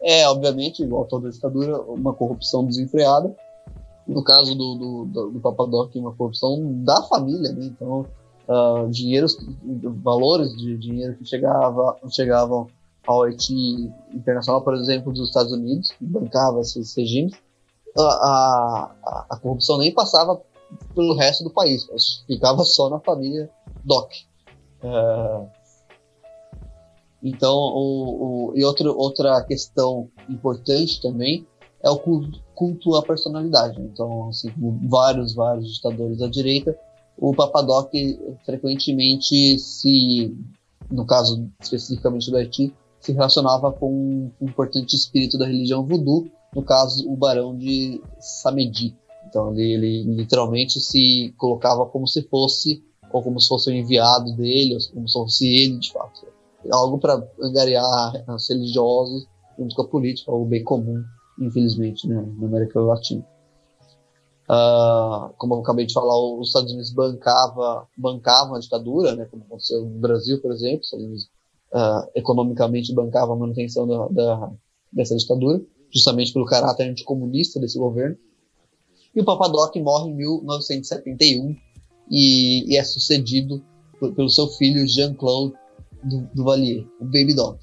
é, 0.00 0.26
obviamente, 0.26 0.82
igual 0.82 1.04
toda 1.04 1.30
ditadura, 1.30 1.80
uma 1.82 2.14
corrupção 2.14 2.64
desenfreada. 2.64 3.34
No 4.06 4.24
caso 4.24 4.54
do, 4.54 4.74
do, 4.74 5.04
do, 5.04 5.30
do 5.32 5.40
Papadoc, 5.40 5.94
uma 5.94 6.12
corrupção 6.12 6.82
da 6.82 7.02
família, 7.02 7.52
né? 7.52 7.66
Então, 7.66 8.06
uh, 8.48 8.88
dinheiros, 8.88 9.36
valores 10.02 10.56
de 10.56 10.76
dinheiro 10.78 11.16
que 11.16 11.26
chegava, 11.26 11.96
chegavam 12.08 12.66
ao 13.06 13.22
Haiti 13.22 13.92
internacional, 14.12 14.62
por 14.62 14.74
exemplo, 14.74 15.12
dos 15.12 15.28
Estados 15.28 15.52
Unidos, 15.52 15.92
bancava 16.00 16.60
esses 16.60 16.94
regimes, 16.96 17.34
a, 17.98 18.02
a, 18.02 19.26
a, 19.30 19.36
corrupção 19.38 19.78
nem 19.78 19.92
passava 19.92 20.40
pelo 20.94 21.14
resto 21.14 21.44
do 21.44 21.50
país, 21.50 21.86
ficava 22.26 22.64
só 22.64 22.88
na 22.88 23.00
família 23.00 23.50
Doc. 23.84 24.12
Uh, 24.82 25.48
então, 27.22 27.54
o, 27.54 28.50
o, 28.50 28.56
e 28.56 28.64
outro, 28.64 28.96
outra 28.96 29.42
questão 29.44 30.08
importante 30.28 31.00
também 31.02 31.46
é 31.82 31.90
o 31.90 31.98
culto, 31.98 32.40
culto 32.54 32.94
à 32.96 33.02
personalidade. 33.02 33.80
Então, 33.80 34.28
assim, 34.28 34.52
vários, 34.88 35.34
vários 35.34 35.74
ditadores 35.74 36.18
da 36.18 36.28
direita, 36.28 36.76
o 37.18 37.34
Papadoc 37.34 37.90
frequentemente 38.44 39.58
se, 39.58 40.34
no 40.90 41.04
caso 41.04 41.50
especificamente 41.60 42.30
do 42.30 42.36
Haiti, 42.36 42.74
se 42.98 43.12
relacionava 43.12 43.72
com 43.72 43.90
um 43.92 44.32
importante 44.40 44.94
espírito 44.94 45.38
da 45.38 45.46
religião 45.46 45.84
voodoo, 45.84 46.30
no 46.54 46.62
caso, 46.62 47.08
o 47.10 47.16
barão 47.16 47.56
de 47.56 48.02
Samedi. 48.18 48.96
Então, 49.28 49.52
ele, 49.52 49.72
ele 49.72 50.02
literalmente 50.14 50.80
se 50.80 51.32
colocava 51.36 51.86
como 51.86 52.06
se 52.06 52.22
fosse, 52.22 52.82
ou 53.12 53.22
como 53.22 53.40
se 53.40 53.48
fosse 53.48 53.70
o 53.70 53.72
enviado 53.72 54.34
dele, 54.36 54.74
ou 54.74 54.94
como 54.94 55.08
se 55.08 55.12
fosse 55.12 55.46
ele 55.46 55.78
de 55.78 55.92
fato 55.92 56.26
algo 56.68 56.98
para 56.98 57.22
angariar 57.40 58.12
os 58.28 58.48
religiosos 58.48 59.26
junto 59.58 59.74
com 59.74 59.82
a 59.82 59.88
política, 59.88 60.30
algo 60.30 60.44
bem 60.44 60.64
comum, 60.64 61.02
infelizmente, 61.38 62.06
né, 62.08 62.20
na 62.38 62.46
América 62.46 62.80
Latina. 62.80 63.24
Uh, 64.48 65.32
como 65.36 65.54
eu 65.54 65.60
acabei 65.60 65.86
de 65.86 65.92
falar, 65.92 66.18
os 66.18 66.48
Estados 66.48 66.72
Unidos 66.72 66.92
bancava, 66.92 67.86
bancavam 67.96 68.56
a 68.56 68.58
ditadura, 68.58 69.14
né, 69.14 69.26
como 69.26 69.44
aconteceu 69.44 69.84
no 69.84 70.00
Brasil, 70.00 70.40
por 70.40 70.50
exemplo, 70.50 70.80
os 70.80 70.86
Estados 70.86 71.06
Unidos 71.06 71.30
uh, 71.72 72.10
economicamente 72.14 72.92
bancava 72.94 73.32
a 73.32 73.36
manutenção 73.36 73.86
da, 73.86 74.08
da, 74.08 74.52
dessa 74.92 75.16
ditadura, 75.16 75.60
justamente 75.92 76.32
pelo 76.32 76.44
caráter 76.44 76.88
anticomunista 76.88 77.58
desse 77.58 77.78
governo. 77.78 78.16
E 79.14 79.20
o 79.20 79.24
Papadoc 79.24 79.74
morre 79.76 80.10
em 80.10 80.14
1971 80.14 81.56
e, 82.10 82.72
e 82.72 82.76
é 82.76 82.84
sucedido 82.84 83.62
por, 83.98 84.12
pelo 84.12 84.30
seu 84.30 84.48
filho 84.48 84.86
Jean-Claude 84.86 85.54
do, 86.02 86.28
do 86.34 86.44
Valier, 86.44 86.86
o 87.00 87.04
Baby 87.04 87.34
Doc. 87.34 87.58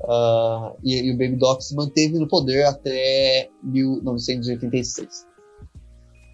Uh, 0.00 0.76
e, 0.82 0.94
e, 0.94 1.10
o 1.10 1.18
Baby 1.18 1.36
Doc 1.36 1.60
se 1.60 1.74
manteve 1.74 2.18
no 2.18 2.28
poder 2.28 2.64
até 2.64 3.48
1986. 3.62 5.26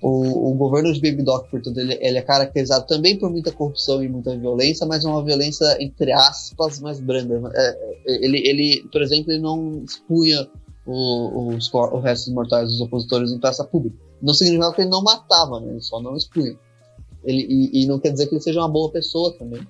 O, 0.03 0.51
o 0.51 0.55
governo 0.55 0.93
de 0.93 1.01
Baby 1.01 1.23
Doc, 1.23 1.49
portanto, 1.49 1.79
ele, 1.79 1.97
ele, 1.99 2.19
é 2.19 2.23
caracterizado 2.23 2.87
também 2.87 3.19
por 3.19 3.31
muita 3.31 3.51
corrupção 3.51 4.05
e 4.05 4.09
muita 4.09 4.37
violência, 4.37 4.87
mas 4.87 5.03
é 5.03 5.09
uma 5.09 5.25
violência, 5.25 5.65
entre 5.83 6.13
aspas, 6.13 6.79
mais 6.79 7.01
branda. 7.01 7.51
É, 7.55 7.69
é 8.07 8.25
ele, 8.25 8.47
ele, 8.47 8.89
por 8.93 9.01
exemplo, 9.01 9.33
ele 9.33 9.41
não 9.41 9.83
expunha 9.83 10.47
o, 10.87 11.55
os, 11.55 11.73
os 11.73 12.03
restos 12.03 12.33
mortais 12.33 12.69
dos 12.69 12.81
opositores 12.81 13.33
em 13.33 13.39
praça 13.39 13.65
pública. 13.65 13.97
Não 14.21 14.35
significa 14.35 14.73
que 14.73 14.83
ele 14.83 14.91
não 14.91 15.03
matava, 15.03 15.61
né? 15.61 15.71
ele 15.71 15.81
só 15.81 16.01
não 16.01 16.17
expunha. 16.17 16.57
Ele, 17.25 17.47
e, 17.49 17.83
e 17.83 17.87
não 17.87 17.99
quer 17.99 18.11
dizer 18.11 18.27
que 18.27 18.35
ele 18.35 18.43
seja 18.43 18.61
uma 18.61 18.69
boa 18.69 18.91
pessoa 18.91 19.33
também. 19.39 19.67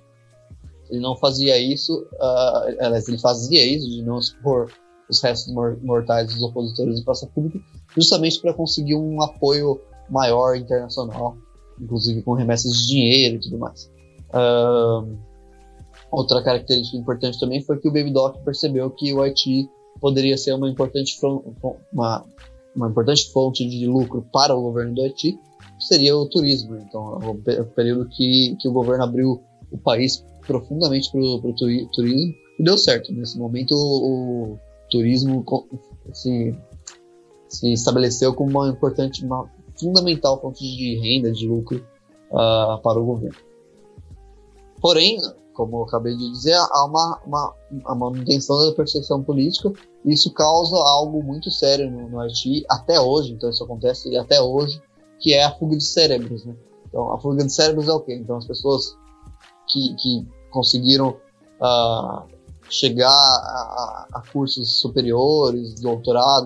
Ele 0.91 1.01
não 1.01 1.17
fazia 1.17 1.59
isso, 1.59 2.07
uh, 2.15 2.85
aliás, 2.85 3.09
ele 3.09 3.19
fazia 3.19 3.65
isso 3.65 3.89
de 3.89 4.03
não 4.03 4.19
expor 4.19 4.71
os 5.09 5.21
restos 5.21 5.53
mortais 5.83 6.33
dos 6.33 6.43
opositores 6.43 6.99
em 6.99 7.05
praça 7.05 7.27
pública, 7.27 7.61
justamente 7.97 8.41
para 8.41 8.55
conseguir 8.55 8.95
um 8.95 9.23
apoio 9.23 9.81
maior 10.11 10.57
internacional, 10.57 11.37
inclusive 11.81 12.23
com 12.23 12.33
remessas 12.33 12.73
de 12.73 12.87
dinheiro 12.87 13.37
e 13.37 13.41
tudo 13.41 13.59
mais. 13.59 13.91
Uh, 14.31 15.17
outra 16.11 16.43
característica 16.43 16.97
importante 16.97 17.39
também 17.39 17.63
foi 17.63 17.79
que 17.79 17.89
o 17.89 17.93
Baby 17.93 18.13
Doc 18.13 18.39
percebeu 18.45 18.91
que 18.91 19.13
o 19.13 19.23
Haiti 19.23 19.69
poderia 20.01 20.37
ser 20.37 20.53
uma 20.55 20.69
importante, 20.69 21.19
uma, 21.93 22.25
uma 22.75 22.89
importante 22.89 23.31
fonte 23.33 23.67
de 23.69 23.87
lucro 23.87 24.27
para 24.33 24.55
o 24.55 24.63
governo 24.63 24.95
do 24.95 25.03
Haiti, 25.03 25.39
seria 25.79 26.17
o 26.17 26.29
turismo. 26.29 26.77
Então, 26.77 27.19
o 27.19 27.65
período 27.75 28.09
que, 28.09 28.57
que 28.61 28.69
o 28.69 28.73
governo 28.73 29.05
abriu 29.05 29.43
o 29.71 29.79
país 29.79 30.25
profundamente 30.47 31.11
para 31.11 31.21
o 31.21 31.55
turismo 31.55 32.35
e 32.59 32.63
deu 32.63 32.79
certo. 32.79 33.13
Nesse 33.13 33.39
momento, 33.39 33.75
o, 33.75 34.53
o 34.53 34.59
turismo 34.91 35.45
se, 36.13 36.55
se 37.49 37.73
estabeleceu 37.73 38.35
como 38.35 38.51
uma 38.51 38.69
importante, 38.69 39.25
uma 39.25 39.51
fundamental 39.79 40.41
fonte 40.41 40.63
de 40.63 40.99
renda, 40.99 41.33
de 41.33 41.47
lucro 41.49 41.85
uh, 42.31 42.81
para 42.83 43.01
o 43.01 43.05
governo. 43.05 43.37
Porém, 44.85 45.19
como 45.55 45.79
eu 45.79 45.85
acabei 45.85 46.15
de 46.15 46.31
dizer, 46.31 46.53
há 46.53 46.85
uma, 46.85 47.19
uma, 47.25 47.55
uma 47.71 47.95
manutenção 47.95 48.69
da 48.69 48.75
perseguição 48.75 49.23
política 49.23 49.73
isso 50.05 50.31
causa 50.31 50.77
algo 50.77 51.23
muito 51.23 51.51
sério 51.51 51.91
no, 51.91 52.11
no 52.11 52.21
Haiti 52.21 52.63
até 52.69 53.01
hoje, 53.01 53.33
então 53.33 53.49
isso 53.49 53.65
acontece 53.65 54.15
até 54.19 54.43
hoje, 54.43 54.83
que 55.19 55.33
é 55.33 55.43
a 55.43 55.53
fuga 55.53 55.75
de 55.75 55.85
cérebros, 55.85 56.45
né? 56.45 56.55
Então, 56.87 57.11
a 57.15 57.19
fuga 57.19 57.43
de 57.43 57.51
cérebros 57.51 57.89
é 57.89 57.93
o 57.93 58.01
quê? 58.01 58.15
Então, 58.15 58.37
as 58.37 58.47
pessoas 58.47 58.95
que, 59.69 59.97
que 59.97 60.29
conseguiram 60.51 61.17
uh, 61.63 62.29
chegar 62.69 63.09
a, 63.09 64.07
a, 64.13 64.23
cursos 64.31 64.83
superiores, 64.83 65.81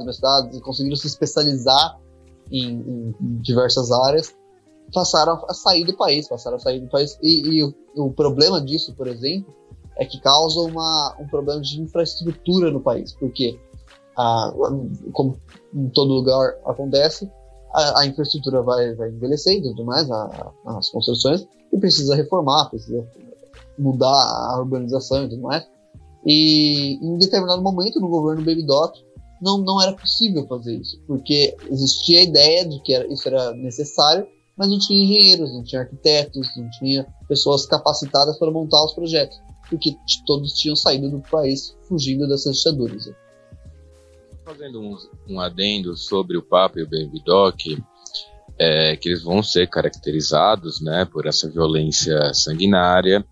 mestrados, 0.04 0.56
e 0.56 0.60
conseguiram 0.60 0.96
se 0.96 1.08
especializar 1.08 1.98
em, 2.52 3.14
em 3.20 3.40
diversas 3.42 3.90
áreas, 3.90 4.32
passaram 4.92 5.44
a 5.48 5.54
sair 5.54 5.84
do 5.84 5.96
país, 5.96 6.28
passaram 6.28 6.56
a 6.56 6.60
sair 6.60 6.80
do 6.80 6.88
país. 6.88 7.18
E, 7.22 7.58
e 7.58 7.64
o, 7.64 7.74
o, 7.96 8.12
problema 8.12 8.60
disso, 8.60 8.94
por 8.94 9.06
exemplo, 9.06 9.54
é 9.96 10.04
que 10.04 10.20
causa 10.20 10.60
uma, 10.60 11.16
um 11.18 11.26
problema 11.26 11.60
de 11.60 11.80
infraestrutura 11.80 12.70
no 12.70 12.80
país, 12.80 13.14
porque, 13.14 13.58
ah, 14.16 14.52
como 15.12 15.36
em 15.74 15.88
todo 15.90 16.14
lugar 16.14 16.54
acontece, 16.64 17.30
a, 17.74 18.00
a 18.00 18.06
infraestrutura 18.06 18.62
vai, 18.62 18.94
vai 18.94 19.10
envelhecendo 19.10 19.66
e 19.66 19.70
tudo 19.70 19.84
mais, 19.84 20.10
a, 20.10 20.52
as 20.66 20.90
construções, 20.90 21.46
e 21.72 21.78
precisa 21.78 22.14
reformar, 22.14 22.70
precisa 22.70 23.06
mudar 23.78 24.06
a 24.50 24.58
urbanização 24.58 25.24
e 25.24 25.28
tudo 25.28 25.42
mais. 25.42 25.66
E 26.24 26.98
em 27.02 27.18
determinado 27.18 27.62
momento 27.62 28.00
no 28.00 28.08
governo 28.08 28.44
Baby 28.44 28.66
Doc 28.66 28.96
não, 29.40 29.58
não 29.58 29.80
era 29.80 29.92
possível 29.92 30.46
fazer 30.46 30.76
isso, 30.76 31.00
porque 31.06 31.56
existia 31.70 32.20
a 32.20 32.22
ideia 32.22 32.68
de 32.68 32.80
que 32.82 32.92
era, 32.92 33.06
isso 33.12 33.28
era 33.28 33.52
necessário, 33.52 34.26
mas 34.58 34.68
não 34.68 34.78
tinha 34.78 35.04
engenheiros, 35.04 35.52
não 35.52 35.62
tinha 35.62 35.82
arquitetos, 35.82 36.48
não 36.56 36.68
tinha 36.70 37.06
pessoas 37.28 37.64
capacitadas 37.64 38.36
para 38.38 38.50
montar 38.50 38.84
os 38.84 38.92
projetos, 38.92 39.38
porque 39.70 39.94
todos 40.26 40.52
tinham 40.54 40.74
saído 40.74 41.08
do 41.08 41.20
país 41.20 41.76
fugindo 41.88 42.26
dessas 42.26 42.56
ditaduras. 42.56 43.08
Fazendo 44.44 44.80
um, 44.80 44.96
um 45.28 45.40
adendo 45.40 45.96
sobre 45.96 46.36
o 46.36 46.42
Papa 46.42 46.80
e 46.80 46.82
o 46.82 46.90
Baby 46.90 47.22
Doc, 47.24 47.60
é, 48.58 48.96
que 48.96 49.10
eles 49.10 49.22
vão 49.22 49.42
ser 49.42 49.68
caracterizados 49.68 50.80
né, 50.80 51.04
por 51.04 51.26
essa 51.26 51.48
violência 51.48 52.34
sanguinária, 52.34 53.24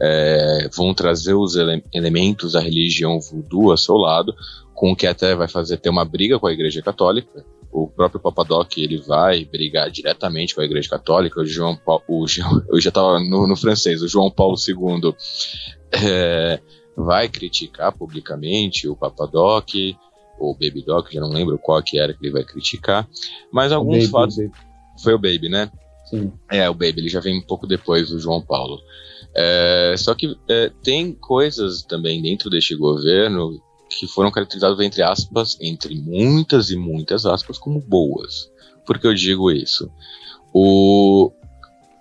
é, 0.00 0.68
vão 0.76 0.92
trazer 0.92 1.32
os 1.32 1.56
ele 1.56 1.82
elementos 1.94 2.52
da 2.52 2.60
religião 2.60 3.18
voodoo 3.18 3.72
a 3.72 3.76
seu 3.76 3.96
lado, 3.96 4.34
com 4.74 4.94
que 4.94 5.06
até 5.06 5.34
vai 5.34 5.48
fazer 5.48 5.78
ter 5.78 5.88
uma 5.88 6.04
briga 6.04 6.38
com 6.38 6.46
a 6.46 6.52
Igreja 6.52 6.82
Católica. 6.82 7.44
O 7.74 7.88
próprio 7.88 8.20
Papadoc 8.20 8.78
ele 8.78 8.98
vai 8.98 9.44
brigar 9.44 9.90
diretamente 9.90 10.54
com 10.54 10.60
a 10.60 10.64
Igreja 10.64 10.88
Católica. 10.88 11.40
O 11.40 11.44
João 11.44 11.74
Paulo, 11.76 12.04
o, 12.06 12.24
eu 12.70 12.80
já 12.80 12.90
estava 12.90 13.18
no, 13.18 13.48
no, 13.48 13.56
francês. 13.56 14.00
O 14.00 14.06
João 14.06 14.30
Paulo 14.30 14.54
II 14.56 15.12
é, 15.90 16.60
vai 16.96 17.28
criticar 17.28 17.92
publicamente 17.92 18.88
o 18.88 18.94
Papadoc 18.94 19.68
ou 20.38 20.54
Baby 20.54 20.84
Doc, 20.84 21.12
já 21.12 21.20
não 21.20 21.30
lembro 21.30 21.58
qual 21.58 21.82
que 21.82 21.98
era 21.98 22.12
que 22.12 22.24
ele 22.24 22.32
vai 22.32 22.44
criticar, 22.44 23.08
mas 23.52 23.72
alguns 23.72 24.08
fatos. 24.08 24.36
Foi 25.02 25.14
o 25.14 25.18
Baby, 25.18 25.48
né? 25.48 25.70
Sim. 26.04 26.32
É, 26.50 26.70
o 26.70 26.74
Baby, 26.74 27.00
ele 27.00 27.08
já 27.08 27.18
vem 27.18 27.36
um 27.36 27.42
pouco 27.42 27.66
depois 27.66 28.08
do 28.08 28.20
João 28.20 28.40
Paulo. 28.40 28.78
É, 29.34 29.94
só 29.98 30.14
que 30.14 30.36
é, 30.48 30.70
tem 30.82 31.12
coisas 31.12 31.82
também 31.82 32.22
dentro 32.22 32.48
deste 32.48 32.76
governo 32.76 33.60
que 33.94 34.06
foram 34.06 34.30
caracterizadas, 34.30 34.78
entre 34.80 35.02
aspas, 35.02 35.56
entre 35.60 35.94
muitas 35.94 36.70
e 36.70 36.76
muitas 36.76 37.26
aspas, 37.26 37.58
como 37.58 37.80
boas. 37.80 38.50
Por 38.86 38.98
que 38.98 39.06
eu 39.06 39.14
digo 39.14 39.50
isso? 39.50 39.90
O 40.52 41.32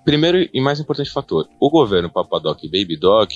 primeiro 0.03 0.49
e 0.53 0.61
mais 0.61 0.79
importante 0.79 1.09
fator, 1.09 1.47
o 1.59 1.69
governo 1.69 2.09
Papadoc 2.09 2.61
e 2.63 2.67
Baby 2.67 2.97
Doc 2.97 3.31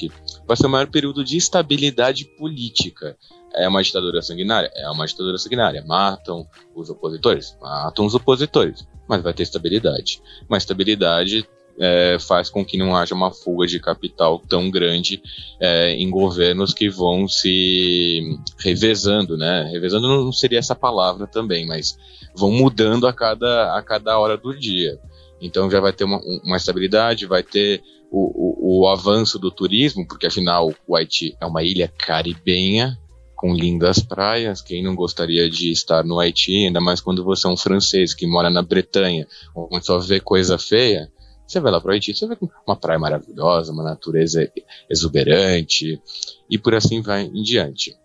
vai 0.45 0.57
ser 0.57 0.67
o 0.67 0.69
maior 0.69 0.87
período 0.87 1.23
de 1.23 1.37
estabilidade 1.37 2.25
política. 2.37 3.17
É 3.53 3.67
uma 3.67 3.81
ditadura 3.81 4.21
sanguinária? 4.21 4.71
É 4.75 4.89
uma 4.89 5.07
ditadura 5.07 5.37
sanguinária. 5.37 5.83
Matam 5.85 6.45
os 6.75 6.89
opositores? 6.89 7.57
Matam 7.61 8.05
os 8.05 8.13
opositores. 8.13 8.87
Mas 9.07 9.21
vai 9.21 9.33
ter 9.33 9.43
estabilidade. 9.43 10.21
Uma 10.47 10.57
estabilidade 10.57 11.47
é, 11.79 12.17
faz 12.19 12.49
com 12.49 12.65
que 12.65 12.77
não 12.77 12.95
haja 12.95 13.13
uma 13.13 13.31
fuga 13.31 13.67
de 13.67 13.79
capital 13.79 14.39
tão 14.39 14.69
grande 14.69 15.21
é, 15.59 15.91
em 15.91 16.09
governos 16.09 16.73
que 16.73 16.89
vão 16.89 17.27
se 17.27 18.21
revezando, 18.59 19.37
né? 19.37 19.69
Revezando 19.71 20.07
não 20.07 20.31
seria 20.31 20.59
essa 20.59 20.75
palavra 20.75 21.27
também, 21.27 21.67
mas 21.67 21.97
vão 22.35 22.51
mudando 22.51 23.07
a 23.07 23.13
cada, 23.13 23.77
a 23.77 23.81
cada 23.81 24.17
hora 24.17 24.37
do 24.37 24.57
dia. 24.57 24.99
Então 25.41 25.69
já 25.69 25.79
vai 25.79 25.93
ter 25.93 26.03
uma, 26.03 26.19
uma 26.43 26.57
estabilidade, 26.57 27.25
vai 27.25 27.43
ter 27.43 27.81
o, 28.11 28.79
o, 28.79 28.81
o 28.81 28.87
avanço 28.87 29.37
do 29.37 29.51
turismo, 29.51 30.07
porque 30.07 30.27
afinal 30.27 30.73
o 30.87 30.95
Haiti 30.95 31.35
é 31.39 31.45
uma 31.45 31.63
ilha 31.63 31.91
caribenha, 31.97 32.97
com 33.35 33.53
lindas 33.53 33.99
praias. 33.99 34.61
Quem 34.61 34.83
não 34.83 34.95
gostaria 34.95 35.47
de 35.49 35.71
estar 35.71 36.03
no 36.03 36.19
Haiti, 36.19 36.65
ainda 36.65 36.81
mais 36.81 36.99
quando 36.99 37.23
você 37.23 37.45
é 37.45 37.49
um 37.49 37.55
francês 37.55 38.13
que 38.13 38.25
mora 38.25 38.49
na 38.49 38.63
Bretanha, 38.63 39.27
onde 39.55 39.85
só 39.85 39.99
vê 39.99 40.19
coisa 40.19 40.57
feia? 40.57 41.09
Você 41.47 41.59
vai 41.59 41.71
lá 41.71 41.79
para 41.79 41.89
o 41.89 41.93
Haiti, 41.93 42.13
você 42.13 42.27
vê 42.27 42.37
uma 42.65 42.75
praia 42.75 42.99
maravilhosa, 42.99 43.71
uma 43.71 43.83
natureza 43.83 44.51
exuberante 44.89 46.01
e 46.49 46.57
por 46.57 46.75
assim 46.75 47.01
vai 47.01 47.23
em 47.23 47.41
diante. 47.41 47.95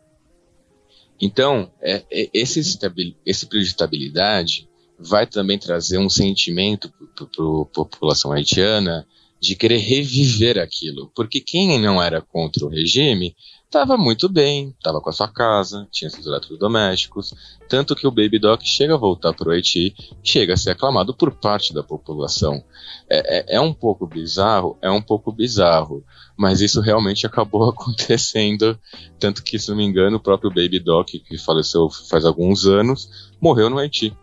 Então, 1.21 1.71
é, 1.81 2.05
é, 2.11 2.31
esse, 2.33 2.61
esse 2.61 3.47
período 3.47 3.65
de 3.65 3.71
estabilidade 3.71 4.69
vai 4.99 5.27
também 5.27 5.59
trazer 5.59 5.99
um 5.99 6.09
sentimento 6.09 6.93
para 7.15 7.25
a 7.25 7.65
população 7.75 8.33
haitiana 8.33 9.07
de 9.41 9.57
querer 9.57 9.79
reviver 9.79 10.59
aquilo, 10.59 11.11
porque 11.17 11.41
quem 11.41 11.81
não 11.81 12.01
era 12.01 12.21
contra 12.21 12.65
o 12.65 12.69
regime 12.69 13.35
estava 13.73 13.97
muito 13.97 14.29
bem, 14.29 14.75
estava 14.77 15.01
com 15.01 15.09
a 15.09 15.13
sua 15.15 15.29
casa, 15.29 15.89
tinha 15.91 16.11
seus 16.11 16.27
eletrodomésticos, 16.27 17.33
tanto 17.71 17.97
que 17.97 18.07
o 18.07 18.11
Baby 18.11 18.39
Doc 18.39 18.61
chega 18.63 18.93
a 18.95 18.99
voltar 18.99 19.33
para 19.33 19.49
o 19.49 19.51
Haiti, 19.51 19.95
chega 20.23 20.53
a 20.53 20.57
ser 20.59 20.73
aclamado 20.73 21.15
por 21.15 21.33
parte 21.33 21.73
da 21.73 21.83
população. 21.83 22.63
É, 23.09 23.55
é, 23.55 23.57
é, 23.57 23.61
um 23.61 23.73
pouco 23.73 24.07
bizarro, 24.07 24.77
é 24.83 24.91
um 24.91 25.01
pouco 25.01 25.33
bizarro, 25.33 26.05
mas 26.37 26.61
isso 26.61 26.83
realmente 26.83 27.27
acabou 27.27 27.65
acontecendo, 27.71 28.79
tanto 29.19 29.43
que, 29.43 29.59
se 29.59 29.71
não 29.71 29.77
me 29.79 29.85
engano, 29.85 30.19
o 30.19 30.23
próprio 30.23 30.51
Baby 30.51 30.79
Doc, 30.79 31.09
que 31.09 31.39
faleceu 31.39 31.89
faz 31.89 32.27
alguns 32.27 32.67
anos, 32.67 33.33
morreu 33.41 33.71
no 33.71 33.79
Haiti. 33.79 34.15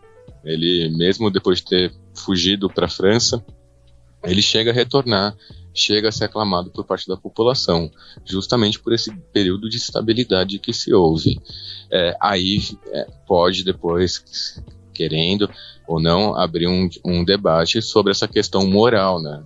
Ele, 0.44 0.88
mesmo 0.96 1.28
depois 1.28 1.58
de 1.58 1.64
ter 1.64 1.94
fugido 2.14 2.70
para 2.70 2.86
a 2.86 2.88
França, 2.88 3.44
ele 4.22 4.42
chega 4.42 4.70
a 4.70 4.74
retornar 4.74 5.36
chega 5.74 6.08
a 6.08 6.12
ser 6.12 6.24
aclamado 6.24 6.70
por 6.70 6.84
parte 6.84 7.06
da 7.06 7.16
população, 7.16 7.90
justamente 8.24 8.80
por 8.80 8.92
esse 8.92 9.14
período 9.32 9.68
de 9.68 9.76
estabilidade 9.76 10.58
que 10.58 10.72
se 10.72 10.92
houve. 10.92 11.40
É, 11.90 12.16
aí 12.20 12.58
é, 12.88 13.06
pode 13.26 13.64
depois, 13.64 14.62
querendo 14.92 15.48
ou 15.86 16.00
não, 16.00 16.36
abrir 16.36 16.66
um, 16.66 16.88
um 17.04 17.24
debate 17.24 17.80
sobre 17.82 18.12
essa 18.12 18.28
questão 18.28 18.66
moral, 18.66 19.20
né? 19.20 19.42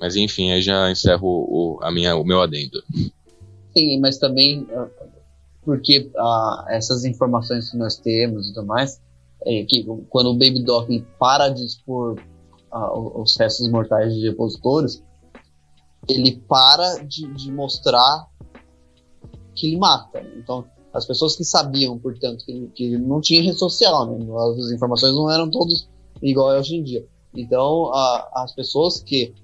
Mas 0.00 0.16
enfim, 0.16 0.52
aí 0.52 0.62
já 0.62 0.90
encerro 0.90 1.26
o, 1.26 1.78
a 1.82 1.90
minha, 1.90 2.16
o 2.16 2.24
meu 2.24 2.40
adendo. 2.40 2.82
Sim, 3.74 3.98
mas 4.00 4.18
também 4.18 4.66
ah, 4.70 4.88
porque 5.66 6.08
ah, 6.16 6.64
essas 6.68 7.04
informações 7.04 7.70
que 7.70 7.76
nós 7.76 7.96
temos 7.96 8.48
e 8.48 8.54
tudo 8.54 8.66
mais, 8.66 9.00
é 9.44 9.64
que 9.64 9.84
quando 10.08 10.28
o 10.28 10.34
Baby 10.34 10.62
Doc 10.62 10.88
para 11.18 11.48
de 11.48 11.64
expor 11.64 12.16
os 12.92 13.36
restos 13.36 13.68
mortais 13.70 14.14
de 14.14 14.28
opositores, 14.30 15.02
ele 16.08 16.36
para 16.48 17.04
de, 17.04 17.26
de, 17.34 17.50
mostrar 17.50 18.28
que 19.54 19.66
ele 19.66 19.78
mata. 19.78 20.20
Então, 20.36 20.64
as 20.92 21.04
pessoas 21.04 21.36
que 21.36 21.44
sabiam, 21.44 21.98
portanto, 21.98 22.44
que 22.44 22.52
ele, 22.52 22.68
que 22.68 22.98
não 22.98 23.20
tinha 23.20 23.42
rede 23.42 23.58
social, 23.58 24.06
né? 24.06 24.26
as 24.58 24.70
informações 24.70 25.14
não 25.14 25.30
eram 25.30 25.50
todas 25.50 25.88
igual 26.22 26.58
hoje 26.58 26.76
em 26.76 26.82
dia. 26.82 27.06
Então, 27.34 27.92
a, 27.92 28.42
as 28.44 28.54
pessoas 28.54 29.00
que 29.00 29.34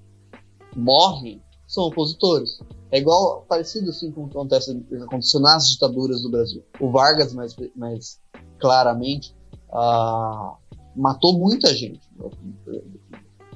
morrem 0.75 1.41
são 1.67 1.85
opositores. 1.85 2.59
É 2.91 2.99
igual, 2.99 3.43
parecido 3.47 3.89
assim 3.89 4.11
com 4.11 4.25
o 4.25 4.29
que 4.29 4.37
acontece, 4.37 4.85
aconteceu 5.03 5.39
nas 5.39 5.69
ditaduras 5.69 6.21
do 6.21 6.29
Brasil. 6.29 6.63
O 6.79 6.91
Vargas, 6.91 7.33
mais, 7.33 7.55
mais 7.75 8.19
claramente, 8.59 9.35
uh, 9.69 10.55
matou 10.95 11.33
muita 11.33 11.73
gente 11.73 12.01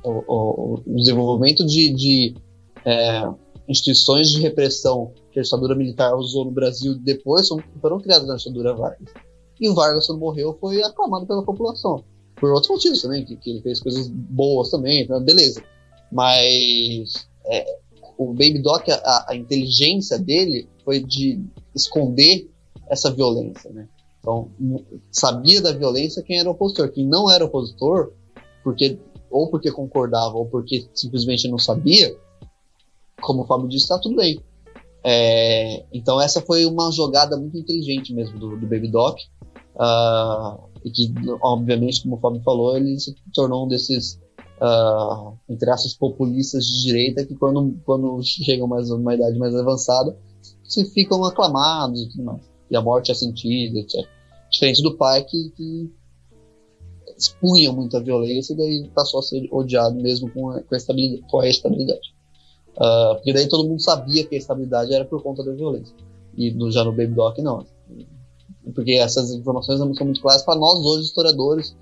o, 0.08 0.82
o, 0.86 0.96
desenvolvimento 0.96 1.66
de, 1.66 1.94
de 1.94 2.36
é, 2.86 3.28
instituições 3.68 4.32
de 4.32 4.42
repressão 4.42 5.12
que 5.32 5.40
a 5.40 5.44
ditadura 5.44 5.76
militar 5.76 6.16
usou 6.16 6.46
no 6.46 6.52
Brasil 6.52 6.96
depois 6.96 7.48
foram 7.82 8.00
criadas 8.00 8.28
na 8.28 8.36
ditadura 8.36 8.74
Vargas. 8.74 9.10
E 9.60 9.68
o 9.68 9.74
Vargas, 9.74 10.08
quando 10.08 10.20
morreu, 10.20 10.58
foi 10.60 10.82
aclamado 10.84 11.26
pela 11.26 11.44
população. 11.44 12.04
Por 12.36 12.52
outros 12.52 12.70
motivos 12.70 13.02
também, 13.02 13.26
que, 13.26 13.36
que 13.36 13.50
ele 13.50 13.62
fez 13.62 13.80
coisas 13.80 14.08
boas 14.08 14.70
também, 14.70 15.02
então, 15.02 15.22
beleza. 15.24 15.64
Mas 16.12 17.28
é, 17.46 17.66
o 18.18 18.28
Baby 18.28 18.60
Doc, 18.62 18.88
a, 18.90 19.26
a, 19.30 19.36
inteligência 19.36 20.18
dele 20.20 20.68
foi 20.86 21.04
de 21.04 21.42
esconder 21.76 22.50
essa 22.90 23.12
violência, 23.12 23.72
né? 23.72 23.88
Então, 24.20 24.50
sabia 25.12 25.62
da 25.62 25.72
violência 25.72 26.22
quem 26.22 26.40
era 26.40 26.50
opositor. 26.50 26.90
Quem 26.92 27.08
não 27.08 27.32
era 27.32 27.46
opositor, 27.46 28.12
porque 28.64 29.00
ou 29.30 29.50
porque 29.50 29.72
concordava, 29.72 30.36
ou 30.36 30.46
porque 30.46 30.88
simplesmente 30.94 31.48
não 31.48 31.58
sabia, 31.58 32.16
como 33.22 33.44
o 33.44 33.46
Fábio 33.46 33.68
disse, 33.68 33.88
tá 33.88 34.00
tudo 34.00 34.16
bem. 34.16 34.40
É, 35.04 35.86
então 35.94 36.20
essa 36.20 36.42
foi 36.42 36.66
uma 36.66 36.92
jogada 36.92 37.38
muito 37.38 37.58
inteligente 37.58 38.14
mesmo 38.14 38.38
do, 38.40 38.58
do 38.58 38.68
Baby 38.68 38.90
Doc. 38.90 39.20
Uh, 39.76 40.68
e 40.84 40.90
que, 40.90 41.14
obviamente, 41.42 42.02
como 42.02 42.16
o 42.16 42.20
Fábio 42.20 42.42
falou, 42.42 42.76
ele 42.76 43.00
se 43.00 43.16
tornou 43.34 43.66
um 43.66 43.68
desses 43.68 44.20
uh, 44.62 45.38
entre 45.50 45.70
aspas, 45.70 45.94
populistas 45.94 46.66
de 46.66 46.84
direita 46.84 47.26
que 47.26 47.36
quando, 47.36 47.80
quando 47.86 48.22
chegam 48.24 48.68
mais 48.68 48.90
uma 48.90 49.16
idade 49.16 49.38
mais 49.38 49.56
avançada 49.56 50.18
se 50.64 50.86
ficam 50.92 51.24
aclamados 51.24 52.02
e 52.02 52.10
tudo 52.10 52.24
mais. 52.24 52.42
E 52.70 52.76
a 52.76 52.82
morte 52.82 53.12
é 53.12 53.16
sentida, 53.16 53.80
etc. 53.80 54.06
Diferente 54.52 54.82
do 54.82 54.98
pai 54.98 55.24
que, 55.24 55.50
que 55.52 55.92
expunham 57.18 57.74
muita 57.74 58.00
violência 58.00 58.54
e 58.54 58.58
daí 58.58 58.92
passou 58.94 59.20
a 59.20 59.24
ser 59.24 59.48
odiado 59.52 59.96
mesmo 59.96 60.30
com 60.32 60.52
a, 60.52 60.62
com 60.62 60.76
a 60.76 60.78
estabilidade. 60.78 61.24
Com 61.30 61.40
a 61.40 61.48
estabilidade. 61.48 62.16
Uh, 62.76 63.16
porque 63.16 63.34
daí 63.34 63.48
todo 63.48 63.68
mundo 63.68 63.82
sabia 63.82 64.24
que 64.26 64.36
a 64.36 64.38
estabilidade 64.38 64.94
era 64.94 65.04
por 65.04 65.22
conta 65.24 65.44
da 65.44 65.52
violência. 65.52 65.96
E 66.36 66.52
no, 66.52 66.72
já 66.72 66.84
no 66.84 66.92
Baby 66.92 67.16
Doc, 67.16 67.40
não. 67.40 67.66
Porque 68.76 68.94
essas 68.94 69.32
informações 69.32 69.80
não 69.80 69.94
são 69.96 70.06
muito 70.06 70.22
claras 70.22 70.44
para 70.44 70.60
nós 70.60 70.78
hoje, 70.86 71.08
historiadores, 71.08 71.76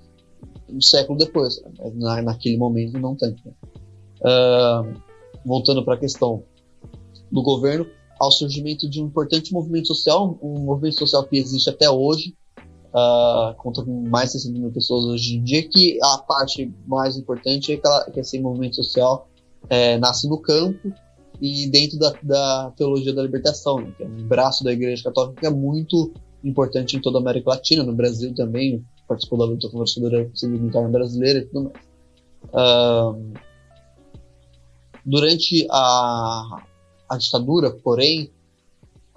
um 0.68 0.80
século 0.80 1.18
depois. 1.18 1.62
Na, 1.94 2.22
naquele 2.22 2.56
momento 2.56 2.98
não 2.98 3.14
tanto. 3.14 3.42
Né? 3.44 3.52
Uh, 4.22 5.00
voltando 5.44 5.84
para 5.84 5.94
a 5.94 5.98
questão 5.98 6.42
do 7.30 7.42
governo, 7.42 7.86
ao 8.18 8.32
surgimento 8.32 8.88
de 8.88 9.02
um 9.02 9.06
importante 9.06 9.52
movimento 9.52 9.88
social, 9.88 10.38
um 10.42 10.60
movimento 10.60 10.98
social 10.98 11.24
que 11.24 11.36
existe 11.36 11.68
até 11.68 11.90
hoje, 11.90 12.34
uh, 12.96 13.54
conta 13.56 13.84
com 13.84 14.08
mais 14.08 14.32
de 14.32 14.40
60 14.40 14.58
mil 14.58 14.72
pessoas 14.72 15.04
hoje 15.04 15.36
em 15.36 15.44
dia, 15.44 15.68
que 15.68 15.98
a 16.02 16.18
parte 16.18 16.72
mais 16.86 17.16
importante 17.16 17.72
é 17.72 17.76
que, 17.76 17.86
ela, 17.86 18.10
que 18.10 18.20
esse 18.20 18.40
movimento 18.40 18.76
social 18.76 19.28
é, 19.68 19.98
nasce 19.98 20.26
no 20.28 20.38
campo 20.38 20.90
e 21.40 21.68
dentro 21.68 21.98
da, 21.98 22.14
da 22.22 22.72
teologia 22.76 23.12
da 23.12 23.22
libertação, 23.22 23.80
né, 23.80 23.92
que 23.96 24.02
é 24.02 24.06
um 24.06 24.26
braço 24.26 24.64
da 24.64 24.72
Igreja 24.72 25.04
Católica 25.04 25.40
que 25.40 25.46
é 25.46 25.50
muito 25.50 26.14
importante 26.42 26.96
em 26.96 27.00
toda 27.00 27.18
a 27.18 27.20
América 27.20 27.50
Latina, 27.50 27.82
no 27.82 27.94
Brasil 27.94 28.34
também, 28.34 28.82
participou 29.06 29.38
da 29.38 29.44
luta 29.44 29.68
conversadora 29.68 30.30
civil 30.34 30.58
militar 30.58 30.88
brasileira 30.88 31.40
e 31.40 31.46
tudo 31.46 31.70
mais. 31.72 31.86
Uh, 32.46 33.32
durante 35.04 35.66
a, 35.70 36.64
a 37.08 37.16
ditadura, 37.16 37.70
porém, 37.70 38.30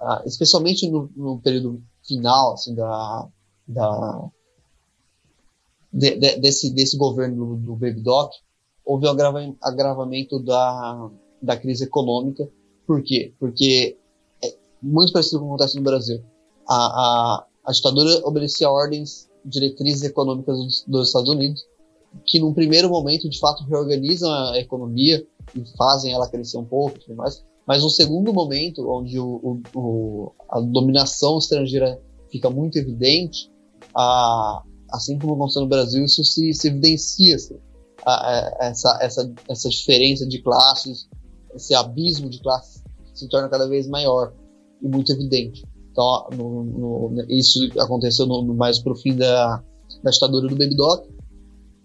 uh, 0.00 0.26
especialmente 0.26 0.88
no, 0.90 1.10
no, 1.16 1.38
período 1.38 1.80
final 2.06 2.54
assim, 2.54 2.74
da, 2.74 3.28
da, 3.70 4.30
de, 5.92 6.16
de, 6.16 6.36
desse, 6.36 6.70
desse 6.72 6.96
governo 6.96 7.56
do, 7.56 7.76
Baby 7.76 8.00
Doc, 8.00 8.32
houve 8.84 9.06
um 9.06 9.10
agrava, 9.10 9.54
agravamento 9.62 10.38
da, 10.40 11.10
da 11.40 11.56
crise 11.56 11.84
econômica. 11.84 12.48
Por 12.86 13.02
quê? 13.02 13.32
Porque 13.38 13.96
é 14.42 14.54
muito 14.82 15.12
parecido 15.12 15.40
com 15.40 15.46
o 15.46 15.48
que 15.48 15.54
acontece 15.54 15.76
no 15.76 15.82
Brasil. 15.82 16.22
A, 16.68 16.74
a, 16.74 17.46
a 17.66 17.72
ditadura 17.72 18.26
obedecia 18.26 18.70
ordens, 18.70 19.28
diretrizes 19.44 20.02
econômicas 20.02 20.56
dos, 20.56 20.84
dos 20.86 21.06
Estados 21.08 21.30
Unidos, 21.30 21.64
que 22.24 22.40
num 22.40 22.52
primeiro 22.52 22.88
momento 22.88 23.28
de 23.28 23.38
fato 23.38 23.64
reorganizam 23.64 24.30
a 24.32 24.58
economia 24.58 25.24
e 25.54 25.64
fazem 25.76 26.12
ela 26.12 26.28
crescer 26.28 26.58
um 26.58 26.64
pouco, 26.64 26.98
mas 27.14 27.44
mas 27.66 27.84
um 27.84 27.88
segundo 27.88 28.32
momento 28.32 28.88
onde 28.90 29.18
o, 29.18 29.60
o, 29.74 30.32
a 30.48 30.60
dominação 30.60 31.38
estrangeira 31.38 32.00
fica 32.30 32.50
muito 32.50 32.78
evidente, 32.78 33.49
a, 33.94 34.62
assim 34.92 35.18
como 35.18 35.34
aconteceu 35.34 35.62
no 35.62 35.68
Brasil, 35.68 36.04
isso 36.04 36.24
se, 36.24 36.52
se 36.52 36.68
evidencia 36.68 37.36
assim, 37.36 37.58
a, 38.04 38.12
a, 38.12 38.66
essa, 38.66 38.98
essa, 39.00 39.32
essa 39.48 39.68
diferença 39.68 40.26
de 40.26 40.42
classes, 40.42 41.08
esse 41.54 41.74
abismo 41.74 42.28
de 42.28 42.40
classes 42.40 42.82
se 43.14 43.28
torna 43.28 43.48
cada 43.48 43.68
vez 43.68 43.86
maior 43.86 44.32
e 44.82 44.88
muito 44.88 45.12
evidente. 45.12 45.64
Então, 45.90 46.28
no, 46.36 46.64
no, 46.64 47.24
isso 47.28 47.60
aconteceu 47.78 48.26
no, 48.26 48.54
mais 48.54 48.78
pro 48.78 48.96
fim 48.96 49.16
da, 49.16 49.62
da 50.02 50.10
ditadura 50.10 50.48
do 50.48 50.56
Baby 50.56 50.76
Doc, 50.76 51.06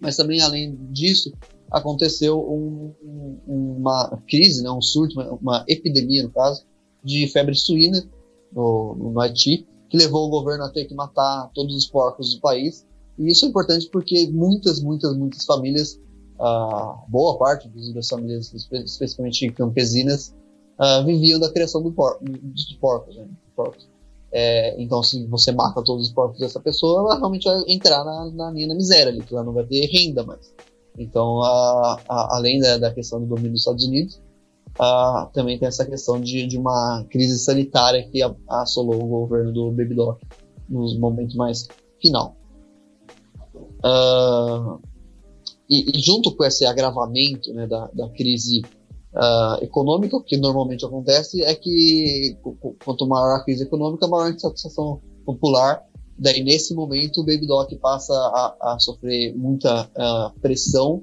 mas 0.00 0.16
também, 0.16 0.40
além 0.40 0.76
disso, 0.90 1.32
aconteceu 1.70 2.38
um, 2.40 2.94
um, 3.02 3.76
uma 3.78 4.22
crise, 4.28 4.62
né, 4.62 4.70
um 4.70 4.80
surto, 4.80 5.14
uma, 5.14 5.32
uma, 5.32 5.64
epidemia, 5.68 6.22
no 6.22 6.30
caso, 6.30 6.64
de 7.02 7.26
febre 7.28 7.54
suína 7.54 8.08
no, 8.52 8.94
no 8.94 9.20
Haiti, 9.20 9.66
que 9.88 9.96
levou 9.96 10.26
o 10.26 10.30
governo 10.30 10.64
a 10.64 10.70
ter 10.70 10.84
que 10.84 10.94
matar 10.94 11.50
todos 11.54 11.74
os 11.74 11.86
porcos 11.86 12.34
do 12.34 12.40
país. 12.40 12.86
E 13.18 13.30
isso 13.30 13.44
é 13.46 13.48
importante 13.48 13.88
porque 13.90 14.28
muitas, 14.30 14.80
muitas, 14.82 15.16
muitas 15.16 15.44
famílias, 15.44 16.00
uh, 16.38 17.08
boa 17.08 17.38
parte 17.38 17.68
das 17.94 18.08
famílias, 18.08 18.52
especificamente 18.52 19.50
campesinas, 19.52 20.34
uh, 20.78 21.04
viviam 21.04 21.38
da 21.38 21.50
criação 21.50 21.82
do 21.82 21.92
por 21.92 22.18
dos 22.22 22.72
porcos. 22.74 23.16
Né. 23.16 23.28
É, 24.32 24.80
então, 24.82 25.02
se 25.02 25.24
você 25.26 25.52
mata 25.52 25.82
todos 25.82 26.08
os 26.08 26.12
porcos 26.12 26.38
dessa 26.38 26.60
pessoa, 26.60 27.00
ela 27.00 27.16
realmente 27.16 27.44
vai 27.44 27.62
entrar 27.68 28.04
na, 28.04 28.30
na 28.30 28.50
linha 28.50 28.68
da 28.68 28.74
miséria 28.74 29.10
ali, 29.10 29.22
que 29.22 29.34
ela 29.34 29.44
não 29.44 29.52
vai 29.52 29.64
ter 29.64 29.86
renda 29.86 30.22
mais. 30.24 30.52
Então, 30.98 31.42
a, 31.42 32.00
a, 32.08 32.36
além 32.36 32.60
da, 32.60 32.78
da, 32.78 32.92
questão 32.92 33.20
do 33.20 33.26
domínio 33.26 33.52
dos 33.52 33.60
Estados 33.60 33.86
Unidos, 33.86 34.20
a, 34.78 35.30
também 35.32 35.58
tem 35.58 35.68
essa 35.68 35.84
questão 35.84 36.20
de, 36.20 36.46
de 36.46 36.58
uma 36.58 37.04
crise 37.10 37.38
sanitária 37.38 38.06
que 38.08 38.20
assolou 38.48 39.02
o 39.02 39.06
governo 39.06 39.52
do 39.52 39.70
Baby 39.70 39.94
Doc 39.94 40.20
nos 40.68 40.98
momentos 40.98 41.34
mais 41.34 41.68
final. 42.00 42.36
Uh, 43.54 44.80
e, 45.68 45.98
e, 45.98 46.00
junto 46.00 46.34
com 46.34 46.44
esse 46.44 46.64
agravamento 46.64 47.52
né, 47.52 47.66
da, 47.66 47.90
da 47.92 48.08
crise 48.10 48.62
uh, 49.14 49.62
econômica, 49.62 50.20
que 50.24 50.36
normalmente 50.36 50.84
acontece 50.84 51.42
é 51.42 51.54
que 51.54 52.36
quanto 52.84 53.06
maior 53.06 53.36
a 53.36 53.44
crise 53.44 53.64
econômica, 53.64 54.06
maior 54.06 54.26
a 54.26 54.30
insatisfação 54.30 55.00
popular 55.24 55.82
Daí, 56.18 56.42
nesse 56.42 56.74
momento, 56.74 57.20
o 57.20 57.24
Baby 57.24 57.46
Doc 57.46 57.70
passa 57.74 58.14
a, 58.14 58.72
a 58.72 58.78
sofrer 58.78 59.36
muita 59.36 59.84
uh, 59.84 60.40
pressão, 60.40 61.02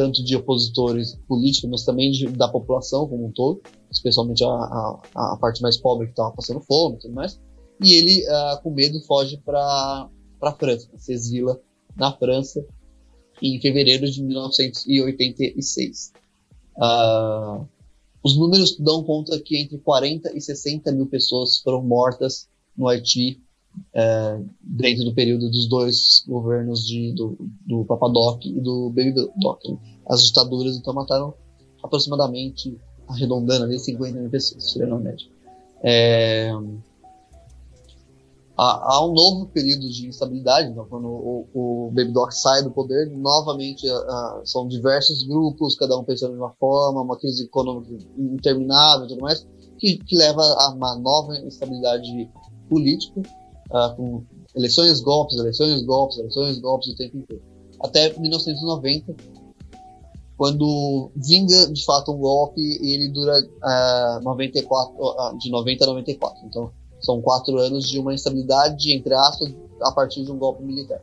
tanto 0.00 0.24
de 0.24 0.34
opositores 0.34 1.14
políticos, 1.28 1.68
mas 1.68 1.84
também 1.84 2.10
de, 2.10 2.26
da 2.28 2.48
população 2.48 3.06
como 3.06 3.26
um 3.26 3.30
todo, 3.30 3.60
especialmente 3.90 4.42
a, 4.42 4.48
a, 4.48 5.34
a 5.34 5.36
parte 5.38 5.60
mais 5.60 5.76
pobre 5.76 6.06
que 6.06 6.12
estava 6.12 6.32
passando 6.32 6.58
fome 6.62 6.96
e 6.96 7.00
tudo 7.00 7.12
mais. 7.12 7.38
E 7.84 7.92
ele, 7.92 8.24
uh, 8.26 8.62
com 8.62 8.70
medo, 8.70 8.98
foge 9.02 9.36
para 9.44 10.08
a 10.40 10.52
França, 10.52 10.88
se 10.96 11.12
exila 11.12 11.60
na 11.94 12.10
França 12.12 12.64
em 13.42 13.60
fevereiro 13.60 14.10
de 14.10 14.22
1986. 14.22 16.12
Uh, 16.78 16.82
ah, 16.82 17.66
os 18.24 18.38
números 18.38 18.78
dão 18.78 19.04
conta 19.04 19.38
que 19.38 19.58
entre 19.58 19.76
40 19.76 20.34
e 20.34 20.40
60 20.40 20.92
mil 20.92 21.08
pessoas 21.08 21.58
foram 21.58 21.82
mortas 21.82 22.48
no 22.74 22.88
Haiti 22.88 23.38
é, 23.94 24.40
dentro 24.62 25.04
do 25.04 25.14
período 25.14 25.50
dos 25.50 25.68
dois 25.68 26.24
governos 26.26 26.86
de, 26.86 27.12
do, 27.12 27.36
do 27.66 27.84
Papadoc 27.84 28.44
e 28.44 28.60
do 28.60 28.90
Baby 28.90 29.14
Doc. 29.36 29.62
As 30.06 30.24
ditaduras 30.26 30.76
então 30.76 30.94
mataram 30.94 31.34
aproximadamente, 31.82 32.78
arredondando 33.08 33.64
ali, 33.64 33.78
50 33.78 34.18
mil 34.18 34.30
pessoas, 34.30 34.70
tirando 34.70 34.94
a 34.94 34.98
média. 34.98 35.26
É, 35.82 36.52
há, 38.56 38.94
há, 38.94 39.06
um 39.06 39.12
novo 39.12 39.46
período 39.46 39.88
de 39.88 40.06
instabilidade, 40.06 40.70
então, 40.70 40.86
quando 40.86 41.08
o, 41.08 41.46
o 41.54 41.90
Baby 41.92 42.12
Doc 42.12 42.32
sai 42.32 42.62
do 42.62 42.70
poder, 42.70 43.08
novamente 43.10 43.86
são 44.44 44.68
diversos 44.68 45.22
grupos, 45.22 45.74
cada 45.74 45.96
um 45.98 46.04
pensando 46.04 46.32
de 46.32 46.38
uma 46.38 46.52
forma, 46.52 47.00
uma 47.00 47.16
crise 47.16 47.44
econômica 47.44 47.96
interminável 48.16 49.06
e 49.06 49.08
tudo 49.08 49.22
mais, 49.22 49.46
que, 49.78 49.96
que 49.96 50.16
leva 50.16 50.42
a 50.42 50.70
uma 50.74 50.96
nova 50.96 51.34
instabilidade 51.38 52.30
política 52.68 53.22
uh, 53.70 53.96
com 53.96 54.24
eleições 54.54 55.00
golpes, 55.00 55.36
eleições 55.38 55.82
golpes, 55.84 56.18
eleições 56.18 56.58
golpes 56.58 56.88
o 56.88 56.96
tempo 56.96 57.18
inteiro. 57.18 57.42
Até 57.80 58.16
1990, 58.18 59.14
quando 60.36 61.10
vinga 61.14 61.70
de 61.72 61.84
fato 61.84 62.12
um 62.12 62.18
golpe 62.18 62.60
e 62.60 62.94
ele 62.94 63.08
dura 63.08 63.38
uh, 63.38 64.22
94, 64.22 64.94
uh, 64.96 65.38
de 65.38 65.50
90 65.50 65.84
a 65.84 65.86
94. 65.88 66.46
Então, 66.46 66.72
são 67.00 67.20
quatro 67.20 67.58
anos 67.58 67.88
de 67.88 67.98
uma 67.98 68.14
instabilidade, 68.14 68.92
entre 68.92 69.14
aspas, 69.14 69.52
a 69.82 69.92
partir 69.92 70.24
de 70.24 70.32
um 70.32 70.38
golpe 70.38 70.62
militar. 70.62 71.00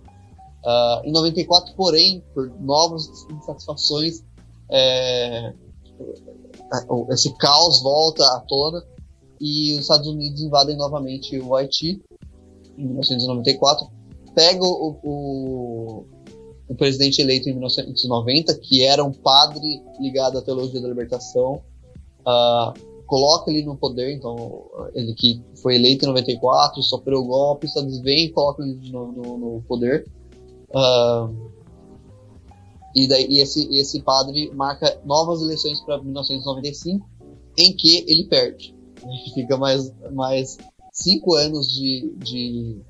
Uh, 0.66 1.06
em 1.08 1.12
94, 1.12 1.74
porém, 1.76 2.24
por 2.34 2.52
novas 2.60 3.10
insatisfações, 3.32 4.24
é, 4.70 5.54
esse 7.12 7.34
caos 7.38 7.82
volta 7.82 8.24
à 8.36 8.40
tona 8.42 8.84
e 9.40 9.74
os 9.74 9.82
Estados 9.82 10.08
Unidos 10.08 10.42
invadem 10.42 10.76
novamente 10.76 11.40
o 11.40 11.56
Haiti 11.56 12.02
em 12.78 12.86
1994, 12.86 13.88
pega 14.36 14.64
o, 14.64 15.00
o, 15.04 16.06
o, 16.70 16.76
presidente 16.76 17.22
eleito 17.22 17.50
em 17.50 17.54
1990, 17.54 18.56
que 18.60 18.84
era 18.84 19.04
um 19.04 19.12
padre 19.12 19.82
ligado 20.00 20.38
à 20.38 20.42
teologia 20.42 20.80
da 20.80 20.88
libertação, 20.88 21.62
uh, 22.22 22.74
coloca 23.08 23.50
ele 23.50 23.64
no 23.64 23.76
poder, 23.76 24.14
então 24.14 24.66
ele 24.94 25.14
que 25.14 25.42
foi 25.62 25.76
eleito 25.76 26.06
em 26.06 26.10
94, 26.10 26.84
sofreu 26.84 27.24
golpe, 27.24 27.66
Estados 27.66 28.00
vem 28.02 28.26
e 28.26 28.30
coloca 28.30 28.64
ele 28.64 28.92
no, 28.92 29.12
no, 29.12 29.38
no 29.38 29.62
poder. 29.68 30.06
Uh, 30.70 31.34
e 32.96 33.08
daí 33.08 33.28
e 33.30 33.40
esse, 33.40 33.68
esse 33.76 34.02
padre 34.02 34.52
marca 34.54 35.00
novas 35.06 35.42
eleições 35.42 35.80
para 35.82 36.02
1995, 36.02 37.08
em 37.58 37.76
que 37.76 38.04
ele 38.08 38.26
perde. 38.26 38.76
Fica 39.34 39.56
mais, 39.58 39.94
mais 40.12 40.58
cinco 40.98 41.36
anos 41.36 41.68
de, 41.68 42.14
de 42.18 42.82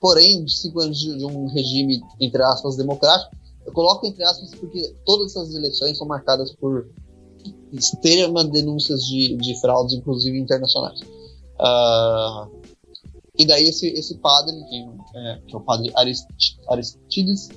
porém, 0.00 0.46
cinco 0.48 0.80
anos 0.80 0.98
de, 0.98 1.16
de, 1.18 1.24
um 1.24 1.46
regime, 1.48 2.00
entre 2.18 2.42
aspas, 2.42 2.76
democrático, 2.76 3.36
eu 3.66 3.72
coloco 3.72 4.06
entre 4.06 4.24
aspas 4.24 4.50
porque 4.54 4.94
todas 5.04 5.36
essas 5.36 5.54
eleições 5.54 5.98
são 5.98 6.06
marcadas 6.06 6.52
por 6.56 6.88
extremas 7.72 8.48
denúncias 8.48 9.04
de, 9.04 9.36
de 9.36 9.60
fraudes, 9.60 9.94
inclusive 9.94 10.38
internacionais. 10.38 11.00
Uh, 11.60 12.50
e 13.38 13.44
daí 13.46 13.64
esse, 13.64 13.86
esse 13.88 14.16
padre, 14.16 14.56
que 14.64 14.88
é, 15.16 15.40
que 15.46 15.54
é 15.54 15.58
o 15.58 15.60
padre 15.60 15.92
Aristides, 16.68 17.50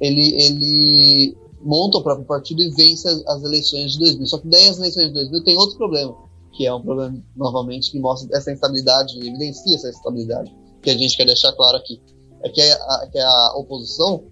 ele, 0.00 0.40
ele 0.40 1.36
monta 1.60 1.98
o 1.98 2.02
próprio 2.02 2.26
partido 2.26 2.62
e 2.62 2.70
vence 2.70 3.08
as, 3.08 3.26
as 3.26 3.42
eleições 3.42 3.92
de 3.92 3.98
2000. 3.98 4.26
Só 4.26 4.38
que 4.38 4.46
daí 4.46 4.68
as 4.68 4.78
eleições 4.78 5.08
de 5.08 5.14
2000 5.14 5.44
tem 5.44 5.56
outro 5.56 5.76
problema 5.76 6.28
que 6.52 6.66
é 6.66 6.74
um 6.74 6.82
problema, 6.82 7.22
novamente, 7.36 7.90
que 7.90 7.98
mostra 7.98 8.36
essa 8.36 8.52
instabilidade, 8.52 9.18
evidencia 9.18 9.76
essa 9.76 9.88
instabilidade, 9.88 10.54
que 10.82 10.90
a 10.90 10.96
gente 10.96 11.16
quer 11.16 11.24
deixar 11.24 11.52
claro 11.52 11.76
aqui. 11.76 12.00
É 12.42 12.48
que 12.48 12.60
a, 12.60 13.08
que 13.10 13.18
a 13.18 13.54
oposição 13.56 14.24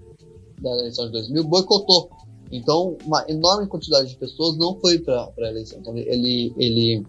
da 0.60 0.70
eleição 0.70 1.06
de 1.06 1.12
2000 1.12 1.44
boicotou. 1.44 2.10
Então, 2.50 2.96
uma 3.04 3.24
enorme 3.28 3.66
quantidade 3.66 4.08
de 4.08 4.16
pessoas 4.16 4.56
não 4.56 4.78
foi 4.80 4.98
para 4.98 5.32
a 5.38 5.48
eleição. 5.48 5.78
Então, 5.80 5.96
ele, 5.96 6.54
ele 6.56 7.04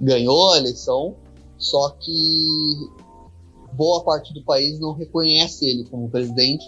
ganhou 0.00 0.52
a 0.52 0.58
eleição, 0.58 1.14
só 1.56 1.90
que 1.90 2.90
boa 3.74 4.02
parte 4.02 4.32
do 4.32 4.42
país 4.42 4.78
não 4.80 4.92
reconhece 4.92 5.66
ele 5.66 5.84
como 5.84 6.10
presidente 6.10 6.64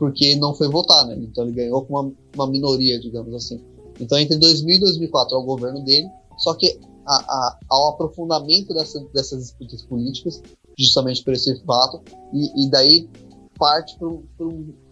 porque 0.00 0.34
não 0.36 0.54
foi 0.54 0.66
votar, 0.68 1.06
né? 1.06 1.14
Então 1.18 1.44
ele 1.44 1.52
ganhou 1.52 1.84
com 1.84 1.92
uma, 1.92 2.12
uma 2.34 2.46
minoria, 2.46 2.98
digamos 2.98 3.34
assim. 3.34 3.60
Então 4.00 4.18
entre 4.18 4.38
2000 4.38 4.76
e 4.76 4.80
2004 4.80 5.36
é 5.36 5.38
o 5.38 5.42
governo 5.42 5.84
dele, 5.84 6.08
só 6.40 6.54
que 6.54 6.80
a, 7.06 7.14
a, 7.14 7.58
ao 7.68 7.88
aprofundamento 7.90 8.74
dessa, 8.74 9.00
dessas 9.14 9.44
disputas 9.44 9.82
políticas, 9.82 10.42
justamente 10.78 11.22
por 11.22 11.32
esse 11.34 11.62
fato, 11.64 12.02
e, 12.32 12.66
e 12.66 12.70
daí 12.70 13.08
parte 13.58 13.96
para 13.98 14.08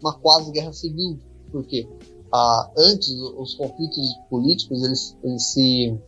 uma 0.02 0.18
quase 0.20 0.50
guerra 0.52 0.72
civil, 0.72 1.18
porque 1.50 1.88
ah, 2.32 2.70
antes 2.76 3.10
os 3.10 3.54
conflitos 3.54 4.14
políticos 4.28 4.82
eles, 4.84 5.16
eles 5.24 5.52
se 5.52 5.98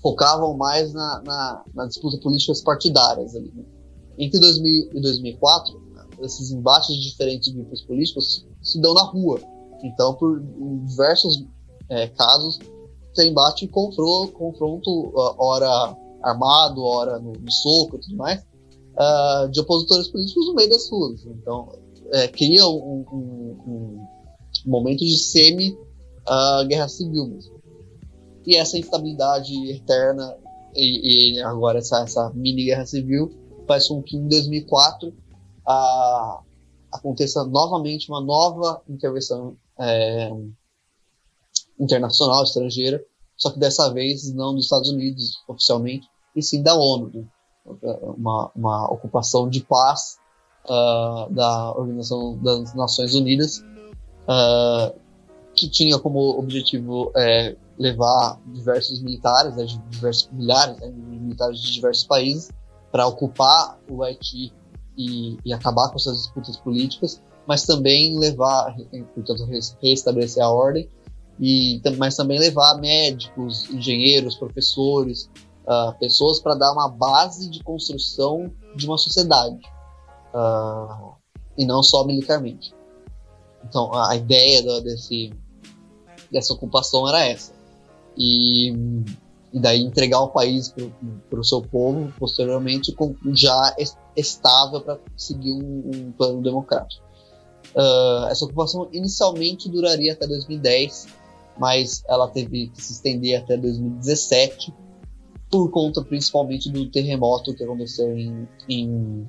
focavam 0.00 0.56
mais 0.56 0.92
na, 0.92 1.22
na, 1.22 1.64
na 1.74 1.86
disputa 1.86 2.18
políticas 2.18 2.62
partidárias. 2.62 3.34
Ali, 3.34 3.52
né? 3.54 3.64
Entre 4.18 4.38
2000 4.38 4.90
e 4.94 5.00
2004, 5.00 5.82
esses 6.22 6.50
embates 6.50 6.94
de 6.94 7.10
diferentes 7.10 7.52
grupos 7.52 7.82
políticos 7.82 8.46
se 8.62 8.80
dão 8.80 8.94
na 8.94 9.02
rua. 9.02 9.40
Então, 9.82 10.14
por 10.14 10.40
diversos 10.86 11.44
é, 11.88 12.08
casos, 12.08 12.58
tem 13.14 13.30
embate 13.30 13.64
e 13.64 13.68
confronto, 13.68 14.32
confronto 14.32 15.12
hora 15.14 15.96
armado, 16.22 16.82
hora 16.82 17.18
no, 17.18 17.32
no 17.32 17.50
soco 17.50 17.96
e 17.96 18.00
tudo 18.00 18.16
mais, 18.16 18.44
uh, 18.94 19.48
de 19.50 19.60
opositores 19.60 20.08
políticos 20.08 20.46
no 20.46 20.54
meio 20.54 20.70
das 20.70 20.88
ruas. 20.90 21.24
Então, 21.24 21.68
é, 22.12 22.28
cria 22.28 22.66
um, 22.66 23.04
um, 23.12 23.56
um, 23.66 24.06
momento 24.66 25.00
de 25.00 25.16
semi-guerra 25.16 26.86
uh, 26.86 26.88
civil 26.88 27.26
mesmo. 27.28 27.54
E 28.46 28.56
essa 28.56 28.78
instabilidade 28.78 29.54
eterna 29.70 30.36
e, 30.74 31.36
e 31.36 31.40
agora 31.42 31.78
essa, 31.78 32.02
essa 32.02 32.30
mini-guerra 32.34 32.84
civil 32.84 33.30
faz 33.66 33.88
com 33.88 34.02
que 34.02 34.16
em 34.16 34.28
2004 34.28 35.08
uh, 35.08 36.44
aconteça 36.92 37.44
novamente 37.44 38.08
uma 38.10 38.20
nova 38.20 38.82
intervenção 38.88 39.56
é, 39.78 40.30
internacional, 41.78 42.44
estrangeira, 42.44 43.04
só 43.36 43.50
que 43.50 43.58
dessa 43.58 43.92
vez 43.92 44.32
não 44.32 44.54
dos 44.54 44.64
Estados 44.64 44.90
Unidos 44.90 45.42
oficialmente, 45.48 46.06
e 46.34 46.42
sim 46.42 46.62
da 46.62 46.74
ONU, 46.74 47.10
né? 47.14 47.24
uma, 48.16 48.50
uma 48.54 48.92
ocupação 48.92 49.48
de 49.48 49.60
paz 49.60 50.18
uh, 50.64 51.32
da 51.32 51.72
Organização 51.72 52.36
das 52.38 52.74
Nações 52.74 53.14
Unidas, 53.14 53.58
uh, 54.28 54.94
que 55.54 55.68
tinha 55.68 55.98
como 55.98 56.38
objetivo 56.38 57.12
é, 57.16 57.56
levar 57.78 58.40
diversos 58.46 59.00
militares, 59.00 59.54
né, 59.56 59.64
diversos 59.88 60.28
milhares 60.32 60.76
né, 60.80 60.88
militares 60.88 61.60
de 61.60 61.72
diversos 61.72 62.04
países, 62.04 62.50
para 62.90 63.06
ocupar 63.06 63.78
o 63.88 64.02
Haiti 64.02 64.52
e, 64.96 65.38
e, 65.44 65.52
acabar 65.52 65.88
com 65.90 65.96
essas 65.96 66.18
disputas 66.18 66.56
políticas, 66.56 67.22
mas 67.46 67.64
também 67.64 68.18
levar, 68.18 68.74
portanto, 69.14 69.46
restabelecer 69.80 70.42
a 70.42 70.50
ordem, 70.50 70.88
e, 71.40 71.80
mas 71.96 72.16
também 72.16 72.38
levar 72.38 72.78
médicos, 72.78 73.68
engenheiros, 73.70 74.36
professores, 74.36 75.28
uh, 75.64 75.96
pessoas 75.98 76.40
para 76.40 76.54
dar 76.54 76.72
uma 76.72 76.88
base 76.88 77.50
de 77.50 77.62
construção 77.62 78.52
de 78.76 78.86
uma 78.86 78.98
sociedade, 78.98 79.60
uh, 80.34 81.14
e 81.56 81.64
não 81.64 81.82
só 81.82 82.04
militarmente. 82.04 82.74
Então, 83.64 83.92
a 83.94 84.14
ideia 84.14 84.62
desse, 84.82 85.32
dessa 86.30 86.52
ocupação 86.52 87.08
era 87.08 87.24
essa. 87.26 87.52
E, 88.16 88.70
e 89.52 89.60
daí 89.60 89.80
entregar 89.80 90.20
o 90.20 90.28
país 90.28 90.72
para 91.30 91.40
o 91.40 91.44
seu 91.44 91.62
povo, 91.62 92.12
posteriormente, 92.18 92.92
com, 92.92 93.16
já 93.34 93.74
estável 94.16 94.80
para 94.80 94.98
seguir 95.16 95.52
um, 95.52 95.90
um, 95.94 96.12
plano 96.12 96.42
democrático. 96.42 97.02
Uh, 97.74 98.26
essa 98.26 98.44
ocupação 98.44 98.88
inicialmente 98.92 99.68
duraria 99.68 100.12
até 100.12 100.26
2010, 100.26 101.06
mas 101.58 102.04
ela 102.08 102.28
teve 102.28 102.68
que 102.68 102.82
se 102.82 102.92
estender 102.92 103.40
até 103.40 103.56
2017, 103.56 104.72
por 105.50 105.70
conta 105.70 106.02
principalmente 106.02 106.70
do 106.70 106.90
terremoto 106.90 107.54
que 107.54 107.62
aconteceu 107.62 108.16
em, 108.16 108.48
em, 108.68 109.28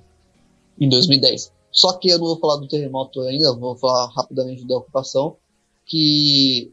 em 0.79 0.89
2010. 0.89 1.51
Só 1.71 1.93
que 1.93 2.09
eu 2.09 2.17
não 2.17 2.27
vou 2.27 2.39
falar 2.39 2.57
do 2.57 2.67
terremoto 2.67 3.21
ainda, 3.21 3.53
vou 3.53 3.75
falar 3.75 4.07
rapidamente 4.07 4.65
da 4.65 4.77
ocupação, 4.77 5.35
que 5.85 6.71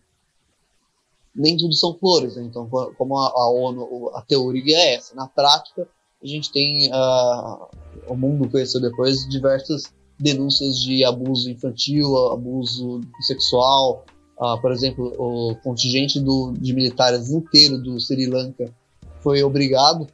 nem 1.35 1.57
tudo 1.57 1.75
são 1.75 1.95
flores, 1.95 2.37
né? 2.37 2.45
então 2.45 2.69
como 2.97 3.19
a, 3.19 3.29
a, 3.29 3.51
ONU, 3.51 4.11
a 4.15 4.23
teoria 4.23 4.77
é 4.77 4.95
essa, 4.95 5.15
na 5.15 5.27
prática 5.27 5.89
a 6.23 6.27
gente 6.27 6.53
tem 6.53 6.89
uh, 6.93 7.67
o 8.07 8.15
mundo 8.15 8.49
conheceu 8.49 8.81
depois 8.81 9.29
diversas 9.29 9.93
denúncias 10.19 10.79
de 10.79 11.05
abuso 11.05 11.51
infantil, 11.51 12.31
abuso 12.31 13.01
sexual, 13.23 14.05
uh, 14.39 14.61
por 14.61 14.73
exemplo, 14.73 15.13
o 15.19 15.55
contingente 15.57 16.21
do, 16.21 16.53
de 16.53 16.73
militares 16.73 17.31
inteiro 17.31 17.79
do 17.79 17.99
Sri 18.01 18.27
Lanka 18.27 18.73
foi 19.21 19.43
obrigado 19.43 20.07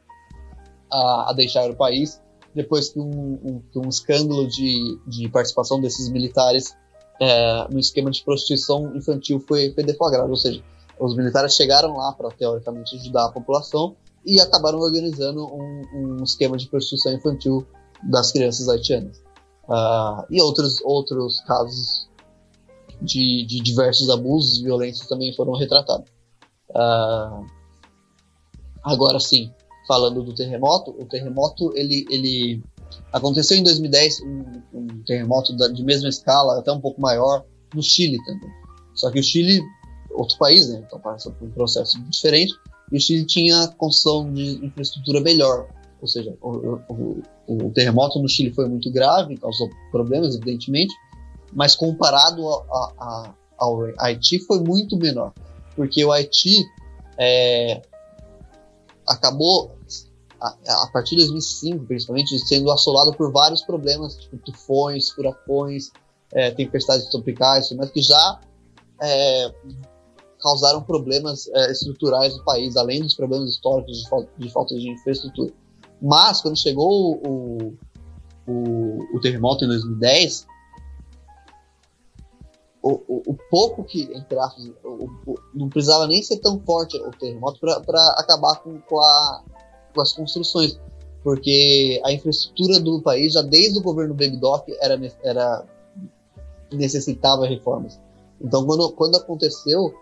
a, 0.91 1.29
a 1.29 1.33
deixar 1.33 1.69
o 1.69 1.75
país 1.75 2.21
depois 2.53 2.89
que 2.89 2.99
um, 2.99 3.39
um, 3.43 3.61
que 3.71 3.79
um 3.79 3.87
escândalo 3.87 4.47
de, 4.47 4.99
de, 5.07 5.29
participação 5.29 5.79
desses 5.79 6.09
militares 6.09 6.75
é, 7.21 7.67
no 7.69 7.79
esquema 7.79 8.09
de 8.09 8.23
prostituição 8.23 8.95
infantil 8.95 9.39
foi, 9.47 9.71
foi 9.73 9.83
deflagrado, 9.83 10.29
ou 10.29 10.35
seja, 10.35 10.63
os 10.99 11.15
militares 11.15 11.53
chegaram 11.53 11.95
lá 11.95 12.11
para 12.13 12.29
teoricamente 12.31 12.95
ajudar 12.97 13.25
a 13.25 13.31
população 13.31 13.95
e 14.25 14.39
acabaram 14.41 14.79
organizando 14.79 15.45
um, 15.45 15.83
um 15.93 16.23
esquema 16.23 16.57
de 16.57 16.67
prostituição 16.67 17.13
infantil 17.13 17.65
das 18.03 18.31
crianças 18.31 18.67
haitianas. 18.67 19.21
Uh, 19.65 20.25
e 20.29 20.41
outros, 20.41 20.81
outros 20.83 21.39
casos 21.41 22.08
de, 23.01 23.45
de, 23.45 23.59
diversos 23.61 24.09
abusos 24.09 24.59
e 24.59 24.63
violências 24.63 25.07
também 25.07 25.33
foram 25.33 25.53
retratados. 25.53 26.09
Uh, 26.69 27.45
agora 28.83 29.19
sim, 29.19 29.51
falando 29.87 30.23
do 30.23 30.33
terremoto, 30.33 30.91
o 30.91 31.05
terremoto 31.05 31.71
ele, 31.75 32.05
ele 32.09 32.63
aconteceu 33.11 33.57
em 33.57 33.63
2010, 33.63 34.21
um, 34.21 34.43
um 34.73 35.03
terremoto 35.03 35.55
da, 35.55 35.67
de 35.67 35.83
mesma 35.83 36.09
escala, 36.09 36.59
até 36.59 36.71
um 36.71 36.81
pouco 36.81 37.01
maior, 37.01 37.45
no 37.73 37.81
Chile 37.81 38.17
também. 38.25 38.49
Só 38.93 39.09
que 39.09 39.19
o 39.19 39.23
Chile 39.23 39.61
outro 40.11 40.37
país, 40.37 40.67
né? 40.69 40.83
Então 40.85 40.99
passa 40.99 41.31
por 41.31 41.47
um 41.47 41.51
processo 41.51 41.99
diferente. 42.09 42.53
E 42.91 42.97
o 42.97 42.99
Chile 42.99 43.25
tinha 43.25 43.67
construção 43.77 44.31
de 44.31 44.65
infraestrutura 44.65 45.21
melhor. 45.21 45.67
Ou 46.01 46.07
seja, 46.07 46.35
o, 46.41 46.79
o, 46.89 47.23
o, 47.47 47.71
terremoto 47.71 48.19
no 48.19 48.29
Chile 48.29 48.51
foi 48.51 48.67
muito 48.67 48.89
grave, 48.91 49.37
causou 49.37 49.69
problemas, 49.91 50.33
evidentemente, 50.35 50.93
mas 51.53 51.75
comparado 51.75 52.45
ao 53.57 53.81
Haiti 53.97 54.39
foi 54.45 54.59
muito 54.59 54.97
menor. 54.97 55.33
Porque 55.75 56.03
o 56.03 56.11
Haiti 56.11 56.65
é, 57.17 57.81
acabou, 59.07 59.77
a, 60.39 60.47
a, 60.47 60.89
partir 60.93 61.15
de 61.15 61.23
2005, 61.23 61.85
principalmente, 61.85 62.39
sendo 62.39 62.71
assolado 62.71 63.13
por 63.13 63.31
vários 63.31 63.61
problemas, 63.61 64.15
tipo 64.15 64.37
tufões, 64.37 65.09
furacões, 65.09 65.91
é, 66.31 66.51
tempestades 66.51 67.09
tropicais, 67.09 67.71
mas 67.71 67.89
que 67.89 68.01
já 68.01 68.39
é, 69.01 69.53
causaram 70.41 70.81
problemas 70.81 71.47
é, 71.47 71.71
estruturais 71.71 72.35
no 72.37 72.43
país, 72.43 72.77
além 72.77 73.01
dos 73.01 73.15
problemas 73.15 73.49
históricos 73.49 73.97
de, 73.97 74.45
de, 74.45 74.51
falta 74.51 74.75
de 74.75 74.89
infraestrutura. 74.89 75.51
Mas, 76.01 76.41
quando 76.41 76.57
chegou 76.57 77.15
o, 77.25 77.77
o, 78.47 79.17
o 79.17 79.19
terremoto 79.21 79.65
em 79.65 79.67
2010, 79.67 80.47
o, 82.81 82.91
o, 82.91 83.23
o, 83.27 83.37
pouco 83.49 83.83
que, 83.83 84.03
entre 84.13 84.37
aspas, 84.39 84.71
o, 84.83 85.35
não 85.53 85.69
precisava 85.69 86.07
nem 86.07 86.21
ser 86.23 86.37
tão 86.39 86.59
forte 86.61 86.97
o 86.97 87.11
terremoto 87.11 87.59
para 87.59 88.05
acabar 88.17 88.61
com, 88.61 88.79
com, 88.81 88.99
a, 88.99 89.43
com, 89.93 90.01
as 90.01 90.13
construções, 90.13 90.79
porque 91.23 92.01
a 92.05 92.13
infraestrutura 92.13 92.79
do 92.79 93.01
país, 93.01 93.33
já 93.33 93.41
desde 93.41 93.79
o 93.79 93.81
governo 93.81 94.13
Baby 94.13 94.37
Doc, 94.37 94.67
era, 94.79 94.99
era 95.23 95.65
necessitava 96.71 97.45
reformas. 97.45 97.99
Então, 98.41 98.65
quando, 98.65 98.91
quando 98.93 99.17
aconteceu, 99.17 99.93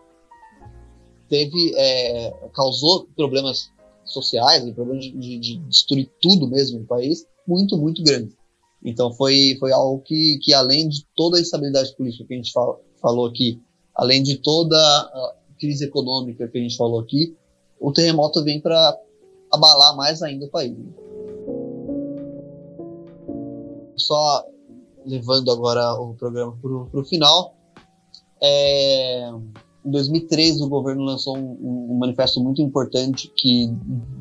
teve 1.27 1.73
é, 1.75 2.31
causou 2.53 3.07
problemas 3.15 3.71
sociais, 4.05 4.63
problemas 4.71 5.05
de, 5.05 5.39
de, 5.39 5.57
destruir 5.67 6.09
tudo 6.21 6.47
mesmo 6.47 6.79
no 6.79 6.85
país, 6.85 7.25
muito, 7.47 7.77
muito 7.77 8.03
grandes. 8.03 8.35
Então 8.83 9.11
foi, 9.13 9.55
foi 9.59 9.71
algo 9.71 10.01
que, 10.01 10.39
que, 10.41 10.53
além 10.53 10.87
de 10.87 11.05
toda 11.15 11.37
a 11.37 11.41
instabilidade 11.41 11.95
política 11.95 12.25
que 12.25 12.33
a 12.33 12.37
gente 12.37 12.51
fala, 12.51 12.79
falou 13.01 13.25
aqui, 13.25 13.61
além 13.95 14.23
de 14.23 14.37
toda 14.37 14.77
a 14.77 15.35
crise 15.59 15.85
econômica 15.85 16.47
que 16.47 16.57
a 16.57 16.61
gente 16.61 16.77
falou 16.77 16.99
aqui, 16.99 17.35
o 17.79 17.91
terremoto 17.91 18.43
vem 18.43 18.61
para 18.61 18.97
abalar 19.51 19.95
mais 19.95 20.21
ainda 20.21 20.45
o 20.45 20.49
país. 20.49 20.75
Só 23.95 24.45
levando 25.05 25.51
agora 25.51 25.93
o 25.93 26.13
programa 26.15 26.57
para 26.61 26.99
o 26.99 27.05
final, 27.05 27.55
é, 28.41 29.29
em 29.87 29.91
2013, 29.91 30.63
o 30.63 30.69
governo 30.69 31.03
lançou 31.03 31.37
um, 31.37 31.91
um 31.91 31.97
manifesto 31.97 32.41
muito 32.41 32.61
importante 32.61 33.31
que 33.35 33.69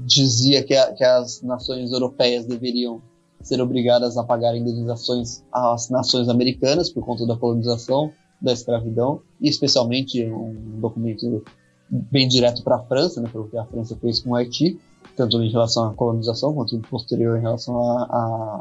dizia 0.04 0.62
que, 0.62 0.74
a, 0.74 0.92
que, 0.92 1.04
as 1.04 1.42
nações 1.42 1.90
europeias 1.90 2.46
deveriam 2.46 3.02
ser 3.46 3.60
obrigadas 3.60 4.16
a 4.16 4.24
pagar 4.24 4.56
indenizações 4.56 5.44
às 5.52 5.88
nações 5.88 6.28
americanas 6.28 6.90
por 6.90 7.04
conta 7.04 7.24
da 7.24 7.36
colonização, 7.36 8.12
da 8.40 8.52
escravidão, 8.52 9.22
e 9.40 9.48
especialmente 9.48 10.24
um 10.24 10.80
documento 10.80 11.44
bem 11.88 12.26
direto 12.26 12.64
para 12.64 12.76
a 12.76 12.82
França, 12.82 13.20
né, 13.20 13.28
pelo 13.30 13.48
que 13.48 13.56
a 13.56 13.64
França 13.64 13.96
fez 14.00 14.20
com 14.20 14.30
o 14.30 14.34
Haiti, 14.34 14.78
tanto 15.16 15.40
em 15.40 15.50
relação 15.50 15.88
à 15.88 15.94
colonização 15.94 16.52
quanto 16.52 16.78
posterior 16.80 17.38
em 17.38 17.42
relação 17.42 17.80
à, 17.80 18.60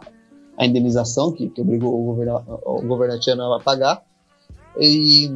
à 0.58 0.66
indenização 0.66 1.32
que, 1.32 1.50
que 1.50 1.62
obrigou 1.62 2.00
o 2.00 2.06
governo, 2.06 2.44
o 2.64 2.82
governo 2.84 3.16
haitiano 3.16 3.54
a 3.54 3.60
pagar. 3.60 4.04
E 4.80 5.32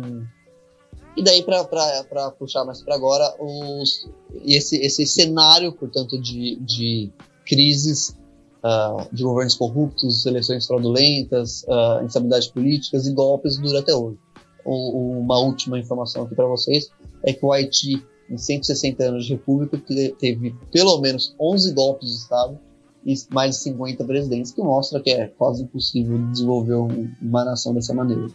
e 1.18 1.24
daí, 1.24 1.44
para 1.44 2.32
puxar 2.38 2.64
mais 2.64 2.82
para 2.82 2.96
agora, 2.96 3.36
os, 3.40 4.08
esse, 4.46 4.78
esse 4.78 5.06
cenário, 5.06 5.74
portanto, 5.74 6.18
de, 6.18 6.56
de 6.62 7.12
crises, 7.46 8.16
uh, 8.64 9.14
de 9.14 9.24
governos 9.24 9.56
corruptos, 9.56 10.26
eleições 10.26 10.66
fraudulentas, 10.66 11.64
uh, 11.64 12.04
instabilidades 12.04 12.48
políticas 12.48 13.08
e 13.08 13.14
golpes 13.14 13.58
dura 13.58 13.80
até 13.80 13.94
hoje. 13.94 14.18
O, 14.66 15.20
uma 15.20 15.40
última 15.40 15.80
informação 15.80 16.24
aqui 16.24 16.36
para 16.36 16.46
vocês 16.46 16.90
é 17.24 17.34
que 17.34 17.46
o 17.46 17.52
Haiti, 17.52 18.04
em 18.30 18.38
160 18.38 19.04
anos 19.04 19.26
de 19.26 19.34
república, 19.34 19.82
teve 20.20 20.56
pelo 20.72 21.00
menos 21.00 21.36
11 21.40 21.74
golpes 21.74 22.10
de 22.10 22.16
Estado 22.16 22.60
e 23.06 23.14
mais 23.32 23.56
de 23.56 23.64
50 23.64 24.04
presidentes, 24.04 24.52
que 24.52 24.62
mostra 24.62 25.00
que 25.00 25.10
é 25.12 25.28
quase 25.28 25.64
impossível 25.64 26.18
desenvolver 26.32 26.76
uma 27.22 27.46
nação 27.46 27.74
dessa 27.74 27.94
maneira. 27.94 28.28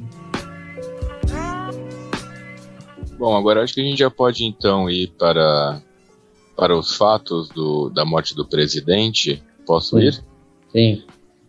Bom, 3.18 3.36
agora 3.36 3.62
acho 3.62 3.74
que 3.74 3.80
a 3.80 3.84
gente 3.84 3.98
já 3.98 4.10
pode 4.10 4.44
então 4.44 4.90
ir 4.90 5.08
para, 5.18 5.80
para 6.56 6.76
os 6.76 6.96
fatos 6.96 7.48
do, 7.48 7.88
da 7.90 8.04
morte 8.04 8.34
do 8.34 8.46
presidente. 8.46 9.42
Posso 9.66 9.98
Sim. 9.98 10.06
ir? 10.06 10.24
Sim. 10.72 11.02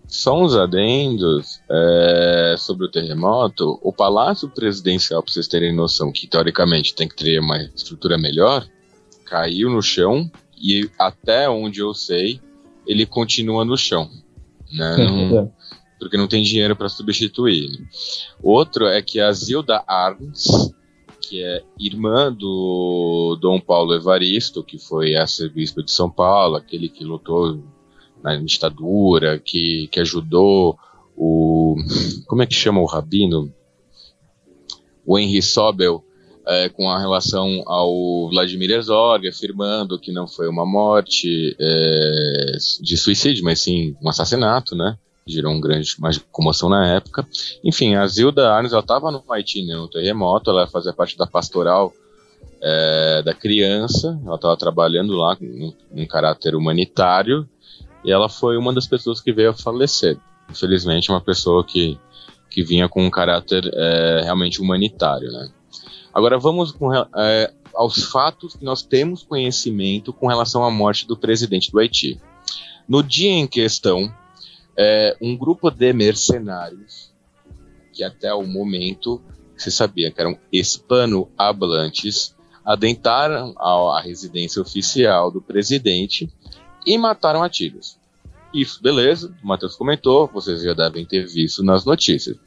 Só 0.07 0.39
uns 0.39 0.55
adendos 0.55 1.59
é, 1.69 2.55
sobre 2.57 2.85
o 2.85 2.91
terremoto. 2.91 3.79
O 3.81 3.91
Palácio 3.91 4.47
Presidencial, 4.49 5.23
para 5.23 5.33
vocês 5.33 5.47
terem 5.47 5.73
noção, 5.73 6.11
que 6.11 6.27
teoricamente 6.27 6.93
tem 6.93 7.07
que 7.07 7.15
ter 7.15 7.39
uma 7.39 7.57
estrutura 7.75 8.17
melhor, 8.17 8.67
caiu 9.25 9.69
no 9.69 9.81
chão 9.81 10.29
e 10.61 10.89
até 10.99 11.49
onde 11.49 11.79
eu 11.79 11.93
sei, 11.93 12.39
ele 12.85 13.05
continua 13.05 13.65
no 13.65 13.77
chão. 13.77 14.09
Né? 14.71 14.95
Não, 15.31 15.51
porque 15.99 16.17
não 16.17 16.27
tem 16.27 16.43
dinheiro 16.43 16.75
para 16.75 16.89
substituir. 16.89 17.69
Né? 17.71 17.87
Outro 18.43 18.85
é 18.85 19.01
que 19.01 19.19
a 19.19 19.31
Zilda 19.31 19.83
Arns, 19.87 20.71
que 21.21 21.43
é 21.43 21.63
irmã 21.79 22.31
do 22.31 23.37
Dom 23.41 23.59
Paulo 23.59 23.95
Evaristo, 23.95 24.63
que 24.63 24.77
foi 24.77 25.15
arcebispo 25.15 25.81
de 25.81 25.91
São 25.91 26.09
Paulo, 26.09 26.57
aquele 26.57 26.89
que 26.89 27.03
lutou 27.03 27.63
na 28.25 28.35
ditadura, 28.37 29.37
que, 29.37 29.87
que 29.91 29.99
ajudou 29.99 30.77
o. 31.15 31.75
Como 32.25 32.41
é 32.41 32.47
que 32.47 32.55
chama 32.55 32.81
o 32.81 32.85
rabino? 32.85 33.53
O 35.05 35.17
Henry 35.19 35.41
Sobel. 35.41 36.03
É, 36.47 36.69
com 36.69 36.87
a 36.87 36.99
relação 36.99 37.63
ao 37.65 38.29
Vladimir 38.29 38.69
Herzog, 38.69 39.27
afirmando 39.27 39.97
que 39.97 40.11
não 40.11 40.27
foi 40.27 40.47
uma 40.47 40.63
morte 40.63 41.55
é, 41.59 42.51
de 42.79 42.95
suicídio, 42.97 43.43
mas 43.43 43.61
sim 43.61 43.95
um 43.99 44.07
assassinato, 44.07 44.75
né? 44.75 44.95
Gerou 45.25 45.51
um 45.51 45.59
grande, 45.59 45.95
uma 45.97 46.11
comoção 46.31 46.69
na 46.69 46.87
época. 46.97 47.27
Enfim, 47.63 47.95
a 47.95 48.05
Zilda 48.05 48.51
Arnes, 48.51 48.73
ela 48.73 48.81
estava 48.81 49.09
no 49.09 49.23
Haiti, 49.27 49.65
né, 49.65 49.73
no 49.75 49.87
terremoto, 49.87 50.51
ela 50.51 50.67
fazia 50.67 50.93
parte 50.93 51.17
da 51.17 51.25
pastoral 51.25 51.91
é, 52.61 53.23
da 53.23 53.33
criança, 53.33 54.19
ela 54.23 54.35
estava 54.35 54.55
trabalhando 54.55 55.13
lá 55.13 55.35
em 55.41 55.73
um 55.91 56.05
caráter 56.05 56.55
humanitário, 56.55 57.49
e 58.05 58.11
ela 58.11 58.29
foi 58.29 58.55
uma 58.55 58.71
das 58.71 58.85
pessoas 58.85 59.19
que 59.19 59.33
veio 59.33 59.49
a 59.49 59.53
falecer. 59.53 60.17
Infelizmente, 60.49 61.09
uma 61.09 61.19
pessoa 61.19 61.65
que, 61.65 61.99
que 62.49 62.63
vinha 62.63 62.87
com 62.87 63.03
um 63.03 63.09
caráter 63.09 63.69
é, 63.73 64.21
realmente 64.23 64.61
humanitário, 64.61 65.31
né? 65.31 65.49
Agora 66.13 66.37
vamos 66.37 66.71
com, 66.71 66.93
é, 66.93 67.51
aos 67.73 68.03
fatos 68.03 68.55
que 68.55 68.63
nós 68.63 68.81
temos 68.81 69.23
conhecimento 69.23 70.13
com 70.13 70.27
relação 70.27 70.63
à 70.63 70.71
morte 70.71 71.05
do 71.05 71.17
presidente 71.17 71.71
do 71.71 71.79
Haiti. 71.79 72.21
No 72.87 73.03
dia 73.03 73.31
em 73.31 73.47
questão, 73.47 74.13
é, 74.77 75.17
um 75.19 75.35
grupo 75.35 75.69
de 75.71 75.91
mercenários, 75.91 77.11
que 77.91 78.03
até 78.03 78.33
o 78.33 78.45
momento 78.45 79.21
se 79.57 79.71
sabia 79.71 80.11
que 80.11 80.21
eram 80.21 80.37
hispano-hablantes, 80.51 82.35
adentraram 82.63 83.53
à 83.57 84.01
residência 84.01 84.61
oficial 84.61 85.31
do 85.31 85.41
presidente 85.41 86.31
e 86.85 86.97
mataram 86.97 87.43
a 87.43 87.49
tiros. 87.49 87.94
Isso, 88.55 88.81
beleza, 88.81 89.35
o 89.43 89.47
Matheus 89.47 89.75
comentou, 89.75 90.27
vocês 90.27 90.63
já 90.63 90.73
devem 90.73 91.05
ter 91.05 91.27
visto 91.27 91.61
nas 91.61 91.83
notícias. 91.83 92.37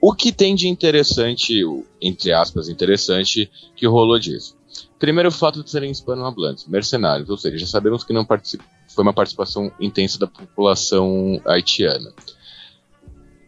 O 0.00 0.12
que 0.12 0.32
tem 0.32 0.56
de 0.56 0.66
interessante, 0.66 1.62
entre 2.02 2.32
aspas, 2.32 2.68
interessante, 2.68 3.48
que 3.76 3.86
rolou 3.86 4.18
disso? 4.18 4.56
Primeiro, 4.98 5.28
o 5.28 5.32
fato 5.32 5.62
de 5.62 5.70
serem 5.70 5.92
hispanohablantes, 5.92 6.66
mercenários, 6.66 7.30
ou 7.30 7.36
seja, 7.36 7.58
já 7.58 7.66
sabemos 7.66 8.02
que 8.02 8.12
não 8.12 8.26
foi 8.26 9.02
uma 9.04 9.12
participação 9.12 9.70
intensa 9.78 10.18
da 10.18 10.26
população 10.26 11.40
haitiana. 11.46 12.12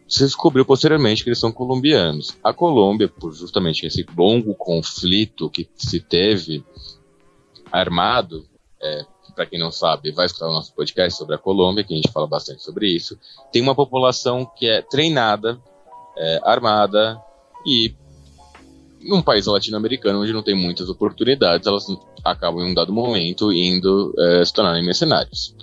Se 0.07 0.23
descobriu 0.23 0.65
posteriormente 0.65 1.21
que 1.21 1.29
eles 1.29 1.39
são 1.39 1.51
colombianos. 1.51 2.37
A 2.41 2.53
Colômbia, 2.53 3.09
por 3.09 3.33
justamente 3.33 3.85
esse 3.85 4.05
longo 4.17 4.55
conflito 4.55 5.49
que 5.49 5.69
se 5.75 5.99
teve 5.99 6.63
armado, 7.69 8.47
é, 8.81 9.05
para 9.39 9.45
quem 9.45 9.57
não 9.57 9.71
sabe, 9.71 10.11
vai 10.11 10.25
escutar 10.25 10.49
o 10.49 10.53
nosso 10.53 10.73
podcast 10.73 11.17
sobre 11.17 11.33
a 11.33 11.37
Colômbia, 11.37 11.81
que 11.81 11.93
a 11.93 11.95
gente 11.95 12.11
fala 12.11 12.27
bastante 12.27 12.61
sobre 12.61 12.93
isso, 12.93 13.17
tem 13.53 13.61
uma 13.61 13.73
população 13.73 14.45
que 14.45 14.67
é 14.67 14.81
treinada 14.81 15.57
é, 16.17 16.41
armada 16.43 17.17
e 17.65 17.95
num 19.01 19.21
país 19.21 19.45
latino-americano 19.45 20.21
onde 20.21 20.33
não 20.33 20.43
tem 20.43 20.53
muitas 20.53 20.89
oportunidades, 20.89 21.65
elas 21.65 21.85
acabam 22.21 22.67
em 22.67 22.71
um 22.71 22.73
dado 22.73 22.91
momento 22.91 23.53
indo 23.53 24.13
é, 24.19 24.43
se 24.43 24.51
tornarem 24.51 24.83
mercenários. 24.83 25.55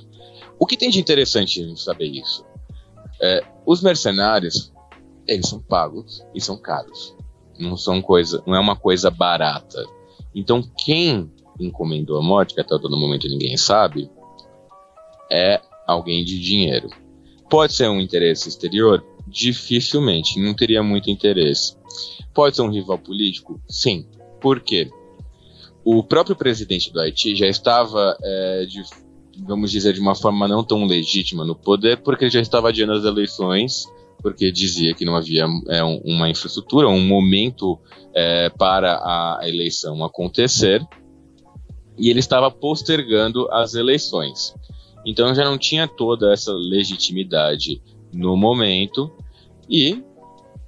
O 0.58 0.64
que 0.64 0.78
tem 0.78 0.88
de 0.88 0.98
interessante 0.98 1.60
em 1.60 1.76
saber 1.76 2.06
isso? 2.06 2.46
É, 3.20 3.44
os 3.66 3.82
mercenários, 3.82 4.72
eles 5.28 5.50
são 5.50 5.60
pagos 5.60 6.24
e 6.34 6.40
são 6.40 6.56
caros. 6.56 7.14
Não 7.58 7.76
são 7.76 8.00
coisa, 8.00 8.42
não 8.46 8.54
é 8.54 8.58
uma 8.58 8.74
coisa 8.74 9.10
barata. 9.10 9.84
Então 10.34 10.62
quem 10.78 11.30
encomendou 11.58 12.18
a 12.18 12.22
morte, 12.22 12.54
que 12.54 12.60
até 12.60 12.76
todo 12.78 12.96
momento 12.96 13.28
ninguém 13.28 13.56
sabe, 13.56 14.10
é 15.30 15.60
alguém 15.86 16.24
de 16.24 16.38
dinheiro. 16.40 16.88
Pode 17.48 17.74
ser 17.74 17.88
um 17.88 18.00
interesse 18.00 18.48
exterior? 18.48 19.04
Dificilmente, 19.26 20.40
não 20.40 20.54
teria 20.54 20.82
muito 20.82 21.10
interesse. 21.10 21.76
Pode 22.34 22.56
ser 22.56 22.62
um 22.62 22.70
rival 22.70 22.98
político? 22.98 23.60
Sim. 23.68 24.06
Por 24.40 24.60
quê? 24.60 24.90
O 25.84 26.02
próprio 26.02 26.34
presidente 26.34 26.92
do 26.92 27.00
Haiti 27.00 27.36
já 27.36 27.46
estava, 27.46 28.16
é, 28.22 28.66
de, 28.66 28.82
vamos 29.38 29.70
dizer, 29.70 29.92
de 29.92 30.00
uma 30.00 30.14
forma 30.14 30.48
não 30.48 30.64
tão 30.64 30.84
legítima 30.84 31.44
no 31.44 31.54
poder, 31.54 31.98
porque 31.98 32.24
ele 32.24 32.32
já 32.32 32.40
estava 32.40 32.68
adiando 32.68 32.92
as 32.92 33.04
eleições, 33.04 33.86
porque 34.20 34.50
dizia 34.50 34.94
que 34.94 35.04
não 35.04 35.14
havia 35.14 35.46
é, 35.68 35.82
uma 35.84 36.28
infraestrutura, 36.28 36.88
um 36.88 37.06
momento 37.06 37.78
é, 38.12 38.50
para 38.50 38.96
a 38.96 39.40
eleição 39.44 40.04
acontecer, 40.04 40.84
e 41.98 42.10
ele 42.10 42.20
estava 42.20 42.51
postergando 42.51 43.48
as 43.51 43.74
eleições. 43.74 44.55
Então 45.05 45.35
já 45.35 45.44
não 45.44 45.56
tinha 45.56 45.86
toda 45.86 46.32
essa 46.32 46.52
legitimidade 46.52 47.81
no 48.12 48.36
momento 48.36 49.10
e, 49.68 50.02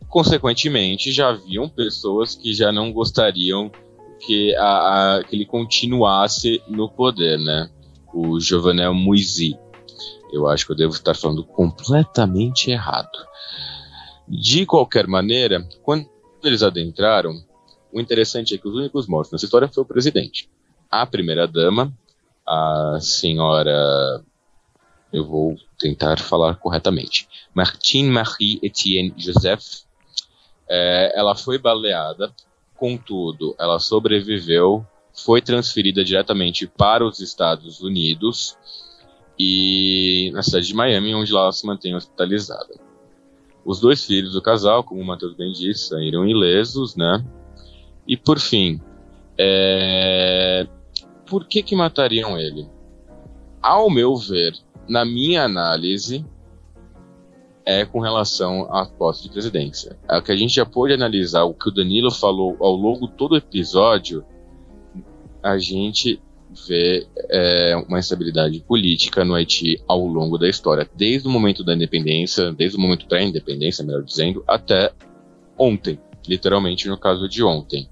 consequentemente, 0.09 1.13
já 1.13 1.31
haviam 1.31 1.69
pessoas 1.69 2.35
que 2.35 2.53
já 2.53 2.71
não 2.71 2.93
gostariam 2.93 3.71
que, 4.21 4.55
a, 4.57 5.17
a, 5.17 5.25
que 5.25 5.35
ele 5.35 5.45
continuasse 5.45 6.63
no 6.69 6.89
poder, 6.89 7.39
né? 7.39 7.71
O 8.13 8.41
Jovenel 8.41 8.95
Moisy. 8.95 9.59
Eu 10.33 10.47
acho 10.47 10.67
que 10.67 10.73
eu 10.73 10.77
devo 10.77 10.93
estar 10.93 11.15
falando 11.15 11.45
completamente 11.45 12.71
errado. 12.71 13.17
De 14.27 14.67
qualquer 14.67 15.07
maneira, 15.07 15.67
quando 15.83 16.07
eles 16.45 16.63
adentraram, 16.63 17.33
o 17.93 18.01
interessante 18.01 18.55
é 18.55 18.59
que 18.59 18.69
os 18.69 18.75
únicos 18.75 19.07
mortos 19.07 19.33
nessa 19.33 19.47
história 19.47 19.69
foi 19.69 19.83
o 19.83 19.87
presidente. 19.87 20.49
A 20.91 21.05
primeira-dama, 21.05 21.93
a 22.47 22.99
senhora 23.01 24.25
eu 25.13 25.25
vou 25.25 25.57
tentar 25.79 26.19
falar 26.19 26.57
corretamente. 26.57 27.29
Martine 27.55 28.09
Marie 28.09 28.59
Etienne 28.63 29.15
Joseph, 29.17 29.83
é, 30.69 31.13
ela 31.15 31.35
foi 31.35 31.59
baleada, 31.59 32.33
contudo, 32.77 33.55
ela 33.59 33.79
sobreviveu, 33.79 34.87
foi 35.13 35.41
transferida 35.43 36.05
diretamente 36.05 36.67
para 36.67 37.05
os 37.05 37.21
Estados 37.21 37.81
Unidos 37.81 38.57
e 39.39 40.31
na 40.33 40.43
cidade 40.43 40.67
de 40.67 40.75
Miami, 40.75 41.15
onde 41.15 41.33
ela 41.33 41.53
se 41.53 41.67
mantém 41.67 41.95
hospitalizada. 41.95 42.75
Os 43.65 43.81
dois 43.81 44.05
filhos 44.05 44.33
do 44.33 44.43
casal, 44.43 44.83
como 44.83 45.01
o 45.01 45.07
Matheus 45.07 45.35
bem 45.35 45.53
disse, 45.53 45.89
saíram 45.89 46.27
ilesos, 46.27 46.97
né? 46.97 47.25
E 48.07 48.17
por 48.17 48.39
fim, 48.39 48.81
é... 49.37 50.67
por 51.29 51.47
que 51.47 51.63
que 51.63 51.77
matariam 51.77 52.39
ele? 52.39 52.69
Ao 53.63 53.91
meu 53.91 54.17
ver, 54.17 54.55
na 54.89 55.05
minha 55.05 55.45
análise, 55.45 56.25
é 57.65 57.85
com 57.85 58.01
relação 58.01 58.73
à 58.73 58.87
posse 58.87 59.25
de 59.25 59.31
presidência. 59.31 59.99
É 60.09 60.17
o 60.17 60.23
que 60.23 60.33
a 60.33 60.37
gente 60.37 60.55
já 60.55 60.65
pôde 60.65 60.95
analisar, 60.95 61.45
o 61.45 61.53
que 61.53 61.69
o 61.69 61.73
Danilo 61.73 62.11
falou 62.11 62.57
ao 62.61 62.75
longo 62.75 63.07
de 63.07 63.13
todo 63.13 63.33
o 63.33 63.37
episódio, 63.37 64.25
a 65.43 65.59
gente 65.59 66.21
vê 66.67 67.07
é, 67.29 67.77
uma 67.87 67.99
instabilidade 67.99 68.61
política 68.61 69.25
no 69.25 69.35
Haiti 69.35 69.83
ao 69.87 70.07
longo 70.07 70.39
da 70.39 70.49
história, 70.49 70.89
desde 70.97 71.29
o 71.29 71.31
momento 71.31 71.63
da 71.63 71.75
independência, 71.75 72.53
desde 72.53 72.79
o 72.79 72.81
momento 72.81 73.07
pré-independência, 73.07 73.85
melhor 73.85 74.03
dizendo, 74.03 74.43
até 74.47 74.91
ontem, 75.59 76.01
literalmente 76.27 76.89
no 76.89 76.97
caso 76.97 77.29
de 77.29 77.45
ontem. 77.45 77.89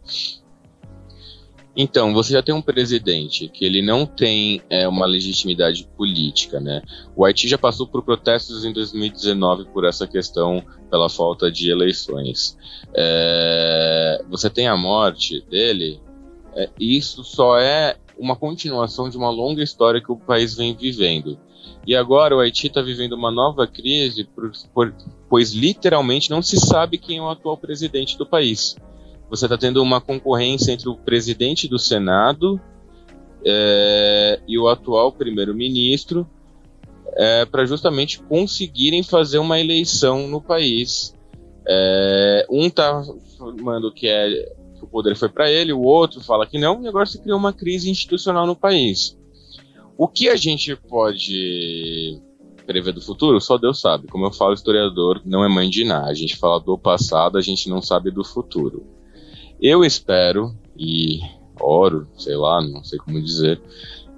Então, 1.76 2.14
você 2.14 2.32
já 2.32 2.42
tem 2.42 2.54
um 2.54 2.62
presidente 2.62 3.48
que 3.48 3.62
ele 3.62 3.82
não 3.82 4.06
tem 4.06 4.62
é, 4.70 4.88
uma 4.88 5.04
legitimidade 5.04 5.86
política, 5.94 6.58
né? 6.58 6.80
O 7.14 7.22
Haiti 7.22 7.46
já 7.46 7.58
passou 7.58 7.86
por 7.86 8.02
protestos 8.02 8.64
em 8.64 8.72
2019 8.72 9.66
por 9.66 9.84
essa 9.84 10.06
questão, 10.06 10.64
pela 10.90 11.10
falta 11.10 11.52
de 11.52 11.70
eleições. 11.70 12.56
É, 12.94 14.24
você 14.30 14.48
tem 14.48 14.66
a 14.66 14.76
morte 14.76 15.44
dele, 15.50 16.00
é, 16.54 16.70
isso 16.80 17.22
só 17.22 17.58
é 17.58 17.96
uma 18.18 18.34
continuação 18.34 19.10
de 19.10 19.18
uma 19.18 19.28
longa 19.28 19.62
história 19.62 20.00
que 20.00 20.10
o 20.10 20.16
país 20.16 20.56
vem 20.56 20.74
vivendo. 20.74 21.38
E 21.86 21.94
agora 21.94 22.34
o 22.34 22.40
Haiti 22.40 22.68
está 22.68 22.80
vivendo 22.80 23.12
uma 23.12 23.30
nova 23.30 23.66
crise, 23.66 24.24
por, 24.24 24.50
por, 24.72 24.94
pois 25.28 25.52
literalmente 25.52 26.30
não 26.30 26.40
se 26.40 26.58
sabe 26.58 26.96
quem 26.96 27.18
é 27.18 27.22
o 27.22 27.28
atual 27.28 27.58
presidente 27.58 28.16
do 28.16 28.24
país. 28.24 28.76
Você 29.28 29.46
está 29.46 29.58
tendo 29.58 29.82
uma 29.82 30.00
concorrência 30.00 30.72
entre 30.72 30.88
o 30.88 30.96
presidente 30.96 31.68
do 31.68 31.78
Senado 31.78 32.60
é, 33.44 34.40
e 34.46 34.58
o 34.58 34.68
atual 34.68 35.12
primeiro-ministro 35.12 36.26
é, 37.16 37.44
para 37.46 37.64
justamente 37.64 38.20
conseguirem 38.22 39.02
fazer 39.02 39.38
uma 39.38 39.58
eleição 39.58 40.28
no 40.28 40.40
país. 40.40 41.14
É, 41.66 42.46
um 42.50 42.66
está 42.66 43.02
falando 43.38 43.92
que, 43.92 44.06
é, 44.06 44.28
que 44.76 44.84
o 44.84 44.86
poder 44.86 45.16
foi 45.16 45.28
para 45.28 45.50
ele, 45.50 45.72
o 45.72 45.82
outro 45.82 46.20
fala 46.20 46.46
que 46.46 46.58
não, 46.58 46.82
e 46.82 46.88
agora 46.88 47.06
se 47.06 47.20
criou 47.20 47.38
uma 47.38 47.52
crise 47.52 47.90
institucional 47.90 48.46
no 48.46 48.54
país. 48.54 49.16
O 49.98 50.06
que 50.06 50.28
a 50.28 50.36
gente 50.36 50.76
pode 50.76 52.20
prever 52.66 52.92
do 52.92 53.00
futuro, 53.00 53.40
só 53.40 53.56
Deus 53.56 53.80
sabe. 53.80 54.08
Como 54.08 54.26
eu 54.26 54.32
falo, 54.32 54.52
historiador 54.52 55.22
não 55.24 55.44
é 55.44 55.48
mãe 55.48 55.70
de 55.70 55.84
nada. 55.84 56.10
A 56.10 56.14
gente 56.14 56.36
fala 56.36 56.60
do 56.60 56.76
passado, 56.76 57.38
a 57.38 57.40
gente 57.40 57.70
não 57.70 57.80
sabe 57.80 58.10
do 58.10 58.24
futuro. 58.24 58.84
Eu 59.60 59.84
espero 59.84 60.54
e 60.76 61.20
oro, 61.60 62.06
sei 62.18 62.36
lá, 62.36 62.60
não 62.60 62.84
sei 62.84 62.98
como 62.98 63.22
dizer, 63.22 63.60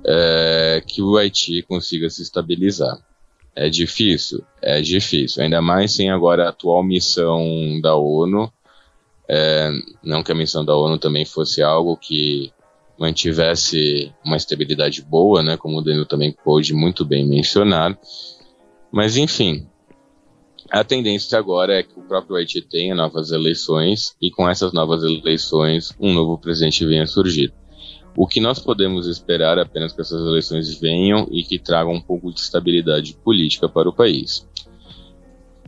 é, 0.05 0.83
que 0.87 1.01
o 1.01 1.17
Haiti 1.17 1.63
consiga 1.63 2.11
se 2.11 2.23
estabilizar. 2.23 2.99
É 3.55 3.69
difícil, 3.69 4.45
é 4.63 4.81
difícil, 4.81 5.43
ainda 5.43 5.61
mais 5.61 5.93
sem 5.93 6.11
agora 6.11 6.47
a 6.47 6.49
atual 6.51 6.83
missão 6.83 7.81
da 7.83 7.95
ONU. 7.97 8.53
É, 9.29 9.71
não 10.03 10.23
que 10.23 10.33
a 10.33 10.35
missão 10.35 10.65
da 10.65 10.77
ONU 10.77 10.99
também 10.99 11.25
fosse 11.25 11.63
algo 11.63 11.97
que 11.97 12.53
mantivesse 12.99 14.13
uma 14.25 14.37
estabilidade 14.37 15.03
boa, 15.03 15.43
né, 15.43 15.57
como 15.57 15.79
o 15.79 15.83
Danilo 15.83 16.07
também 16.07 16.33
pôde 16.33 16.73
muito 16.73 17.05
bem 17.05 17.27
mencionar. 17.27 17.97
Mas 18.91 19.17
enfim, 19.17 19.69
a 20.71 20.85
tendência 20.85 21.39
agora 21.39 21.79
é 21.79 21.83
que 21.83 21.99
o 21.99 22.03
próprio 22.03 22.37
Haiti 22.37 22.61
tenha 22.61 22.95
novas 22.95 23.31
eleições 23.31 24.15
e 24.21 24.31
com 24.31 24.49
essas 24.49 24.73
novas 24.73 25.03
eleições 25.03 25.95
um 25.99 26.13
novo 26.13 26.39
presidente 26.39 26.85
venha 26.85 27.07
surgir. 27.07 27.53
O 28.17 28.27
que 28.27 28.41
nós 28.41 28.59
podemos 28.59 29.07
esperar 29.07 29.59
é 29.59 29.63
apenas 29.63 29.93
que 29.93 30.01
essas 30.01 30.21
eleições 30.21 30.79
venham 30.79 31.29
e 31.31 31.43
que 31.43 31.59
tragam 31.59 31.93
um 31.93 32.01
pouco 32.01 32.33
de 32.33 32.41
estabilidade 32.41 33.17
política 33.25 33.69
para 33.69 33.89
o 33.89 33.93
país. 33.93 34.47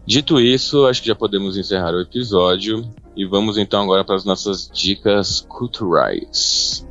Dito 0.04 0.40
isso, 0.40 0.86
acho 0.86 1.02
que 1.02 1.08
já 1.08 1.14
podemos 1.14 1.56
encerrar 1.56 1.94
o 1.94 2.00
episódio 2.00 2.88
e 3.16 3.24
vamos 3.24 3.56
então 3.56 3.82
agora 3.82 4.04
para 4.04 4.16
as 4.16 4.24
nossas 4.24 4.68
dicas 4.72 5.40
culturais. 5.42 6.84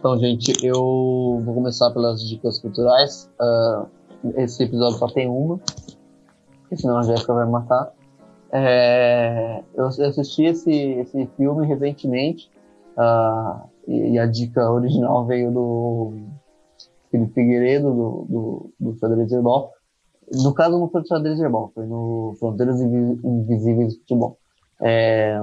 Então, 0.00 0.18
gente, 0.18 0.64
eu 0.64 1.42
vou 1.44 1.54
começar 1.54 1.90
pelas 1.90 2.26
dicas 2.26 2.58
culturais. 2.58 3.30
Uh, 3.38 3.86
esse 4.38 4.62
episódio 4.62 4.98
só 4.98 5.06
tem 5.08 5.28
uma, 5.28 5.60
senão 6.74 6.96
a 6.96 7.02
Jéssica 7.02 7.34
vai 7.34 7.46
matar. 7.46 7.92
É, 8.50 9.62
eu 9.74 9.84
assisti 9.84 10.44
esse, 10.44 10.72
esse 10.72 11.26
filme 11.36 11.66
recentemente, 11.66 12.50
uh, 12.96 13.68
e, 13.86 14.12
e, 14.12 14.18
a 14.18 14.24
dica 14.24 14.70
original 14.70 15.26
veio 15.26 15.52
do 15.52 16.14
Felipe 17.10 17.34
Figueiredo, 17.34 17.90
do, 17.90 18.26
do, 18.26 18.72
do 18.80 18.98
Xadrez 18.98 19.30
Herbal. 19.30 19.70
No 20.32 20.54
caso, 20.54 20.78
não 20.78 20.88
foi 20.88 21.02
do 21.02 21.08
Xadrez 21.08 21.38
Herbal, 21.38 21.72
foi 21.74 21.84
no 21.84 22.34
Fronteiras 22.40 22.80
Invisíveis 22.80 23.92
do 23.92 24.00
Futebol. 24.00 24.38
É, 24.80 25.38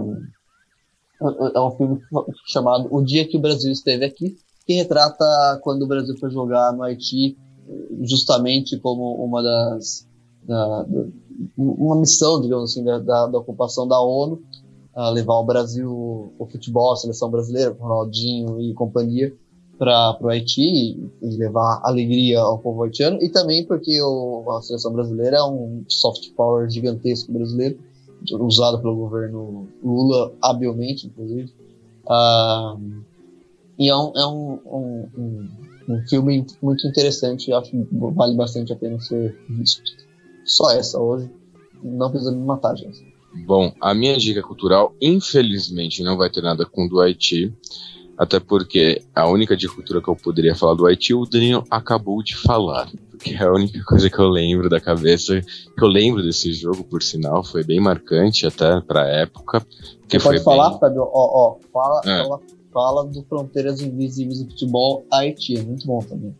é 1.53 1.61
um 1.61 1.71
filme 1.77 1.99
chamado 2.47 2.87
O 2.89 3.03
Dia 3.03 3.27
que 3.27 3.37
o 3.37 3.39
Brasil 3.39 3.71
Esteve 3.71 4.03
Aqui, 4.03 4.35
que 4.67 4.73
retrata 4.73 5.59
quando 5.63 5.83
o 5.83 5.87
Brasil 5.87 6.13
foi 6.19 6.29
jogar 6.29 6.73
no 6.73 6.83
Haiti, 6.83 7.37
justamente 8.01 8.77
como 8.77 9.15
uma 9.23 9.41
das. 9.41 10.05
Da, 10.43 10.83
da, 10.83 11.05
uma 11.57 11.95
missão, 11.95 12.41
digamos 12.41 12.71
assim, 12.71 12.83
da, 12.83 12.99
da, 12.99 13.37
ocupação 13.37 13.87
da 13.87 13.99
ONU, 13.99 14.41
levar 15.13 15.35
o 15.35 15.45
Brasil, 15.45 15.91
o 16.37 16.47
futebol, 16.49 16.91
a 16.91 16.95
seleção 16.95 17.29
brasileira, 17.29 17.75
Ronaldinho 17.79 18.59
e 18.59 18.73
companhia, 18.73 19.33
para 19.77 20.17
o 20.19 20.27
Haiti 20.29 20.61
e, 20.61 21.11
e, 21.21 21.37
levar 21.37 21.81
alegria 21.83 22.39
ao 22.39 22.57
povo 22.57 22.83
haitiano, 22.83 23.21
e 23.21 23.29
também 23.29 23.65
porque 23.65 24.01
o, 24.01 24.49
a 24.51 24.61
seleção 24.63 24.91
brasileira 24.91 25.37
é 25.37 25.43
um 25.43 25.85
soft 25.87 26.31
power 26.35 26.67
gigantesco 26.69 27.31
brasileiro, 27.31 27.77
usado 28.39 28.81
pelo 28.81 28.95
governo 28.95 29.67
Lula 29.83 30.33
habilmente, 30.41 31.05
inclusive. 31.05 31.53
Uh, 32.05 33.05
e 33.77 33.89
é 33.89 33.95
um, 33.95 34.11
é 34.15 34.25
um, 34.25 34.59
um, 34.65 35.09
um, 35.17 35.49
um 35.89 36.07
filme 36.07 36.45
muito 36.61 36.87
interessante, 36.87 37.53
acho 37.53 37.71
que 37.71 37.87
vale 37.91 38.35
bastante 38.35 38.73
a 38.73 38.75
pena 38.75 38.99
ser 38.99 39.37
visto. 39.49 39.83
Só 40.43 40.71
essa 40.71 40.99
hoje, 40.99 41.29
não 41.83 42.09
precisa 42.09 42.31
me 42.31 42.43
matar, 42.43 42.75
gente. 42.75 43.05
Bom, 43.45 43.71
a 43.79 43.93
minha 43.93 44.17
dica 44.17 44.41
cultural, 44.41 44.95
infelizmente, 44.99 46.01
não 46.01 46.17
vai 46.17 46.29
ter 46.29 46.41
nada 46.41 46.65
com 46.65 46.87
do 46.87 46.99
Haiti, 46.99 47.53
até 48.17 48.39
porque 48.39 49.03
a 49.13 49.29
única 49.29 49.55
dica 49.55 49.75
cultural 49.75 50.01
que 50.01 50.09
eu 50.09 50.15
poderia 50.15 50.55
falar 50.55 50.73
do 50.73 50.87
Haiti, 50.87 51.13
o 51.13 51.25
Daniel 51.25 51.63
acabou 51.69 52.23
de 52.23 52.35
falar, 52.35 52.89
porque 53.11 53.35
é 53.35 53.43
a 53.43 53.53
única 53.53 53.83
coisa 53.83 54.09
que 54.09 54.17
eu 54.17 54.27
lembro 54.27 54.69
da 54.69 54.79
cabeça, 54.79 55.39
que 55.39 55.83
eu 55.83 55.87
lembro 55.87 56.23
desse 56.23 56.51
jogo, 56.51 56.83
por 56.83 57.03
sinal, 57.03 57.43
foi 57.43 57.63
bem 57.63 57.79
marcante 57.79 58.47
até 58.47 58.81
pra 58.81 59.07
época. 59.07 59.63
Você 60.07 60.19
pode 60.19 60.43
falar, 60.43 60.71
bem... 60.71 60.79
Fábio? 60.79 61.03
Ó, 61.03 61.09
ó, 61.13 61.57
fala, 61.71 62.01
é. 62.05 62.23
fala 62.23 62.39
fala 62.73 63.05
do 63.05 63.23
Fronteiras 63.23 63.81
Invisíveis 63.81 64.43
do 64.43 64.49
Futebol 64.49 65.05
Haiti. 65.11 65.57
É 65.57 65.63
muito 65.63 65.85
bom 65.85 65.99
também. 65.99 66.35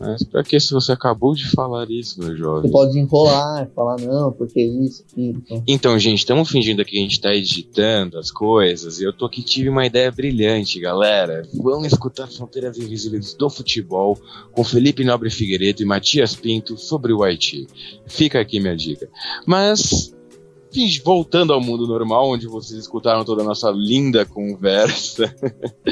Mas 0.00 0.22
pra 0.22 0.42
que 0.42 0.58
se 0.58 0.72
você 0.72 0.92
acabou 0.92 1.34
de 1.34 1.46
falar 1.50 1.90
isso, 1.90 2.18
meu 2.18 2.34
jovem? 2.34 2.62
Você 2.62 2.72
pode 2.72 2.98
enrolar, 2.98 3.68
falar 3.76 4.00
não, 4.00 4.32
porque 4.32 4.58
isso, 4.62 5.04
aquilo. 5.06 5.42
Então, 5.44 5.62
então 5.66 5.98
gente, 5.98 6.20
estamos 6.20 6.48
fingindo 6.48 6.82
que 6.86 6.98
a 6.98 7.02
gente 7.02 7.20
tá 7.20 7.34
editando 7.34 8.18
as 8.18 8.30
coisas 8.30 8.98
e 8.98 9.04
eu 9.04 9.12
tô 9.12 9.26
aqui, 9.26 9.42
tive 9.42 9.68
uma 9.68 9.84
ideia 9.84 10.10
brilhante, 10.10 10.80
galera. 10.80 11.42
Vamos 11.52 11.88
escutar 11.88 12.26
Fronteiras 12.28 12.78
Invisíveis 12.78 13.34
do 13.34 13.50
Futebol 13.50 14.18
com 14.52 14.64
Felipe 14.64 15.04
Nobre 15.04 15.28
Figueiredo 15.28 15.82
e 15.82 15.84
Matias 15.84 16.34
Pinto 16.34 16.78
sobre 16.78 17.12
o 17.12 17.22
Haiti. 17.22 17.66
Fica 18.06 18.40
aqui 18.40 18.58
minha 18.58 18.74
dica. 18.74 19.06
Mas 19.44 20.14
voltando 21.04 21.52
ao 21.52 21.60
mundo 21.60 21.86
normal, 21.86 22.30
onde 22.30 22.46
vocês 22.46 22.78
escutaram 22.78 23.24
toda 23.24 23.42
a 23.42 23.44
nossa 23.44 23.70
linda 23.70 24.24
conversa, 24.24 25.34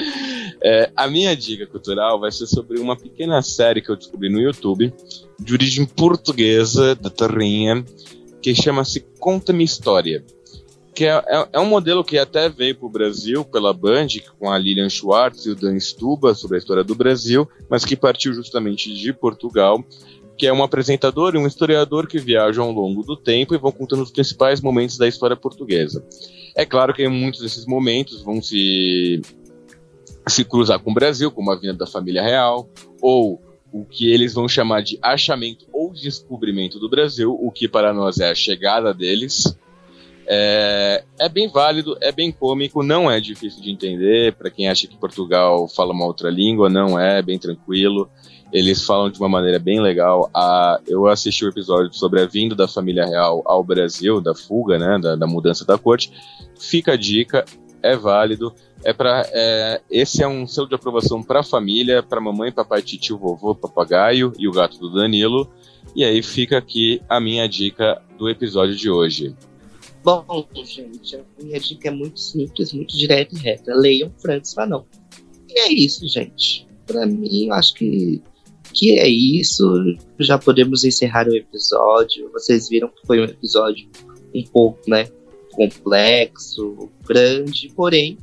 é, 0.62 0.90
a 0.94 1.08
minha 1.08 1.36
dica 1.36 1.66
cultural 1.66 2.20
vai 2.20 2.30
ser 2.30 2.46
sobre 2.46 2.78
uma 2.78 2.96
pequena 2.96 3.42
série 3.42 3.82
que 3.82 3.90
eu 3.90 3.96
descobri 3.96 4.28
no 4.28 4.40
YouTube, 4.40 4.92
de 5.38 5.52
origem 5.52 5.84
portuguesa, 5.84 6.94
da 6.94 7.10
Terrinha, 7.10 7.84
que 8.40 8.54
chama-se 8.54 9.00
Conta-me 9.18 9.64
História. 9.64 10.24
Que 10.94 11.04
é, 11.04 11.22
é, 11.28 11.48
é, 11.52 11.60
um 11.60 11.66
modelo 11.66 12.02
que 12.02 12.18
até 12.18 12.48
veio 12.48 12.74
para 12.74 12.86
o 12.86 12.90
Brasil 12.90 13.44
pela 13.44 13.72
Band, 13.72 14.08
com 14.38 14.50
a 14.50 14.58
Lilian 14.58 14.88
Schwartz 14.88 15.46
e 15.46 15.50
o 15.50 15.54
Dan 15.54 15.78
Stuba, 15.78 16.34
sobre 16.34 16.56
a 16.56 16.58
história 16.58 16.82
do 16.82 16.94
Brasil, 16.94 17.48
mas 17.70 17.84
que 17.84 17.96
partiu 17.96 18.32
justamente 18.32 18.92
de 18.92 19.12
Portugal 19.12 19.84
que 20.38 20.46
é 20.46 20.52
um 20.52 20.62
apresentador 20.62 21.34
e 21.34 21.38
um 21.38 21.46
historiador 21.46 22.06
que 22.06 22.18
viajam 22.18 22.64
ao 22.64 22.72
longo 22.72 23.02
do 23.02 23.16
tempo 23.16 23.54
e 23.54 23.58
vão 23.58 23.72
contando 23.72 24.02
os 24.02 24.12
principais 24.12 24.60
momentos 24.60 24.96
da 24.96 25.08
história 25.08 25.36
portuguesa. 25.36 26.04
É 26.54 26.64
claro 26.64 26.94
que 26.94 27.06
muitos 27.08 27.40
desses 27.40 27.66
momentos 27.66 28.22
vão 28.22 28.40
se, 28.40 29.20
se 30.28 30.44
cruzar 30.44 30.78
com 30.78 30.92
o 30.92 30.94
Brasil, 30.94 31.30
como 31.32 31.50
a 31.50 31.56
vinda 31.56 31.74
da 31.74 31.86
família 31.86 32.22
real, 32.22 32.68
ou 33.02 33.42
o 33.72 33.84
que 33.84 34.10
eles 34.10 34.32
vão 34.32 34.48
chamar 34.48 34.82
de 34.82 34.98
achamento 35.02 35.66
ou 35.72 35.92
descobrimento 35.92 36.78
do 36.78 36.88
Brasil, 36.88 37.36
o 37.38 37.50
que 37.50 37.68
para 37.68 37.92
nós 37.92 38.18
é 38.18 38.30
a 38.30 38.34
chegada 38.34 38.94
deles. 38.94 39.56
É, 40.30 41.04
é, 41.18 41.28
bem 41.28 41.48
válido, 41.48 41.96
é 42.02 42.12
bem 42.12 42.30
cômico, 42.30 42.82
não 42.82 43.10
é 43.10 43.18
difícil 43.18 43.62
de 43.62 43.70
entender. 43.70 44.34
Para 44.34 44.50
quem 44.50 44.68
acha 44.68 44.86
que 44.86 44.96
Portugal 44.96 45.66
fala 45.66 45.92
uma 45.92 46.04
outra 46.04 46.30
língua, 46.30 46.68
não 46.68 46.98
é, 46.98 47.18
é 47.18 47.22
bem 47.22 47.38
tranquilo. 47.38 48.08
Eles 48.52 48.82
falam 48.84 49.10
de 49.10 49.18
uma 49.18 49.28
maneira 49.28 49.58
bem 49.58 49.80
legal. 49.80 50.30
A, 50.34 50.80
eu 50.86 51.06
assisti 51.06 51.44
o 51.44 51.48
um 51.48 51.50
episódio 51.50 51.92
sobre 51.92 52.20
a 52.20 52.26
vinda 52.26 52.54
da 52.54 52.66
família 52.66 53.04
real 53.04 53.42
ao 53.44 53.62
Brasil, 53.62 54.20
da 54.20 54.34
fuga, 54.34 54.78
né, 54.78 54.98
da, 54.98 55.16
da 55.16 55.26
mudança 55.26 55.64
da 55.64 55.76
corte. 55.76 56.10
Fica 56.58 56.92
a 56.92 56.96
dica, 56.96 57.44
é 57.82 57.96
válido. 57.96 58.54
É 58.84 58.92
para 58.92 59.28
é, 59.32 59.80
esse 59.90 60.22
é 60.22 60.28
um 60.28 60.46
selo 60.46 60.68
de 60.68 60.74
aprovação 60.74 61.22
para 61.22 61.40
a 61.40 61.44
família, 61.44 62.02
para 62.02 62.20
mamãe, 62.20 62.52
papai, 62.52 62.80
tio, 62.80 63.18
vovô, 63.18 63.54
papagaio 63.54 64.32
e 64.38 64.48
o 64.48 64.52
gato 64.52 64.78
do 64.78 64.90
Danilo. 64.90 65.50
E 65.94 66.04
aí 66.04 66.22
fica 66.22 66.58
aqui 66.58 67.02
a 67.08 67.20
minha 67.20 67.48
dica 67.48 68.00
do 68.16 68.28
episódio 68.28 68.76
de 68.76 68.90
hoje. 68.90 69.34
Bom, 70.04 70.46
gente, 70.54 71.16
a 71.16 71.22
minha 71.42 71.58
dica 71.58 71.88
é 71.88 71.90
muito 71.90 72.20
simples, 72.20 72.72
muito 72.72 72.96
direta 72.96 73.34
e 73.34 73.38
reta. 73.38 73.74
Leiam 73.74 74.10
Francis 74.18 74.54
Fanon. 74.54 74.84
E 75.48 75.58
é 75.58 75.72
isso, 75.72 76.06
gente. 76.08 76.66
Para 76.86 77.04
mim, 77.04 77.46
eu 77.46 77.52
acho 77.52 77.74
que 77.74 78.22
que 78.72 78.98
é 78.98 79.08
isso. 79.08 79.66
Já 80.18 80.38
podemos 80.38 80.84
encerrar 80.84 81.26
o 81.28 81.36
episódio. 81.36 82.30
Vocês 82.32 82.68
viram 82.68 82.88
que 82.88 83.06
foi 83.06 83.20
um 83.20 83.24
episódio 83.24 83.88
um 84.34 84.44
pouco, 84.44 84.78
né, 84.88 85.08
complexo, 85.52 86.90
grande, 87.06 87.72
porém 87.74 88.18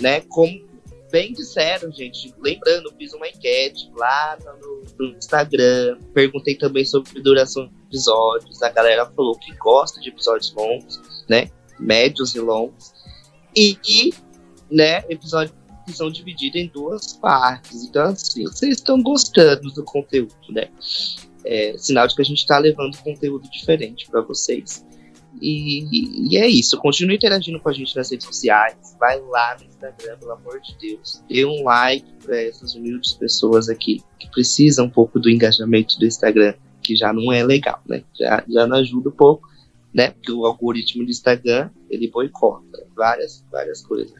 né? 0.00 0.20
Como 0.22 0.64
bem 1.10 1.32
disseram, 1.32 1.90
gente. 1.92 2.34
Lembrando, 2.38 2.92
fiz 2.96 3.12
uma 3.14 3.28
enquete 3.28 3.90
lá 3.96 4.36
no, 4.60 4.82
no, 4.98 5.16
Instagram. 5.16 5.98
Perguntei 6.12 6.56
também 6.56 6.84
sobre 6.84 7.20
duração 7.20 7.66
de 7.66 7.72
episódios. 7.88 8.62
A 8.62 8.70
galera 8.70 9.06
falou 9.06 9.36
que 9.38 9.52
gosta 9.56 10.00
de 10.00 10.08
episódios 10.08 10.52
longos, 10.54 11.00
né? 11.28 11.50
Médios 11.78 12.34
e 12.34 12.40
longos. 12.40 12.92
E, 13.54 13.78
e 13.86 14.14
né, 14.70 15.04
episódios 15.08 15.52
que 15.52 15.63
são 15.92 16.10
divididos 16.10 16.60
em 16.60 16.66
duas 16.66 17.12
partes. 17.14 17.84
Então, 17.84 18.04
assim, 18.04 18.44
vocês 18.44 18.76
estão 18.76 19.02
gostando 19.02 19.70
do 19.70 19.84
conteúdo, 19.84 20.34
né? 20.50 20.68
É, 21.44 21.76
sinal 21.76 22.06
de 22.06 22.14
que 22.14 22.22
a 22.22 22.24
gente 22.24 22.38
está 22.38 22.58
levando 22.58 22.96
conteúdo 22.98 23.48
diferente 23.50 24.08
para 24.08 24.22
vocês. 24.22 24.84
E, 25.40 26.30
e, 26.32 26.36
é 26.36 26.48
isso. 26.48 26.78
Continue 26.78 27.16
interagindo 27.16 27.60
com 27.60 27.68
a 27.68 27.72
gente 27.72 27.94
nas 27.96 28.10
redes 28.10 28.26
sociais. 28.26 28.96
Vai 28.98 29.20
lá 29.20 29.56
no 29.58 29.66
Instagram, 29.66 30.18
pelo 30.18 30.32
amor 30.32 30.60
de 30.60 30.76
Deus. 30.78 31.22
Dê 31.28 31.44
um 31.44 31.64
like 31.64 32.10
para 32.24 32.40
essas 32.40 32.74
humildes 32.74 33.12
pessoas 33.12 33.68
aqui 33.68 34.00
que 34.18 34.30
precisam 34.30 34.86
um 34.86 34.90
pouco 34.90 35.18
do 35.18 35.28
engajamento 35.28 35.98
do 35.98 36.06
Instagram, 36.06 36.54
que 36.82 36.96
já 36.96 37.12
não 37.12 37.32
é 37.32 37.42
legal, 37.44 37.80
né? 37.86 38.04
Já, 38.18 38.44
já 38.48 38.66
não 38.66 38.78
ajuda 38.78 39.08
um 39.08 39.12
pouco, 39.12 39.48
né? 39.92 40.10
Porque 40.10 40.32
o 40.32 40.46
algoritmo 40.46 41.04
do 41.04 41.10
Instagram 41.10 41.70
ele 41.90 42.08
boicota 42.08 42.86
várias, 42.94 43.44
várias 43.50 43.82
coisas. 43.82 44.14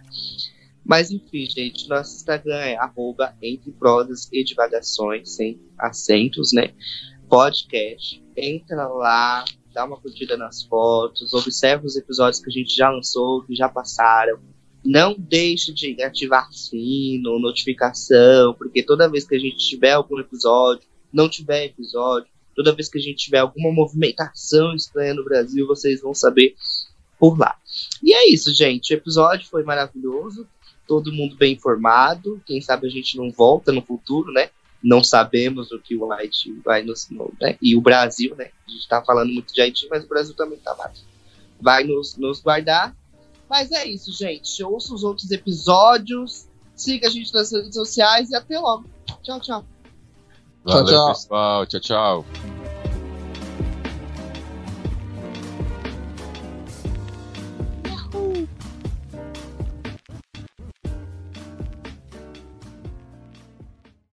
Mas 0.85 1.11
enfim, 1.11 1.47
gente, 1.49 1.89
nosso 1.89 2.17
Instagram 2.17 2.57
é 2.57 2.77
arroba 2.77 3.35
entre 3.41 3.73
prosas 3.73 4.29
e 4.33 4.45
divagações, 4.45 5.31
sem 5.31 5.59
acentos, 5.79 6.53
né? 6.53 6.75
Podcast. 7.29 8.23
Entra 8.37 8.87
lá, 8.87 9.45
dá 9.73 9.85
uma 9.85 9.97
curtida 9.97 10.37
nas 10.37 10.63
fotos, 10.63 11.33
observe 11.33 11.87
os 11.87 11.97
episódios 11.97 12.41
que 12.41 12.51
a 12.51 12.53
gente 12.53 12.77
já 12.77 12.91
lançou, 12.91 13.43
que 13.43 13.55
já 13.55 13.69
passaram. 13.69 14.39
Não 14.85 15.17
deixe 15.19 15.73
de 15.73 16.01
ativar 16.03 16.53
sino, 16.53 17.39
notificação, 17.39 18.53
porque 18.55 18.83
toda 18.83 19.09
vez 19.09 19.27
que 19.27 19.35
a 19.35 19.39
gente 19.39 19.57
tiver 19.57 19.93
algum 19.93 20.21
episódio, 20.21 20.87
não 21.11 21.29
tiver 21.29 21.65
episódio, 21.65 22.29
toda 22.55 22.75
vez 22.75 22.89
que 22.89 22.99
a 22.99 23.01
gente 23.01 23.25
tiver 23.25 23.39
alguma 23.39 23.73
movimentação 23.73 24.75
estranha 24.75 25.15
no 25.15 25.25
Brasil, 25.25 25.67
vocês 25.67 26.03
vão 26.03 26.15
saber 26.15 26.55
por 27.19 27.39
lá. 27.39 27.57
E 28.03 28.13
é 28.13 28.31
isso, 28.31 28.55
gente. 28.55 28.93
O 28.93 28.97
episódio 28.97 29.49
foi 29.49 29.63
maravilhoso, 29.63 30.47
todo 30.87 31.13
mundo 31.13 31.37
bem 31.37 31.55
informado. 31.55 32.41
Quem 32.47 32.61
sabe 32.61 32.87
a 32.87 32.91
gente 32.91 33.17
não 33.17 33.31
volta 33.31 33.73
no 33.73 33.83
futuro, 33.83 34.33
né? 34.33 34.51
não 34.85 35.03
sabemos 35.03 35.73
o 35.73 35.81
que 35.81 35.97
o 35.97 36.13
Haiti 36.13 36.53
vai 36.63 36.83
nos. 36.83 37.09
Né? 37.41 37.57
E 37.61 37.75
o 37.75 37.81
Brasil, 37.81 38.37
né? 38.37 38.51
A 38.69 38.71
gente 38.71 38.83
está 38.83 39.03
falando 39.03 39.33
muito 39.33 39.53
de 39.55 39.63
Haiti, 39.63 39.89
mas 39.91 40.05
o 40.05 40.09
Brasil 40.09 40.35
também 40.35 40.59
tá 40.59 40.75
lá. 40.75 40.93
Vai 41.59 41.85
nos, 41.85 42.19
nos 42.19 42.41
guardar. 42.41 42.95
Mas 43.49 43.73
é 43.73 43.87
isso, 43.87 44.13
gente. 44.13 44.63
Ouça 44.63 44.93
os 44.93 45.03
outros 45.03 45.31
episódios. 45.31 46.47
Siga 46.77 47.07
a 47.07 47.11
gente 47.11 47.33
nas 47.33 47.51
redes 47.51 47.75
sociais 47.75 48.31
e 48.31 48.37
até 48.37 48.59
logo. 48.59 48.85
Tchau, 49.23 49.41
tchau. 49.41 49.65
Valeu, 50.63 50.85
tchau, 50.85 50.95
tchau. 50.95 51.09
pessoal. 51.09 51.67
Tchau, 51.67 51.81
tchau. 51.81 52.74